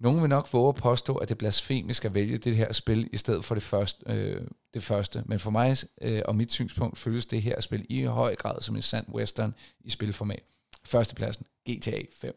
Nogen 0.00 0.20
vil 0.20 0.28
nok 0.28 0.52
våge 0.52 0.68
at 0.68 0.74
påstå, 0.74 1.14
at 1.14 1.28
det 1.28 1.34
er 1.34 1.38
blasfemisk 1.38 2.04
at 2.04 2.14
vælge 2.14 2.36
det 2.36 2.56
her 2.56 2.72
spil 2.72 3.08
i 3.12 3.16
stedet 3.16 3.44
for 3.44 3.54
det 3.54 3.62
første, 3.62 4.04
øh, 4.06 4.40
det 4.74 4.82
første. 4.82 5.22
men 5.26 5.38
for 5.38 5.50
mig 5.50 5.76
øh, 6.02 6.22
og 6.24 6.36
mit 6.36 6.52
synspunkt 6.52 6.98
føles 6.98 7.26
det 7.26 7.42
her 7.42 7.60
spil 7.60 7.86
i 7.88 8.02
høj 8.02 8.34
grad 8.34 8.60
som 8.60 8.76
en 8.76 8.82
sand 8.82 9.06
western 9.08 9.54
i 9.80 9.90
spilformat. 9.90 10.42
Førstepladsen, 10.84 11.46
GTA 11.70 12.02
5. 12.20 12.34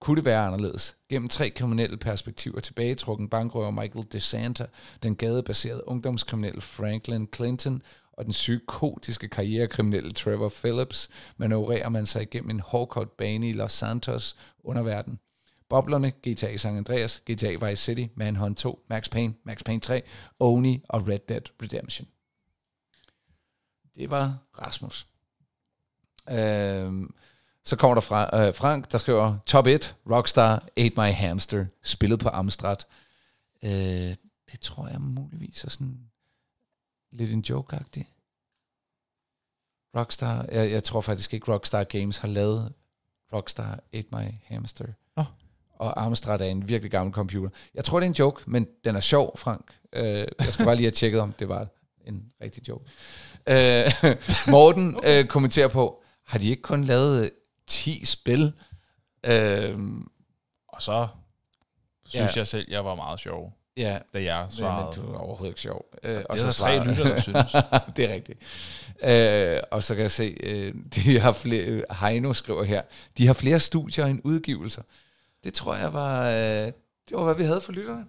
Kunne 0.00 0.16
det 0.16 0.24
være 0.24 0.46
anderledes? 0.46 0.96
Gennem 1.08 1.28
tre 1.28 1.50
kriminelle 1.50 1.96
perspektiver 1.96 2.60
tilbagetrukken 2.60 3.28
bankrøver 3.28 3.70
Michael 3.70 4.06
DeSanta, 4.12 4.66
den 5.02 5.16
gadebaserede 5.16 5.88
ungdomskriminelle 5.88 6.60
Franklin 6.60 7.28
Clinton 7.34 7.82
og 8.12 8.24
den 8.24 8.32
psykotiske 8.32 9.28
karrierekriminelle 9.28 10.12
Trevor 10.12 10.48
Phillips, 10.48 11.10
manøvrerer 11.36 11.88
man 11.88 12.06
sig 12.06 12.22
igennem 12.22 12.50
en 12.50 12.60
hårdkort 12.60 13.10
bane 13.10 13.48
i 13.48 13.52
Los 13.52 13.72
Santos 13.72 14.36
underverden. 14.58 15.18
Boblerne, 15.68 16.10
GTA 16.10 16.56
San 16.56 16.76
Andreas, 16.76 17.22
GTA 17.30 17.68
Vice 17.68 17.82
City, 17.84 18.06
Manhunt 18.14 18.58
2, 18.58 18.84
Max 18.88 19.10
Payne, 19.10 19.34
Max 19.44 19.64
Payne 19.64 19.80
3, 19.80 20.02
Oni 20.38 20.82
og 20.88 21.08
Red 21.08 21.18
Dead 21.28 21.40
Redemption. 21.62 22.08
Det 23.94 24.10
var 24.10 24.38
Rasmus. 24.58 25.06
Øhm, 26.30 27.14
så 27.66 27.76
kommer 27.76 27.94
der 27.94 28.00
fra 28.00 28.46
øh, 28.46 28.54
Frank, 28.54 28.92
der 28.92 28.98
skriver, 28.98 29.38
Top 29.46 29.66
1, 29.66 29.96
Rockstar, 30.10 30.68
Ate 30.76 30.94
My 30.96 31.12
Hamster, 31.12 31.66
spillet 31.82 32.20
på 32.20 32.28
Amstrad. 32.28 32.76
Øh, 33.64 34.14
det 34.52 34.60
tror 34.60 34.88
jeg 34.88 35.00
muligvis 35.00 35.64
er 35.64 35.70
sådan 35.70 36.00
lidt 37.12 37.32
en 37.32 37.44
joke-agtig. 37.50 38.04
Rockstar, 39.96 40.46
jeg, 40.52 40.70
jeg 40.70 40.84
tror 40.84 41.00
faktisk 41.00 41.34
ikke, 41.34 41.52
Rockstar 41.52 41.84
Games 41.84 42.18
har 42.18 42.28
lavet 42.28 42.72
Rockstar 43.32 43.78
Ate 43.92 44.08
My 44.12 44.34
Hamster. 44.44 44.86
Nå. 45.16 45.24
Og 45.78 46.04
Amstrad 46.04 46.40
er 46.40 46.44
en 46.44 46.68
virkelig 46.68 46.90
gammel 46.90 47.14
computer. 47.14 47.50
Jeg 47.74 47.84
tror, 47.84 48.00
det 48.00 48.06
er 48.06 48.10
en 48.10 48.16
joke, 48.18 48.42
men 48.46 48.68
den 48.84 48.96
er 48.96 49.00
sjov, 49.00 49.38
Frank. 49.38 49.72
Øh, 49.92 50.26
jeg 50.38 50.52
skal 50.52 50.64
bare 50.64 50.76
lige 50.76 50.84
have 50.86 50.90
tjekket, 50.90 51.20
om 51.20 51.32
det 51.32 51.48
var 51.48 51.66
en 52.04 52.32
rigtig 52.40 52.68
joke. 52.68 52.84
Øh, 53.46 54.14
Morten 54.52 54.96
øh, 55.04 55.26
kommenterer 55.26 55.68
på, 55.68 56.02
har 56.24 56.38
de 56.38 56.48
ikke 56.48 56.62
kun 56.62 56.84
lavet 56.84 57.30
10 57.66 58.04
spil. 58.04 58.52
Øhm, 59.24 60.06
Og 60.68 60.82
så 60.82 61.08
synes 62.06 62.36
Ja. 62.36 62.40
jeg 62.40 62.46
selv, 62.48 62.66
jeg 62.70 62.84
var 62.84 62.94
meget 62.94 63.20
sjov, 63.20 63.52
ja, 63.76 63.98
da 64.14 64.22
jeg 64.22 64.46
svarede. 64.50 64.98
men 64.98 65.06
du 65.06 65.12
er 65.12 65.18
overhovedet 65.18 65.50
ikke 65.50 65.60
sjov. 65.60 65.84
Øh, 66.02 66.10
det 66.10 66.26
er 66.30 66.34
der 66.34 66.52
tre 66.52 66.84
lytter, 66.88 67.04
der 67.04 67.20
synes. 67.20 67.52
det 67.96 68.04
er 68.10 68.14
rigtigt. 68.14 68.38
Øh, 69.02 69.60
og 69.70 69.82
så 69.82 69.94
kan 69.94 70.02
jeg 70.02 70.10
se, 70.10 70.36
øh, 70.42 70.74
de 70.94 71.20
har 71.20 71.32
flere, 71.32 71.82
Heino 72.00 72.32
skriver 72.32 72.64
her, 72.64 72.82
de 73.18 73.26
har 73.26 73.34
flere 73.34 73.60
studier 73.60 74.06
end 74.06 74.20
udgivelser. 74.24 74.82
Det 75.44 75.54
tror 75.54 75.74
jeg 75.74 75.92
var, 75.92 76.28
øh, 76.28 76.34
det 77.08 77.12
var, 77.12 77.24
hvad 77.24 77.34
vi 77.34 77.42
havde 77.44 77.60
for 77.60 77.72
lytterne. 77.72 78.06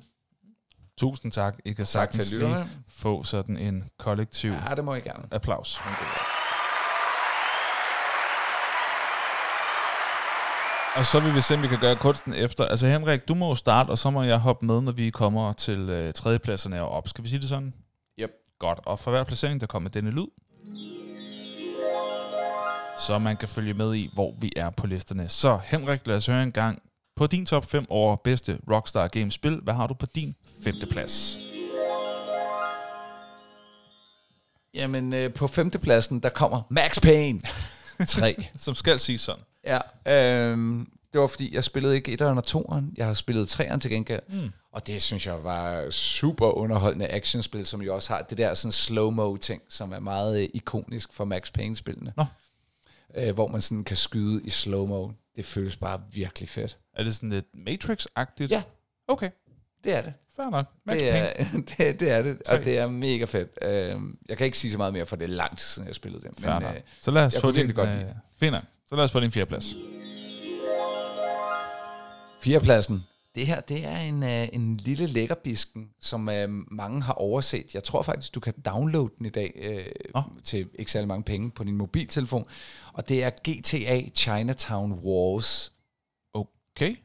Tusind 0.97 1.31
tak. 1.31 1.55
I 1.65 1.69
kan 1.73 1.77
Tak 1.77 1.87
sagtens 1.87 2.27
til 2.29 2.37
lytterne. 2.37 2.69
få 2.89 3.23
sådan 3.23 3.57
en 3.57 3.89
kollektiv 3.97 4.51
Ja, 4.51 4.75
det 4.75 4.83
må 4.85 4.93
jeg 4.93 5.03
gerne. 5.03 5.27
applaus. 5.31 5.79
Og 10.97 11.05
så 11.05 11.19
vil 11.19 11.35
vi 11.35 11.41
se, 11.41 11.53
om 11.53 11.61
vi 11.63 11.67
kan 11.67 11.79
gøre 11.79 11.95
kunsten 11.95 12.33
efter. 12.33 12.65
Altså 12.65 12.87
Henrik, 12.87 13.27
du 13.27 13.35
må 13.35 13.49
jo 13.49 13.55
starte, 13.55 13.89
og 13.89 13.97
så 13.97 14.09
må 14.09 14.23
jeg 14.23 14.37
hoppe 14.37 14.65
med, 14.65 14.81
når 14.81 14.91
vi 14.91 15.09
kommer 15.09 15.53
til 15.53 15.79
øh, 15.89 16.13
tredjepladserne 16.13 16.81
og 16.81 16.89
op. 16.89 17.07
Skal 17.07 17.23
vi 17.23 17.29
sige 17.29 17.39
det 17.39 17.49
sådan? 17.49 17.73
Yep. 18.19 18.29
Godt. 18.59 18.79
Og 18.85 18.99
for 18.99 19.11
hver 19.11 19.23
placering, 19.23 19.61
der 19.61 19.67
kommer 19.67 19.89
denne 19.89 20.11
lyd. 20.11 20.27
Så 23.07 23.19
man 23.19 23.37
kan 23.37 23.47
følge 23.47 23.73
med 23.73 23.95
i, 23.95 24.09
hvor 24.13 24.33
vi 24.41 24.51
er 24.55 24.69
på 24.69 24.87
listerne. 24.87 25.29
Så 25.29 25.59
Henrik, 25.63 26.01
lad 26.05 26.15
os 26.15 26.25
høre 26.25 26.43
en 26.43 26.51
gang. 26.51 26.81
På 27.15 27.27
din 27.27 27.45
top 27.45 27.65
5 27.65 27.85
over 27.89 28.15
bedste 28.15 28.59
Rockstar 28.71 29.07
Games 29.07 29.33
spil, 29.33 29.59
hvad 29.63 29.73
har 29.73 29.87
du 29.87 29.93
på 29.93 30.05
din 30.05 30.35
femte 30.63 30.87
plads? 30.91 31.37
Jamen, 34.73 35.13
øh, 35.13 35.33
på 35.33 35.47
femtepladsen, 35.47 36.19
der 36.19 36.29
kommer 36.29 36.61
Max 36.69 37.01
Payne 37.01 37.41
3. 38.07 38.47
Som 38.57 38.75
skal 38.75 38.99
sige 38.99 39.17
sådan. 39.17 39.43
Ja, 39.67 39.79
øhm, 40.51 40.91
det 41.13 41.21
var 41.21 41.27
fordi, 41.27 41.55
jeg 41.55 41.63
spillede 41.63 41.95
ikke 41.95 42.17
1'eren 42.21 42.23
og 42.25 42.43
2'eren. 42.47 42.83
Jeg 42.97 43.05
har 43.05 43.13
spillet 43.13 43.59
3'eren 43.59 43.77
til 43.79 43.91
gengæld. 43.91 44.21
Mm. 44.29 44.49
Og 44.71 44.87
det 44.87 45.01
synes 45.01 45.27
jeg 45.27 45.43
var 45.43 45.89
super 45.89 46.47
underholdende 46.47 47.07
actionspil, 47.07 47.65
som 47.65 47.81
jo 47.81 47.95
også 47.95 48.13
har 48.13 48.21
det 48.21 48.37
der 48.37 48.53
sådan 48.53 48.71
slow-mo 48.71 49.35
ting, 49.37 49.61
som 49.69 49.91
er 49.91 49.99
meget 49.99 50.41
øh, 50.43 50.49
ikonisk 50.53 51.13
for 51.13 51.25
Max 51.25 51.51
Payne-spillene. 51.53 52.13
Nå. 52.17 52.25
Øh, 53.17 53.33
hvor 53.33 53.47
man 53.47 53.61
sådan 53.61 53.83
kan 53.83 53.97
skyde 53.97 54.43
i 54.43 54.49
slow-mo. 54.49 55.09
Det 55.35 55.45
føles 55.45 55.77
bare 55.77 56.01
virkelig 56.11 56.49
fedt. 56.49 56.77
Er 56.95 57.03
det 57.03 57.15
sådan 57.15 57.29
lidt 57.29 57.45
Matrix-agtigt? 57.55 58.47
Ja. 58.49 58.63
Okay, 59.07 59.29
Det 59.83 59.93
er 59.97 60.01
det. 60.01 60.13
fair 60.35 60.49
nok. 60.49 60.65
Max 60.85 60.99
Det 60.99 61.11
Payne. 61.11 61.17
er, 61.27 61.43
det, 61.77 61.99
det 61.99 62.11
er 62.11 62.21
det, 62.21 62.41
og 62.49 62.57
det 62.65 62.77
er 62.77 62.87
mega 62.87 63.25
fedt. 63.25 63.49
Øhm, 63.61 64.17
jeg 64.29 64.37
kan 64.37 64.45
ikke 64.45 64.57
sige 64.57 64.71
så 64.71 64.77
meget 64.77 64.93
mere, 64.93 65.05
for 65.05 65.15
det 65.15 65.23
er 65.25 65.29
lang 65.29 65.57
tid 65.57 65.65
siden, 65.65 65.87
jeg 65.87 65.95
spillede 65.95 66.23
det. 66.23 66.31
Fair 66.39 66.53
Men 66.53 66.61
nok. 66.63 66.75
øh, 66.75 66.81
Så 67.01 67.11
lad 67.11 67.25
os 67.25 67.33
jeg 67.33 67.41
få 67.41 67.47
din... 67.47 67.55
virkelig 67.55 67.75
godt 67.75 67.89
øh, 67.89 67.95
lide 67.95 68.07
det. 68.07 68.17
Fint 68.39 68.51
nok. 68.51 68.63
Så 68.89 68.95
lad 68.95 69.03
os 69.03 69.11
få 69.11 69.19
din 69.19 69.31
fjerdeplads. 69.31 69.75
Fjerdepladsen. 72.43 73.03
Det 73.35 73.47
her, 73.47 73.61
det 73.61 73.85
er 73.85 73.97
en, 73.97 74.23
uh, 74.23 74.29
en 74.53 74.75
lille 74.75 75.05
lækkerbisken, 75.05 75.89
som 75.99 76.27
uh, 76.27 76.49
mange 76.71 77.01
har 77.01 77.13
overset. 77.13 77.73
Jeg 77.73 77.83
tror 77.83 78.01
faktisk, 78.01 78.35
du 78.35 78.39
kan 78.39 78.53
downloade 78.65 79.09
den 79.17 79.25
i 79.25 79.29
dag 79.29 79.51
uh, 79.69 80.11
Nå. 80.15 80.23
til 80.43 80.69
ikke 80.79 80.91
særlig 80.91 81.07
mange 81.07 81.23
penge 81.23 81.51
på 81.51 81.63
din 81.63 81.77
mobiltelefon. 81.77 82.45
Og 82.93 83.09
det 83.09 83.23
er 83.23 83.29
GTA 83.29 84.09
Chinatown 84.09 84.91
Wars. 84.91 85.73
Okay. 86.33 86.95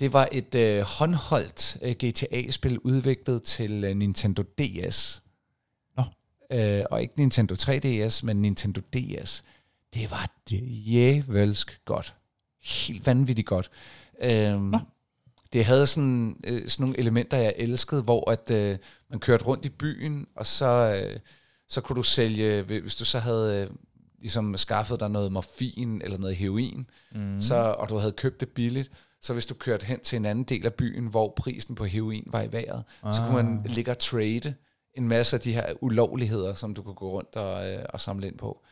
Det 0.00 0.12
var 0.12 0.28
et 0.32 0.54
uh, 0.54 0.86
håndholdt 0.86 1.76
uh, 1.82 1.90
GTA-spil 1.90 2.78
udviklet 2.78 3.42
til 3.42 3.84
uh, 3.84 3.96
Nintendo 3.96 4.42
DS. 4.42 5.22
Nå. 5.96 6.02
Uh, 6.54 6.84
og 6.90 7.02
ikke 7.02 7.14
Nintendo 7.16 7.54
3DS, 7.54 8.20
men 8.22 8.42
Nintendo 8.42 8.80
DS. 8.80 9.44
Det 9.94 10.10
var 10.10 10.30
djævelsk 10.50 11.80
godt. 11.84 12.14
Helt 12.62 13.06
vanvittigt 13.06 13.46
godt. 13.46 13.70
Um, 14.54 14.74
det 15.52 15.64
havde 15.64 15.86
sådan, 15.86 16.40
øh, 16.44 16.68
sådan 16.68 16.82
nogle 16.82 16.98
elementer, 16.98 17.36
jeg 17.36 17.54
elskede, 17.56 18.02
hvor 18.02 18.30
at 18.30 18.50
øh, 18.50 18.78
man 19.10 19.20
kørte 19.20 19.44
rundt 19.44 19.64
i 19.64 19.68
byen, 19.68 20.26
og 20.36 20.46
så, 20.46 21.00
øh, 21.04 21.18
så 21.68 21.80
kunne 21.80 21.96
du 21.96 22.02
sælge, 22.02 22.62
hvis 22.62 22.94
du 22.94 23.04
så 23.04 23.18
havde 23.18 23.62
øh, 23.62 23.76
ligesom 24.18 24.56
skaffet 24.56 25.00
dig 25.00 25.10
noget 25.10 25.32
morfin 25.32 26.02
eller 26.02 26.18
noget 26.18 26.36
heroin, 26.36 26.90
mm. 27.12 27.40
så, 27.40 27.54
og 27.54 27.88
du 27.88 27.96
havde 27.96 28.12
købt 28.12 28.40
det 28.40 28.48
billigt, 28.48 28.90
så 29.20 29.32
hvis 29.32 29.46
du 29.46 29.54
kørte 29.54 29.86
hen 29.86 30.00
til 30.00 30.16
en 30.16 30.26
anden 30.26 30.44
del 30.44 30.66
af 30.66 30.74
byen, 30.74 31.06
hvor 31.06 31.34
prisen 31.36 31.74
på 31.74 31.84
heroin 31.84 32.24
var 32.26 32.42
i 32.42 32.52
vejret, 32.52 32.84
ah. 33.02 33.14
så 33.14 33.20
kunne 33.22 33.42
man 33.42 33.62
ligge 33.64 33.90
og 33.90 33.98
trade 33.98 34.54
en 34.94 35.08
masse 35.08 35.36
af 35.36 35.40
de 35.40 35.52
her 35.52 35.72
ulovligheder, 35.80 36.54
som 36.54 36.74
du 36.74 36.82
kunne 36.82 36.94
gå 36.94 37.10
rundt 37.10 37.36
og, 37.36 37.70
øh, 37.70 37.84
og 37.88 38.00
samle 38.00 38.26
ind 38.26 38.38
på. 38.38 38.64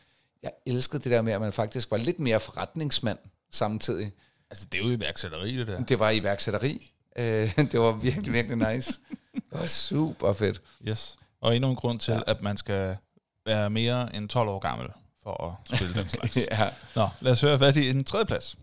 Jeg 0.43 0.51
elskede 0.65 1.03
det 1.03 1.11
der 1.11 1.21
med, 1.21 1.33
at 1.33 1.41
man 1.41 1.53
faktisk 1.53 1.91
var 1.91 1.97
lidt 1.97 2.19
mere 2.19 2.39
forretningsmand 2.39 3.19
samtidig. 3.51 4.11
Altså, 4.49 4.67
det 4.71 4.79
er 4.79 4.83
jo 4.87 4.97
iværksætteri, 4.97 5.57
det 5.57 5.67
der. 5.67 5.83
Det 5.83 5.99
var 5.99 6.09
iværksætteri. 6.09 6.91
Øh, 7.15 7.57
det 7.71 7.79
var 7.79 7.91
virkelig, 7.91 8.33
virkelig 8.33 8.73
nice. 8.73 8.99
Det 9.33 9.43
var 9.51 9.65
super 9.65 10.33
fedt. 10.33 10.61
Yes. 10.87 11.17
Og 11.41 11.55
endnu 11.55 11.69
en 11.69 11.75
grund 11.75 11.99
til, 11.99 12.11
ja. 12.11 12.19
at 12.27 12.41
man 12.41 12.57
skal 12.57 12.97
være 13.45 13.69
mere 13.69 14.15
end 14.15 14.29
12 14.29 14.49
år 14.49 14.59
gammel 14.59 14.87
for 15.23 15.43
at 15.43 15.77
spille 15.77 15.93
den 15.93 16.09
slags. 16.09 16.37
ja. 16.51 16.69
Nå, 16.95 17.09
lad 17.21 17.31
os 17.31 17.41
høre, 17.41 17.57
hvad 17.57 17.67
er 17.67 17.71
det 17.71 17.83
i 17.83 17.89
den 17.89 18.03
tredje 18.03 18.25
plads? 18.25 18.57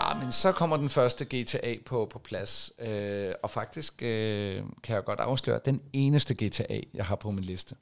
Ah, 0.00 0.22
men 0.22 0.32
så 0.32 0.52
kommer 0.52 0.76
den 0.76 0.88
første 0.88 1.24
GTA 1.24 1.74
på, 1.86 2.08
på 2.12 2.18
plads. 2.18 2.72
Øh, 2.78 3.34
og 3.42 3.50
faktisk 3.50 4.02
øh, 4.02 4.62
kan 4.82 4.94
jeg 4.94 5.04
godt 5.04 5.20
afsløre, 5.20 5.60
den 5.64 5.82
eneste 5.92 6.34
GTA, 6.34 6.80
jeg 6.94 7.06
har 7.06 7.16
på 7.16 7.30
min 7.30 7.44
liste, 7.44 7.74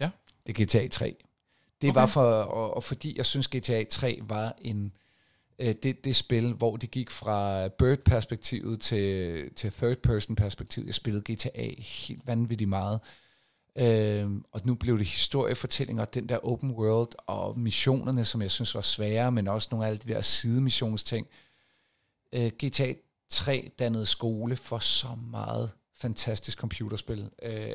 Ja. 0.00 0.10
Det 0.46 0.60
er 0.60 0.64
GTA 0.64 0.88
3. 0.88 1.16
Det 1.82 1.90
Okay. 1.90 2.00
var 2.00 2.06
for, 2.06 2.22
og, 2.30 2.76
og 2.76 2.84
fordi 2.84 3.16
jeg 3.16 3.26
synes, 3.26 3.48
GTA 3.48 3.84
3 3.84 4.18
var 4.22 4.54
en 4.60 4.92
øh, 5.58 5.74
det, 5.82 6.04
det 6.04 6.16
spil, 6.16 6.52
hvor 6.52 6.76
det 6.76 6.90
gik 6.90 7.10
fra 7.10 7.68
bird-perspektivet 7.68 8.80
til, 8.80 9.50
til 9.54 9.72
third-person-perspektivet. 9.72 10.86
Jeg 10.86 10.94
spillede 10.94 11.32
GTA 11.34 11.70
helt 11.78 12.26
vanvittigt 12.26 12.68
meget. 12.68 13.00
Øh, 13.76 14.30
og 14.52 14.60
nu 14.64 14.74
blev 14.74 14.98
det 14.98 15.06
historiefortællinger, 15.06 16.04
den 16.04 16.28
der 16.28 16.38
open 16.46 16.70
world 16.70 17.12
og 17.26 17.58
missionerne, 17.58 18.24
som 18.24 18.42
jeg 18.42 18.50
synes 18.50 18.74
var 18.74 18.80
svære, 18.80 19.32
men 19.32 19.48
også 19.48 19.68
nogle 19.70 19.86
af 19.86 19.90
alle 19.90 19.98
de 19.98 20.08
der 20.14 20.20
sidemissionsting. 20.20 21.26
Øh, 22.32 22.52
GTA 22.64 22.92
3 23.30 23.70
dannede 23.78 24.06
skole 24.06 24.56
for 24.56 24.78
så 24.78 25.08
meget 25.30 25.70
fantastisk 25.94 26.58
computerspil. 26.58 27.30
Øh, 27.42 27.68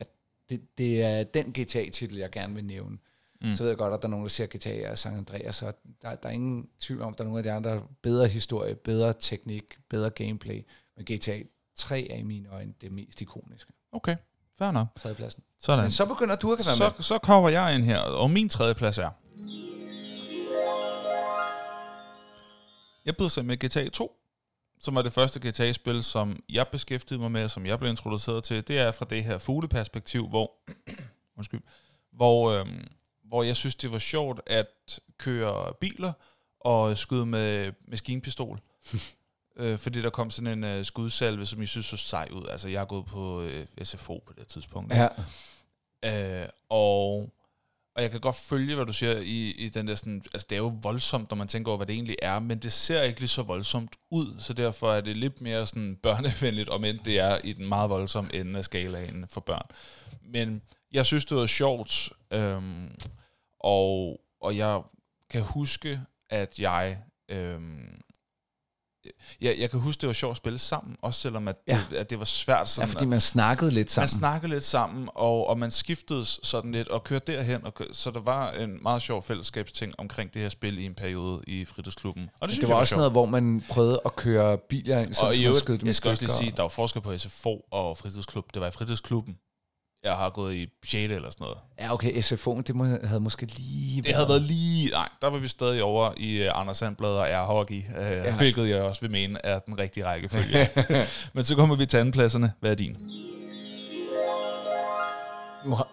at 0.00 0.08
det, 0.52 0.78
det 0.78 1.02
er 1.02 1.24
den 1.24 1.52
GTA-titel, 1.58 2.16
jeg 2.16 2.30
gerne 2.30 2.54
vil 2.54 2.64
nævne. 2.64 2.98
Mm. 3.42 3.54
Så 3.54 3.62
ved 3.62 3.70
jeg 3.70 3.78
godt, 3.78 3.94
at 3.94 4.02
der 4.02 4.08
er 4.08 4.10
nogen, 4.10 4.24
der 4.24 4.30
siger 4.30 4.46
GTA 4.46 4.90
og 4.90 4.98
San 4.98 5.16
Andreas, 5.16 5.62
og 5.62 5.74
der, 6.02 6.14
der 6.14 6.28
er 6.28 6.32
ingen 6.32 6.68
tvivl 6.80 7.02
om, 7.02 7.12
at 7.12 7.18
der 7.18 7.24
er 7.24 7.28
nogle 7.28 7.38
af 7.38 7.44
de 7.44 7.52
andre 7.52 7.82
bedre 8.02 8.28
historie, 8.28 8.74
bedre 8.74 9.12
teknik, 9.20 9.64
bedre 9.90 10.10
gameplay. 10.10 10.66
Men 10.96 11.04
GTA 11.04 11.38
3 11.76 12.08
er 12.10 12.16
i 12.16 12.22
mine 12.22 12.48
øjne 12.48 12.72
det 12.80 12.92
mest 12.92 13.20
ikoniske. 13.20 13.72
Okay, 13.92 14.16
fair 14.58 14.70
nok. 14.70 14.86
Tredjepladsen. 14.98 15.42
Sådan. 15.60 15.82
Men 15.84 15.90
så 15.90 16.06
begynder 16.06 16.36
du 16.36 16.52
at 16.52 16.58
være 16.66 16.88
med. 16.88 17.02
Så, 17.02 17.08
så 17.08 17.18
kommer 17.18 17.48
jeg 17.48 17.74
ind 17.74 17.84
her, 17.84 17.98
og 17.98 18.30
min 18.30 18.48
tredje 18.48 18.74
plads 18.74 18.98
er... 18.98 19.10
Jeg 23.04 23.16
byder 23.16 23.28
sig 23.28 23.44
med 23.44 23.56
GTA 23.56 23.88
2, 23.88 24.16
som 24.82 24.94
var 24.94 25.02
det 25.02 25.12
første 25.12 25.48
GTA-spil, 25.48 26.02
som 26.02 26.42
jeg 26.48 26.68
beskæftigede 26.68 27.20
mig 27.22 27.32
med, 27.32 27.48
som 27.48 27.66
jeg 27.66 27.78
blev 27.78 27.90
introduceret 27.90 28.44
til. 28.44 28.68
Det 28.68 28.78
er 28.78 28.92
fra 28.92 29.06
det 29.10 29.24
her 29.24 29.38
fugleperspektiv, 29.38 30.28
hvor, 30.28 30.52
undskyld, 31.38 31.60
hvor, 32.12 32.50
øhm, 32.50 32.88
hvor 33.24 33.42
jeg 33.42 33.56
synes, 33.56 33.74
det 33.74 33.92
var 33.92 33.98
sjovt 33.98 34.40
at 34.46 35.00
køre 35.18 35.74
biler 35.80 36.12
og 36.60 36.98
skyde 36.98 37.26
med 37.26 37.72
maskinpistol. 37.88 38.60
øh, 39.56 39.78
fordi 39.78 40.02
der 40.02 40.10
kom 40.10 40.30
sådan 40.30 40.58
en 40.58 40.64
øh, 40.64 40.84
skudsalve, 40.84 41.46
som 41.46 41.60
jeg 41.60 41.68
synes 41.68 41.86
så 41.86 41.96
sej 41.96 42.28
ud. 42.32 42.46
Altså, 42.48 42.68
jeg 42.68 42.80
er 42.80 42.84
gået 42.84 43.06
på 43.06 43.42
øh, 43.42 43.66
SFO 43.82 44.22
på 44.26 44.32
det 44.32 44.46
tidspunkt. 44.46 44.94
Ja. 44.94 45.08
Øh, 46.42 46.48
og, 46.68 47.32
og 47.96 48.02
jeg 48.02 48.10
kan 48.10 48.20
godt 48.20 48.36
følge, 48.36 48.74
hvad 48.74 48.86
du 48.86 48.92
siger 48.92 49.16
i, 49.20 49.50
i 49.50 49.68
den 49.68 49.88
der 49.88 49.94
sådan, 49.94 50.22
altså 50.34 50.46
det 50.50 50.56
er 50.56 50.60
jo 50.60 50.78
voldsomt, 50.82 51.30
når 51.30 51.36
man 51.36 51.48
tænker 51.48 51.70
over, 51.70 51.76
hvad 51.76 51.86
det 51.86 51.94
egentlig 51.94 52.16
er, 52.22 52.38
men 52.38 52.58
det 52.58 52.72
ser 52.72 53.02
ikke 53.02 53.20
lige 53.20 53.28
så 53.28 53.42
voldsomt 53.42 53.96
ud, 54.10 54.36
så 54.38 54.52
derfor 54.52 54.92
er 54.92 55.00
det 55.00 55.16
lidt 55.16 55.40
mere 55.40 55.66
sådan 55.66 55.96
børnevenligt, 56.02 56.68
om 56.68 56.84
end 56.84 56.98
det 56.98 57.18
er 57.18 57.38
i 57.44 57.52
den 57.52 57.68
meget 57.68 57.90
voldsomme 57.90 58.34
ende 58.34 58.58
af 58.58 58.64
skalaen 58.64 59.24
for 59.28 59.40
børn. 59.40 59.66
Men 60.22 60.62
jeg 60.92 61.06
synes, 61.06 61.24
det 61.24 61.36
var 61.36 61.46
sjovt, 61.46 62.12
øhm, 62.30 62.94
og, 63.60 64.20
og 64.40 64.56
jeg 64.56 64.82
kan 65.30 65.42
huske, 65.42 66.00
at 66.30 66.58
jeg... 66.58 66.98
Øhm, 67.28 68.02
jeg, 69.40 69.56
jeg 69.58 69.70
kan 69.70 69.80
huske, 69.80 70.00
det 70.00 70.06
var 70.06 70.12
sjovt 70.12 70.30
at 70.30 70.36
spille 70.36 70.58
sammen, 70.58 70.96
også 71.02 71.20
selvom 71.20 71.48
at, 71.48 71.56
Ja. 71.68 71.80
det, 71.90 71.96
at 71.96 72.10
det 72.10 72.18
var 72.18 72.24
svært 72.24 72.58
ja, 72.58 72.64
sådan, 72.64 72.88
fordi 72.88 73.04
man 73.04 73.20
snakkede 73.20 73.70
lidt 73.70 73.86
man 73.86 73.88
sammen. 73.88 74.08
snakkede 74.08 74.52
lidt 74.52 74.64
sammen, 74.64 75.08
og, 75.14 75.48
og 75.48 75.58
man 75.58 75.70
skiftede 75.70 76.24
sådan 76.24 76.72
lidt 76.72 76.88
og 76.88 77.04
kørte 77.04 77.32
derhen, 77.32 77.64
og, 77.66 77.72
så 77.92 78.10
der 78.10 78.20
var 78.20 78.50
en 78.52 78.82
meget 78.82 79.02
sjov 79.02 79.22
fællesskabsting 79.22 79.92
omkring 79.98 80.34
det 80.34 80.42
her 80.42 80.48
spil 80.48 80.78
i 80.78 80.84
en 80.86 80.94
periode 80.94 81.42
i 81.46 81.64
fritidsklubben. 81.64 82.28
Og 82.40 82.48
det, 82.48 82.54
synes 82.54 82.60
det 82.60 82.68
jeg 82.68 82.74
var 82.74 82.80
også 82.80 82.90
sjovt. 82.90 82.98
noget, 82.98 83.12
hvor 83.12 83.26
man 83.26 83.64
prøvede 83.70 84.00
at 84.04 84.16
køre 84.16 84.58
biler 84.58 84.98
ind, 85.00 85.14
så 85.14 85.26
og 85.26 85.36
i 85.36 85.44
man 85.44 85.54
skød 85.54 85.78
dem 85.78 85.86
jeg 85.86 85.94
skal 85.94 86.10
også 86.10 86.22
lige 86.22 86.32
sige, 86.32 86.52
der 86.56 86.62
var 86.62 86.68
forskel 86.68 87.02
på 87.02 87.18
SFO 87.18 87.60
og 87.70 87.98
fritidsklub. 87.98 88.54
Det 88.54 88.60
var 88.62 88.68
i 88.68 88.70
fritidsklubben. 88.70 89.36
Jeg 90.04 90.12
har 90.12 90.30
gået 90.30 90.54
i 90.54 90.68
6. 90.84 90.94
eller 90.94 91.30
sådan 91.30 91.44
noget. 91.44 91.58
Ja, 91.80 91.92
okay, 91.92 92.22
SFO'en, 92.22 92.62
det 92.62 92.76
må, 92.76 92.84
havde 92.84 93.20
måske 93.20 93.46
lige 93.46 94.02
Det 94.02 94.14
havde 94.14 94.28
været 94.28 94.42
lige... 94.42 94.90
Nej, 94.90 95.08
der 95.22 95.30
var 95.30 95.38
vi 95.38 95.48
stadig 95.48 95.82
over 95.82 96.10
i 96.16 96.48
uh, 96.48 96.60
Anders 96.60 96.76
Sandblad 96.76 97.10
og 97.10 97.28
er 97.28 97.42
hockey, 97.42 97.78
uh, 97.78 97.84
ja. 97.98 98.36
hvilket 98.36 98.68
jeg 98.68 98.82
også 98.82 99.00
vil 99.00 99.10
mene 99.10 99.46
er 99.46 99.58
den 99.58 99.78
rigtige 99.78 100.06
rækkefølge. 100.06 100.68
Men 101.34 101.44
så 101.44 101.56
kommer 101.56 101.76
vi 101.76 101.86
til 101.86 101.96
andenpladserne. 101.96 102.52
Hvad 102.60 102.70
er 102.70 102.74
din? 102.74 102.96
Nu 105.64 105.74
har, 105.74 105.88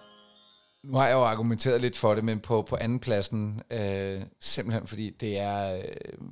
nu 0.84 0.98
har 0.98 1.08
jeg 1.08 1.14
jo 1.14 1.24
argumenteret 1.24 1.82
lidt 1.82 1.98
for 1.98 2.16
det, 2.16 2.24
men 2.24 2.40
på, 2.40 2.62
på 2.62 2.78
andenpladsen, 2.82 3.62
øh, 3.72 4.22
simpelthen 4.40 4.88
fordi 4.88 5.10
det 5.10 5.40
er 5.40 5.76
øh, 5.76 5.84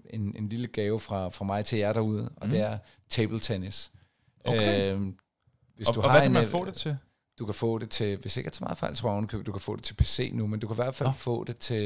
en, 0.09 0.35
en 0.37 0.49
lille 0.49 0.67
gave 0.67 0.99
fra, 0.99 1.29
fra 1.29 1.45
mig 1.45 1.65
til 1.65 1.79
jer 1.79 1.93
derude, 1.93 2.29
og 2.37 2.45
mm. 2.47 2.49
det 2.49 2.59
er 2.59 2.77
table 3.09 3.39
tennis. 3.39 3.91
Okay. 4.45 4.93
Øh, 4.93 5.01
hvis 5.75 5.87
Og, 5.87 5.95
du 5.95 6.01
og 6.01 6.09
har 6.09 6.11
hvad 6.11 6.21
kan 6.21 6.29
en, 6.29 6.33
man 6.33 6.43
øh, 6.43 6.49
få 6.49 6.65
det 6.65 6.73
til? 6.73 6.97
Du 7.39 7.45
kan 7.45 7.53
få 7.55 7.77
det 7.77 7.89
til, 7.89 8.17
hvis 8.17 8.37
ikke 8.37 8.47
jeg 8.47 8.53
tager 8.53 8.65
meget 8.65 8.77
fejl, 8.77 8.95
tror 8.95 9.19
jeg 9.33 9.45
du 9.45 9.51
kan 9.51 9.61
få 9.61 9.75
det 9.75 9.83
til 9.83 9.93
PC 9.93 10.29
nu, 10.33 10.47
men 10.47 10.59
du 10.59 10.67
kan 10.67 10.73
i 10.73 10.81
hvert 10.83 10.95
fald 10.95 11.09
oh. 11.09 11.15
få 11.15 11.43
det 11.43 11.57
til, 11.57 11.83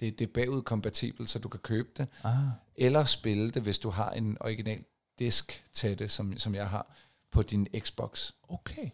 det, 0.00 0.18
det 0.18 0.20
er 0.28 0.32
bagud 0.34 0.62
kompatibelt, 0.62 1.30
så 1.30 1.38
du 1.38 1.48
kan 1.48 1.60
købe 1.60 1.88
det, 1.96 2.08
Ah. 2.24 2.32
eller 2.76 3.04
spille 3.04 3.50
det, 3.50 3.62
hvis 3.62 3.78
du 3.78 3.90
har 3.90 4.10
en 4.10 4.36
original 4.40 4.84
disk 5.18 5.64
til 5.72 5.98
det, 5.98 6.10
som, 6.10 6.38
som 6.38 6.54
jeg 6.54 6.68
har, 6.68 6.96
på 7.32 7.42
din 7.42 7.66
Xbox. 7.78 8.32
Okay. 8.48 8.90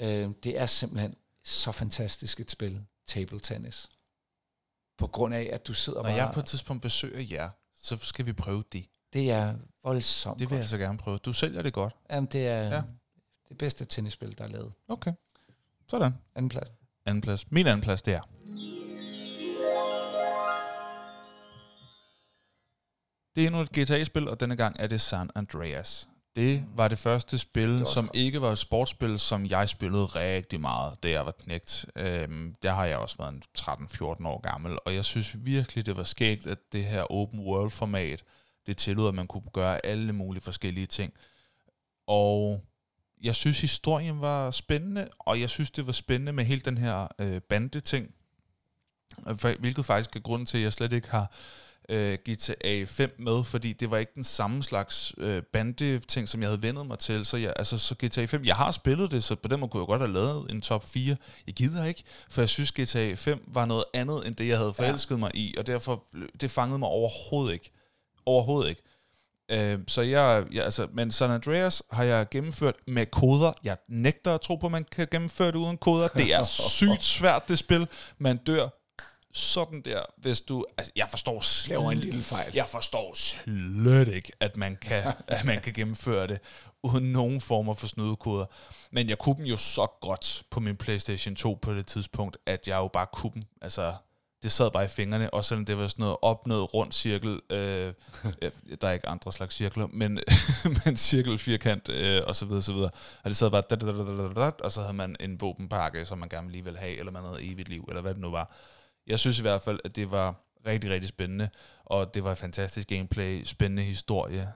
Øh, 0.00 0.30
det 0.44 0.58
er 0.58 0.66
simpelthen 0.66 1.14
så 1.44 1.72
fantastisk 1.72 2.40
et 2.40 2.50
spil, 2.50 2.84
table 3.06 3.40
tennis. 3.40 3.88
På 4.98 5.06
grund 5.06 5.34
af, 5.34 5.50
at 5.52 5.66
du 5.66 5.74
sidder 5.74 5.98
Når 5.98 6.08
bare... 6.08 6.12
jeg 6.24 6.30
på 6.34 6.40
et 6.40 6.46
tidspunkt 6.46 6.82
besøger 6.82 7.20
jer, 7.30 7.50
så 7.74 7.96
skal 7.96 8.26
vi 8.26 8.32
prøve 8.32 8.64
det. 8.72 8.86
Det 9.12 9.30
er 9.30 9.54
voldsomt 9.84 10.38
Det 10.38 10.50
vil 10.50 10.56
godt. 10.56 10.60
jeg 10.60 10.68
så 10.68 10.78
gerne 10.78 10.98
prøve. 10.98 11.18
Du 11.18 11.32
sælger 11.32 11.62
det 11.62 11.72
godt. 11.72 11.94
Jamen, 12.10 12.28
det 12.32 12.46
er 12.46 12.62
Ja. 12.62 12.82
Det 13.50 13.58
bedste 13.58 13.84
tennisspil, 13.84 14.38
der 14.38 14.44
er 14.44 14.48
lavet. 14.48 14.72
Okay. 14.88 15.12
Sådan. 15.88 16.14
Anden 16.34 16.48
plads. 16.48 16.72
Anden 17.06 17.20
plads. 17.20 17.50
Min 17.50 17.66
anden 17.66 17.80
plads, 17.80 18.02
det 18.02 18.14
er... 18.14 18.20
Det 23.34 23.42
er 23.42 23.46
endnu 23.46 23.60
et 23.60 23.70
GTA-spil, 23.70 24.28
og 24.28 24.40
denne 24.40 24.56
gang 24.56 24.76
er 24.78 24.86
det 24.86 25.00
San 25.00 25.30
Andreas. 25.34 26.08
Det 26.36 26.64
var 26.76 26.88
det 26.88 26.98
første 26.98 27.38
spil, 27.38 27.78
det 27.78 27.88
som 27.88 28.06
godt. 28.06 28.16
ikke 28.16 28.40
var 28.42 28.52
et 28.52 28.58
sportsspil, 28.58 29.18
som 29.18 29.46
jeg 29.46 29.68
spillede 29.68 30.04
rigtig 30.04 30.60
meget, 30.60 31.02
da 31.02 31.10
jeg 31.10 31.26
var 31.26 31.32
knægt. 31.32 31.86
Øhm, 31.96 32.54
der 32.62 32.72
har 32.72 32.84
jeg 32.84 32.98
også 32.98 33.16
været 33.18 33.32
en 33.34 33.42
13-14 33.58 34.26
år 34.26 34.40
gammel, 34.40 34.78
og 34.86 34.94
jeg 34.94 35.04
synes 35.04 35.36
virkelig, 35.44 35.86
det 35.86 35.96
var 35.96 36.02
skægt, 36.02 36.46
at 36.46 36.58
det 36.72 36.84
her 36.84 37.12
open 37.12 37.40
world-format, 37.40 38.24
det 38.66 38.76
tillod, 38.76 39.08
at 39.08 39.14
man 39.14 39.26
kunne 39.26 39.42
gøre 39.52 39.86
alle 39.86 40.12
mulige 40.12 40.42
forskellige 40.42 40.86
ting. 40.86 41.12
Og 42.06 42.64
jeg 43.22 43.34
synes, 43.34 43.60
historien 43.60 44.20
var 44.20 44.50
spændende, 44.50 45.08
og 45.18 45.40
jeg 45.40 45.50
synes, 45.50 45.70
det 45.70 45.86
var 45.86 45.92
spændende 45.92 46.32
med 46.32 46.44
hele 46.44 46.60
den 46.60 46.78
her 46.78 47.06
øh, 47.18 47.40
bande-ting, 47.40 48.14
For- 49.36 49.58
hvilket 49.60 49.84
faktisk 49.84 50.16
er 50.16 50.20
grunden 50.20 50.46
til, 50.46 50.58
at 50.58 50.64
jeg 50.64 50.72
slet 50.72 50.92
ikke 50.92 51.10
har 51.10 51.32
øh, 51.88 52.18
GTA 52.28 52.84
5 52.84 53.14
med, 53.18 53.44
fordi 53.44 53.72
det 53.72 53.90
var 53.90 53.98
ikke 53.98 54.12
den 54.14 54.24
samme 54.24 54.62
slags 54.62 55.14
øh, 55.18 55.42
bande-ting, 55.42 56.28
som 56.28 56.40
jeg 56.40 56.48
havde 56.48 56.62
vendet 56.62 56.86
mig 56.86 56.98
til. 56.98 57.24
Så, 57.26 57.36
jeg, 57.36 57.52
altså, 57.56 57.78
så 57.78 57.94
GTA 58.04 58.24
5, 58.24 58.44
jeg 58.44 58.56
har 58.56 58.70
spillet 58.70 59.10
det, 59.10 59.24
så 59.24 59.34
på 59.34 59.48
den 59.48 59.60
måde 59.60 59.70
kunne 59.70 59.80
jeg 59.80 59.86
godt 59.86 60.00
have 60.00 60.12
lavet 60.12 60.50
en 60.50 60.60
top 60.60 60.88
4. 60.88 61.16
Jeg 61.46 61.54
gider 61.54 61.84
ikke, 61.84 62.02
for 62.30 62.40
jeg 62.40 62.48
synes, 62.48 62.72
GTA 62.72 63.14
5 63.14 63.44
var 63.46 63.64
noget 63.66 63.84
andet, 63.94 64.26
end 64.26 64.34
det, 64.34 64.48
jeg 64.48 64.58
havde 64.58 64.72
forelsket 64.72 65.18
mig 65.18 65.30
i, 65.34 65.54
og 65.58 65.66
derfor, 65.66 66.04
det 66.40 66.50
fangede 66.50 66.78
mig 66.78 66.88
overhovedet 66.88 67.52
ikke. 67.52 67.70
Overhovedet 68.26 68.68
ikke. 68.70 68.82
Øh, 69.50 69.78
så 69.88 70.02
jeg, 70.02 70.44
jeg, 70.52 70.64
altså, 70.64 70.88
men 70.92 71.10
San 71.10 71.30
Andreas 71.30 71.82
har 71.92 72.04
jeg 72.04 72.26
gennemført 72.30 72.74
med 72.86 73.06
koder. 73.06 73.52
Jeg 73.64 73.76
nægter 73.88 74.34
at 74.34 74.40
tro 74.40 74.56
på, 74.56 74.66
at 74.66 74.72
man 74.72 74.84
kan 74.92 75.08
gennemføre 75.10 75.46
det 75.46 75.54
uden 75.56 75.76
koder. 75.78 76.08
Det 76.08 76.34
er 76.34 76.42
sygt 76.42 77.04
svært, 77.04 77.48
det 77.48 77.58
spil. 77.58 77.88
Man 78.18 78.36
dør 78.36 78.68
sådan 79.32 79.80
der, 79.84 80.02
hvis 80.18 80.40
du... 80.40 80.66
Altså, 80.78 80.92
jeg 80.96 81.06
forstår 81.10 81.68
Laver 81.68 81.90
en 81.90 81.98
slet- 81.98 82.04
lille 82.04 82.22
fejl. 82.22 82.52
Jeg 82.54 82.68
forstår 82.68 83.14
slet 83.14 84.08
ikke, 84.08 84.32
at 84.40 84.56
man 84.56 84.76
kan, 84.82 85.02
at 85.28 85.44
man 85.44 85.60
kan 85.60 85.72
gennemføre 85.72 86.26
det 86.26 86.38
uden 86.82 87.12
nogen 87.12 87.40
former 87.40 87.74
for 87.74 87.86
snydekoder. 87.86 88.46
Men 88.92 89.08
jeg 89.08 89.18
kunne 89.18 89.36
dem 89.36 89.44
jo 89.44 89.56
så 89.56 89.86
godt 90.00 90.42
på 90.50 90.60
min 90.60 90.76
PlayStation 90.76 91.34
2 91.36 91.58
på 91.62 91.74
det 91.74 91.86
tidspunkt, 91.86 92.36
at 92.46 92.68
jeg 92.68 92.76
jo 92.76 92.88
bare 92.88 93.06
kunne 93.12 93.32
dem. 93.34 93.42
Altså, 93.62 93.92
det 94.42 94.52
sad 94.52 94.70
bare 94.70 94.84
i 94.84 94.88
fingrene, 94.88 95.34
også 95.34 95.48
selvom 95.48 95.64
det 95.64 95.78
var 95.78 95.88
sådan 95.88 96.02
noget 96.02 96.16
op, 96.22 96.46
noget 96.46 96.74
rundt 96.74 96.94
cirkel. 96.94 97.40
Øh, 97.50 97.92
øh, 98.42 98.50
der 98.80 98.88
er 98.88 98.92
ikke 98.92 99.08
andre 99.08 99.32
slags 99.32 99.54
cirkler, 99.54 99.86
men, 99.86 100.20
men 100.84 100.96
cirkel, 100.96 101.38
firkant 101.38 101.88
øh, 101.88 102.22
og 102.26 102.34
så 102.34 102.46
videre, 102.46 102.62
så 102.62 102.72
videre. 102.72 102.90
Og 103.24 103.30
det 103.30 103.36
sad 103.36 103.50
bare, 103.50 103.62
da, 103.70 103.76
da, 103.76 103.86
da, 103.86 103.92
da, 103.92 104.28
da, 104.28 104.34
da, 104.34 104.50
og 104.64 104.72
så 104.72 104.80
havde 104.80 104.94
man 104.94 105.16
en 105.20 105.40
våbenpakke, 105.40 106.04
som 106.04 106.18
man 106.18 106.28
gerne 106.28 106.50
lige 106.50 106.64
ville 106.64 106.78
have, 106.78 106.98
eller 106.98 107.12
man 107.12 107.24
havde 107.24 107.52
evigt 107.52 107.68
liv, 107.68 107.84
eller 107.88 108.02
hvad 108.02 108.14
det 108.14 108.20
nu 108.20 108.30
var. 108.30 108.54
Jeg 109.06 109.18
synes 109.18 109.38
i 109.38 109.42
hvert 109.42 109.62
fald, 109.62 109.80
at 109.84 109.96
det 109.96 110.10
var 110.10 110.34
rigtig, 110.66 110.90
rigtig 110.90 111.08
spændende, 111.08 111.48
og 111.84 112.14
det 112.14 112.24
var 112.24 112.32
et 112.32 112.38
fantastisk 112.38 112.88
gameplay, 112.88 113.44
spændende 113.44 113.82
historie, 113.82 114.48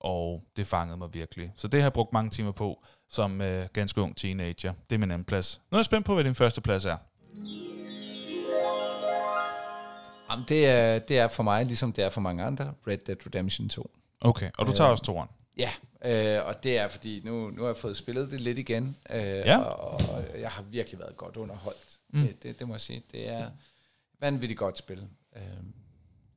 og 0.00 0.42
det 0.56 0.66
fangede 0.66 0.98
mig 0.98 1.14
virkelig. 1.14 1.52
Så 1.56 1.68
det 1.68 1.80
har 1.80 1.84
jeg 1.84 1.92
brugt 1.92 2.12
mange 2.12 2.30
timer 2.30 2.52
på, 2.52 2.84
som 3.08 3.40
øh, 3.40 3.66
ganske 3.72 4.00
ung 4.00 4.16
teenager. 4.16 4.72
Det 4.90 4.94
er 4.94 4.98
min 4.98 5.10
anden 5.10 5.24
plads. 5.24 5.60
Nu 5.70 5.76
er 5.76 5.78
jeg 5.78 5.84
spændt 5.84 6.06
på, 6.06 6.14
hvad 6.14 6.24
din 6.24 6.34
første 6.34 6.60
plads 6.60 6.84
er. 6.84 6.96
Jamen, 10.30 10.44
det, 10.48 10.66
er, 10.66 10.98
det 10.98 11.18
er 11.18 11.28
for 11.28 11.42
mig, 11.42 11.66
ligesom 11.66 11.92
det 11.92 12.04
er 12.04 12.10
for 12.10 12.20
mange 12.20 12.44
andre, 12.44 12.74
Red 12.86 12.98
Dead 12.98 13.26
Redemption 13.26 13.68
2. 13.68 13.90
Okay, 14.20 14.50
og 14.58 14.66
du 14.66 14.72
tager 14.72 14.88
Øh, 14.88 14.92
også 14.92 15.04
toeren. 15.04 15.28
Ja, 15.58 15.70
øh, 16.04 16.46
og 16.46 16.62
det 16.62 16.78
er 16.78 16.88
fordi, 16.88 17.20
nu, 17.24 17.50
nu 17.50 17.60
har 17.62 17.68
jeg 17.68 17.76
fået 17.76 17.96
spillet 17.96 18.30
det 18.30 18.40
lidt 18.40 18.58
igen, 18.58 18.96
øh, 19.10 19.22
Ja. 19.22 19.58
og, 19.58 19.92
og 20.10 20.24
jeg 20.40 20.50
har 20.50 20.62
virkelig 20.62 20.98
været 21.00 21.16
godt 21.16 21.36
underholdt. 21.36 21.98
Mm. 22.12 22.20
Det, 22.20 22.42
det, 22.42 22.58
det 22.58 22.68
må 22.68 22.74
jeg 22.74 22.80
sige. 22.80 23.02
Det 23.12 23.28
er 23.28 23.50
vanvittigt 24.20 24.58
godt 24.58 24.78
spil. 24.78 25.06
Øh, 25.36 25.42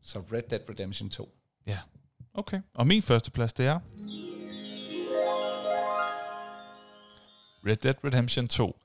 så 0.01 0.19
Red 0.33 0.41
Dead 0.49 0.69
Redemption 0.69 1.09
2. 1.09 1.35
Ja. 1.67 1.77
Okay. 2.33 2.61
Og 2.73 2.87
min 2.87 3.01
første 3.01 3.31
plads, 3.31 3.53
det 3.53 3.65
er... 3.65 3.79
Red 7.65 7.75
Dead 7.75 7.95
Redemption 8.03 8.47
2. 8.47 8.79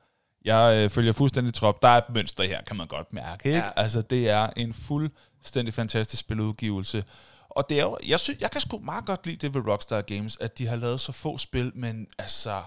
Jeg 0.45 0.77
øh, 0.85 0.91
følger 0.91 1.13
fuldstændig 1.13 1.55
trop. 1.55 1.83
Der 1.83 1.89
er 1.89 1.99
et 1.99 2.15
mønster 2.15 2.45
her, 2.45 2.63
kan 2.63 2.77
man 2.77 2.87
godt 2.87 3.13
mærke. 3.13 3.47
Ikke? 3.49 3.59
Ja. 3.59 3.71
Altså, 3.77 4.03
det 4.03 4.29
er 4.29 4.51
en 4.57 4.73
fuldstændig 4.75 5.75
fantastisk 5.75 6.21
spiludgivelse. 6.21 7.05
Og 7.51 7.69
det 7.69 7.79
er 7.79 7.83
jo, 7.83 7.99
jeg, 8.07 8.21
synes, 8.21 8.41
jeg 8.41 8.51
kan 8.51 8.61
sgu 8.61 8.79
meget 8.79 9.05
godt 9.07 9.27
lide 9.27 9.37
det 9.37 9.55
ved 9.55 9.67
Rockstar 9.69 10.01
Games, 10.01 10.37
at 10.41 10.59
de 10.59 10.67
har 10.67 10.77
lavet 10.77 11.01
så 11.01 11.13
få 11.13 11.39
spil, 11.39 11.73
men 11.75 12.07
altså, 12.19 12.63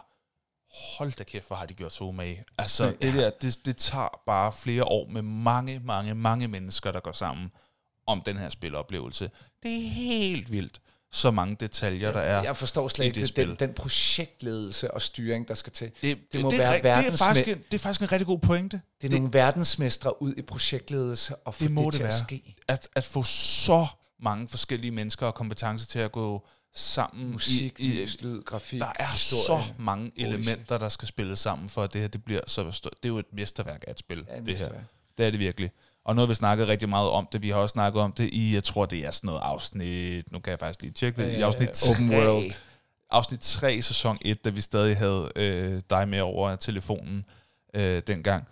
hold 0.97 1.11
da 1.11 1.23
kæft, 1.23 1.47
hvor 1.47 1.55
har 1.55 1.65
de 1.65 1.73
gjort 1.73 1.93
så 1.93 2.11
med. 2.11 2.35
Altså, 2.57 2.85
Ja. 2.85 2.91
det 2.91 3.13
der, 3.13 3.29
det, 3.41 3.65
det 3.65 3.77
tager 3.77 4.21
bare 4.25 4.51
flere 4.51 4.83
år 4.83 5.07
med 5.09 5.21
mange, 5.21 5.79
mange, 5.83 6.15
mange 6.15 6.47
mennesker, 6.47 6.91
der 6.91 6.99
går 6.99 7.11
sammen 7.11 7.51
om 8.07 8.21
den 8.25 8.37
her 8.37 8.49
spiloplevelse. 8.49 9.31
Det 9.63 9.75
er 9.85 9.89
helt 9.89 10.51
vildt, 10.51 10.81
så 11.13 11.31
mange 11.31 11.55
detaljer, 11.59 12.11
der 12.11 12.19
er. 12.19 12.43
Jeg 12.43 12.57
forstår 12.57 12.87
slet 12.87 13.05
ikke 13.05 13.21
det 13.21 13.35
det 13.35 13.47
den, 13.47 13.55
den 13.59 13.73
projektledelse 13.73 14.91
og 14.93 15.01
styring, 15.01 15.47
der 15.47 15.53
skal 15.53 15.71
til. 15.73 15.91
Det, 16.01 16.17
det 16.33 16.41
må 16.41 16.49
det, 16.51 16.59
være 16.59 16.71
ri- 16.79 16.81
det, 17.03 17.13
er 17.13 17.17
faktisk 17.17 17.47
en, 17.47 17.57
det 17.57 17.73
er 17.73 17.79
faktisk 17.79 18.01
en 18.01 18.11
rigtig 18.11 18.27
god 18.27 18.39
pointe. 18.39 18.81
Det 19.01 19.13
er 19.13 19.17
nogle 19.17 19.33
verdensmestre 19.33 20.21
ud 20.21 20.33
i 20.37 20.41
projektledelse 20.41 21.35
og 21.35 21.53
få 21.53 21.59
Det 21.59 21.67
det, 21.67 21.75
må 21.75 21.81
det 21.81 21.85
det 21.87 21.93
til 21.93 22.03
være. 22.03 22.13
at 22.13 22.23
ske. 22.23 22.55
At, 22.67 22.87
at 22.95 23.03
få 23.03 23.23
så 23.23 23.87
mange 24.19 24.47
forskellige 24.47 24.91
mennesker 24.91 25.25
og 25.25 25.33
kompetencer 25.35 25.87
til 25.87 25.99
at 25.99 26.11
gå 26.11 26.47
sammen 26.75 27.31
Musik, 27.31 27.75
i, 27.79 27.85
i, 27.85 28.01
lys, 28.03 28.21
lyd, 28.21 28.43
grafik, 28.43 28.79
der 28.79 28.91
er 28.95 29.07
historie. 29.07 29.43
så 29.45 29.63
mange 29.79 30.11
elementer, 30.15 30.77
der 30.77 30.89
skal 30.89 31.07
spilles 31.07 31.39
sammen, 31.39 31.69
for 31.69 31.83
at 31.83 31.93
det 31.93 32.01
her 32.01 32.07
det 32.07 32.23
bliver 32.23 32.41
så 32.47 32.71
stort. 32.71 32.93
Det 33.03 33.05
er 33.09 33.13
jo 33.13 33.17
et 33.17 33.25
mesterværk 33.33 33.83
af 33.87 33.91
et 33.91 33.99
spil, 33.99 34.25
Ja, 34.29 34.39
det 34.39 34.59
her. 34.59 34.69
Det 35.17 35.25
er 35.25 35.31
det 35.31 35.39
virkelig. 35.39 35.71
Og 36.05 36.15
har 36.21 36.27
vi 36.27 36.33
snakket 36.33 36.67
rigtig 36.67 36.89
meget 36.89 37.09
om 37.09 37.27
det. 37.31 37.41
Vi 37.41 37.49
har 37.49 37.57
også 37.57 37.73
snakket 37.73 38.01
om 38.01 38.11
det 38.11 38.29
i, 38.33 38.53
jeg 38.53 38.63
tror, 38.63 38.85
det 38.85 39.05
er 39.05 39.11
sådan 39.11 39.27
noget 39.27 39.41
afsnit, 39.43 40.31
nu 40.31 40.39
kan 40.39 40.51
jeg 40.51 40.59
faktisk 40.59 40.81
lige 40.81 40.91
tjekke 40.93 41.21
det, 41.21 41.31
i 41.31 41.35
Øh, 41.35 41.45
afsnit 41.45 41.83
Open 41.91 42.09
3, 42.09 42.15
World. 42.17 42.51
afsnit 43.09 43.39
3, 43.39 43.81
sæson 43.81 44.17
1, 44.21 44.45
da 44.45 44.49
vi 44.49 44.61
stadig 44.61 44.97
havde 44.97 45.31
øh, 45.35 45.81
dig 45.89 46.07
med 46.07 46.21
over 46.21 46.55
telefonen 46.55 47.25
øh, 47.73 48.01
dengang. 48.07 48.47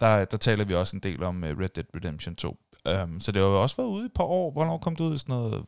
Der, 0.00 0.24
der 0.24 0.36
taler 0.36 0.64
vi 0.64 0.74
også 0.74 0.96
en 0.96 1.00
del 1.00 1.22
om 1.22 1.44
øh, 1.44 1.58
Red 1.58 1.68
Dead 1.68 1.84
Redemption 1.94 2.36
2. 2.36 2.56
Um, 3.02 3.20
så 3.20 3.32
det 3.32 3.42
har 3.42 3.48
jo 3.48 3.62
også 3.62 3.76
været 3.76 3.88
ude 3.88 4.02
i 4.02 4.06
et 4.06 4.12
par 4.12 4.24
år. 4.24 4.50
Hvornår 4.50 4.78
kom 4.78 4.96
det 4.96 5.04
ud? 5.04 5.14
i 5.14 5.18
Sådan 5.18 5.34
noget 5.34 5.64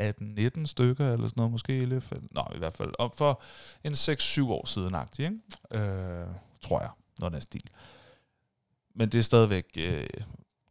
18-19 0.00 0.66
stykker, 0.66 1.12
eller 1.12 1.28
sådan 1.28 1.32
noget 1.36 1.52
måske? 1.52 1.86
Nå, 2.30 2.42
i 2.54 2.58
hvert 2.58 2.74
fald. 2.74 2.90
Og 2.98 3.14
for 3.16 3.42
en 3.84 3.92
6-7 3.92 4.42
år 4.50 4.66
siden, 4.66 4.94
ikke? 5.18 5.32
Øh, 5.70 6.26
tror 6.60 6.80
jeg. 6.80 6.90
Noget 7.18 7.34
af 7.34 7.42
stil. 7.42 7.62
Men 8.94 9.08
det 9.08 9.18
er 9.18 9.22
stadigvæk 9.22 9.64
øh, 9.78 10.06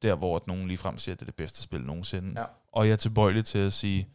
der, 0.02 0.16
hvor 0.16 0.36
at 0.36 0.48
nogen 0.48 0.68
ligefrem 0.68 0.98
siger, 0.98 1.16
at 1.16 1.20
det 1.20 1.26
er 1.26 1.32
det 1.32 1.36
bedste 1.36 1.62
spil 1.62 1.82
nogensinde. 1.82 2.40
Ja. 2.40 2.46
Og 2.74 2.86
jeg 2.86 2.92
er 2.92 2.98
tilbøjelig 2.98 3.46
til 3.46 3.60
at 3.60 3.74
sige, 3.74 4.08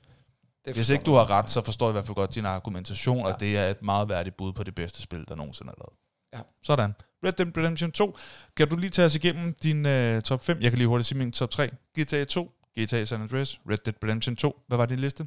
Det 0.64 0.74
hvis 0.74 0.90
ikke 0.90 1.04
du 1.04 1.14
har 1.14 1.30
ret, 1.30 1.50
så 1.50 1.62
forstår 1.62 1.86
jeg 1.86 1.90
i 1.90 1.92
hvert 1.92 2.04
fald 2.04 2.14
godt 2.14 2.34
din 2.34 2.46
argumentation, 2.46 3.18
ja. 3.18 3.32
Og 3.32 3.40
det 3.40 3.58
er 3.58 3.68
et 3.70 3.82
meget 3.82 4.08
værdigt 4.08 4.36
bud 4.36 4.52
på 4.52 4.62
det 4.62 4.74
bedste 4.74 5.02
spil, 5.02 5.24
der 5.28 5.34
nogensinde 5.34 5.72
er 5.72 5.76
lavet. 5.78 5.94
Ja. 6.32 6.40
Sådan. 6.62 6.94
Red 7.24 7.32
Dead 7.32 7.56
Redemption 7.56 7.92
2. 7.92 8.16
Kan 8.56 8.68
du 8.68 8.76
lige 8.76 8.90
tage 8.90 9.06
os 9.06 9.14
igennem 9.14 9.54
din 9.62 9.86
uh, 9.86 10.22
top 10.22 10.44
5? 10.44 10.58
Jeg 10.60 10.70
kan 10.70 10.78
lige 10.78 10.88
hurtigt 10.88 11.08
sige 11.08 11.18
min 11.18 11.32
top 11.32 11.50
3. 11.50 11.70
GTA 12.00 12.24
2, 12.24 12.52
GTA 12.78 13.04
San 13.04 13.20
Andreas, 13.22 13.60
Red 13.70 13.78
Dead 13.78 13.94
Redemption 14.04 14.36
2. 14.36 14.60
Hvad 14.66 14.78
var 14.78 14.86
din 14.86 14.98
liste? 14.98 15.26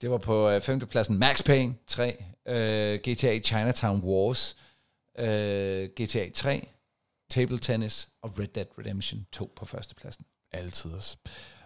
Det 0.00 0.10
var 0.10 0.18
på 0.18 0.50
øh, 0.50 0.60
femtepladsen 0.60 1.18
Max 1.18 1.44
Payne 1.44 1.74
3, 1.86 2.24
øh, 2.48 2.98
GTA 2.98 3.38
Chinatown 3.38 4.00
Wars, 4.00 4.56
øh, 5.18 5.88
GTA 6.00 6.30
3, 6.34 6.68
Table 7.32 7.58
Tennis 7.58 8.08
og 8.22 8.38
Red 8.38 8.46
Dead 8.46 8.66
Redemption 8.78 9.26
2 9.32 9.52
på 9.56 9.64
førstepladsen. 9.64 10.26
Altid. 10.50 10.90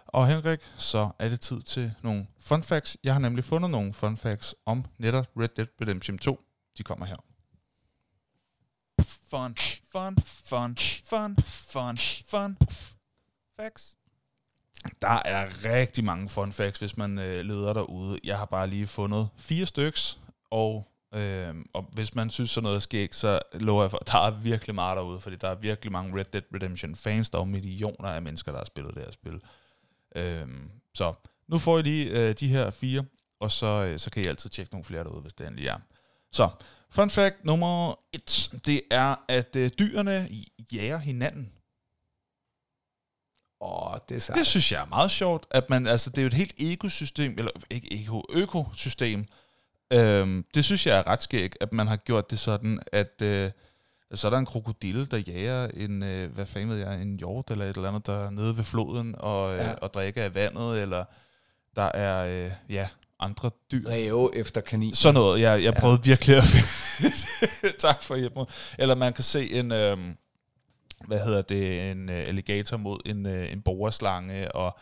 Og 0.07 0.27
Henrik, 0.27 0.59
så 0.77 1.09
er 1.19 1.29
det 1.29 1.41
tid 1.41 1.61
til 1.61 1.93
nogle 2.03 2.27
fun 2.39 2.63
facts. 2.63 2.97
Jeg 3.03 3.13
har 3.13 3.19
nemlig 3.19 3.43
fundet 3.43 3.71
nogle 3.71 3.93
fun 3.93 4.17
facts 4.17 4.55
om 4.65 4.85
netop 4.97 5.27
Red 5.39 5.47
Dead 5.47 5.67
Redemption 5.81 6.17
2. 6.17 6.39
De 6.77 6.83
kommer 6.83 7.05
her. 7.05 7.15
Fun, 9.29 9.55
fun, 9.91 10.17
fun, 10.25 10.77
fun, 11.03 11.35
fun, 11.37 11.97
fun. 12.25 12.57
Facts. 13.59 13.97
Der 15.01 15.21
er 15.25 15.65
rigtig 15.65 16.03
mange 16.03 16.29
fun 16.29 16.51
facts, 16.51 16.79
hvis 16.79 16.97
man 16.97 17.19
øh, 17.19 17.45
leder 17.45 17.73
derude. 17.73 18.19
Jeg 18.23 18.37
har 18.37 18.45
bare 18.45 18.67
lige 18.67 18.87
fundet 18.87 19.29
fire 19.37 19.65
styks, 19.65 20.19
og, 20.51 20.87
øh, 21.13 21.55
og 21.73 21.89
hvis 21.93 22.15
man 22.15 22.29
synes 22.29 22.51
sådan 22.51 22.63
noget 22.63 22.75
er 22.75 22.79
skægt, 22.79 23.15
så 23.15 23.39
lover 23.53 23.83
jeg 23.83 23.91
for, 23.91 23.97
der 23.97 24.17
er 24.17 24.31
virkelig 24.31 24.75
meget 24.75 24.97
derude, 24.97 25.19
fordi 25.19 25.35
der 25.35 25.49
er 25.49 25.55
virkelig 25.55 25.91
mange 25.91 26.19
Red 26.19 26.25
Dead 26.25 26.43
Redemption 26.53 26.95
fans. 26.95 27.29
Der 27.29 27.37
er 27.37 27.41
jo 27.41 27.45
millioner 27.45 28.09
af 28.09 28.21
mennesker, 28.21 28.51
der 28.51 28.59
har 28.59 28.65
spillet 28.65 28.95
det 28.95 29.03
her 29.03 29.11
spil. 29.11 29.41
Øh, 30.15 30.47
så 30.93 31.13
nu 31.47 31.57
får 31.57 31.79
I 31.79 31.81
lige 31.81 32.09
øh, 32.09 32.35
de 32.39 32.47
her 32.47 32.69
fire, 32.69 33.05
og 33.39 33.51
så, 33.51 33.65
øh, 33.65 33.99
så 33.99 34.09
kan 34.09 34.23
I 34.23 34.27
altid 34.27 34.49
tjekke 34.49 34.73
nogle 34.73 34.85
flere 34.85 35.03
derude, 35.03 35.21
hvis 35.21 35.33
det 35.33 35.47
endelig 35.47 35.67
er. 35.67 35.79
Så, 36.31 36.49
fun 36.89 37.09
fact 37.09 37.45
nummer 37.45 37.99
et, 38.13 38.49
det 38.65 38.81
er, 38.91 39.15
at 39.27 39.55
øh, 39.55 39.71
dyrene 39.79 40.29
jager 40.73 40.97
hinanden. 40.97 41.51
Åh, 43.61 43.97
det 44.09 44.29
er. 44.29 44.33
Det 44.33 44.47
synes 44.47 44.71
jeg 44.71 44.81
er 44.81 44.85
meget 44.85 45.11
sjovt, 45.11 45.45
at 45.51 45.69
man, 45.69 45.87
altså 45.87 46.09
det 46.09 46.17
er 46.17 46.21
jo 46.21 46.27
et 46.27 46.33
helt 46.33 46.53
ekosystem, 46.57 47.35
eller 47.37 47.51
ikke 47.69 48.01
eko, 48.01 48.25
økosystem. 48.29 49.27
Øhm, 49.93 50.45
det 50.53 50.65
synes 50.65 50.87
jeg 50.87 50.97
er 50.97 51.07
ret 51.07 51.21
skægt, 51.21 51.57
at 51.61 51.73
man 51.73 51.87
har 51.87 51.95
gjort 51.95 52.31
det 52.31 52.39
sådan, 52.39 52.79
at 52.91 53.21
øh, 53.21 53.51
så 54.13 54.27
er 54.27 54.31
der 54.31 54.37
en 54.37 54.45
krokodille, 54.45 55.05
der 55.05 55.17
jager 55.27 55.67
en, 55.73 56.03
øh, 56.03 56.33
hvad 56.33 56.45
fanden 56.45 56.69
ved 56.69 56.77
jeg, 56.77 57.01
en 57.01 57.17
hjort 57.17 57.51
eller 57.51 57.65
et 57.65 57.75
eller 57.75 57.89
andet, 57.89 58.05
der 58.07 58.25
er 58.25 58.29
nede 58.29 58.57
ved 58.57 58.63
floden 58.63 59.15
og, 59.19 59.53
øh, 59.53 59.59
Ja. 59.59 59.73
og 59.73 59.93
drikker 59.93 60.23
af 60.23 60.35
vandet, 60.35 60.81
eller 60.81 61.05
der 61.75 61.83
er, 61.93 62.45
øh, 62.45 62.51
ja, 62.69 62.87
andre 63.19 63.49
dyr. 63.71 63.89
Ræve 63.89 64.35
efter 64.35 64.61
kanin. 64.61 64.93
Sådan 64.93 65.13
noget. 65.13 65.41
Jeg, 65.41 65.63
jeg 65.63 65.73
Ja. 65.73 65.79
prøvede 65.79 66.01
virkelig 66.03 66.37
at 66.37 66.43
finde... 66.43 67.13
tak 67.79 68.01
for 68.01 68.15
hjælp. 68.15 68.33
Eller 68.79 68.95
man 68.95 69.13
kan 69.13 69.23
se 69.23 69.51
en... 69.51 69.71
Øhm, 69.71 70.13
hvad 71.07 71.19
hedder 71.19 71.41
det? 71.41 71.91
En 71.91 72.09
øh, 72.09 72.27
alligator 72.27 72.77
mod 72.77 72.99
en, 73.05 73.25
øh, 73.25 73.51
en 73.51 73.61
boreslange, 73.61 74.51
og 74.55 74.77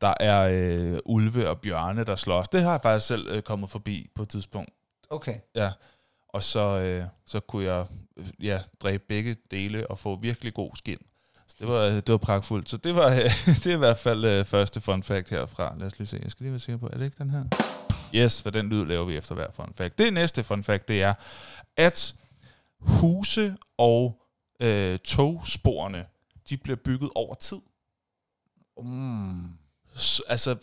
der 0.00 0.14
er 0.20 0.48
øh, 0.52 0.98
ulve 1.04 1.48
og 1.48 1.60
bjørne, 1.60 2.04
der 2.04 2.16
slås. 2.16 2.48
Det 2.48 2.62
har 2.62 2.70
jeg 2.70 2.80
faktisk 2.82 3.06
selv 3.06 3.28
øh, 3.30 3.42
kommet 3.42 3.70
forbi 3.70 4.10
på 4.14 4.22
et 4.22 4.28
tidspunkt. 4.28 4.70
Okay. 5.10 5.34
Ja. 5.54 5.72
Og 6.28 6.42
så, 6.42 6.80
øh, 6.80 7.04
så 7.26 7.40
kunne 7.40 7.64
jeg 7.64 7.86
øh, 8.16 8.26
ja, 8.42 8.60
dræbe 8.82 9.04
begge 9.08 9.36
dele 9.50 9.90
og 9.90 9.98
få 9.98 10.16
virkelig 10.16 10.54
god 10.54 10.70
skin. 10.76 10.98
Så 11.46 11.56
det 11.58 11.68
var, 11.68 11.80
øh, 11.80 11.92
det 11.92 12.08
var 12.08 12.16
pragtfuldt. 12.16 12.68
Så 12.70 12.76
det 12.76 12.96
var 12.96 13.10
øh, 13.10 13.16
det 13.62 13.66
er 13.66 13.74
i 13.74 13.78
hvert 13.78 13.98
fald 13.98 14.24
øh, 14.24 14.44
første 14.44 14.80
fun 14.80 15.02
fact 15.02 15.30
herfra. 15.30 15.74
Lad 15.78 15.86
os 15.86 15.98
lige 15.98 16.08
se. 16.08 16.20
Jeg 16.22 16.30
skal 16.30 16.44
lige 16.44 16.52
være 16.52 16.60
sikker 16.60 16.78
på, 16.78 16.86
er 16.86 16.98
det 16.98 17.04
ikke 17.04 17.18
den 17.18 17.30
her? 17.30 17.44
Yes, 18.14 18.42
for 18.42 18.50
den 18.50 18.68
lyd 18.68 18.86
laver 18.86 19.04
vi 19.04 19.16
efter 19.16 19.34
hver 19.34 19.50
fun 19.52 19.72
fact. 19.74 19.98
Det 19.98 20.12
næste 20.12 20.44
fun 20.44 20.62
fact, 20.62 20.88
det 20.88 21.02
er, 21.02 21.14
at 21.76 22.14
huse 22.78 23.56
og 23.78 24.22
øh, 24.60 24.98
togsporene, 24.98 26.06
de 26.48 26.56
bliver 26.56 26.76
bygget 26.76 27.10
over 27.14 27.34
tid. 27.34 27.60
Mm. 28.82 29.63
Altså, 30.28 30.56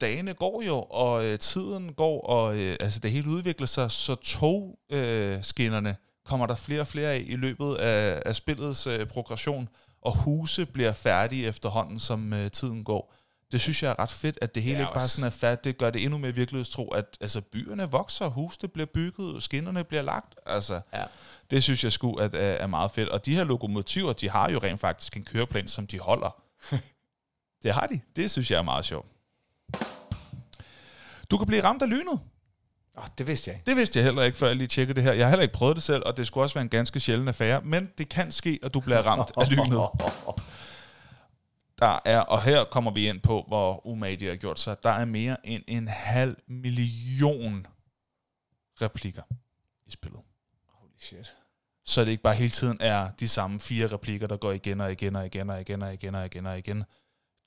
dagene 0.00 0.34
går 0.34 0.62
jo, 0.62 0.82
og 0.82 1.24
øh, 1.24 1.38
tiden 1.38 1.92
går, 1.92 2.20
og 2.26 2.56
øh, 2.58 2.76
altså, 2.80 3.00
det 3.00 3.10
hele 3.10 3.30
udvikler 3.30 3.66
sig, 3.66 3.90
så 3.90 4.14
togskinnerne 4.14 5.34
øh, 5.36 5.44
skinnerne 5.44 5.96
kommer 6.24 6.46
der 6.46 6.54
flere 6.54 6.80
og 6.80 6.86
flere 6.86 7.12
af 7.12 7.24
i 7.26 7.36
løbet 7.36 7.74
af, 7.74 8.22
af 8.26 8.36
spillets 8.36 8.86
øh, 8.86 9.06
progression, 9.06 9.68
og 10.02 10.16
huse 10.16 10.66
bliver 10.66 10.92
færdige 10.92 11.46
efterhånden, 11.46 11.98
som 11.98 12.32
øh, 12.32 12.50
tiden 12.50 12.84
går. 12.84 13.14
Det 13.52 13.60
synes 13.60 13.82
jeg 13.82 13.90
er 13.90 13.98
ret 13.98 14.10
fedt, 14.10 14.38
at 14.42 14.54
det 14.54 14.62
hele 14.62 14.78
Ja, 14.78 14.82
ikke 14.84 14.94
bare 14.94 15.08
sådan 15.08 15.26
er 15.26 15.30
færdigt. 15.30 15.64
Det 15.64 15.78
gør 15.78 15.90
det 15.90 16.02
endnu 16.04 16.18
mere 16.18 16.32
virkelighedstro, 16.34 16.88
at 16.88 17.04
altså, 17.20 17.40
byerne 17.40 17.90
vokser, 17.90 18.26
husene 18.28 18.68
bliver 18.68 18.86
bygget, 18.86 19.42
skinnerne 19.42 19.84
bliver 19.84 20.02
lagt. 20.02 20.34
Altså, 20.46 20.80
Ja. 20.94 21.04
det 21.50 21.62
synes 21.62 21.84
jeg 21.84 21.92
sgu 21.92 22.14
at, 22.14 22.34
er, 22.34 22.38
er 22.38 22.66
meget 22.66 22.90
fedt. 22.90 23.08
Og 23.08 23.26
de 23.26 23.34
her 23.36 23.44
lokomotiver, 23.44 24.12
de 24.12 24.30
har 24.30 24.50
jo 24.50 24.58
rent 24.58 24.80
faktisk 24.80 25.16
en 25.16 25.24
køreplan, 25.24 25.68
som 25.68 25.86
de 25.86 25.98
holder. 25.98 26.42
det 27.62 27.74
har 27.74 27.86
de. 27.86 28.00
Det 28.16 28.30
synes 28.30 28.50
jeg 28.50 28.58
er 28.58 28.62
meget 28.62 28.84
sjovt. 28.84 29.06
Du 31.30 31.38
kan 31.38 31.46
blive 31.46 31.64
ramt 31.64 31.82
af 31.82 31.90
lynet. 31.90 32.20
Oh, 32.96 33.04
det 33.18 33.26
vidste 33.26 33.50
jeg 33.50 33.56
ikke. 33.58 33.70
Det 33.70 33.76
vidste 33.76 33.98
jeg 33.98 34.04
heller 34.04 34.22
ikke, 34.22 34.38
før 34.38 34.46
jeg 34.46 34.56
lige 34.56 34.68
tjekkede 34.68 34.94
det 34.94 35.02
her. 35.02 35.12
Jeg 35.12 35.26
har 35.26 35.30
heller 35.30 35.42
ikke 35.42 35.54
prøvet 35.54 35.76
det 35.76 35.82
selv, 35.82 36.02
og 36.06 36.16
det 36.16 36.26
skulle 36.26 36.44
også 36.44 36.54
være 36.54 36.62
en 36.62 36.68
ganske 36.68 37.00
sjælden 37.00 37.28
affære, 37.28 37.60
men 37.60 37.90
det 37.98 38.08
kan 38.08 38.32
ske, 38.32 38.58
at 38.62 38.74
du 38.74 38.80
bliver 38.80 39.02
ramt 39.02 39.32
af 39.36 39.50
lynet. 39.50 39.88
Der 41.78 42.00
er, 42.04 42.20
og 42.20 42.42
her 42.42 42.64
kommer 42.64 42.90
vi 42.90 43.08
ind 43.08 43.20
på, 43.20 43.44
hvor 43.48 43.86
umage 43.86 44.16
de 44.16 44.26
har 44.26 44.36
gjort 44.36 44.58
sig. 44.58 44.76
Der 44.82 44.90
er 44.90 45.04
mere 45.04 45.46
end 45.46 45.62
en 45.66 45.88
halv 45.88 46.36
million 46.48 47.66
replikker 48.82 49.22
i 49.86 49.90
spillet. 49.90 50.20
Holy 50.68 50.90
shit. 50.98 51.34
så 51.84 52.04
det 52.04 52.10
ikke 52.10 52.22
bare 52.22 52.34
hele 52.34 52.50
tiden 52.50 52.76
er 52.80 53.10
de 53.20 53.28
samme 53.28 53.60
fire 53.60 53.86
replikker, 53.86 54.26
der 54.26 54.36
går 54.36 54.52
igen 54.52 54.80
og 54.80 54.92
igen 54.92 55.16
og 55.16 55.26
igen 55.26 55.50
og 55.50 55.60
igen 55.60 55.82
og 55.82 55.92
igen 55.94 56.14
og 56.14 56.26
igen 56.26 56.46
og 56.46 56.58
igen. 56.58 56.84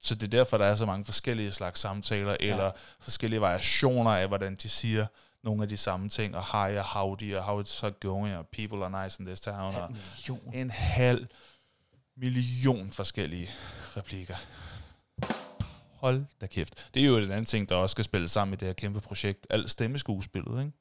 Så 0.02 0.16
det 0.16 0.24
er 0.24 0.28
derfor, 0.28 0.58
der 0.58 0.66
er 0.66 0.76
så 0.76 0.86
mange 0.86 1.06
forskellige 1.06 1.52
slags 1.52 1.80
samtaler, 1.80 2.32
ja. 2.40 2.52
eller 2.52 2.72
forskellige 3.00 3.42
variationer 3.42 4.12
af, 4.12 4.28
hvordan 4.28 4.56
de 4.56 4.70
siger 4.70 5.06
nogle 5.44 5.64
af 5.64 5.70
de 5.70 5.78
samme 5.78 6.10
ting, 6.10 6.36
og 6.36 6.44
hi 6.44 6.78
og 6.78 6.84
howdy, 6.84 7.36
og 7.36 7.44
how 7.44 7.62
it's 7.64 7.90
going, 8.02 8.36
og 8.36 8.48
people 8.48 8.86
are 8.86 9.04
nice 9.04 9.18
in 9.22 9.26
this 9.26 9.42
town, 9.42 9.76
og 9.76 9.92
million. 10.28 10.54
en 10.54 10.70
halv 10.72 11.28
million 12.18 12.92
forskellige 12.92 13.50
replikker. 13.98 14.36
Hold 15.96 16.26
da 16.42 16.48
kæft. 16.48 16.90
Det 16.94 17.02
er 17.02 17.06
jo 17.06 17.18
en 17.18 17.32
anden 17.32 17.46
ting, 17.46 17.70
der 17.70 17.76
også 17.76 17.92
skal 17.92 18.04
spille 18.06 18.30
sammen 18.30 18.54
i 18.54 18.58
det 18.58 18.66
her 18.68 18.74
kæmpe 18.74 19.02
projekt. 19.02 19.48
Alt 19.50 19.72
stemmeskuespillet, 19.72 20.60
ikke? 20.60 20.72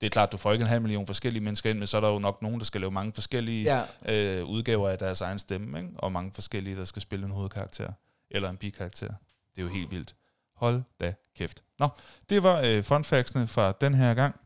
Det 0.00 0.06
er 0.06 0.10
klart, 0.10 0.32
du 0.32 0.36
får 0.36 0.52
ikke 0.52 0.62
en 0.62 0.68
halv 0.68 0.82
million 0.82 1.06
forskellige 1.06 1.42
mennesker 1.44 1.70
ind, 1.70 1.78
men 1.78 1.86
så 1.86 1.96
er 1.96 2.00
der 2.00 2.08
jo 2.08 2.18
nok 2.18 2.42
nogen, 2.42 2.58
der 2.58 2.64
skal 2.64 2.80
lave 2.80 2.90
mange 2.90 3.12
forskellige 3.12 3.84
Ja. 4.04 4.38
øh, 4.38 4.44
udgaver 4.44 4.88
af 4.88 4.98
deres 4.98 5.20
egen 5.20 5.38
stemme, 5.38 5.78
ikke? 5.78 5.90
og 5.96 6.12
mange 6.12 6.32
forskellige, 6.32 6.76
der 6.76 6.84
skal 6.84 7.02
spille 7.02 7.26
en 7.26 7.32
hovedkarakter, 7.32 7.92
eller 8.30 8.50
en 8.50 8.56
bikarakter. 8.56 9.14
Det 9.56 9.62
er 9.62 9.62
jo 9.62 9.68
helt 9.68 9.90
vildt. 9.90 10.14
Hold 10.54 10.82
da 11.00 11.14
kæft. 11.36 11.62
Nå, 11.78 11.88
det 12.30 12.42
var 12.42 12.60
øh, 12.60 12.84
fun 12.84 13.04
fra 13.04 13.72
den 13.72 13.94
her 13.94 14.14
gang. 14.14 14.40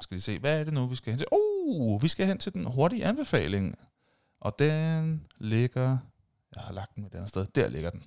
Skal 0.00 0.14
vi 0.14 0.20
se, 0.20 0.38
hvad 0.38 0.60
er 0.60 0.64
det 0.64 0.72
nu, 0.72 0.86
vi 0.86 0.96
skal 0.96 1.12
hen 1.12 1.18
til? 1.18 1.26
Uh, 1.32 2.02
vi 2.02 2.08
skal 2.08 2.26
hen 2.26 2.38
til 2.38 2.54
den 2.54 2.64
hurtige 2.64 3.04
anbefaling. 3.04 3.78
Og 4.40 4.58
den 4.58 5.26
ligger... 5.38 5.98
Jeg 6.56 6.62
har 6.62 6.72
lagt 6.72 6.94
den 6.94 7.04
et 7.04 7.14
andet 7.14 7.28
sted. 7.28 7.46
Der 7.54 7.68
ligger 7.68 7.90
den. 7.90 8.02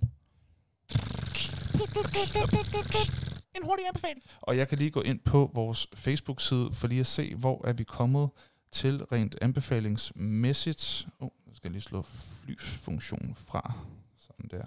En 3.55 3.63
hurtig 3.63 3.87
anbefaling. 3.87 4.23
Og 4.41 4.57
jeg 4.57 4.67
kan 4.67 4.77
lige 4.77 4.91
gå 4.91 5.01
ind 5.01 5.19
på 5.19 5.51
vores 5.53 5.87
Facebook-side 5.95 6.69
for 6.73 6.87
lige 6.87 6.99
at 6.99 7.07
se, 7.07 7.35
hvor 7.35 7.67
er 7.67 7.73
vi 7.73 7.83
kommet 7.83 8.29
til 8.71 9.03
rent 9.03 9.35
anbefalingsmæssigt. 9.41 11.07
Oh, 11.19 11.29
jeg 11.47 11.55
skal 11.55 11.71
lige 11.71 11.81
slå 11.81 12.01
flyfunktionen 12.01 13.35
fra. 13.35 13.73
Sådan 14.17 14.47
der. 14.51 14.65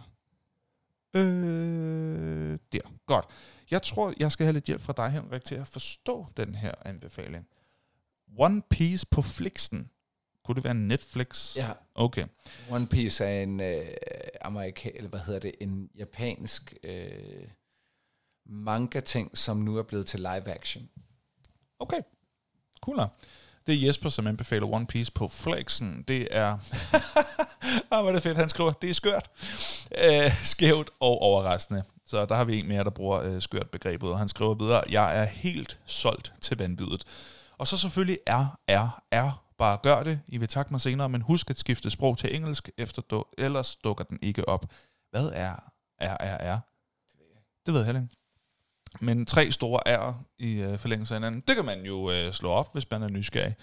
Øh, 1.15 2.59
der. 2.73 2.81
Godt. 3.07 3.27
Jeg 3.71 3.83
tror, 3.83 4.15
jeg 4.21 4.33
skal 4.33 4.45
have 4.45 4.53
lidt 4.53 4.65
hjælp 4.65 4.81
fra 4.81 4.93
dig, 4.97 5.11
Henrik, 5.11 5.45
til 5.45 5.55
at 5.55 5.69
forstå 5.69 6.27
den 6.37 6.55
her 6.55 6.73
anbefaling. 6.85 7.47
One 8.39 8.63
Piece 8.71 9.07
på 9.11 9.23
Flixen. 9.23 9.91
Kunne 10.45 10.55
det 10.55 10.65
være 10.65 10.75
Netflix? 10.75 11.57
Ja, 11.57 11.73
Okay. 11.95 12.27
One 12.71 12.87
Piece 12.87 13.25
er 13.25 13.43
en 13.43 13.61
øh, 13.61 13.87
amerika, 14.41 14.91
eller 14.95 15.11
hvad 15.11 15.21
hedder 15.21 15.41
det, 15.41 15.55
en 15.61 15.91
japansk 15.95 16.75
øh, 16.83 17.49
manga-ting, 18.47 19.39
som 19.39 19.57
nu 19.57 19.77
er 19.77 19.83
blevet 19.83 20.07
til 20.07 20.21
live 20.21 20.49
action. 20.53 20.89
Okay. 21.79 22.01
Cool. 22.81 23.01
Det 23.67 23.75
er 23.75 23.87
Jesper, 23.87 24.09
som 24.09 24.27
anbefaler 24.27 24.67
One 24.67 24.87
Piece 24.87 25.13
på 25.13 25.29
Flexen. 25.29 26.05
Det 26.09 26.29
er... 26.31 26.49
ah, 27.91 28.03
hvor 28.03 28.09
er 28.09 28.13
det 28.13 28.23
fedt, 28.23 28.37
han 28.37 28.49
skriver. 28.49 28.73
Det 28.73 28.91
er 28.91 28.95
skørt. 28.95 29.31
Øh, 30.05 30.45
skævt 30.45 30.91
og 31.01 31.23
overraskende. 31.23 31.83
Så 32.07 32.27
der 32.27 32.35
har 32.35 32.45
vi 32.45 32.59
en 32.59 32.69
mere, 32.69 32.85
der 32.85 32.91
bruger 32.91 33.23
øh, 33.23 33.43
skørt 33.43 33.71
begrebet, 33.71 34.11
og 34.11 34.19
han 34.19 34.29
skriver 34.29 34.55
videre, 34.55 34.83
jeg 34.91 35.21
er 35.21 35.25
helt 35.25 35.81
solgt 35.87 36.33
til 36.41 36.59
vanvittigt. 36.59 37.05
Og 37.59 37.67
så 37.67 37.79
selvfølgelig 37.79 38.19
er, 38.27 38.59
er, 38.69 39.03
er. 39.11 39.43
Bare 39.59 39.79
gør 39.83 40.03
det. 40.03 40.21
I 40.29 40.39
vil 40.39 40.49
takke 40.49 40.71
mig 40.71 40.81
senere, 40.81 41.09
men 41.09 41.21
husk 41.21 41.51
at 41.51 41.59
skifte 41.59 41.91
sprog 41.91 42.19
til 42.19 42.37
engelsk, 42.37 42.71
efter 42.79 43.03
du, 43.03 43.25
ellers 43.39 43.77
dukker 43.77 44.05
den 44.05 44.19
ikke 44.23 44.49
op. 44.49 44.67
Hvad 45.11 45.31
er 45.35 45.73
er, 45.99 46.17
er, 46.21 46.37
er? 46.37 46.59
Det 47.67 47.75
ved 47.75 47.81
jeg 47.81 47.85
heller 47.87 48.03
ikke. 48.03 48.17
Men 49.01 49.27
tre 49.27 49.53
store 49.53 49.81
R'er 49.89 50.15
i 50.39 50.61
øh, 50.61 50.79
forlængelse 50.79 51.15
af 51.15 51.21
hinanden, 51.21 51.43
det 51.49 51.57
kan 51.57 51.65
man 51.65 51.81
jo 51.83 52.11
øh, 52.11 52.33
slå 52.33 52.51
op, 52.51 52.73
hvis 52.73 52.91
man 52.91 53.03
er 53.03 53.09
nysgerrig. 53.09 53.55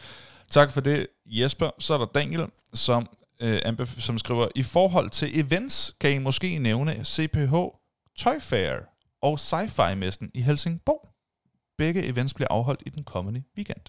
Tak 0.50 0.72
for 0.72 0.82
det, 0.82 1.08
Jesper. 1.26 1.70
Så 1.80 1.94
er 1.94 1.98
der 1.98 2.06
Daniel, 2.06 2.48
som, 2.74 3.10
øh, 3.40 3.62
anbef- 3.66 4.00
som 4.02 4.20
skriver, 4.20 4.48
i 4.56 4.64
forhold 4.64 5.10
til 5.10 5.40
events 5.40 5.96
kan 6.00 6.12
I 6.14 6.18
måske 6.18 6.58
nævne 6.60 7.06
CPH 7.06 7.54
Toy 8.18 8.40
Fair 8.40 8.76
og 9.22 9.40
Sci-Fi-messen 9.40 10.32
i 10.34 10.42
Helsingborg. 10.42 11.10
Begge 11.78 12.06
events 12.06 12.34
bliver 12.34 12.48
afholdt 12.52 12.84
i 12.86 12.90
den 12.90 13.04
kommende 13.04 13.44
weekend. 13.58 13.82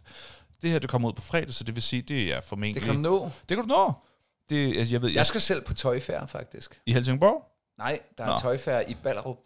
Det 0.62 0.70
her 0.70 0.78
det 0.78 0.90
kommer 0.90 1.08
ud 1.08 1.12
på 1.12 1.22
fredag, 1.22 1.54
så 1.54 1.64
det 1.64 1.74
vil 1.74 1.82
sige, 1.82 2.02
det 2.02 2.34
er 2.34 2.40
formentlig... 2.40 2.82
Det 2.82 2.90
kan 2.92 3.00
nå. 3.00 3.30
det 3.48 3.56
kan 3.56 3.68
du 3.68 3.74
nå. 3.74 3.92
Det, 4.50 4.76
altså, 4.78 4.94
jeg 4.94 5.02
ved, 5.02 5.08
jeg, 5.08 5.16
Jeg 5.16 5.26
skal 5.26 5.40
selv 5.40 5.64
på 5.64 5.74
tøjfærd, 5.74 6.28
faktisk. 6.28 6.80
I 6.86 6.92
Helsingborg? 6.92 7.44
Nej, 7.78 8.00
der 8.18 8.24
er 8.24 8.28
Nå. 8.28 8.36
tøjfærd 8.40 8.84
i 8.88 8.94
Ballerup 9.02 9.38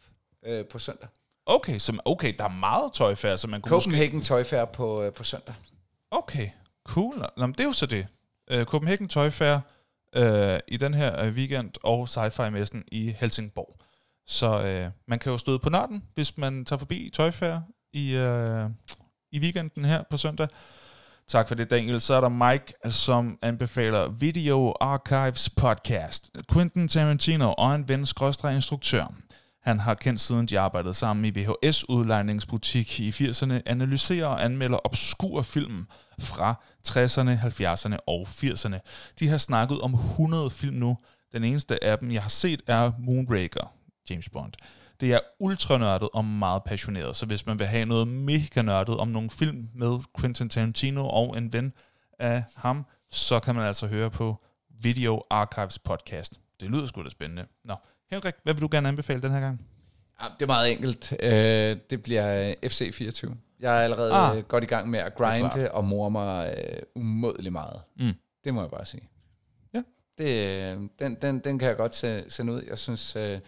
øh, 0.46 0.64
på 0.64 0.78
søndag. 0.78 1.08
Okay, 1.50 1.78
så, 1.78 1.98
okay, 2.04 2.34
der 2.38 2.44
er 2.44 2.48
meget 2.48 3.18
Fair, 3.18 3.36
så 3.36 3.48
man 3.48 3.60
kunne 3.60 3.76
måske... 3.76 3.84
Copenhagen 3.84 4.22
tøjfærd 4.22 4.72
på, 4.72 5.02
øh, 5.02 5.12
på 5.12 5.24
søndag. 5.24 5.54
Okay, 6.10 6.48
cool. 6.86 7.18
Nå, 7.18 7.46
men 7.46 7.52
det 7.52 7.60
er 7.60 7.64
jo 7.64 7.72
så 7.72 7.86
det. 7.86 8.06
Uh, 8.54 8.62
Copenhagen 8.62 9.08
Fair 9.30 9.60
uh, 10.18 10.58
i 10.68 10.76
den 10.76 10.94
her 10.94 11.26
uh, 11.26 11.34
weekend, 11.34 11.70
og 11.82 12.08
Sci-Fi-messen 12.08 12.84
i 12.92 13.14
Helsingborg. 13.18 13.80
Så 14.26 14.56
uh, 14.58 14.92
man 15.08 15.18
kan 15.18 15.32
jo 15.32 15.38
støde 15.38 15.58
på 15.58 15.70
nørden, 15.70 16.04
hvis 16.14 16.36
man 16.36 16.64
tager 16.64 16.78
forbi 16.78 17.12
Fair 17.32 17.60
i, 17.92 18.18
uh, 18.18 18.70
i 19.32 19.38
weekenden 19.38 19.84
her 19.84 20.02
på 20.10 20.16
søndag. 20.16 20.48
Tak 21.28 21.48
for 21.48 21.54
det, 21.54 21.70
Daniel. 21.70 22.00
Så 22.00 22.14
er 22.14 22.20
der 22.20 22.28
Mike, 22.28 22.74
som 22.90 23.38
anbefaler 23.42 24.08
Video 24.08 24.74
Archives 24.80 25.50
Podcast. 25.50 26.30
Quentin 26.52 26.88
Tarantino 26.88 27.52
og 27.58 27.74
en 27.74 27.88
ven 27.88 28.06
instruktør. 28.54 29.14
Han 29.62 29.80
har 29.80 29.94
kendt 29.94 30.20
siden 30.20 30.46
de 30.46 30.60
arbejdede 30.60 30.94
sammen 30.94 31.24
i 31.24 31.30
VHS 31.30 31.88
udlejningsbutik 31.88 33.00
i 33.00 33.10
80'erne, 33.10 33.60
analyserer 33.66 34.26
og 34.26 34.44
anmelder 34.44 34.78
obskur 34.84 35.42
film 35.42 35.86
fra 36.20 36.54
60'erne, 36.88 37.30
70'erne 37.30 37.96
og 38.06 38.28
80'erne. 38.28 38.78
De 39.18 39.28
har 39.28 39.38
snakket 39.38 39.80
om 39.80 39.94
100 39.94 40.50
film 40.50 40.76
nu. 40.76 40.96
Den 41.32 41.44
eneste 41.44 41.84
af 41.84 41.98
dem, 41.98 42.10
jeg 42.10 42.22
har 42.22 42.28
set, 42.28 42.62
er 42.66 42.92
Moonraker, 42.98 43.72
James 44.10 44.28
Bond. 44.28 44.52
Det 45.00 45.12
er 45.12 45.20
ultranørdet 45.40 46.08
og 46.14 46.24
meget 46.24 46.62
passioneret, 46.64 47.16
så 47.16 47.26
hvis 47.26 47.46
man 47.46 47.58
vil 47.58 47.66
have 47.66 47.84
noget 47.84 48.08
mega 48.08 48.62
nørdet 48.62 48.96
om 48.96 49.08
nogle 49.08 49.30
film 49.30 49.68
med 49.74 49.98
Quentin 50.20 50.48
Tarantino 50.48 51.08
og 51.08 51.38
en 51.38 51.52
ven 51.52 51.72
af 52.18 52.44
ham, 52.56 52.86
så 53.10 53.40
kan 53.40 53.54
man 53.54 53.64
altså 53.64 53.86
høre 53.86 54.10
på 54.10 54.44
Video 54.80 55.22
Archives 55.30 55.78
podcast. 55.78 56.40
Det 56.60 56.70
lyder 56.70 56.86
sgu 56.86 57.02
da 57.02 57.10
spændende. 57.10 57.46
Nå, 57.64 57.74
Henrik, 58.10 58.34
hvad 58.42 58.54
vil 58.54 58.62
du 58.62 58.68
gerne 58.70 58.88
anbefale 58.88 59.22
den 59.22 59.30
her 59.32 59.40
gang? 59.40 59.66
Ja, 60.22 60.26
det 60.34 60.42
er 60.42 60.46
meget 60.46 60.72
enkelt. 60.72 61.12
Øh, 61.20 61.76
det 61.90 62.02
bliver 62.02 62.48
øh, 62.62 62.68
FC 62.70 62.94
24. 62.94 63.36
Jeg 63.60 63.76
er 63.78 63.80
allerede 63.84 64.12
Ah. 64.12 64.36
ah, 64.36 64.42
godt 64.42 64.64
i 64.64 64.66
gang 64.66 64.90
med 64.90 64.98
at 64.98 65.14
grinde 65.14 65.72
og 65.72 65.84
mor 65.84 66.08
mig 66.08 66.54
øh, 66.58 66.82
umådelig 66.94 67.52
meget. 67.52 67.80
Mm. 67.98 68.12
Det 68.44 68.54
må 68.54 68.60
jeg 68.60 68.70
bare 68.70 68.84
sige. 68.84 69.08
Ja. 69.74 69.82
Det, 70.18 70.48
øh, 70.76 70.88
den, 70.98 71.14
den, 71.22 71.38
den 71.38 71.58
kan 71.58 71.68
jeg 71.68 71.76
godt 71.76 71.94
se- 71.96 72.24
sende 72.30 72.52
ud. 72.52 72.62
Jeg 72.68 72.78
synes, 72.78 73.16
øh, 73.16 73.22
jeg 73.30 73.40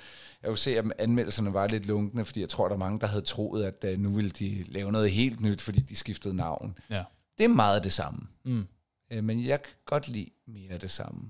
kunne 0.45 0.59
se, 0.59 0.79
at 0.79 0.85
anmeldelserne 0.99 1.55
var 1.55 1.67
lidt 1.67 1.87
lunkne, 1.87 2.25
fordi 2.25 2.41
jeg 2.41 2.49
tror, 2.49 2.69
der 2.69 2.75
er 2.75 2.79
mange, 2.79 3.01
der 3.01 3.07
havde 3.07 3.23
troet, 3.23 3.65
at 3.65 3.85
øh, 3.85 3.99
nu 3.99 4.11
ville 4.11 4.31
de 4.31 4.65
lave 4.69 4.93
noget 4.93 5.11
helt 5.11 5.41
nyt, 5.41 5.61
fordi 5.61 5.81
de 5.81 5.97
skiftede 5.97 6.37
navn. 6.37 6.79
Ja. 6.91 7.05
Det 7.39 7.45
er 7.45 7.49
meget 7.49 7.85
det 7.85 7.93
samme. 7.93 8.19
Mm. 8.45 8.67
Øh, 9.13 9.25
men 9.25 9.45
jeg 9.47 9.63
kan 9.63 9.73
godt 9.87 10.09
lide 10.09 10.31
mere 10.47 10.79
det 10.79 10.91
samme. 10.91 11.21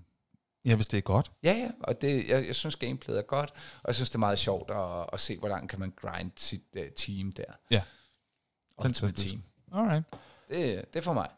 Ja, 0.64 0.74
hvis 0.74 0.86
det 0.86 0.96
er 0.96 1.02
godt. 1.02 1.30
Ja, 1.42 1.52
ja, 1.52 1.70
og 1.80 2.00
det, 2.00 2.28
jeg, 2.28 2.46
jeg 2.46 2.54
synes, 2.54 2.76
gameplayet 2.76 3.18
er 3.18 3.22
godt, 3.22 3.50
og 3.82 3.86
jeg 3.86 3.94
synes, 3.94 4.10
det 4.10 4.14
er 4.14 4.18
meget 4.18 4.38
sjovt 4.38 4.70
at, 4.70 5.06
at 5.12 5.20
se, 5.20 5.38
hvor 5.38 5.48
langt 5.48 5.70
kan 5.70 5.80
man 5.80 5.92
grind 5.96 6.32
sit 6.36 6.64
uh, 6.76 6.82
team 6.96 7.32
der. 7.32 7.52
Ja. 7.70 7.82
Ultimate 8.84 9.22
team. 9.22 9.42
Alright. 9.72 10.04
Det, 10.48 10.84
det 10.92 10.98
er 10.98 11.02
for 11.02 11.12
mig. 11.12 11.28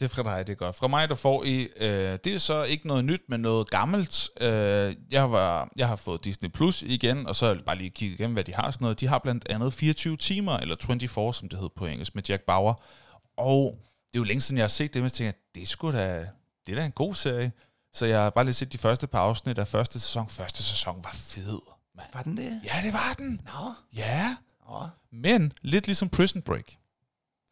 Det 0.00 0.06
er 0.06 0.08
fra 0.08 0.22
dig, 0.22 0.46
det 0.46 0.52
er 0.52 0.56
godt. 0.56 0.76
Fra 0.76 0.88
mig, 0.88 1.08
der 1.08 1.14
får 1.14 1.44
I, 1.44 1.68
øh, 1.76 2.18
det 2.24 2.26
er 2.26 2.38
så 2.38 2.62
ikke 2.64 2.86
noget 2.86 3.04
nyt, 3.04 3.20
men 3.28 3.40
noget 3.40 3.70
gammelt. 3.70 4.28
Øh, 4.40 4.96
jeg, 5.10 5.32
var, 5.32 5.70
jeg 5.76 5.88
har 5.88 5.96
fået 5.96 6.24
Disney 6.24 6.50
Plus 6.50 6.82
igen, 6.82 7.26
og 7.26 7.36
så 7.36 7.46
har 7.46 7.54
jeg 7.54 7.64
bare 7.64 7.76
lige 7.76 7.90
kigget 7.90 8.14
igennem, 8.20 8.34
hvad 8.34 8.44
de 8.44 8.54
har. 8.54 8.70
Sådan 8.70 8.84
noget. 8.84 9.00
De 9.00 9.06
har 9.06 9.18
blandt 9.18 9.48
andet 9.48 9.74
24 9.74 10.16
timer, 10.16 10.56
eller 10.56 10.76
24, 10.80 11.34
som 11.34 11.48
det 11.48 11.58
hed 11.58 11.68
på 11.76 11.86
engelsk, 11.86 12.14
med 12.14 12.22
Jack 12.28 12.42
Bauer. 12.42 12.74
Og 13.36 13.78
det 14.08 14.14
er 14.14 14.20
jo 14.20 14.24
længe 14.24 14.40
siden, 14.40 14.56
jeg 14.56 14.64
har 14.64 14.68
set 14.68 14.94
det, 14.94 15.00
men 15.00 15.04
jeg 15.04 15.12
tænker, 15.12 15.32
det 15.54 15.62
er 15.62 15.66
sgu 15.66 15.92
da, 15.92 16.28
det 16.66 16.72
er 16.72 16.76
da 16.76 16.86
en 16.86 16.92
god 16.92 17.14
serie. 17.14 17.52
Så 17.94 18.06
jeg 18.06 18.22
har 18.22 18.30
bare 18.30 18.44
lige 18.44 18.54
set 18.54 18.72
de 18.72 18.78
første 18.78 19.06
par 19.06 19.20
afsnit 19.20 19.58
af 19.58 19.68
første 19.68 20.00
sæson. 20.00 20.28
Første 20.28 20.62
sæson 20.62 21.04
var 21.04 21.12
fed. 21.14 21.58
mand. 21.96 22.08
Var 22.14 22.22
den 22.22 22.36
det? 22.36 22.60
Ja, 22.64 22.80
det 22.84 22.92
var 22.92 23.14
den. 23.18 23.40
Nå. 23.44 23.72
Ja, 23.96 24.36
Nå. 24.68 24.88
men 25.12 25.52
lidt 25.62 25.86
ligesom 25.86 26.08
Prison 26.08 26.42
Break. 26.42 26.72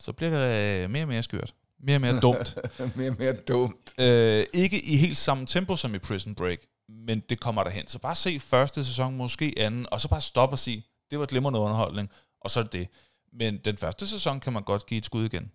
Så 0.01 0.13
bliver 0.13 0.31
det 0.31 0.83
øh, 0.85 0.91
mere 0.91 1.05
og 1.05 1.09
mere 1.09 1.23
skørt. 1.23 1.55
Mere 1.81 1.97
og 1.97 2.01
mere 2.01 2.21
dumt. 2.21 2.57
mere 2.97 3.11
mere 3.11 3.33
dumt. 3.33 4.01
Øh, 4.01 4.47
ikke 4.55 4.85
i 4.85 4.97
helt 4.97 5.17
samme 5.17 5.47
tempo 5.47 5.77
som 5.77 5.95
i 5.95 5.99
Prison 5.99 6.35
Break, 6.35 6.59
men 6.89 7.21
det 7.21 7.41
kommer 7.41 7.65
derhen. 7.65 7.87
Så 7.89 7.99
bare 7.99 8.15
se 8.15 8.41
første 8.41 8.85
sæson, 8.85 9.17
måske 9.17 9.55
anden, 9.57 9.87
og 9.93 10.01
så 10.01 10.09
bare 10.09 10.21
stoppe 10.21 10.55
og 10.55 10.59
sige, 10.59 10.87
det 11.11 11.19
var 11.19 11.27
glimrende 11.27 11.59
underholdning, 11.59 12.11
og 12.41 12.51
så 12.51 12.61
er 12.61 12.65
det 12.65 12.73
det. 12.73 12.89
Men 13.33 13.59
den 13.59 13.77
første 13.77 14.07
sæson 14.07 14.41
kan 14.41 14.53
man 14.53 14.63
godt 14.63 14.87
give 14.87 14.99
et 14.99 15.05
skud 15.05 15.25
igen. 15.25 15.51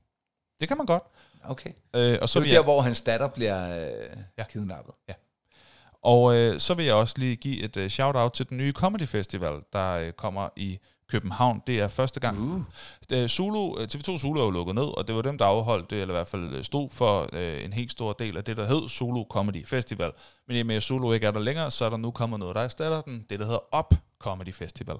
Det 0.60 0.68
kan 0.68 0.78
man 0.78 0.86
godt. 0.86 1.04
Okay. 1.46 1.70
Øh, 1.96 2.18
og, 2.22 2.30
så 2.30 2.40
det 2.40 2.46
er 2.46 2.50
der, 2.50 2.56
jeg, 2.56 2.64
hvor 2.64 2.82
hans 2.82 3.02
datter 3.02 3.28
bliver 3.28 3.76
øh, 3.76 3.82
Ja. 3.82 3.88
ja. 4.38 4.44
kidnappet. 4.44 4.94
og 6.04 6.36
øh, 6.36 6.60
så 6.60 6.74
vil 6.74 6.86
jeg 6.86 6.96
også 6.96 7.16
lige 7.18 7.36
give 7.36 7.64
et 7.64 7.78
øh, 7.78 7.90
shout-out 7.90 8.34
til 8.34 8.50
den 8.50 8.58
nye 8.58 8.72
Comedy 8.72 9.08
Festival, 9.08 9.54
der 9.74 9.92
øh, 9.92 10.12
kommer 10.12 10.50
i 10.56 10.80
København. 11.10 11.62
Det 11.68 11.80
er 11.80 11.88
første 11.88 12.20
gang. 12.20 12.40
Uh. 12.40 12.62
Øh, 13.12 13.28
Zulu, 13.28 13.80
øh, 13.80 13.88
TV2 13.94 14.18
Zulu 14.18 14.40
er 14.40 14.44
jo 14.46 14.52
lukket 14.52 14.76
ned, 14.76 14.98
og 14.98 15.08
det 15.08 15.16
var 15.16 15.22
dem, 15.22 15.38
der 15.38 15.46
afholdt 15.46 15.90
det, 15.90 16.02
eller 16.02 16.14
i 16.14 16.18
hvert 16.18 16.28
fald 16.28 16.56
øh, 16.56 16.64
stod 16.64 16.90
for 16.90 17.30
øh, 17.34 17.66
en 17.66 17.74
helt 17.74 17.92
stor 17.92 18.14
del 18.14 18.38
af 18.38 18.44
det, 18.44 18.58
der 18.58 18.66
hed 18.66 18.90
Zulu 18.90 19.24
Comedy 19.30 19.68
Festival. 19.68 20.12
Men 20.48 20.58
i 20.58 20.64
med 20.64 20.82
Zulu 20.82 21.12
ikke 21.14 21.28
er 21.28 21.32
der 21.32 21.40
længere, 21.40 21.72
så 21.72 21.86
er 21.86 21.90
der 21.90 21.98
nu 21.98 22.12
kommet 22.12 22.40
noget, 22.40 22.56
der 22.56 22.62
erstatter 22.62 23.02
den. 23.02 23.26
Det, 23.30 23.40
der 23.40 23.46
hedder 23.46 23.78
Up 23.80 23.96
Comedy 24.20 24.54
Festival. 24.54 24.96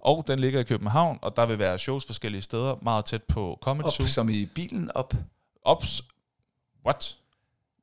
Og 0.00 0.24
den 0.26 0.38
ligger 0.38 0.60
i 0.60 0.64
København, 0.64 1.18
og 1.22 1.36
der 1.36 1.46
vil 1.46 1.58
være 1.58 1.78
shows 1.78 2.06
forskellige 2.06 2.42
steder, 2.42 2.76
meget 2.82 3.04
tæt 3.04 3.22
på 3.22 3.58
Comedy 3.62 3.86
Op, 3.86 3.92
Zoo. 3.92 4.06
som 4.06 4.28
i 4.28 4.46
bilen 4.46 4.90
op. 4.94 5.14
Ops. 5.64 6.02
What? 6.86 7.18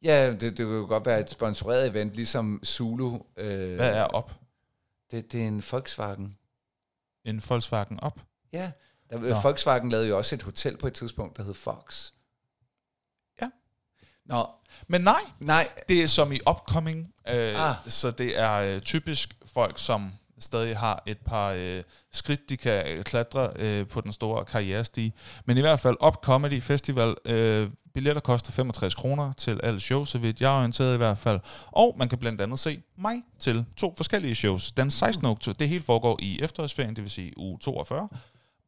Ja, 0.03 0.32
det, 0.32 0.41
det 0.41 0.66
kunne 0.66 0.78
jo 0.78 0.86
godt 0.88 1.06
være 1.06 1.20
et 1.20 1.30
sponsoreret 1.30 1.88
event, 1.88 2.14
ligesom 2.16 2.62
Zulu. 2.66 3.20
Øh, 3.38 3.76
Hvad 3.76 3.95
er 3.95 4.03
op? 4.03 4.34
Det, 5.12 5.32
det 5.32 5.44
er 5.44 5.48
en 5.48 5.64
Volkswagen. 5.72 6.38
En 7.26 7.41
Volkswagen 7.49 7.99
op? 7.99 8.20
Ja. 8.53 8.72
Der, 9.10 9.18
Nå. 9.20 9.40
Volkswagen 9.41 9.90
lavede 9.90 10.08
jo 10.08 10.18
også 10.18 10.36
et 10.36 10.44
hotel 10.44 10.78
på 10.78 10.88
et 10.88 10.94
tidspunkt, 10.94 11.38
der 11.38 11.44
hed 11.44 11.53
Fox. 11.53 12.12
Ja. 13.41 13.49
Nå, 14.26 14.48
Men 14.88 15.02
nej, 15.02 15.22
nej. 15.40 15.70
det 15.88 16.03
er 16.03 16.08
som 16.08 16.32
i 16.32 16.40
upcoming, 16.49 17.14
øh, 17.28 17.70
Ah. 17.70 17.76
så 17.88 18.12
det 18.12 18.40
er 18.40 18.52
øh, 18.76 18.82
typisk 18.82 19.38
folk, 19.45 19.78
som 19.80 20.12
stadig 20.43 20.77
har 20.77 21.03
et 21.05 21.18
par 21.18 21.51
øh, 21.51 21.84
skridt, 22.11 22.49
de 22.49 22.57
kan 22.57 22.88
øh, 22.88 23.03
klatre 23.03 23.49
øh, 23.55 23.88
på 23.88 24.01
den 24.01 24.13
store 24.13 24.45
karrierestige. 24.45 25.13
Men 25.45 25.57
i 25.57 25.61
hvert 25.61 25.80
fald 25.80 25.97
Up 26.05 26.15
Comedy 26.15 26.61
Festival, 26.61 27.15
øh, 27.26 27.69
billetter 27.93 28.22
koster 28.22 28.51
65 28.51 28.95
kroner 28.95 29.34
til 29.34 29.59
alle 29.63 29.80
shows, 29.80 30.09
så 30.09 30.18
vidt 30.18 30.41
jeg 30.41 30.53
er 30.53 30.57
orienteret 30.57 30.93
i 30.93 30.97
hvert 30.97 31.18
fald. 31.18 31.39
Og 31.72 31.95
man 31.99 32.09
kan 32.09 32.18
blandt 32.18 32.41
andet 32.41 32.59
se 32.59 32.81
mig 32.97 33.22
til 33.39 33.65
to 33.77 33.93
forskellige 33.97 34.35
shows. 34.35 34.72
Den 34.72 34.91
16. 34.91 35.26
oktober, 35.26 35.57
det 35.57 35.69
hele 35.69 35.84
foregår 35.84 36.19
i 36.22 36.39
efterårsferien, 36.41 36.95
det 36.95 37.03
vil 37.03 37.11
sige 37.11 37.38
uge 37.38 37.57
42. 37.59 38.09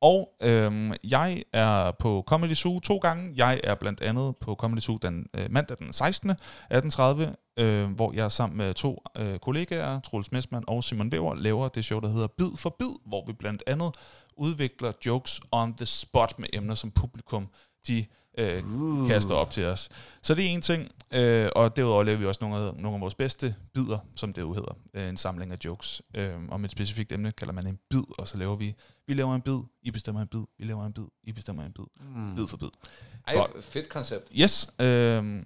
Og 0.04 0.30
øhm, 0.42 0.94
jeg 1.04 1.44
er 1.54 1.92
på 2.00 2.24
Comedy 2.28 2.54
Zoo 2.54 2.80
to 2.80 2.98
gange. 2.98 3.34
Jeg 3.36 3.62
er 3.64 3.76
blandt 3.76 4.02
andet 4.02 4.36
på 4.38 4.56
Comedy 4.56 4.80
Zoo 4.80 4.98
den 4.98 5.28
øh, 5.34 5.46
mandag 5.50 5.78
den 5.78 5.94
16. 5.94 6.32
18.30, 6.32 7.64
øh, 7.64 7.92
hvor 7.92 8.14
jeg 8.14 8.32
sammen 8.32 8.58
med 8.58 8.74
to 8.74 9.04
øh, 9.18 9.40
kollegaer, 9.40 10.00
Troels 10.00 10.32
Messmann 10.32 10.66
og 10.68 10.84
Simon 10.84 11.10
Weber, 11.14 11.36
laver 11.36 11.68
det 11.68 11.86
show, 11.86 12.00
der 12.00 12.08
hedder 12.08 12.28
Bid 12.38 12.58
for 12.58 12.76
Bid, 12.80 12.96
hvor 13.06 13.24
vi 13.28 13.34
blandt 13.34 13.64
andet 13.68 13.96
udvikler 14.38 14.92
jokes 15.06 15.42
on 15.52 15.78
the 15.78 15.86
spot 15.86 16.40
med 16.40 16.48
emner, 16.54 16.76
som 16.76 16.92
publikum 16.92 17.48
de 17.88 18.06
øh, 18.38 18.64
Uh. 18.82 19.08
kaster 19.10 19.34
op 19.36 19.52
til 19.52 19.66
os. 19.66 19.90
Så 20.22 20.36
det 20.36 20.46
er 20.46 20.50
en 20.50 20.62
ting, 20.62 20.92
øh, 21.12 21.50
og 21.56 21.76
derudover 21.76 22.04
laver 22.04 22.18
vi 22.18 22.26
også 22.26 22.38
nogle 22.42 22.56
af, 22.58 22.74
nogle 22.76 22.96
af 22.96 23.02
vores 23.02 23.16
bedste 23.16 23.56
bidder, 23.74 23.98
som 24.16 24.34
det 24.34 24.42
jo 24.42 24.54
hedder, 24.54 24.78
øh, 24.94 25.10
en 25.10 25.18
samling 25.18 25.52
af 25.52 25.58
jokes. 25.66 26.02
Øh, 26.16 26.34
om 26.52 26.66
et 26.66 26.72
specifikt 26.72 27.12
emne 27.12 27.32
kalder 27.32 27.54
man 27.54 27.68
en 27.68 27.80
bid, 27.90 28.02
og 28.18 28.28
så 28.28 28.38
laver 28.38 28.56
vi, 28.56 28.76
vi 29.08 29.14
laver 29.14 29.36
en 29.36 29.42
bid, 29.42 29.60
I 29.82 29.92
bestemmer 29.92 30.22
en 30.22 30.28
bid, 30.28 30.42
vi 30.60 30.66
laver 30.66 30.86
en 30.86 30.94
bid, 30.94 31.04
I 31.24 31.32
bestemmer 31.32 31.64
en 31.66 31.72
bid, 31.74 31.86
Mm. 32.16 32.36
bid 32.36 32.48
for 32.48 32.58
bid. 32.58 32.70
Ej, 33.28 33.36
Godt. 33.36 33.52
fedt 33.66 33.90
koncept. 33.90 34.28
Yes, 34.36 34.70
øh, 34.80 35.44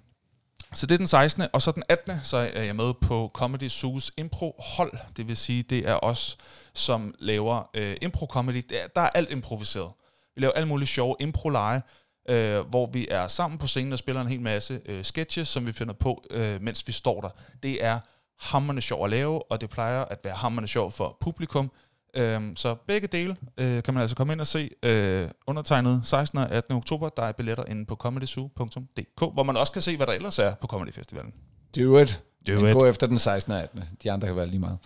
så 0.72 0.86
det 0.86 0.94
er 0.94 0.98
den 0.98 1.06
16. 1.06 1.44
Og 1.52 1.62
så 1.62 1.70
den 1.72 1.82
18. 1.88 2.12
så 2.22 2.36
er 2.36 2.62
jeg 2.62 2.76
med 2.76 2.94
på 3.02 3.30
Comedy 3.34 3.68
Zoos 3.68 4.10
impro-hold. 4.18 4.92
Det 5.16 5.28
vil 5.28 5.36
sige, 5.36 5.62
det 5.62 5.88
er 5.88 5.98
os, 6.04 6.36
som 6.74 7.14
laver 7.18 7.70
øh, 7.76 7.96
impro-comedy. 8.02 8.74
Er- 8.74 8.86
Der 8.94 9.00
er 9.00 9.10
alt 9.14 9.30
improviseret. 9.30 9.90
Vi 10.34 10.40
laver 10.40 10.52
alle 10.52 10.68
mulige 10.68 10.86
sjove 10.86 11.16
impro-lege, 11.20 11.80
øh, 12.28 12.60
hvor 12.60 12.90
vi 12.92 13.06
er 13.10 13.28
sammen 13.28 13.58
på 13.58 13.66
scenen 13.66 13.92
og 13.92 13.98
spiller 13.98 14.20
en 14.22 14.28
hel 14.28 14.40
masse 14.40 14.80
øh, 14.86 15.04
sketches, 15.04 15.48
som 15.48 15.66
vi 15.66 15.72
finder 15.72 15.94
på, 15.94 16.24
øh, 16.30 16.62
mens 16.62 16.86
vi 16.86 16.92
står 16.92 17.20
der. 17.20 17.28
Det 17.62 17.84
er 17.84 17.98
hammerne 18.38 18.80
sjov 18.80 19.04
at 19.04 19.10
lave, 19.10 19.52
og 19.52 19.60
det 19.60 19.70
plejer 19.70 20.04
at 20.04 20.18
være 20.24 20.34
hammerne 20.34 20.68
sjov 20.68 20.90
for 20.90 21.16
publikum. 21.20 21.70
Øhm, 22.16 22.56
så 22.56 22.74
begge 22.74 23.06
dele 23.06 23.36
øh, 23.60 23.82
kan 23.82 23.94
man 23.94 24.00
altså 24.00 24.16
komme 24.16 24.32
ind 24.32 24.40
og 24.40 24.46
se 24.46 24.70
øh, 24.82 25.28
undertegnet 25.46 26.00
16. 26.04 26.38
og 26.38 26.50
18. 26.50 26.74
oktober. 26.74 27.08
Der 27.08 27.22
er 27.22 27.32
billetter 27.32 27.64
inde 27.64 27.86
på 27.86 27.94
comedyzoo.dk, 27.94 29.20
hvor 29.34 29.42
man 29.42 29.56
også 29.56 29.72
kan 29.72 29.82
se, 29.82 29.96
hvad 29.96 30.06
der 30.06 30.12
ellers 30.12 30.38
er 30.38 30.54
på 30.54 30.66
Comedy 30.66 30.92
Festivalen. 30.92 31.32
Do 31.76 31.98
it. 31.98 32.22
Do 32.48 32.60
Men 32.60 32.68
it. 32.70 32.74
Gå 32.74 32.86
efter 32.86 33.06
den 33.06 33.18
16. 33.18 33.52
og 33.52 33.62
18. 33.62 33.84
De 34.02 34.12
andre 34.12 34.26
kan 34.28 34.36
være 34.36 34.46
lige 34.46 34.58
meget. 34.58 34.78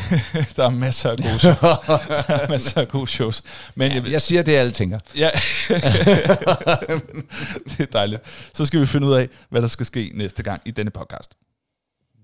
der 0.56 0.64
er 0.64 0.70
masser 0.70 1.10
af 1.10 1.16
gode 1.16 1.38
shows. 1.38 1.58
der 1.86 1.98
er 2.42 2.48
masser 2.48 2.80
af 2.80 2.88
gode 2.88 3.06
shows. 3.06 3.42
Men 3.74 3.92
jeg, 3.92 4.10
Jeg 4.10 4.22
siger 4.22 4.42
det, 4.42 4.52
alle 4.52 4.72
tænker. 4.72 4.98
Ja, 5.16 5.30
det 7.70 7.80
er 7.80 7.86
dejligt. 7.92 8.22
Så 8.54 8.66
skal 8.66 8.80
vi 8.80 8.86
finde 8.86 9.06
ud 9.06 9.12
af, 9.12 9.28
hvad 9.48 9.62
der 9.62 9.68
skal 9.68 9.86
ske 9.86 10.10
næste 10.14 10.42
gang 10.42 10.62
i 10.64 10.70
denne 10.70 10.90
podcast. 10.90 11.36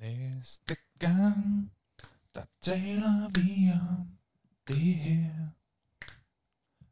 Næste 0.00 0.76
gang, 0.98 1.70
der 2.34 2.42
taler 2.62 3.28
vi 3.34 3.70
om 3.72 4.06
det 4.68 4.94
her, 4.94 5.30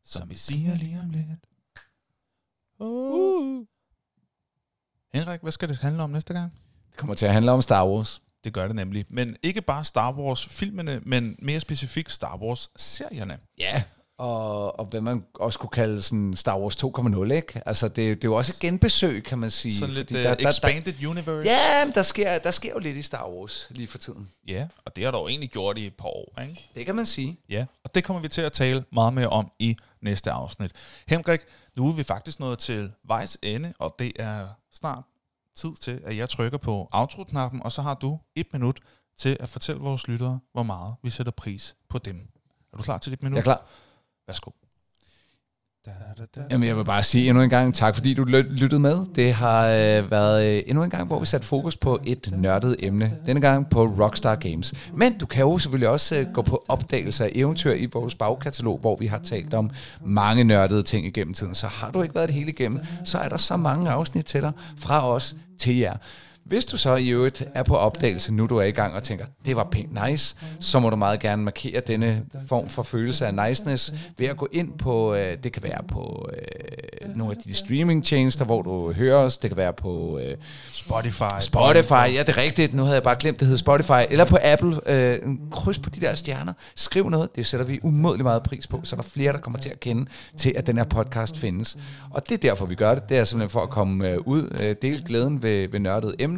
som 0.04 0.30
vi 0.30 0.36
siger 0.36 0.74
lige 0.74 1.00
om 1.00 1.10
lidt. 1.10 1.26
Uh. 2.80 3.64
Henrik, 5.12 5.40
hvad 5.40 5.52
skal 5.52 5.68
det 5.68 5.78
handle 5.78 6.02
om 6.02 6.10
næste 6.10 6.34
gang? 6.34 6.52
Kommer 6.98 7.14
til 7.14 7.26
at 7.26 7.32
handle 7.32 7.52
om 7.52 7.62
Star 7.62 7.86
Wars. 7.86 8.20
Det 8.44 8.52
gør 8.52 8.66
det 8.66 8.76
nemlig. 8.76 9.04
Men 9.08 9.36
ikke 9.42 9.62
bare 9.62 9.84
Star 9.84 10.12
Wars-filmene, 10.12 11.00
men 11.02 11.36
mere 11.42 11.60
specifikt 11.60 12.12
Star 12.12 12.36
Wars-serierne. 12.36 13.38
Ja. 13.58 13.82
Og, 14.18 14.80
og 14.80 14.86
hvad 14.86 15.00
man 15.00 15.24
også 15.34 15.58
kunne 15.58 15.70
kalde 15.70 16.02
sådan 16.02 16.36
Star 16.36 16.58
Wars 16.58 16.76
2.0, 16.76 17.32
ikke? 17.32 17.62
Altså, 17.66 17.88
det, 17.88 17.96
det 17.96 18.12
er 18.24 18.28
jo 18.28 18.34
også 18.34 18.52
et 18.56 18.60
genbesøg, 18.60 19.24
kan 19.24 19.38
man 19.38 19.50
sige. 19.50 19.74
Sådan 19.74 19.94
lidt 19.94 20.10
uh, 20.10 20.16
der, 20.16 20.34
der, 20.34 20.48
expanded 20.48 21.06
universe. 21.06 21.50
Ja, 21.50 21.84
men 21.84 21.94
der 21.94 22.02
sker, 22.02 22.38
der 22.38 22.50
sker 22.50 22.72
jo 22.72 22.78
lidt 22.78 22.96
i 22.96 23.02
Star 23.02 23.28
Wars 23.28 23.66
lige 23.70 23.86
for 23.86 23.98
tiden. 23.98 24.30
Ja, 24.48 24.66
og 24.84 24.96
det 24.96 25.04
har 25.04 25.10
der 25.10 25.18
jo 25.18 25.28
egentlig 25.28 25.50
gjort 25.50 25.78
i 25.78 25.86
et 25.86 25.94
par 25.94 26.08
år, 26.08 26.40
ikke? 26.42 26.70
Det 26.74 26.86
kan 26.86 26.94
man 26.94 27.06
sige. 27.06 27.40
Ja, 27.48 27.64
og 27.84 27.94
det 27.94 28.04
kommer 28.04 28.22
vi 28.22 28.28
til 28.28 28.40
at 28.40 28.52
tale 28.52 28.84
meget 28.92 29.14
mere 29.14 29.28
om 29.28 29.50
i 29.58 29.76
næste 30.02 30.30
afsnit. 30.30 30.70
Henrik, 31.08 31.40
nu 31.76 31.88
er 31.88 31.92
vi 31.92 32.02
faktisk 32.02 32.40
nået 32.40 32.58
til 32.58 32.92
vejs 33.08 33.38
ende, 33.42 33.74
og 33.78 33.94
det 33.98 34.12
er 34.16 34.46
snart 34.72 35.04
tid 35.58 35.74
til, 35.74 36.00
at 36.04 36.16
jeg 36.16 36.28
trykker 36.28 36.58
på 36.58 36.88
outro-knappen, 36.92 37.62
og 37.62 37.72
så 37.72 37.82
har 37.82 37.94
du 37.94 38.18
et 38.34 38.46
minut 38.52 38.80
til 39.16 39.36
at 39.40 39.48
fortælle 39.48 39.80
vores 39.80 40.08
lyttere, 40.08 40.40
hvor 40.52 40.62
meget 40.62 40.94
vi 41.02 41.10
sætter 41.10 41.32
pris 41.32 41.76
på 41.88 41.98
dem. 41.98 42.16
Er 42.72 42.76
du 42.76 42.82
klar 42.82 42.98
til 42.98 43.12
et 43.12 43.22
minut? 43.22 43.36
Jeg 43.36 43.40
er 43.40 43.44
klar. 43.44 43.66
Værsgo. 44.26 44.50
Jamen, 46.50 46.68
jeg 46.68 46.76
vil 46.76 46.84
bare 46.84 47.02
sige 47.02 47.28
endnu 47.28 47.42
en 47.42 47.50
gang 47.50 47.74
tak, 47.74 47.94
fordi 47.94 48.14
du 48.14 48.24
lyttede 48.24 48.80
med. 48.80 48.96
Det 49.14 49.32
har 49.32 49.66
øh, 49.66 50.10
været 50.10 50.46
øh, 50.46 50.62
endnu 50.66 50.84
en 50.84 50.90
gang, 50.90 51.06
hvor 51.06 51.20
vi 51.20 51.26
satte 51.26 51.46
fokus 51.46 51.76
på 51.76 52.00
et 52.06 52.28
nørdet 52.32 52.76
emne. 52.78 53.12
Denne 53.26 53.40
gang 53.40 53.70
på 53.70 53.84
Rockstar 53.84 54.34
Games. 54.34 54.74
Men 54.94 55.18
du 55.18 55.26
kan 55.26 55.40
jo 55.40 55.58
selvfølgelig 55.58 55.88
også 55.88 56.18
øh, 56.18 56.26
gå 56.34 56.42
på 56.42 56.64
opdagelser 56.68 57.24
af 57.24 57.30
eventyr 57.34 57.72
i 57.72 57.86
vores 57.92 58.14
bagkatalog, 58.14 58.78
hvor 58.78 58.96
vi 58.96 59.06
har 59.06 59.18
talt 59.18 59.54
om 59.54 59.70
mange 60.04 60.44
nørdede 60.44 60.82
ting 60.82 61.06
igennem 61.06 61.34
tiden. 61.34 61.54
Så 61.54 61.66
har 61.66 61.90
du 61.90 62.02
ikke 62.02 62.14
været 62.14 62.28
det 62.28 62.34
hele 62.34 62.50
igennem, 62.50 62.80
så 63.04 63.18
er 63.18 63.28
der 63.28 63.36
så 63.36 63.56
mange 63.56 63.90
afsnit 63.90 64.24
til 64.24 64.42
dig 64.42 64.52
fra 64.78 65.08
os 65.08 65.36
til 65.58 65.76
jer. 65.76 65.96
Hvis 66.48 66.64
du 66.64 66.76
så 66.76 66.96
i 66.96 67.08
øvrigt 67.08 67.44
er 67.54 67.62
på 67.62 67.74
opdagelse, 67.74 68.34
nu 68.34 68.46
du 68.46 68.56
er 68.56 68.62
i 68.62 68.70
gang 68.70 68.94
og 68.94 69.02
tænker, 69.02 69.24
det 69.46 69.56
var 69.56 69.68
pænt 69.72 70.08
nice, 70.08 70.36
så 70.60 70.78
må 70.78 70.90
du 70.90 70.96
meget 70.96 71.20
gerne 71.20 71.42
markere 71.42 71.80
denne 71.86 72.24
form 72.46 72.68
for 72.68 72.82
følelse 72.82 73.26
af 73.26 73.34
niceness 73.48 73.92
ved 74.18 74.26
at 74.26 74.36
gå 74.36 74.48
ind 74.52 74.78
på, 74.78 75.14
øh, 75.14 75.36
det 75.42 75.52
kan 75.52 75.62
være 75.62 75.82
på 75.88 76.28
øh, 76.32 77.16
nogle 77.16 77.34
af 77.36 77.42
de 77.44 77.54
streamingtjenester, 77.54 78.44
hvor 78.44 78.62
du 78.62 78.92
hører 78.92 79.16
os, 79.16 79.38
det 79.38 79.50
kan 79.50 79.56
være 79.56 79.72
på 79.72 80.18
øh, 80.22 80.36
Spotify. 80.72 81.22
Spotify, 81.40 81.92
ja 81.92 82.22
det 82.22 82.28
er 82.28 82.36
rigtigt, 82.36 82.74
nu 82.74 82.82
havde 82.82 82.94
jeg 82.94 83.02
bare 83.02 83.16
glemt, 83.18 83.40
det 83.40 83.48
hedder 83.48 83.58
Spotify, 83.58 84.06
eller 84.10 84.24
på 84.24 84.38
Apple, 84.42 84.80
øh, 84.86 85.18
kryds 85.50 85.78
på 85.78 85.90
de 85.90 86.00
der 86.00 86.14
stjerner, 86.14 86.52
skriv 86.74 87.10
noget, 87.10 87.36
det 87.36 87.46
sætter 87.46 87.66
vi 87.66 87.80
umådelig 87.82 88.24
meget 88.24 88.42
pris 88.42 88.66
på, 88.66 88.80
så 88.82 88.96
der 88.96 89.02
er 89.02 89.06
flere, 89.06 89.32
der 89.32 89.38
kommer 89.38 89.58
til 89.58 89.70
at 89.70 89.80
kende 89.80 90.06
til, 90.36 90.52
at 90.56 90.66
den 90.66 90.76
her 90.76 90.84
podcast 90.84 91.38
findes. 91.38 91.76
Og 92.10 92.28
det 92.28 92.34
er 92.34 92.48
derfor, 92.48 92.66
vi 92.66 92.74
gør 92.74 92.94
det, 92.94 93.08
det 93.08 93.18
er 93.18 93.24
simpelthen 93.24 93.50
for 93.50 93.60
at 93.60 93.70
komme 93.70 94.08
øh, 94.08 94.18
ud, 94.26 94.56
øh, 94.60 94.76
dele 94.82 95.02
glæden 95.06 95.42
ved, 95.42 95.68
ved 95.68 95.80
nørdede 95.80 96.14
emner, 96.18 96.37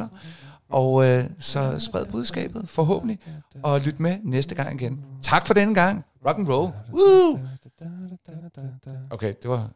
og 0.69 1.05
øh, 1.05 1.25
så 1.39 1.79
spred 1.79 2.05
budskabet, 2.05 2.69
forhåbentlig, 2.69 3.19
og 3.63 3.79
lyt 3.81 3.99
med 3.99 4.17
næste 4.23 4.55
gang 4.55 4.81
igen. 4.81 5.05
Tak 5.21 5.47
for 5.47 5.53
denne 5.53 5.75
gang. 5.75 6.05
Rock 6.27 6.37
and 6.37 6.47
roll. 6.47 6.73
Woo! 6.93 7.39
Okay, 9.09 9.33
det 9.41 9.49
var... 9.49 9.69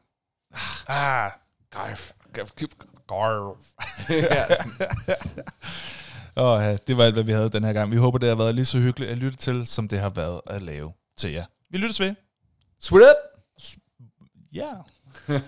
Ah, 0.88 1.32
garf. 1.72 2.12
Garf. 2.34 2.52
Og 6.36 6.62
ja, 6.62 6.78
det 6.88 6.98
var 6.98 7.04
alt, 7.04 7.14
hvad 7.14 7.24
vi 7.24 7.32
havde 7.32 7.50
den 7.50 7.64
her 7.64 7.74
gang. 7.74 7.92
Vi 7.92 7.96
håber, 7.98 8.18
det 8.18 8.30
har 8.30 8.36
været 8.36 8.56
lige 8.56 8.66
så 8.66 8.78
hyggeligt 8.78 9.12
at 9.12 9.18
lytte 9.18 9.38
til, 9.38 9.66
som 9.66 9.88
det 9.88 10.00
har 10.00 10.10
været 10.10 10.42
at 10.48 10.62
lave 10.62 10.94
til 11.18 11.32
jer. 11.32 11.46
Vi 11.70 11.78
lyttes 11.78 12.00
ved. 12.00 12.16
Sweet 12.80 13.04
up! 13.04 13.16
Ja. 14.54 14.72